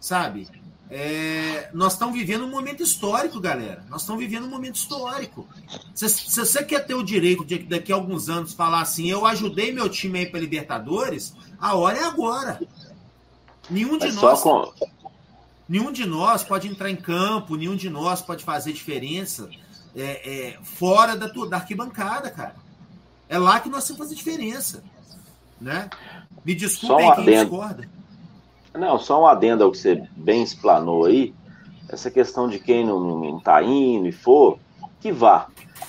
Sabe? 0.00 0.48
É, 0.88 1.68
nós 1.74 1.92
estamos 1.92 2.14
vivendo 2.14 2.46
um 2.46 2.50
momento 2.50 2.82
histórico, 2.82 3.38
galera. 3.38 3.84
Nós 3.90 4.00
estamos 4.00 4.22
vivendo 4.22 4.46
um 4.46 4.50
momento 4.50 4.76
histórico. 4.76 5.46
Se, 5.94 6.08
se, 6.08 6.40
você 6.40 6.64
quer 6.64 6.86
ter 6.86 6.94
o 6.94 7.02
direito 7.02 7.44
de 7.44 7.58
daqui 7.58 7.92
a 7.92 7.94
alguns 7.94 8.30
anos 8.30 8.54
falar 8.54 8.80
assim, 8.80 9.10
eu 9.10 9.26
ajudei 9.26 9.70
meu 9.70 9.90
time 9.90 10.20
aí 10.20 10.26
para 10.26 10.40
Libertadores, 10.40 11.34
a 11.60 11.74
hora 11.74 11.98
é 11.98 12.04
agora. 12.04 12.58
Nenhum 13.68 13.98
de 13.98 14.06
é 14.06 14.12
nós. 14.12 14.40
Com... 14.40 14.72
Nenhum 15.68 15.90
de 15.90 16.04
nós 16.04 16.42
pode 16.42 16.68
entrar 16.68 16.90
em 16.90 16.96
campo, 16.96 17.56
nenhum 17.56 17.76
de 17.76 17.88
nós 17.88 18.20
pode 18.20 18.44
fazer 18.44 18.72
diferença 18.72 19.48
é, 19.96 20.02
é, 20.02 20.58
fora 20.62 21.16
da, 21.16 21.26
da 21.26 21.56
arquibancada, 21.56 22.30
cara. 22.30 22.54
É 23.28 23.38
lá 23.38 23.60
que 23.60 23.68
nós 23.68 23.84
temos 23.84 24.00
que 24.00 24.04
fazer 24.04 24.14
diferença. 24.14 24.84
Né? 25.60 25.88
Me 26.44 26.54
desculpe 26.54 26.94
um 26.94 26.98
quem 26.98 27.10
adendo. 27.10 27.50
discorda. 27.50 27.88
Não, 28.74 28.98
só 28.98 29.22
um 29.22 29.26
adendo 29.26 29.64
ao 29.64 29.70
que 29.70 29.78
você 29.78 30.06
bem 30.16 30.42
explanou 30.42 31.06
aí. 31.06 31.34
Essa 31.88 32.10
questão 32.10 32.48
de 32.48 32.58
quem 32.58 32.84
não, 32.84 33.00
não 33.00 33.40
tá 33.40 33.62
indo 33.62 34.08
e 34.08 34.12
for, 34.12 34.58
que 35.00 35.12
vá. 35.12 35.46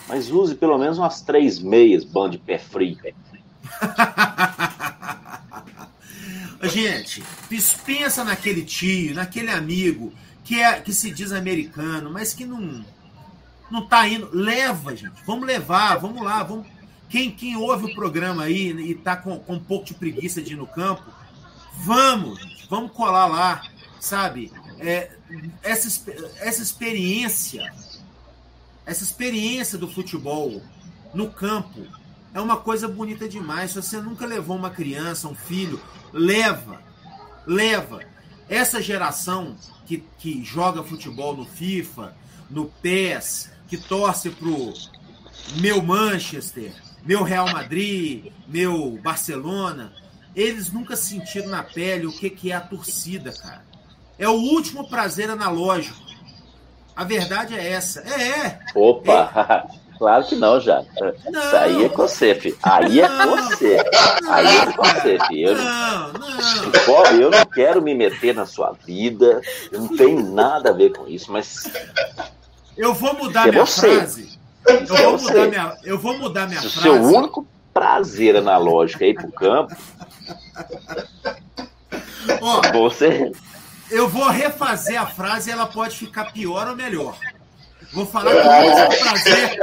Mas 0.07 0.29
use 0.29 0.55
pelo 0.55 0.77
menos 0.77 0.97
umas 0.97 1.21
três 1.21 1.59
meias, 1.59 2.03
bando 2.03 2.31
de 2.31 2.37
pé 2.37 2.57
frio. 2.57 2.97
Gente, 6.63 7.23
pensa 7.85 8.23
naquele 8.23 8.63
tio, 8.63 9.13
naquele 9.13 9.51
amigo 9.51 10.13
que, 10.43 10.61
é, 10.61 10.79
que 10.79 10.93
se 10.93 11.11
diz 11.11 11.31
americano, 11.31 12.09
mas 12.09 12.33
que 12.33 12.45
não, 12.45 12.85
não 13.69 13.85
tá 13.85 14.07
indo. 14.07 14.29
Leva, 14.33 14.95
gente. 14.95 15.13
Vamos 15.25 15.45
levar, 15.45 15.97
vamos 15.97 16.23
lá. 16.23 16.43
Vamos... 16.43 16.67
Quem, 17.09 17.31
quem 17.31 17.55
ouve 17.55 17.91
o 17.91 17.95
programa 17.95 18.43
aí 18.43 18.71
e 18.71 18.95
tá 18.95 19.15
com, 19.15 19.37
com 19.39 19.55
um 19.55 19.59
pouco 19.59 19.85
de 19.85 19.93
preguiça 19.93 20.41
de 20.41 20.53
ir 20.53 20.55
no 20.55 20.67
campo, 20.67 21.03
vamos, 21.79 22.39
gente, 22.39 22.67
vamos 22.69 22.91
colar 22.91 23.27
lá, 23.27 23.61
sabe? 23.99 24.51
É, 24.79 25.11
essa, 25.61 26.11
essa 26.37 26.61
experiência, 26.61 27.71
essa 28.85 29.03
experiência 29.03 29.77
do 29.77 29.87
futebol 29.87 30.61
no 31.13 31.29
campo 31.29 31.85
é 32.35 32.41
uma 32.41 32.57
coisa 32.57 32.85
bonita 32.85 33.29
demais. 33.29 33.71
Se 33.71 33.81
você 33.81 33.97
nunca 34.01 34.25
levou 34.25 34.57
uma 34.57 34.69
criança, 34.69 35.29
um 35.29 35.33
filho, 35.33 35.81
leva, 36.11 36.81
leva. 37.47 38.01
Essa 38.49 38.81
geração 38.81 39.55
que, 39.85 40.03
que 40.19 40.43
joga 40.43 40.83
futebol 40.83 41.35
no 41.35 41.45
FIFA, 41.45 42.13
no 42.49 42.65
PES, 42.81 43.49
que 43.69 43.77
torce 43.77 44.29
pro 44.29 44.73
meu 45.61 45.81
Manchester, 45.81 46.73
meu 47.05 47.23
Real 47.23 47.49
Madrid, 47.53 48.33
meu 48.49 48.99
Barcelona, 49.01 49.93
eles 50.35 50.69
nunca 50.73 50.97
sentiram 50.97 51.47
na 51.47 51.63
pele 51.63 52.05
o 52.05 52.11
que, 52.11 52.29
que 52.29 52.51
é 52.51 52.55
a 52.55 52.61
torcida, 52.61 53.31
cara. 53.31 53.63
É 54.19 54.27
o 54.27 54.33
último 54.33 54.89
prazer 54.89 55.29
analógico. 55.29 56.03
A 56.93 57.05
verdade 57.05 57.55
é 57.55 57.71
essa. 57.71 58.01
É, 58.01 58.39
é. 58.39 58.59
Opa! 58.75 59.69
É. 59.81 59.84
Claro 59.97 60.25
que 60.25 60.35
não, 60.35 60.59
já. 60.59 60.83
Não, 60.99 61.41
Isso 61.41 61.55
aí 61.55 61.85
é 61.85 61.89
você, 61.89 62.35
filho. 62.35 62.57
Aí 62.61 62.99
é 62.99 63.07
você. 63.07 63.77
Aí 64.27 64.45
é 64.45 64.65
você, 64.65 65.17
filho. 65.27 65.49
Eu, 65.49 65.57
não, 65.57 66.11
não. 66.11 67.21
eu 67.21 67.31
não 67.31 67.45
quero 67.45 67.81
me 67.81 67.93
meter 67.93 68.35
na 68.35 68.45
sua 68.45 68.73
vida. 68.85 69.41
Eu 69.71 69.81
não 69.81 69.95
tenho 69.95 70.33
nada 70.33 70.71
a 70.71 70.73
ver 70.73 70.91
com 70.93 71.07
isso, 71.07 71.31
mas. 71.31 71.71
Eu 72.77 72.93
vou 72.93 73.13
mudar 73.13 73.47
é 73.47 73.51
minha 73.51 73.65
você. 73.65 73.95
frase. 73.95 74.39
Eu 74.67 74.85
vou, 74.85 74.97
é 74.97 75.11
mudar 75.11 75.47
minha, 75.47 75.77
eu 75.83 75.99
vou 75.99 76.17
mudar 76.17 76.47
minha 76.47 76.59
Se 76.59 76.69
frase. 76.69 76.81
Seu 76.81 77.01
único 77.01 77.47
prazer 77.73 78.35
analógico 78.35 79.03
é 79.03 79.09
ir 79.09 79.13
pro 79.13 79.31
campo. 79.31 79.75
Ó, 82.41 82.61
você. 82.71 83.31
Eu 83.89 84.09
vou 84.09 84.27
refazer 84.29 84.99
a 84.99 85.05
frase 85.05 85.49
e 85.49 85.53
ela 85.53 85.67
pode 85.67 85.95
ficar 85.95 86.31
pior 86.31 86.67
ou 86.67 86.75
melhor. 86.75 87.15
Vou 87.95 88.05
falar 88.05 88.31
que 88.33 88.39
o 88.41 88.99
prazer 88.99 89.57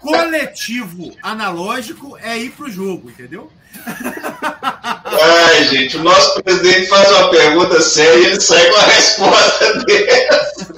coletivo 0.00 1.16
analógico 1.22 2.18
é 2.18 2.36
ir 2.36 2.50
pro 2.50 2.68
jogo, 2.68 3.08
entendeu? 3.08 3.52
Ai, 3.86 5.64
gente, 5.68 5.96
o 5.96 6.02
nosso 6.02 6.42
presidente 6.42 6.88
faz 6.88 7.08
uma 7.12 7.30
pergunta 7.30 7.80
séria 7.80 8.18
e 8.18 8.26
ele 8.26 8.40
sai 8.40 8.68
com 8.68 8.76
a 8.76 8.82
resposta 8.82 9.84
dessa. 9.84 10.74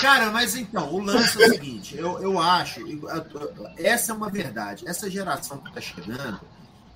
Cara, 0.00 0.30
mas 0.30 0.56
então, 0.56 0.90
o 0.90 1.02
lance 1.02 1.42
é 1.42 1.46
o 1.46 1.50
seguinte, 1.50 1.94
eu, 1.98 2.18
eu 2.22 2.40
acho, 2.40 2.80
essa 3.76 4.12
é 4.12 4.14
uma 4.14 4.30
verdade, 4.30 4.88
essa 4.88 5.10
geração 5.10 5.58
que 5.58 5.70
tá 5.70 5.82
chegando, 5.82 6.40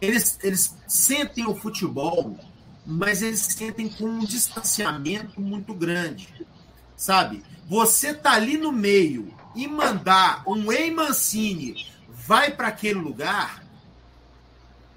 eles, 0.00 0.38
eles 0.42 0.74
sentem 0.88 1.46
o 1.46 1.54
futebol, 1.54 2.38
mas 2.86 3.20
eles 3.20 3.40
sentem 3.40 3.90
com 3.90 4.06
um 4.06 4.24
distanciamento 4.24 5.38
muito 5.42 5.74
grande 5.74 6.42
sabe? 6.96 7.42
Você 7.68 8.12
tá 8.14 8.32
ali 8.32 8.56
no 8.56 8.72
meio 8.72 9.32
e 9.54 9.66
mandar 9.66 10.42
um 10.46 10.72
Ei 10.72 10.90
Mancini 10.90 11.86
vai 12.08 12.50
para 12.50 12.68
aquele 12.68 12.98
lugar 12.98 13.62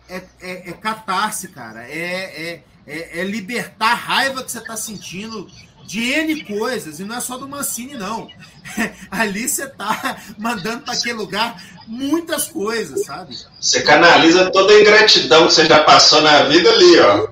é, 0.08 0.22
é, 0.42 0.70
é 0.70 0.74
catarse, 0.74 1.48
cara. 1.48 1.88
É, 1.88 1.94
é, 1.98 2.64
é, 2.88 3.20
é, 3.20 3.24
libertar 3.24 3.92
a 3.92 3.96
raiva 3.96 4.44
que 4.44 4.52
você 4.52 4.62
tá 4.62 4.78
sentindo 4.78 5.50
de 5.84 6.12
N 6.12 6.44
coisas. 6.44 7.00
E 7.00 7.04
não 7.04 7.16
é 7.16 7.20
só 7.20 7.38
do 7.38 7.48
Mancini, 7.48 7.96
não. 7.96 8.30
ali 9.10 9.48
você 9.48 9.68
tá 9.68 10.18
mandando 10.38 10.84
para 10.84 10.94
aquele 10.94 11.14
lugar 11.14 11.62
muitas 11.88 12.48
coisas, 12.48 13.06
sabe? 13.06 13.38
Você 13.60 13.82
canaliza 13.82 14.52
toda 14.52 14.74
a 14.74 14.82
ingratidão 14.82 15.48
que 15.48 15.54
você 15.54 15.66
já 15.66 15.84
passou 15.84 16.22
na 16.22 16.44
vida 16.44 16.70
ali, 16.70 17.00
ó. 17.00 17.28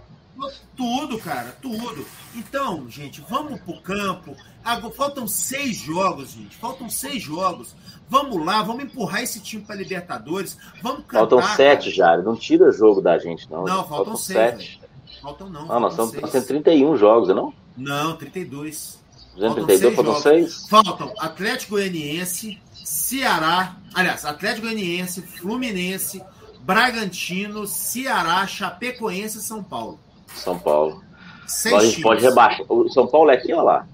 Tudo, 0.75 1.19
cara, 1.19 1.55
tudo. 1.61 2.05
Então, 2.33 2.89
gente, 2.89 3.23
vamos 3.29 3.61
pro 3.61 3.79
campo. 3.81 4.35
Agora, 4.63 4.93
faltam 4.93 5.27
seis 5.27 5.75
jogos, 5.77 6.31
gente. 6.31 6.55
Faltam 6.55 6.89
seis 6.89 7.21
jogos. 7.21 7.75
Vamos 8.09 8.45
lá, 8.45 8.61
vamos 8.61 8.83
empurrar 8.83 9.23
esse 9.23 9.39
time 9.39 9.63
para 9.63 9.75
Libertadores. 9.75 10.57
Vamos 10.81 11.05
cantar. 11.05 11.19
Faltam 11.19 11.41
sete, 11.55 11.89
já. 11.89 12.17
Não 12.17 12.35
tira 12.35 12.71
jogo 12.71 13.01
da 13.01 13.17
gente, 13.17 13.49
não. 13.49 13.63
Não, 13.63 13.87
faltam, 13.87 13.87
faltam. 13.89 14.17
Sete. 14.17 14.81
Faltam 15.21 15.49
não. 15.49 15.71
Ah, 15.71 15.79
nós 15.79 15.93
estamos 15.93 16.31
tendo 16.31 16.45
31 16.45 16.97
jogos, 16.97 17.29
não? 17.29 17.53
Não, 17.77 18.15
32. 18.15 19.01
232, 19.35 19.95
faltam, 19.95 20.13
faltam 20.13 20.21
seis? 20.21 20.67
Faltam 20.67 21.13
Atlético 21.17 21.71
Goianiense, 21.71 22.59
Ceará. 22.73 23.75
Aliás, 23.93 24.25
Atlético 24.25 24.67
Goianiense, 24.67 25.21
Fluminense, 25.21 26.21
Bragantino, 26.61 27.65
Ceará, 27.65 28.45
Chapecoense 28.45 29.39
e 29.39 29.41
São 29.41 29.63
Paulo. 29.63 29.99
São 30.27 30.59
Paulo. 30.59 31.03
Seis 31.47 31.73
a 31.73 31.85
gente 31.85 32.01
pode 32.01 32.21
rebaixar. 32.21 32.65
O 32.69 32.89
São 32.89 33.07
Paulo 33.07 33.31
é 33.31 33.35
aqui 33.35 33.51
ou 33.53 33.63
lá? 33.63 33.87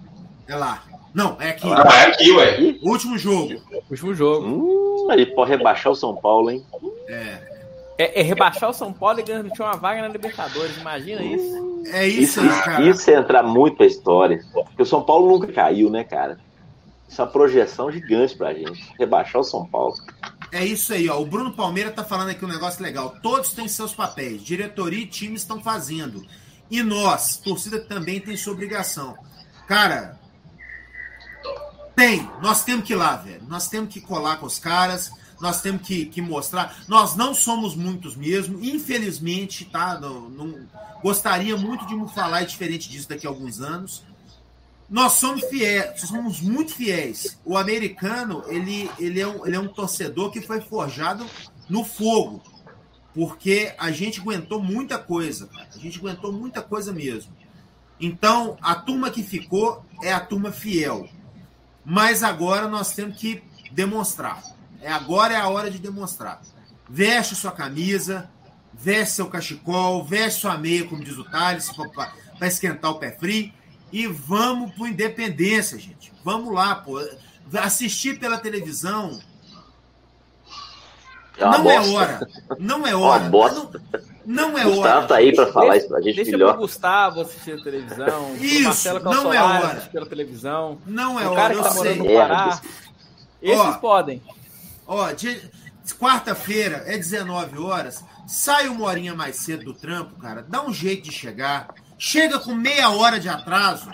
É 0.49 0.55
lá. 0.55 0.83
Não, 1.13 1.37
é 1.39 1.51
aqui. 1.51 1.67
Ah, 1.71 2.01
é 2.01 2.05
aqui, 2.07 2.31
ué. 2.31 2.75
Último 2.81 3.19
jogo. 3.19 3.61
Último 3.89 4.15
jogo. 4.15 4.47
Hum, 4.47 5.11
ele 5.11 5.27
pode 5.27 5.51
rebaixar 5.51 5.91
o 5.91 5.95
São 5.95 6.15
Paulo, 6.15 6.49
hein? 6.49 6.65
É. 7.07 7.49
É, 7.99 8.21
é, 8.21 8.23
rebaixar 8.23 8.69
o 8.69 8.73
São 8.73 8.91
Paulo 8.91 9.19
e 9.19 9.23
garantir 9.23 9.61
uma 9.61 9.75
vaga 9.75 10.01
na 10.01 10.07
Libertadores. 10.07 10.75
Imagina 10.77 11.21
isso. 11.21 11.83
É 11.91 12.07
isso, 12.07 12.21
isso 12.21 12.41
aí, 12.41 12.63
cara. 12.63 12.89
Isso 12.89 13.11
é 13.11 13.15
entrar 13.15 13.43
muito 13.43 13.77
pra 13.77 13.85
história. 13.85 14.43
Porque 14.51 14.81
o 14.81 14.85
São 14.85 15.03
Paulo 15.03 15.27
nunca 15.27 15.51
caiu, 15.53 15.89
né, 15.89 16.03
cara? 16.03 16.39
Isso 17.07 17.21
é 17.21 17.25
uma 17.25 17.31
projeção 17.31 17.91
gigante 17.91 18.35
pra 18.35 18.53
gente. 18.53 18.91
Rebaixar 18.97 19.41
o 19.41 19.43
São 19.43 19.65
Paulo. 19.67 19.93
É 20.51 20.65
isso 20.65 20.93
aí, 20.93 21.07
ó. 21.09 21.19
O 21.19 21.25
Bruno 21.25 21.51
Palmeira 21.51 21.91
tá 21.91 22.03
falando 22.03 22.29
aqui 22.29 22.43
um 22.43 22.49
negócio 22.49 22.81
legal. 22.81 23.15
Todos 23.21 23.53
têm 23.53 23.67
seus 23.67 23.93
papéis. 23.93 24.43
Diretoria 24.43 25.03
e 25.03 25.05
time 25.05 25.35
estão 25.35 25.61
fazendo. 25.61 26.25
E 26.71 26.81
nós, 26.81 27.37
torcida, 27.37 27.79
também 27.79 28.19
tem 28.19 28.35
sua 28.35 28.53
obrigação. 28.53 29.15
Cara, 29.67 30.18
tem. 31.99 32.31
Nós 32.41 32.63
temos 32.63 32.85
que 32.85 32.93
ir 32.93 32.95
lá, 32.95 33.17
velho. 33.17 33.43
Nós 33.49 33.67
temos 33.67 33.93
que 33.93 33.99
colar 33.99 34.37
com 34.37 34.45
os 34.45 34.57
caras. 34.57 35.11
Nós 35.41 35.61
temos 35.61 35.85
que, 35.85 36.05
que 36.05 36.21
mostrar. 36.21 36.83
Nós 36.87 37.15
não 37.17 37.33
somos 37.33 37.75
muitos 37.75 38.15
mesmo. 38.15 38.63
Infelizmente, 38.63 39.65
tá? 39.65 39.99
Não, 39.99 40.29
não, 40.29 40.55
gostaria 41.03 41.57
muito 41.57 41.85
de 41.85 41.95
me 41.95 42.07
falar 42.09 42.43
diferente 42.43 42.89
disso 42.89 43.09
daqui 43.09 43.27
a 43.27 43.29
alguns 43.29 43.59
anos. 43.59 44.03
Nós 44.89 45.13
somos 45.13 45.43
fiéis, 45.43 45.99
somos 46.01 46.39
muito 46.39 46.73
fiéis. 46.73 47.37
O 47.43 47.57
americano, 47.57 48.43
ele, 48.47 48.89
ele, 48.97 49.19
é 49.19 49.27
um, 49.27 49.45
ele 49.45 49.55
é 49.57 49.59
um 49.59 49.67
torcedor 49.67 50.31
que 50.31 50.41
foi 50.41 50.61
forjado 50.61 51.25
no 51.69 51.83
fogo 51.83 52.41
porque 53.13 53.73
a 53.77 53.91
gente 53.91 54.21
aguentou 54.21 54.61
muita 54.61 54.97
coisa, 54.97 55.49
a 55.75 55.77
gente 55.77 55.97
aguentou 55.97 56.31
muita 56.31 56.61
coisa 56.61 56.93
mesmo. 56.93 57.33
Então, 57.99 58.55
a 58.61 58.75
turma 58.75 59.09
que 59.09 59.23
ficou 59.23 59.83
é 60.01 60.13
a 60.13 60.19
turma 60.19 60.51
fiel. 60.51 61.09
Mas 61.85 62.23
agora 62.23 62.67
nós 62.67 62.93
temos 62.93 63.17
que 63.17 63.43
demonstrar. 63.71 64.43
É 64.81 64.91
agora 64.91 65.33
é 65.33 65.37
a 65.37 65.47
hora 65.47 65.69
de 65.69 65.79
demonstrar. 65.79 66.41
Veste 66.89 67.35
sua 67.35 67.51
camisa, 67.51 68.29
veste 68.73 69.15
seu 69.15 69.27
cachecol, 69.27 70.03
veste 70.03 70.41
sua 70.41 70.57
meia, 70.57 70.85
como 70.85 71.03
diz 71.03 71.17
o 71.17 71.23
Thales, 71.23 71.69
para 72.37 72.47
esquentar 72.47 72.91
o 72.91 72.99
pé 72.99 73.11
frio. 73.11 73.51
E 73.91 74.07
vamos 74.07 74.73
pro 74.73 74.87
Independência, 74.87 75.77
gente. 75.77 76.11
Vamos 76.23 76.53
lá, 76.53 76.75
pô. 76.75 76.99
Assistir 77.53 78.19
pela 78.19 78.37
televisão 78.37 79.19
é 81.45 81.57
não 81.57 81.71
é 81.71 81.79
hora. 81.79 82.27
Não 82.59 82.87
é 82.87 82.95
hora. 82.95 83.21
Uma 83.23 83.29
bosta. 83.29 83.81
Não, 84.25 84.51
não 84.51 84.57
é 84.59 84.63
Gustavo 84.63 84.87
hora. 84.87 85.07
tá 85.07 85.15
aí 85.15 85.33
para 85.33 85.47
falar 85.51 85.77
isso 85.77 85.87
pra 85.87 86.01
gente 86.01 86.15
deixa 86.17 86.31
melhor. 86.31 86.47
Deixa 86.51 86.59
Gustavo 86.59 87.21
assistir 87.21 87.53
a 87.59 87.63
televisão. 87.63 88.35
Isso, 88.39 88.63
Marcelo 88.63 88.99
não 89.03 89.33
é 89.33 89.41
hora. 89.41 89.89
pela 89.91 90.05
televisão. 90.05 90.77
Não 90.85 91.19
é 91.19 91.27
o 91.27 91.31
hora. 91.31 91.35
cara 91.41 91.55
que 91.55 91.63
tá 91.63 91.73
morando 91.73 92.03
no 92.03 92.13
Pará. 92.13 92.61
É, 93.41 93.51
esses 93.51 93.59
ó, 93.59 93.73
podem. 93.73 94.21
Ó, 94.85 95.07
quarta-feira 95.97 96.83
é 96.85 96.95
19 96.97 97.57
horas. 97.57 98.03
Sai 98.27 98.67
uma 98.67 98.85
horinha 98.85 99.15
mais 99.15 99.37
cedo 99.37 99.65
do 99.65 99.73
trampo, 99.73 100.15
cara. 100.19 100.45
Dá 100.47 100.63
um 100.63 100.71
jeito 100.71 101.05
de 101.05 101.11
chegar. 101.11 101.73
Chega 101.97 102.37
com 102.37 102.53
meia 102.53 102.89
hora 102.91 103.19
de 103.19 103.29
atraso. 103.29 103.89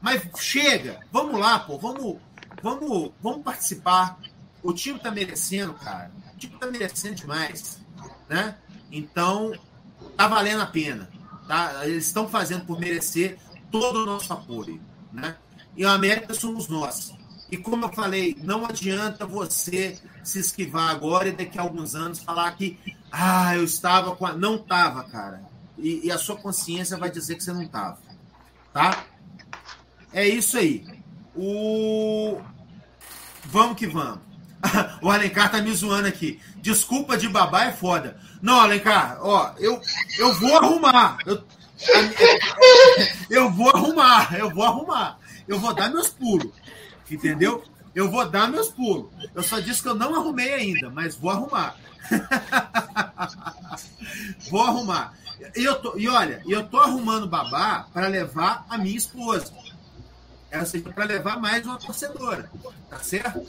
Mas 0.00 0.22
chega. 0.38 1.00
Vamos 1.10 1.40
lá, 1.40 1.58
pô. 1.58 1.78
Vamos, 1.78 2.16
vamos, 2.62 3.12
vamos 3.22 3.42
participar. 3.42 4.18
O 4.62 4.74
time 4.74 4.98
tá 4.98 5.10
merecendo, 5.10 5.72
cara 5.72 6.10
time 6.40 6.56
tá 6.58 6.66
merecendo 6.66 7.16
demais, 7.16 7.78
né? 8.28 8.56
Então, 8.90 9.52
tá 10.16 10.26
valendo 10.26 10.62
a 10.62 10.66
pena. 10.66 11.08
Tá? 11.46 11.86
Eles 11.86 12.06
estão 12.06 12.28
fazendo 12.28 12.64
por 12.64 12.80
merecer 12.80 13.38
todo 13.70 14.02
o 14.02 14.06
nosso 14.06 14.32
apoio. 14.32 14.80
Né? 15.12 15.36
E 15.76 15.84
a 15.84 15.92
América 15.92 16.32
somos 16.34 16.68
nós. 16.68 17.12
E 17.50 17.56
como 17.56 17.84
eu 17.84 17.92
falei, 17.92 18.36
não 18.42 18.64
adianta 18.64 19.26
você 19.26 19.98
se 20.22 20.38
esquivar 20.38 20.90
agora 20.90 21.28
e 21.28 21.32
daqui 21.32 21.58
a 21.58 21.62
alguns 21.62 21.94
anos 21.94 22.20
falar 22.20 22.50
que 22.52 22.78
ah, 23.10 23.56
eu 23.56 23.64
estava 23.64 24.14
com 24.14 24.24
a... 24.24 24.32
Não 24.32 24.56
estava, 24.56 25.02
cara. 25.04 25.42
E, 25.76 26.06
e, 26.06 26.12
a 26.12 26.18
sua 26.18 26.36
consciência 26.36 26.96
vai 26.96 27.10
dizer 27.10 27.36
que 27.36 27.42
você 27.42 27.52
não 27.52 27.62
estava. 27.62 27.98
Tá? 28.72 29.04
É 30.12 30.28
isso 30.28 30.56
aí. 30.58 30.86
O... 31.34 32.40
Vamos 33.46 33.76
que 33.76 33.86
vamos. 33.86 34.29
o 35.02 35.10
Alencar 35.10 35.50
tá 35.50 35.60
me 35.60 35.72
zoando 35.72 36.08
aqui. 36.08 36.40
Desculpa 36.56 37.16
de 37.16 37.28
babá 37.28 37.64
é 37.64 37.72
foda. 37.72 38.18
Não, 38.42 38.60
Alencar, 38.60 39.18
ó, 39.20 39.54
eu, 39.58 39.80
eu 40.18 40.32
vou 40.34 40.56
arrumar. 40.56 41.18
Eu, 41.26 41.42
eu 43.30 43.50
vou 43.50 43.70
arrumar, 43.74 44.34
eu 44.38 44.50
vou 44.50 44.64
arrumar. 44.64 45.18
Eu 45.48 45.58
vou 45.58 45.74
dar 45.74 45.90
meus 45.90 46.08
pulos. 46.08 46.52
Entendeu? 47.10 47.64
Eu 47.94 48.10
vou 48.10 48.28
dar 48.28 48.48
meus 48.48 48.68
pulos. 48.68 49.10
Eu 49.34 49.42
só 49.42 49.58
disse 49.58 49.82
que 49.82 49.88
eu 49.88 49.94
não 49.94 50.14
arrumei 50.14 50.52
ainda, 50.52 50.90
mas 50.90 51.16
vou 51.16 51.30
arrumar. 51.30 51.74
vou 54.50 54.62
arrumar. 54.62 55.14
E, 55.56 55.64
eu 55.64 55.74
tô, 55.80 55.96
e 55.96 56.08
olha, 56.08 56.42
eu 56.46 56.66
tô 56.68 56.78
arrumando 56.78 57.26
babá 57.26 57.86
para 57.92 58.06
levar 58.08 58.64
a 58.68 58.78
minha 58.78 58.96
esposa. 58.96 59.52
É 60.50 60.64
seja, 60.64 60.90
para 60.90 61.04
levar 61.04 61.40
mais 61.40 61.64
uma 61.64 61.78
torcedora. 61.78 62.50
Tá 62.88 62.98
certo? 62.98 63.46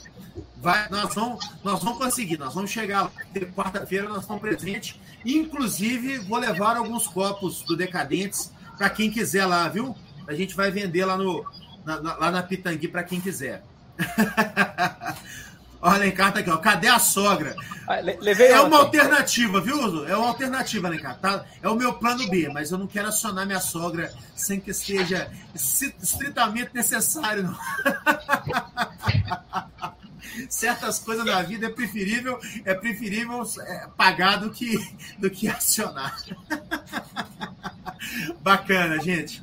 Vai, 0.56 0.88
nós, 0.88 1.12
vamos, 1.14 1.44
nós 1.64 1.82
vamos 1.82 1.98
conseguir, 1.98 2.38
nós 2.38 2.54
vamos 2.54 2.70
chegar 2.70 3.10
quarta-feira, 3.54 4.08
nós 4.08 4.22
estamos 4.22 4.40
presentes. 4.40 4.98
Inclusive, 5.24 6.18
vou 6.18 6.38
levar 6.38 6.76
alguns 6.76 7.08
copos 7.08 7.62
do 7.62 7.76
Decadentes 7.76 8.52
para 8.78 8.88
quem 8.88 9.10
quiser 9.10 9.44
lá, 9.44 9.68
viu? 9.68 9.96
A 10.26 10.34
gente 10.34 10.54
vai 10.54 10.70
vender 10.70 11.04
lá, 11.04 11.16
no, 11.16 11.44
na, 11.84 12.00
na, 12.00 12.16
lá 12.16 12.30
na 12.30 12.42
Pitangui 12.42 12.86
para 12.86 13.02
quem 13.02 13.20
quiser. 13.20 13.64
Olha, 15.82 15.96
Alencar 15.96 16.32
tá 16.32 16.38
aqui, 16.38 16.48
ó. 16.48 16.58
Cadê 16.58 16.86
a 16.86 17.00
sogra? 17.00 17.56
Ah, 17.88 17.96
levei 18.00 18.48
é 18.48 18.60
uma 18.60 18.78
alternativa, 18.78 19.60
viu? 19.60 20.06
É 20.06 20.16
uma 20.16 20.28
alternativa, 20.28 20.86
Alencar. 20.86 21.18
Tá? 21.18 21.44
É 21.60 21.68
o 21.68 21.74
meu 21.74 21.94
plano 21.94 22.30
B, 22.30 22.48
mas 22.48 22.70
eu 22.70 22.78
não 22.78 22.86
quero 22.86 23.08
acionar 23.08 23.44
minha 23.44 23.58
sogra 23.58 24.12
sem 24.36 24.60
que 24.60 24.72
seja 24.72 25.28
estritamente 25.52 26.70
necessário, 26.72 27.42
não. 27.42 27.58
Certas 30.48 31.00
coisas 31.00 31.26
da 31.26 31.42
vida 31.42 31.66
é 31.66 31.68
preferível, 31.68 32.38
é 32.64 32.72
preferível 32.74 33.42
é, 33.60 33.88
pagar 33.96 34.36
do 34.36 34.50
que, 34.50 34.78
do 35.18 35.28
que 35.28 35.48
acionar. 35.48 36.16
Bacana, 38.40 39.00
gente. 39.00 39.42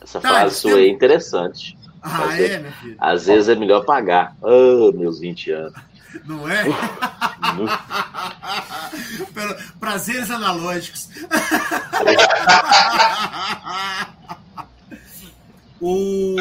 Essa 0.00 0.20
tá, 0.20 0.28
frase 0.28 0.60
sua 0.60 0.80
é 0.80 0.94
prazer 0.94 1.81
ah, 2.10 2.40
é, 2.40 2.58
meu 2.58 2.72
filho? 2.72 2.96
Às 2.98 3.26
vezes 3.26 3.48
é 3.48 3.54
melhor 3.54 3.84
pagar. 3.84 4.34
Ah, 4.42 4.48
oh, 4.48 4.90
meus 4.92 5.20
20 5.20 5.52
anos. 5.52 5.80
Não 6.24 6.48
é? 6.48 6.64
Prazeres 9.80 10.30
analógicos. 10.30 11.08
o... 15.80 16.36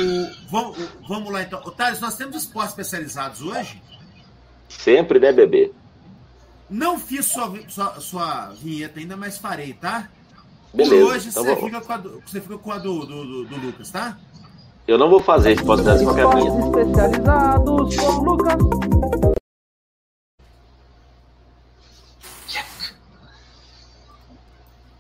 vamos, 0.50 0.78
vamos 1.08 1.32
lá 1.32 1.44
então. 1.44 1.62
Thales, 1.72 2.02
nós 2.02 2.16
temos 2.16 2.36
esportes 2.36 2.72
especializados 2.72 3.42
hoje? 3.42 3.82
Sempre, 4.68 5.20
né, 5.20 5.32
bebê? 5.32 5.72
Não 6.70 7.00
fiz 7.00 7.26
sua, 7.26 7.54
sua, 7.68 8.00
sua 8.00 8.50
vinheta 8.62 9.00
ainda, 9.00 9.16
mas 9.16 9.38
farei, 9.38 9.74
tá? 9.74 10.10
Beleza. 10.74 10.96
Por 10.96 11.14
hoje 11.14 11.30
então 11.30 11.44
você, 11.44 11.56
fica 11.58 11.82
com 11.82 11.94
a, 11.94 11.98
você 11.98 12.42
fica 12.42 12.58
com 12.58 12.72
a 12.72 12.78
do, 12.78 13.06
do, 13.06 13.46
do 13.46 13.56
Lucas, 13.58 13.92
tá? 13.92 14.18
Eu 14.88 14.98
não 14.98 15.10
vou 15.10 15.20
fazer, 15.20 15.64
pode 15.64 15.84
dar 15.84 15.98
qualquer 16.04 16.26
coisa. 16.26 16.60
especializados 16.60 17.96
com 17.96 18.12
Lucas. 18.20 18.56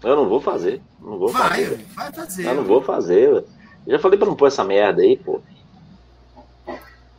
Eu 0.03 0.15
não 0.15 0.27
vou 0.27 0.41
fazer. 0.41 0.81
Não 0.99 1.17
vou 1.17 1.29
vai, 1.29 1.49
fazer. 1.49 1.85
Vai 1.95 2.11
fazer. 2.11 2.45
Eu 2.45 2.55
não 2.55 2.63
vou 2.63 2.81
fazer. 2.81 3.29
Eu 3.29 3.45
já 3.87 3.99
falei 3.99 4.17
pra 4.17 4.27
não 4.27 4.35
pôr 4.35 4.47
essa 4.47 4.63
merda 4.63 5.01
aí, 5.01 5.17
pô. 5.17 5.41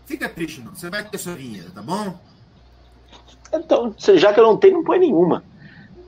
Fica 0.04 0.28
triste, 0.28 0.60
não. 0.60 0.74
Você 0.74 0.90
vai 0.90 1.04
ter 1.04 1.18
sua 1.18 1.34
vinheta, 1.34 1.70
tá 1.70 1.82
bom? 1.82 2.18
Então, 3.52 3.94
já 3.98 4.32
que 4.32 4.40
eu 4.40 4.44
não 4.44 4.56
tenho, 4.56 4.74
não 4.74 4.84
põe 4.84 4.98
nenhuma. 4.98 5.44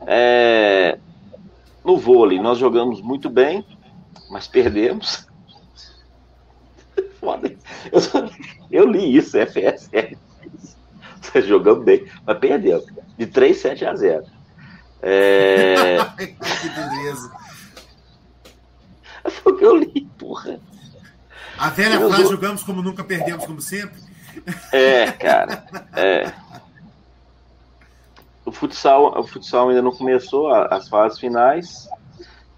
É... 0.07 0.99
No 1.85 1.97
vôlei, 1.97 2.41
nós 2.41 2.59
jogamos 2.59 3.01
muito 3.01 3.29
bem, 3.29 3.65
mas 4.31 4.47
perdemos. 4.47 5.27
Foda. 7.25 7.57
Eu, 7.91 8.31
eu 8.71 8.87
li 8.87 9.17
isso, 9.17 9.39
FSL. 9.39 10.19
Você 11.21 11.41
jogando 11.43 11.83
bem, 11.83 12.07
mas 12.27 12.39
perdeu. 12.39 12.85
De 13.17 13.27
3, 13.27 13.57
7 13.57 13.85
a 13.87 13.97
0. 13.97 14.25
É... 15.01 15.97
que 16.19 16.69
beleza. 16.69 17.33
Foi 19.31 19.53
o 19.53 19.57
que 19.57 19.65
eu 19.65 19.77
li, 19.77 20.07
porra. 20.19 20.61
A 21.57 21.71
velha 21.71 21.95
eu 21.95 22.09
frase, 22.11 22.29
jogamos 22.29 22.63
como 22.63 22.83
nunca 22.83 23.03
perdemos, 23.03 23.47
como 23.47 23.61
sempre. 23.61 24.03
É, 24.71 25.11
cara. 25.13 25.65
É. 25.95 26.31
O 28.45 28.53
futsal, 28.53 29.19
o 29.19 29.27
futsal 29.27 29.71
ainda 29.71 29.81
não 29.81 29.93
começou 29.93 30.53
as 30.53 30.89
fases 30.89 31.19
finais. 31.19 31.89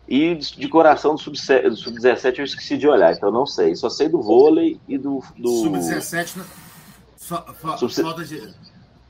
E 0.08 0.36
de 0.36 0.68
coração 0.68 1.16
do 1.16 1.20
Sub-17 1.20 1.76
sub 1.76 2.38
eu 2.38 2.44
esqueci 2.44 2.78
de 2.78 2.86
olhar, 2.86 3.12
então 3.12 3.30
não 3.30 3.44
sei. 3.44 3.74
Só 3.74 3.90
sei 3.90 4.08
do 4.08 4.22
vôlei 4.22 4.80
e 4.86 4.96
do. 4.96 5.22
do... 5.36 5.48
Sub-17 5.62 6.44
Sub 7.16 7.92
falta 7.92 8.24
de. 8.24 8.54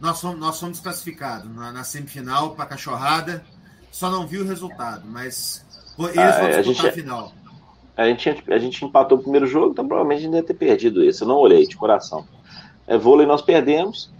Nós 0.00 0.20
fomos, 0.20 0.38
nós 0.38 0.58
fomos 0.58 0.80
classificados 0.80 1.54
na, 1.54 1.72
na 1.72 1.84
semifinal 1.84 2.54
para 2.54 2.66
cachorrada. 2.66 3.44
Só 3.90 4.10
não 4.10 4.26
vi 4.26 4.38
o 4.38 4.46
resultado, 4.46 5.06
mas 5.06 5.64
eles 5.98 6.18
ah, 6.18 6.40
vão 6.40 6.48
disputar 6.48 6.58
a, 6.58 6.62
gente, 6.62 6.86
a 6.86 6.92
final. 6.92 7.32
A 7.96 8.06
gente, 8.06 8.44
a 8.52 8.58
gente 8.58 8.84
empatou 8.84 9.18
o 9.18 9.22
primeiro 9.22 9.46
jogo, 9.46 9.72
então 9.72 9.86
provavelmente 9.86 10.18
a 10.18 10.22
gente 10.22 10.32
deve 10.32 10.46
ter 10.46 10.54
perdido 10.54 11.02
esse. 11.02 11.22
Eu 11.22 11.28
não 11.28 11.36
olhei 11.36 11.66
de 11.66 11.76
coração. 11.76 12.26
É, 12.86 12.98
vôlei 12.98 13.26
nós 13.26 13.42
perdemos 13.42 14.10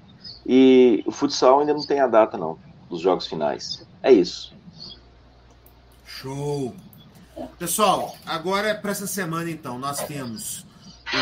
e 0.47 1.03
o 1.07 1.13
futsal 1.13 1.61
ainda 1.61 1.75
não 1.75 1.87
tem 1.87 2.01
a 2.01 2.07
data, 2.07 2.39
não, 2.39 2.59
dos 2.89 3.01
jogos 3.01 3.27
finais. 3.27 3.87
É 4.03 4.13
isso. 4.13 4.56
Show! 6.21 6.75
Pessoal, 7.59 8.17
agora 8.25 8.75
para 8.75 8.91
essa 8.91 9.07
semana 9.07 9.51
então, 9.51 9.79
nós 9.79 10.03
temos 10.05 10.65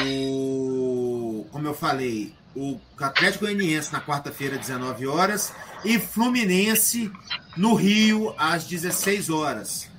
o, 0.06 1.44
como 1.50 1.66
eu 1.66 1.74
falei, 1.74 2.32
o 2.54 2.78
Atlético 3.00 3.44
Goianiense 3.44 3.92
na 3.92 4.00
quarta-feira, 4.00 4.56
19 4.56 5.08
horas, 5.08 5.52
e 5.84 5.98
Fluminense 5.98 7.10
no 7.56 7.74
Rio, 7.74 8.36
às 8.38 8.66
16 8.66 9.30
horas. 9.30 9.90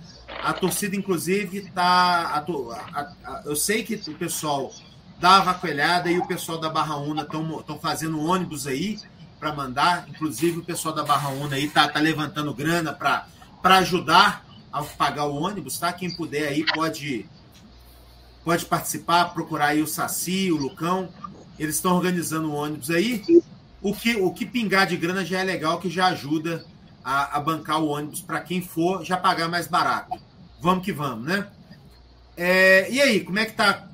A 0.42 0.54
torcida, 0.54 0.96
inclusive, 0.96 1.70
tá. 1.72 2.46
eu 3.44 3.56
sei 3.56 3.84
que 3.84 3.96
o 4.10 4.16
pessoal 4.16 4.72
da 5.20 5.42
Vacoelhada 5.42 6.10
e 6.10 6.18
o 6.20 6.26
pessoal 6.26 6.58
da 6.58 6.70
Barra 6.70 6.96
Una 6.96 7.24
estão 7.24 7.78
fazendo 7.80 8.22
ônibus 8.22 8.66
aí 8.66 8.98
para 9.42 9.54
mandar. 9.54 10.08
Inclusive, 10.08 10.60
o 10.60 10.64
pessoal 10.64 10.96
da 10.96 11.04
Barra 11.04 11.30
Una 11.30 11.58
aí 11.58 11.70
tá, 11.70 11.86
tá 11.86 12.00
levantando 12.00 12.54
grana 12.54 12.94
para 12.94 13.28
ajudar 13.78 14.45
a 14.76 14.84
pagar 14.84 15.26
o 15.26 15.36
ônibus, 15.36 15.80
tá? 15.80 15.94
Quem 15.94 16.12
puder 16.12 16.50
aí 16.50 16.66
pode 16.66 17.26
pode 18.44 18.66
participar, 18.66 19.34
procurar 19.34 19.68
aí 19.68 19.82
o 19.82 19.88
Saci, 19.88 20.52
o 20.52 20.58
Lucão. 20.58 21.10
Eles 21.58 21.76
estão 21.76 21.96
organizando 21.96 22.52
o 22.52 22.56
ônibus 22.56 22.92
aí. 22.92 23.24
O 23.82 23.94
que, 23.94 24.16
o 24.18 24.32
que 24.34 24.46
pingar 24.46 24.86
de 24.86 24.98
grana 24.98 25.24
já 25.24 25.40
é 25.40 25.44
legal, 25.44 25.80
que 25.80 25.90
já 25.90 26.08
ajuda 26.08 26.66
a, 27.04 27.38
a 27.38 27.40
bancar 27.40 27.82
o 27.82 27.88
ônibus 27.88 28.20
para 28.20 28.42
quem 28.42 28.62
for 28.62 29.04
já 29.06 29.16
pagar 29.16 29.48
mais 29.48 29.66
barato. 29.66 30.20
Vamos 30.60 30.84
que 30.84 30.92
vamos, 30.92 31.26
né? 31.26 31.48
É, 32.36 32.92
e 32.92 33.02
aí, 33.02 33.22
como 33.22 33.40
é 33.40 33.46
que 33.46 33.54
tá? 33.54 33.88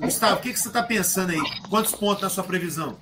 Gustavo, 0.00 0.36
o 0.36 0.40
que, 0.40 0.52
que 0.52 0.58
você 0.58 0.68
está 0.68 0.82
pensando 0.82 1.30
aí? 1.30 1.40
Quantos 1.70 1.92
pontos 1.92 2.22
na 2.22 2.28
sua 2.28 2.44
previsão? 2.44 2.96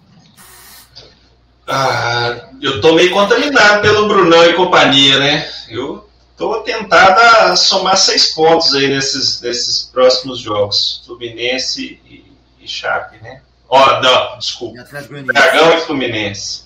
Ah, 1.67 2.51
eu 2.63 2.81
tô 2.81 2.95
meio 2.95 3.11
contaminado 3.11 3.83
pelo 3.83 4.07
Brunão 4.07 4.45
e 4.45 4.55
companhia, 4.55 5.19
né? 5.19 5.51
Eu 5.69 6.09
Estou 6.35 6.63
tentado 6.63 7.21
a 7.21 7.55
somar 7.55 7.97
seis 7.97 8.35
pontos 8.35 8.75
aí 8.75 8.89
nesses, 8.89 9.41
nesses 9.41 9.85
próximos 9.85 10.41
jogos. 10.41 11.01
Fluminense 11.07 12.01
e, 12.05 12.37
e 12.59 12.67
Chape, 12.67 13.23
né? 13.23 13.41
Ó, 13.69 13.81
oh, 13.81 14.01
não, 14.03 14.39
desculpa. 14.39 14.83
Dragão 14.83 15.79
e 15.79 15.81
Fluminense. 15.83 16.65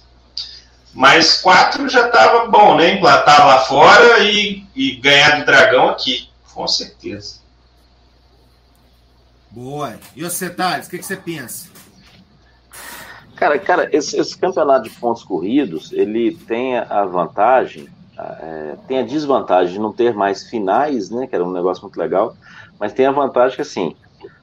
Mas 0.94 1.42
quatro 1.42 1.86
já 1.86 2.06
estava 2.06 2.46
bom, 2.46 2.78
né? 2.78 2.94
Emplatar 2.94 3.46
lá 3.46 3.58
fora 3.60 4.20
e, 4.20 4.64
e 4.74 4.96
ganhar 4.96 5.38
do 5.38 5.44
Dragão 5.44 5.90
aqui, 5.90 6.30
com 6.54 6.66
certeza. 6.66 7.40
Boa. 9.50 9.98
E 10.16 10.22
você, 10.22 10.48
Thales, 10.48 10.86
o 10.86 10.90
que, 10.90 10.98
que 10.98 11.04
você 11.04 11.16
pensa? 11.16 11.68
Cara, 13.36 13.58
cara, 13.58 13.88
esse, 13.92 14.18
esse, 14.18 14.36
campeonato 14.36 14.88
de 14.88 14.90
pontos 14.96 15.22
corridos, 15.22 15.92
ele 15.92 16.34
tem 16.34 16.78
a 16.78 17.04
vantagem 17.04 17.86
é, 18.18 18.76
tem 18.86 18.98
a 18.98 19.02
desvantagem 19.02 19.74
de 19.74 19.78
não 19.78 19.92
ter 19.92 20.14
mais 20.14 20.48
finais, 20.48 21.10
né? 21.10 21.26
Que 21.26 21.34
era 21.34 21.44
um 21.44 21.52
negócio 21.52 21.82
muito 21.82 21.98
legal, 21.98 22.34
mas 22.78 22.92
tem 22.92 23.06
a 23.06 23.12
vantagem 23.12 23.56
que 23.56 23.62
assim, 23.62 23.94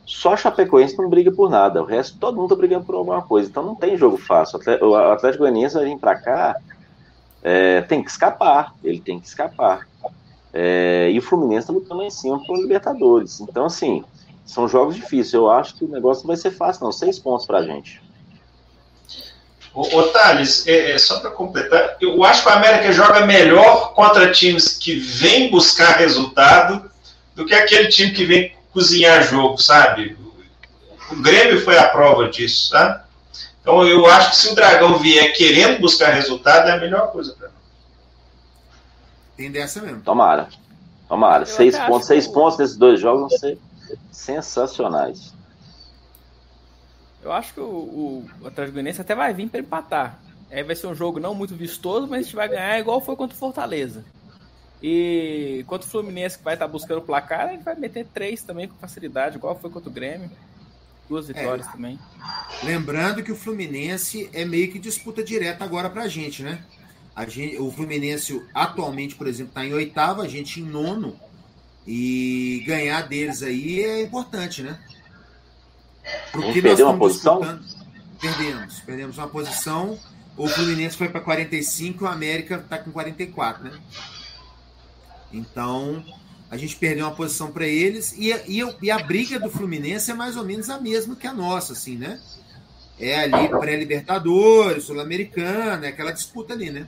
só 0.06 0.38
Chapecoense 0.38 0.98
não 0.98 1.10
briga 1.10 1.32
por 1.32 1.50
nada, 1.50 1.82
o 1.82 1.86
resto 1.86 2.18
todo 2.18 2.38
mundo 2.38 2.50
tá 2.50 2.56
brigando 2.56 2.86
por 2.86 2.96
alguma 2.96 3.22
coisa, 3.22 3.50
então 3.50 3.64
não 3.64 3.76
tem 3.76 3.98
jogo 3.98 4.18
fácil. 4.18 4.60
O 4.82 4.96
Atlético 4.96 5.44
Goianiense 5.44 5.76
vai 5.76 5.86
vir 5.86 5.98
para 5.98 6.16
cá, 6.16 6.56
é, 7.44 7.82
tem 7.82 8.04
que 8.04 8.10
escapar, 8.10 8.74
ele 8.84 9.00
tem 9.00 9.20
que 9.20 9.28
escapar. 9.28 9.88
É, 10.58 11.12
e 11.12 11.20
o 11.20 11.22
Fluminense 11.22 11.64
está 11.64 11.74
lutando 11.74 12.00
lá 12.00 12.06
em 12.06 12.10
cima 12.10 12.42
para 12.42 12.56
o 12.56 12.62
Libertadores. 12.62 13.42
Então, 13.42 13.66
assim, 13.66 14.06
são 14.46 14.70
jogos 14.70 14.96
difíceis. 14.96 15.34
Eu 15.34 15.52
acho 15.52 15.76
que 15.76 15.84
o 15.84 15.88
negócio 15.90 16.24
não 16.24 16.28
vai 16.28 16.38
ser 16.38 16.52
fácil, 16.52 16.86
não. 16.86 16.94
Seis 16.94 17.20
pontos 17.20 17.46
para 17.46 17.58
a 17.58 17.64
gente. 17.64 18.02
Ô, 19.76 20.04
Thales, 20.04 20.66
é, 20.66 20.92
é, 20.92 20.98
só 20.98 21.20
para 21.20 21.32
completar, 21.32 21.98
eu 22.00 22.24
acho 22.24 22.44
que 22.44 22.48
o 22.48 22.54
América 22.54 22.94
joga 22.94 23.26
melhor 23.26 23.94
contra 23.94 24.32
times 24.32 24.70
que 24.70 24.96
vêm 24.96 25.52
buscar 25.52 25.98
resultado 25.98 26.90
do 27.36 27.46
que 27.46 27.54
aquele 27.54 27.90
time 27.90 28.14
que 28.14 28.24
vem 28.24 28.56
cozinhar 28.72 29.22
jogo, 29.22 29.58
sabe? 29.58 30.18
O 31.12 31.22
Grêmio 31.22 31.62
foi 31.62 31.78
a 31.78 31.90
prova 31.90 32.30
disso, 32.30 32.72
tá? 32.72 33.06
Então 33.62 33.86
eu 33.86 34.06
acho 34.06 34.30
que 34.30 34.38
se 34.38 34.50
o 34.54 34.56
Dragão 34.56 34.98
vier 34.98 35.34
querendo 35.34 35.82
buscar 35.82 36.14
resultado, 36.14 36.70
é 36.70 36.72
a 36.72 36.78
melhor 36.78 37.12
coisa 37.12 37.34
para 37.34 37.50
nós. 37.50 37.58
Tem 39.36 39.52
dessa 39.52 39.82
mesmo. 39.82 40.02
Tomara. 40.02 40.48
Tomara. 41.10 41.44
Eu 41.44 41.48
seis 41.48 41.78
pontos, 41.78 42.08
seis 42.08 42.28
pontos 42.28 42.58
nesses 42.58 42.78
dois 42.78 43.02
jogos 43.02 43.30
vão 43.30 43.40
ser 43.40 43.58
sensacionais. 44.10 45.35
Eu 47.26 47.32
acho 47.32 47.56
que 47.56 47.60
o, 47.60 47.66
o, 47.66 48.48
Atlético 48.48 48.74
Goianiense 48.74 49.02
até 49.02 49.16
vai 49.16 49.34
vir 49.34 49.50
para 49.50 49.60
empatar. 49.60 50.20
Aí 50.52 50.62
vai 50.62 50.76
ser 50.76 50.86
um 50.86 50.94
jogo 50.94 51.20
não 51.20 51.34
muito 51.34 51.56
vistoso, 51.56 52.06
mas 52.08 52.20
a 52.20 52.22
gente 52.22 52.36
vai 52.36 52.48
ganhar 52.48 52.80
igual 52.80 53.02
foi 53.02 53.16
contra 53.16 53.36
o 53.36 53.40
Fortaleza. 53.40 54.06
E 54.82 55.66
contra 55.66 55.88
o 55.88 55.90
Fluminense, 55.90 56.38
que 56.38 56.44
vai 56.44 56.54
estar 56.54 56.68
buscando 56.68 57.00
o 57.00 57.02
placar, 57.02 57.50
gente 57.50 57.64
vai 57.64 57.74
meter 57.74 58.06
três 58.14 58.44
também 58.44 58.68
com 58.68 58.76
facilidade, 58.76 59.38
igual 59.38 59.60
foi 59.60 59.72
contra 59.72 59.90
o 59.90 59.92
Grêmio. 59.92 60.30
Duas 61.10 61.28
vitórias 61.28 61.68
é, 61.68 61.72
também. 61.72 62.00
Lembrando 62.64 63.24
que 63.24 63.32
o 63.32 63.36
Fluminense 63.36 64.30
é 64.32 64.46
meio 64.46 64.72
que 64.72 64.78
disputa 64.78 65.24
direta 65.24 65.64
agora 65.64 65.90
pra 65.90 66.08
gente, 66.08 66.44
né? 66.44 66.64
A 67.16 67.26
gente, 67.26 67.58
o 67.58 67.72
Fluminense 67.72 68.40
atualmente, 68.54 69.16
por 69.16 69.26
exemplo, 69.26 69.50
está 69.50 69.66
em 69.66 69.74
oitavo, 69.74 70.22
a 70.22 70.28
gente 70.28 70.62
em 70.62 70.64
nono. 70.64 71.20
E 71.88 72.64
ganhar 72.68 73.02
deles 73.08 73.42
aí 73.42 73.84
é 73.84 74.04
importante, 74.04 74.62
né? 74.62 74.80
Porque 76.32 76.62
nós 76.62 76.80
uma 76.80 76.98
posição? 76.98 77.60
Perdemos. 78.20 78.80
Perdemos 78.82 79.18
uma 79.18 79.28
posição. 79.28 79.98
O 80.38 80.48
Fluminense 80.48 80.98
foi 80.98 81.10
para 81.10 81.22
45 81.22 82.04
e 82.04 82.08
o 82.08 82.10
América 82.10 82.56
está 82.56 82.78
com 82.78 82.92
44, 82.92 83.64
né? 83.64 83.80
Então, 85.32 86.04
a 86.50 86.58
gente 86.58 86.76
perdeu 86.76 87.06
uma 87.06 87.16
posição 87.16 87.52
para 87.52 87.66
eles. 87.66 88.14
E, 88.18 88.32
e, 88.48 88.62
e, 88.82 88.92
a 88.92 89.00
briga 89.00 89.40
do 89.40 89.50
Fluminense 89.50 90.12
é 90.12 90.14
mais 90.14 90.36
ou 90.36 90.44
menos 90.44 90.70
a 90.70 90.80
mesma 90.80 91.16
que 91.16 91.28
a 91.28 91.34
nossa, 91.34 91.74
assim, 91.74 91.96
né? 91.98 92.20
É 93.00 93.20
ali 93.20 93.50
pré-Libertadores, 93.50 94.86
Sul-Americana, 94.86 95.86
é 95.86 95.90
aquela 95.90 96.12
disputa 96.12 96.54
ali, 96.54 96.70
né? 96.70 96.88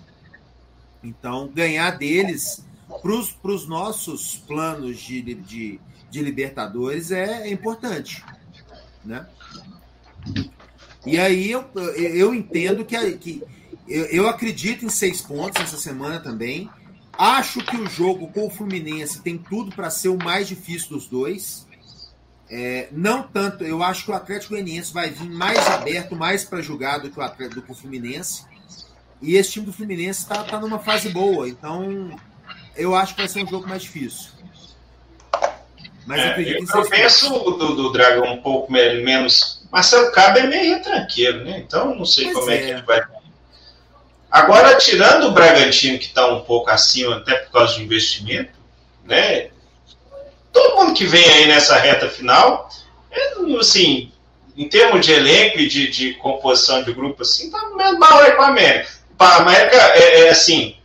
Então, 1.04 1.50
ganhar 1.54 1.92
deles 1.92 2.66
para 3.02 3.52
os 3.52 3.68
nossos 3.68 4.38
planos 4.48 5.00
de, 5.00 5.22
de, 5.22 5.80
de 6.10 6.22
Libertadores 6.22 7.12
é, 7.12 7.48
é 7.48 7.52
importante 7.52 8.24
né? 9.08 9.26
E 11.06 11.18
aí 11.18 11.52
eu, 11.52 11.66
eu 11.96 12.36
entendo 12.36 12.84
que, 12.84 13.18
que 13.18 13.44
eu, 13.88 14.06
eu 14.06 14.28
acredito 14.28 14.86
em 14.86 14.90
seis 14.90 15.22
pontos 15.22 15.62
essa 15.62 15.78
semana 15.78 16.20
também. 16.20 16.70
Acho 17.18 17.64
que 17.64 17.78
o 17.78 17.90
jogo 17.90 18.28
com 18.28 18.46
o 18.46 18.50
Fluminense 18.50 19.22
tem 19.22 19.38
tudo 19.38 19.72
para 19.72 19.90
ser 19.90 20.10
o 20.10 20.18
mais 20.18 20.48
difícil 20.48 20.90
dos 20.90 21.08
dois. 21.08 21.66
É, 22.50 22.90
não 22.92 23.24
tanto, 23.24 23.64
eu 23.64 23.84
acho 23.84 24.06
que 24.06 24.12
o 24.12 24.14
Atlético 24.14 24.54
Goianiense 24.54 24.94
vai 24.94 25.10
vir 25.10 25.30
mais 25.30 25.66
aberto, 25.68 26.16
mais 26.16 26.46
para 26.46 26.62
jogar 26.62 27.00
do 27.00 27.10
que, 27.10 27.20
o 27.20 27.22
Atlético, 27.22 27.62
do 27.62 27.66
que 27.66 27.72
o 27.72 27.76
Fluminense. 27.76 28.46
E 29.22 29.36
esse 29.36 29.52
time 29.52 29.66
do 29.66 29.74
Fluminense 29.74 30.22
está 30.22 30.44
tá 30.44 30.60
numa 30.60 30.80
fase 30.80 31.10
boa, 31.10 31.50
então 31.50 32.16
eu 32.76 32.96
acho 32.96 33.16
que 33.16 33.22
vai 33.22 33.28
ser 33.28 33.44
um 33.44 33.48
jogo 33.48 33.68
mais 33.68 33.82
difícil. 33.82 34.30
Mas 36.08 36.22
é, 36.22 36.28
acredito 36.30 36.72
eu, 36.74 36.84
eu 36.84 36.90
penso 36.90 37.30
do, 37.30 37.76
do 37.76 37.92
Dragão 37.92 38.34
um 38.34 38.42
pouco 38.42 38.72
menos. 38.72 39.62
Marcelo 39.70 40.10
Cabo 40.14 40.40
é 40.40 40.48
meio 40.48 40.82
tranqueiro, 40.82 41.44
né? 41.44 41.60
Então 41.60 41.94
não 41.94 42.06
sei 42.06 42.32
pois 42.32 42.38
como 42.38 42.50
é. 42.50 42.56
é 42.56 42.58
que 42.60 42.70
ele 42.72 42.82
vai. 42.84 43.02
Agora, 44.32 44.76
tirando 44.78 45.28
o 45.28 45.32
Bragantino, 45.32 46.00
que 46.00 46.06
está 46.06 46.28
um 46.28 46.42
pouco 46.42 46.70
acima, 46.70 47.18
até 47.18 47.36
por 47.36 47.52
causa 47.52 47.76
de 47.76 47.84
investimento, 47.84 48.52
né? 49.04 49.50
Todo 50.54 50.76
mundo 50.78 50.94
que 50.94 51.06
vem 51.06 51.24
aí 51.24 51.48
nessa 51.48 51.78
reta 51.78 52.10
final, 52.10 52.70
é, 53.12 53.34
assim, 53.60 54.12
em 54.56 54.68
termos 54.70 55.06
de 55.06 55.12
elenco 55.12 55.60
e 55.60 55.68
de, 55.68 55.90
de 55.90 56.14
composição 56.16 56.84
de 56.84 56.94
grupo, 56.94 57.22
assim, 57.22 57.52
tá 57.52 57.70
mesmo 57.76 58.00
mal 58.00 58.20
aí 58.20 58.32
com 58.32 58.42
a 58.44 58.48
América. 58.48 58.92
A 59.20 59.36
América 59.38 59.76
é, 59.76 60.22
é, 60.22 60.30
assim, 60.30 60.76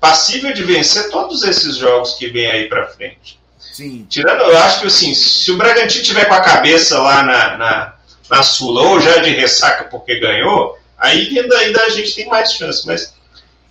passível 0.00 0.52
de 0.52 0.64
vencer 0.64 1.08
todos 1.10 1.44
esses 1.44 1.76
jogos 1.76 2.14
que 2.14 2.28
vem 2.28 2.46
aí 2.46 2.68
para 2.68 2.88
frente. 2.88 3.41
Sim. 3.72 4.06
Tirando, 4.08 4.42
eu 4.42 4.58
acho 4.58 4.80
que 4.82 4.86
assim, 4.86 5.14
se 5.14 5.50
o 5.50 5.56
Bragantino 5.56 6.04
tiver 6.04 6.26
com 6.26 6.34
a 6.34 6.42
cabeça 6.42 7.00
lá 7.00 7.22
na, 7.22 7.56
na, 7.56 7.94
na 8.30 8.42
Sula, 8.42 8.82
ou 8.82 9.00
já 9.00 9.16
de 9.18 9.30
ressaca 9.30 9.84
porque 9.84 10.20
ganhou, 10.20 10.78
aí 10.98 11.38
ainda, 11.38 11.56
ainda 11.58 11.82
a 11.82 11.88
gente 11.88 12.14
tem 12.14 12.28
mais 12.28 12.52
chance. 12.52 12.86
Mas 12.86 13.14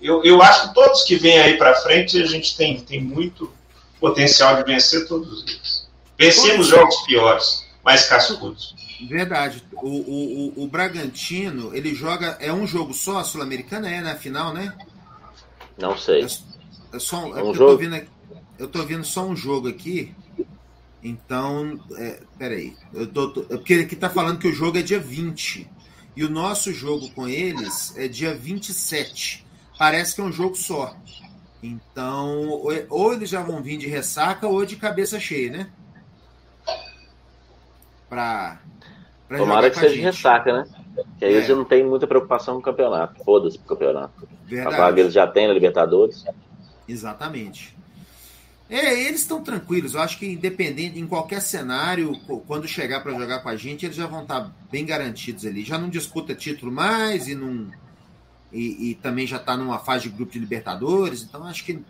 eu, 0.01 0.23
eu 0.23 0.41
acho 0.41 0.69
que 0.69 0.73
todos 0.73 1.03
que 1.03 1.15
vêm 1.15 1.39
aí 1.39 1.55
para 1.55 1.75
frente, 1.75 2.21
a 2.21 2.25
gente 2.25 2.57
tem, 2.57 2.79
tem 2.81 2.99
muito 2.99 3.53
potencial 3.99 4.55
de 4.55 4.63
vencer 4.63 5.07
todos 5.07 5.43
eles. 5.43 5.87
Vencemos 6.17 6.67
jogos 6.67 6.95
piores, 7.03 7.63
mais 7.83 8.07
cascudos. 8.07 8.75
Verdade. 9.07 9.63
O, 9.73 9.87
o, 9.87 10.53
o, 10.57 10.63
o 10.63 10.67
Bragantino, 10.67 11.75
ele 11.75 11.93
joga. 11.93 12.37
É 12.39 12.51
um 12.51 12.65
jogo 12.67 12.93
só, 12.93 13.19
a 13.19 13.23
Sul-Americana 13.23 13.89
é 13.89 14.01
na 14.01 14.15
final, 14.15 14.51
né? 14.53 14.73
Não 15.77 15.97
sei. 15.97 16.23
É, 16.23 16.25
é 16.95 16.99
só, 16.99 17.17
é 17.37 17.43
um 17.43 17.53
jogo. 17.53 17.71
Eu 17.71 17.77
tô 17.77 17.77
vendo 17.77 17.95
aqui, 17.95 18.07
eu 18.61 18.67
tô 18.67 18.85
vendo 18.85 19.03
só 19.03 19.25
um 19.25 19.35
jogo 19.35 19.67
aqui. 19.67 20.13
Então, 21.03 21.79
é, 21.97 22.19
peraí. 22.37 22.77
Eu 22.93 23.07
tô, 23.07 23.29
tô, 23.29 23.41
é 23.41 23.57
porque 23.57 23.73
aqui 23.73 23.95
tá 23.95 24.07
falando 24.07 24.37
que 24.37 24.47
o 24.47 24.53
jogo 24.53 24.77
é 24.77 24.83
dia 24.83 24.99
20. 24.99 25.67
E 26.15 26.23
o 26.23 26.29
nosso 26.29 26.71
jogo 26.71 27.09
com 27.09 27.27
eles 27.27 27.97
é 27.97 28.07
dia 28.07 28.35
27. 28.35 29.43
Parece 29.79 30.13
que 30.13 30.21
é 30.21 30.23
um 30.23 30.31
jogo 30.31 30.55
só. 30.55 30.95
Então, 31.63 32.61
ou 32.87 33.13
eles 33.13 33.31
já 33.31 33.41
vão 33.41 33.63
vir 33.63 33.77
de 33.77 33.87
ressaca 33.87 34.47
ou 34.47 34.63
de 34.63 34.75
cabeça 34.75 35.19
cheia, 35.19 35.51
né? 35.51 35.71
Pra, 38.07 38.61
pra 39.27 39.37
Tomara 39.39 39.71
que 39.71 39.79
seja 39.79 39.95
de 39.95 40.01
ressaca, 40.01 40.53
né? 40.53 40.65
Que 41.17 41.25
aí 41.25 41.33
é. 41.33 41.37
eles 41.37 41.49
não 41.49 41.65
tem 41.65 41.83
muita 41.83 42.05
preocupação 42.05 42.55
com 42.55 42.59
o 42.59 42.63
campeonato. 42.63 43.23
Foda-se 43.23 43.57
pro 43.57 43.75
campeonato. 43.75 44.29
Verdade. 44.45 44.75
A 44.75 44.77
vaga 44.77 45.01
eles 45.01 45.13
já 45.13 45.25
têm 45.25 45.47
na 45.47 45.53
Libertadores. 45.53 46.23
Exatamente. 46.87 47.80
É, 48.71 49.03
eles 49.03 49.19
estão 49.19 49.43
tranquilos. 49.43 49.95
Eu 49.95 50.01
acho 50.01 50.17
que 50.17 50.25
independente, 50.25 50.97
em 50.97 51.05
qualquer 51.05 51.41
cenário, 51.41 52.17
quando 52.47 52.65
chegar 52.69 53.01
para 53.01 53.11
jogar 53.11 53.39
com 53.39 53.49
a 53.49 53.55
gente, 53.57 53.85
eles 53.85 53.97
já 53.97 54.07
vão 54.07 54.21
estar 54.21 54.45
tá 54.45 54.51
bem 54.71 54.85
garantidos 54.85 55.45
ali. 55.45 55.65
Já 55.65 55.77
não 55.77 55.89
disputa 55.89 56.33
título 56.33 56.71
mais 56.71 57.27
e 57.27 57.35
não 57.35 57.69
e, 58.49 58.91
e 58.91 58.95
também 58.95 59.27
já 59.27 59.35
está 59.35 59.57
numa 59.57 59.77
fase 59.77 60.03
de 60.03 60.15
grupo 60.15 60.31
de 60.31 60.39
Libertadores. 60.39 61.21
Então 61.21 61.43
acho 61.43 61.65
que 61.65 61.83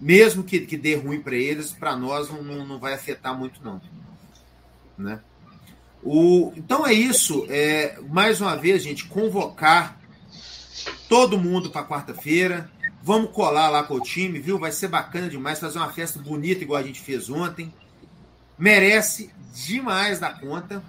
mesmo 0.00 0.44
que, 0.44 0.60
que 0.60 0.76
dê 0.76 0.94
ruim 0.94 1.20
para 1.20 1.34
eles, 1.34 1.72
para 1.72 1.96
nós 1.96 2.30
não, 2.30 2.44
não, 2.44 2.64
não, 2.64 2.78
vai 2.78 2.94
afetar 2.94 3.36
muito 3.36 3.60
não, 3.64 3.80
né? 4.96 5.20
O, 6.00 6.52
então 6.56 6.86
é 6.86 6.92
isso. 6.92 7.44
É, 7.48 7.98
mais 8.08 8.40
uma 8.40 8.54
vez, 8.56 8.84
gente, 8.84 9.04
convocar 9.06 9.98
todo 11.08 11.36
mundo 11.36 11.70
para 11.70 11.84
quarta-feira. 11.84 12.70
Vamos 13.02 13.30
colar 13.30 13.68
lá 13.70 13.82
com 13.82 13.94
o 13.94 14.00
time, 14.00 14.38
viu? 14.38 14.58
Vai 14.58 14.72
ser 14.72 14.88
bacana 14.88 15.28
demais 15.28 15.60
fazer 15.60 15.78
uma 15.78 15.90
festa 15.90 16.18
bonita 16.18 16.62
igual 16.62 16.80
a 16.80 16.86
gente 16.86 17.00
fez 17.00 17.30
ontem. 17.30 17.72
Merece 18.58 19.30
demais 19.54 20.18
da 20.18 20.30
conta. 20.30 20.82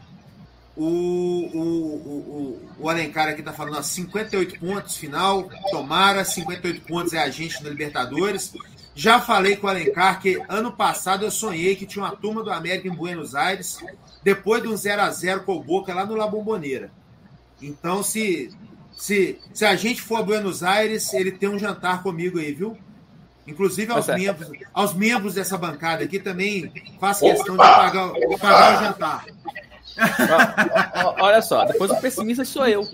O, 0.76 0.84
o, 0.84 1.60
o, 1.60 2.70
o, 2.80 2.90
Alencar 2.90 3.28
aqui 3.28 3.44
tá 3.44 3.52
falando 3.52 3.78
ó, 3.78 3.82
58 3.82 4.60
pontos 4.60 4.98
final. 4.98 5.50
Tomara, 5.72 6.24
58 6.24 6.82
pontos 6.86 7.14
é 7.14 7.20
a 7.20 7.30
gente 7.30 7.62
na 7.64 7.70
Libertadores. 7.70 8.54
Já 8.96 9.20
falei 9.20 9.56
com 9.56 9.68
o 9.68 9.70
Alencar 9.70 10.20
que 10.22 10.42
ano 10.50 10.72
passado 10.72 11.26
eu 11.26 11.32
sonhei 11.32 11.76
que 11.76 11.86
tinha 11.86 12.04
uma 12.04 12.16
turma 12.16 12.44
do 12.44 12.52
América 12.52 12.88
em 12.88 12.96
Buenos 12.96 13.36
Aires, 13.36 13.78
depois 14.24 14.62
de 14.62 14.68
um 14.68 14.76
0 14.76 15.02
a 15.02 15.10
0 15.10 15.44
com 15.44 15.56
o 15.56 15.64
Boca 15.64 15.94
lá 15.94 16.06
no 16.06 16.16
La 16.16 16.28
Bombonera. 16.28 16.92
Então, 17.62 18.02
se 18.02 18.50
se, 19.00 19.40
se 19.54 19.66
a 19.66 19.78
gente 19.78 20.02
for 20.02 20.18
a 20.18 20.24
Buenos 20.24 20.62
Aires, 20.62 21.14
ele 21.14 21.32
tem 21.32 21.48
um 21.48 21.58
jantar 21.58 22.04
comigo 22.04 22.38
aí, 22.38 22.52
viu? 22.52 22.78
Inclusive 23.48 23.94
aos, 23.94 24.08
membros, 24.08 24.52
aos 24.74 24.94
membros 24.94 25.36
dessa 25.36 25.58
bancada 25.58 26.04
aqui 26.04 26.20
também 26.20 26.70
faço 27.00 27.22
questão 27.22 27.56
de 27.56 27.64
pagar, 27.64 28.12
pagar 28.40 28.78
o 28.78 28.84
jantar. 28.84 29.26
Olha 31.18 31.42
só, 31.42 31.64
depois 31.64 31.90
o 31.90 31.96
pessimista 32.02 32.44
sou 32.44 32.68
eu. 32.68 32.86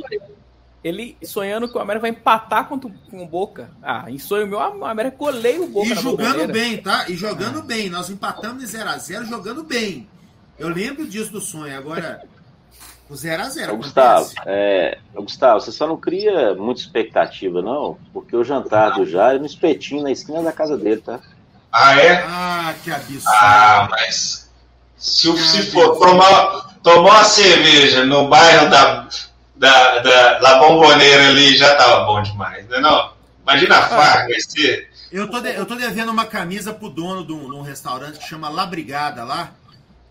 ele 0.84 1.18
sonhando 1.24 1.68
que 1.68 1.76
o 1.76 1.82
América 1.82 2.02
vai 2.02 2.12
empatar 2.12 2.68
contra, 2.68 2.90
com 3.10 3.24
o 3.24 3.28
Boca. 3.28 3.72
Ah, 3.82 4.06
em 4.08 4.20
sonho 4.20 4.48
meu, 4.48 4.60
o 4.60 4.86
América 4.86 5.18
colei 5.18 5.58
o 5.58 5.68
Boca. 5.68 5.88
E 5.88 5.96
jogando 5.96 6.54
bem, 6.54 6.78
tá? 6.78 7.10
E 7.10 7.16
jogando 7.16 7.60
ah. 7.60 7.64
bem. 7.64 7.90
Nós 7.90 8.12
empatamos 8.12 8.64
em 8.64 8.78
0x0 8.78 9.26
jogando 9.26 9.64
bem. 9.64 10.08
Eu 10.60 10.70
lembro 10.70 11.08
disso 11.08 11.32
do 11.32 11.42
sonho. 11.42 11.76
Agora, 11.76 12.22
o 13.10 13.14
0x0. 13.14 13.76
Gustavo, 13.76 14.32
é, 14.46 14.98
Gustavo, 15.14 15.62
você 15.62 15.72
só 15.72 15.88
não 15.88 15.98
cria 15.98 16.54
muita 16.56 16.82
expectativa, 16.82 17.62
não? 17.62 17.98
Porque 18.14 18.36
o 18.36 18.44
jantar 18.44 18.94
do 18.94 19.06
Jair 19.06 19.36
é 19.36 19.40
no 19.40 19.46
espetinho 19.46 20.04
na 20.04 20.12
esquina 20.12 20.42
da 20.42 20.52
casa 20.52 20.78
dele, 20.78 21.02
tá? 21.02 21.20
Ah, 21.72 22.00
é? 22.00 22.24
Ah, 22.28 22.74
que 22.84 22.92
absurdo. 22.92 23.28
Ah, 23.28 23.88
mas 23.92 24.50
se, 24.98 25.38
se 25.38 25.72
for 25.72 25.98
tomar, 26.00 26.76
tomar 26.82 27.12
uma 27.12 27.24
cerveja 27.24 28.06
no 28.06 28.28
bairro 28.28 28.70
da 28.70 29.08
da, 29.56 30.00
da 30.00 30.40
La 30.40 30.60
Bomboneira 30.60 31.30
ali 31.30 31.56
já 31.56 31.76
tava 31.76 32.06
bom 32.06 32.22
demais, 32.22 32.68
né? 32.68 32.80
Não? 32.80 33.14
Imagina 33.44 33.78
a 33.78 33.82
farra, 33.84 34.28
esse. 34.32 34.88
Eu 35.12 35.30
tô, 35.30 35.40
de, 35.40 35.56
eu 35.56 35.66
tô 35.66 35.76
devendo 35.76 36.12
uma 36.12 36.26
camisa 36.26 36.74
pro 36.74 36.90
dono 36.90 37.26
de 37.26 37.32
um, 37.32 37.50
de 37.50 37.56
um 37.56 37.62
restaurante 37.62 38.20
que 38.20 38.28
chama 38.28 38.50
La 38.50 38.66
Brigada 38.66 39.24
lá. 39.24 39.52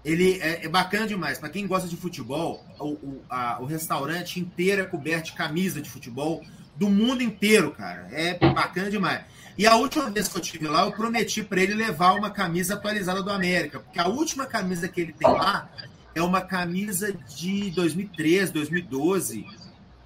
Ele 0.05 0.39
é, 0.40 0.64
é 0.64 0.68
bacana 0.68 1.06
demais. 1.06 1.39
Para 1.39 1.48
quem 1.48 1.66
gosta 1.66 1.89
de 1.89 1.97
futebol, 1.97 2.64
o, 2.78 2.89
o, 2.89 3.24
a, 3.28 3.59
o 3.60 3.64
restaurante 3.64 4.39
inteiro 4.39 4.82
é 4.82 4.85
coberto 4.85 5.26
de 5.26 5.32
camisa 5.32 5.81
de 5.81 5.89
futebol 5.89 6.43
do 6.76 6.90
mundo 6.90 7.22
inteiro, 7.22 7.70
cara. 7.70 8.09
É 8.12 8.39
bacana 8.52 8.90
demais. 8.90 9.22
E 9.56 9.66
a 9.66 9.76
última 9.76 10.10
vez 10.10 10.28
que 10.28 10.36
eu 10.36 10.43
estive 10.43 10.66
lá, 10.66 10.85
eu 10.85 10.93
prometi 10.93 11.43
para 11.43 11.62
ele 11.62 11.74
levar 11.74 12.14
uma 12.14 12.31
camisa 12.31 12.74
atualizada 12.74 13.22
do 13.22 13.31
América, 13.31 13.78
porque 13.81 14.01
a 14.01 14.09
última 14.09 14.47
camisa 14.47 14.89
que 14.89 15.01
ele 15.01 15.12
tem 15.12 15.31
lá 15.31 15.70
é 16.14 16.22
uma 16.22 16.40
camisa 16.40 17.12
de 17.12 17.70
2013, 17.70 18.52
2012. 18.52 19.47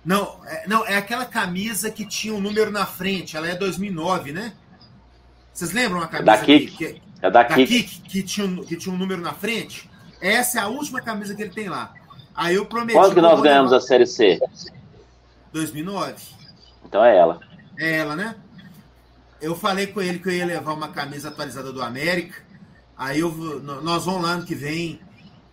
Não, 0.04 0.40
é, 0.46 0.66
não, 0.66 0.86
é 0.86 0.96
aquela 0.96 1.24
camisa 1.24 1.90
que 1.90 2.04
tinha 2.06 2.34
um 2.34 2.40
número 2.40 2.70
na 2.70 2.86
frente. 2.86 3.36
Ela 3.36 3.48
é 3.48 3.54
2009, 3.54 4.32
né? 4.32 4.52
Vocês 5.52 5.72
lembram 5.72 6.02
a 6.02 6.06
camisa? 6.06 6.24
Da 6.24 6.38
Kik. 6.38 6.76
Que, 6.76 7.02
é 7.20 7.30
da, 7.30 7.42
da 7.42 7.44
Kik. 7.44 8.00
que, 8.02 8.22
tinha, 8.22 8.64
que 8.64 8.76
tinha 8.76 8.94
um 8.94 8.98
número 8.98 9.20
na 9.20 9.32
frente? 9.32 9.87
Essa 10.20 10.60
é 10.60 10.62
a 10.62 10.68
última 10.68 11.00
camisa 11.00 11.34
que 11.34 11.42
ele 11.42 11.50
tem 11.50 11.68
lá. 11.68 11.92
Aí 12.34 12.54
eu 12.54 12.66
prometi. 12.66 12.98
Quando 12.98 13.14
que 13.14 13.20
nós 13.20 13.40
ganhamos 13.40 13.72
levar... 13.72 13.84
a 13.84 13.86
Série 13.86 14.06
C? 14.06 14.40
2009. 15.52 16.14
Então 16.84 17.04
é 17.04 17.16
ela. 17.16 17.40
É 17.78 17.98
ela, 17.98 18.16
né? 18.16 18.34
Eu 19.40 19.54
falei 19.54 19.86
com 19.86 20.00
ele 20.00 20.18
que 20.18 20.28
eu 20.28 20.32
ia 20.32 20.46
levar 20.46 20.72
uma 20.72 20.88
camisa 20.88 21.28
atualizada 21.28 21.72
do 21.72 21.82
América. 21.82 22.42
Aí 22.96 23.20
eu, 23.20 23.30
nós 23.62 24.04
vamos 24.04 24.22
lá 24.22 24.30
ano 24.30 24.44
que 24.44 24.54
vem 24.54 25.00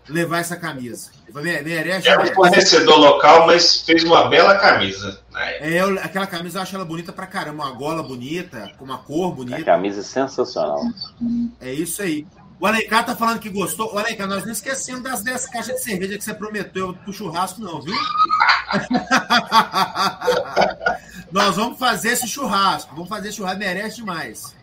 levar 0.09 0.39
essa 0.39 0.55
camisa. 0.55 1.11
Merece. 1.33 2.07
É 2.07 2.17
um 2.17 2.25
fornecedor 2.33 2.97
local, 2.97 3.45
mas 3.47 3.81
fez 3.81 4.03
uma 4.03 4.27
bela 4.27 4.57
camisa. 4.57 5.19
Né? 5.31 5.57
É, 5.59 5.81
eu, 5.81 5.99
aquela 5.99 6.27
camisa 6.27 6.59
eu 6.59 6.63
acho 6.63 6.75
ela 6.75 6.85
bonita 6.85 7.11
pra 7.11 7.27
caramba. 7.27 7.63
Uma 7.63 7.71
gola 7.71 8.01
bonita, 8.01 8.71
com 8.77 8.85
uma 8.85 8.97
cor 8.97 9.33
bonita. 9.33 9.57
A 9.57 9.63
camisa 9.63 10.01
é 10.01 10.03
sensacional. 10.03 10.81
É 11.59 11.71
isso 11.73 12.01
aí. 12.01 12.25
O 12.59 12.65
Alencar 12.65 13.05
tá 13.05 13.15
falando 13.15 13.39
que 13.39 13.49
gostou. 13.49 13.93
O 13.93 13.97
Alencar, 13.97 14.27
nós 14.27 14.45
não 14.45 14.51
esquecemos 14.51 15.03
das 15.03 15.23
10 15.23 15.47
caixas 15.47 15.75
de 15.75 15.83
cerveja 15.83 16.17
que 16.17 16.23
você 16.23 16.33
prometeu 16.33 16.93
pro 16.93 17.13
churrasco, 17.13 17.61
não, 17.61 17.81
viu? 17.81 17.93
nós 21.31 21.55
vamos 21.55 21.77
fazer 21.77 22.13
esse 22.13 22.27
churrasco. 22.27 22.95
Vamos 22.95 23.09
fazer 23.09 23.31
churrasco, 23.31 23.59
merece 23.59 23.97
demais. 23.97 24.55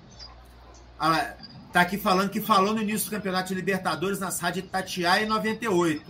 Ah, 0.98 1.34
Tá 1.72 1.80
aqui 1.80 1.96
falando 1.96 2.28
que 2.28 2.40
falou 2.40 2.74
no 2.74 2.82
início 2.82 3.08
do 3.08 3.16
Campeonato 3.16 3.48
de 3.48 3.54
Libertadores 3.54 4.20
nas 4.20 4.38
rádios 4.38 4.66
Tatiaia 4.70 5.24
em 5.24 5.28
98. 5.28 6.04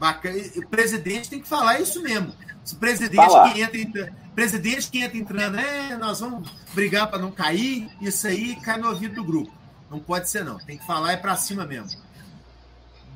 Bacana. 0.00 0.36
O 0.56 0.66
presidente 0.66 1.30
tem 1.30 1.40
que 1.40 1.48
falar 1.48 1.80
isso 1.80 2.02
mesmo. 2.02 2.32
Se 2.64 2.74
o 2.74 2.78
presidente 2.78 3.52
que 3.52 3.62
entra, 3.62 4.12
presidente 4.34 4.90
que 4.90 5.00
entra 5.00 5.16
entrando, 5.16 5.60
é, 5.60 5.96
nós 5.96 6.18
vamos 6.18 6.50
brigar 6.74 7.08
para 7.08 7.20
não 7.20 7.30
cair, 7.30 7.88
isso 8.00 8.26
aí 8.26 8.56
cai 8.56 8.78
no 8.78 8.88
ouvido 8.88 9.14
do 9.14 9.24
grupo. 9.24 9.52
Não 9.90 9.98
pode 9.98 10.28
ser, 10.28 10.44
não. 10.44 10.58
Tem 10.58 10.78
que 10.78 10.86
falar 10.86 11.12
é 11.12 11.16
para 11.16 11.36
cima 11.36 11.66
mesmo. 11.66 12.00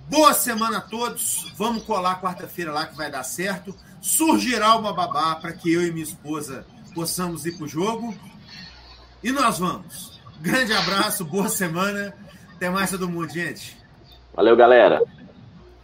Boa 0.08 0.34
semana 0.34 0.78
a 0.78 0.80
todos. 0.80 1.52
Vamos 1.56 1.84
colar 1.84 2.20
quarta-feira 2.20 2.72
lá 2.72 2.86
que 2.86 2.96
vai 2.96 3.10
dar 3.10 3.22
certo. 3.22 3.74
Surgirá 4.00 4.76
uma 4.76 4.92
babá 4.92 5.36
para 5.36 5.52
que 5.52 5.72
eu 5.72 5.86
e 5.86 5.92
minha 5.92 6.04
esposa 6.04 6.66
possamos 6.94 7.46
ir 7.46 7.56
para 7.56 7.64
o 7.64 7.68
jogo. 7.68 8.14
E 9.22 9.32
nós 9.32 9.58
vamos. 9.58 10.20
Grande 10.40 10.72
abraço, 10.74 11.24
boa 11.24 11.48
semana. 11.48 12.14
Até 12.54 12.68
mais 12.68 12.90
todo 12.90 13.08
mundo, 13.08 13.32
gente. 13.32 13.78
Valeu, 14.34 14.56
galera. 14.56 15.00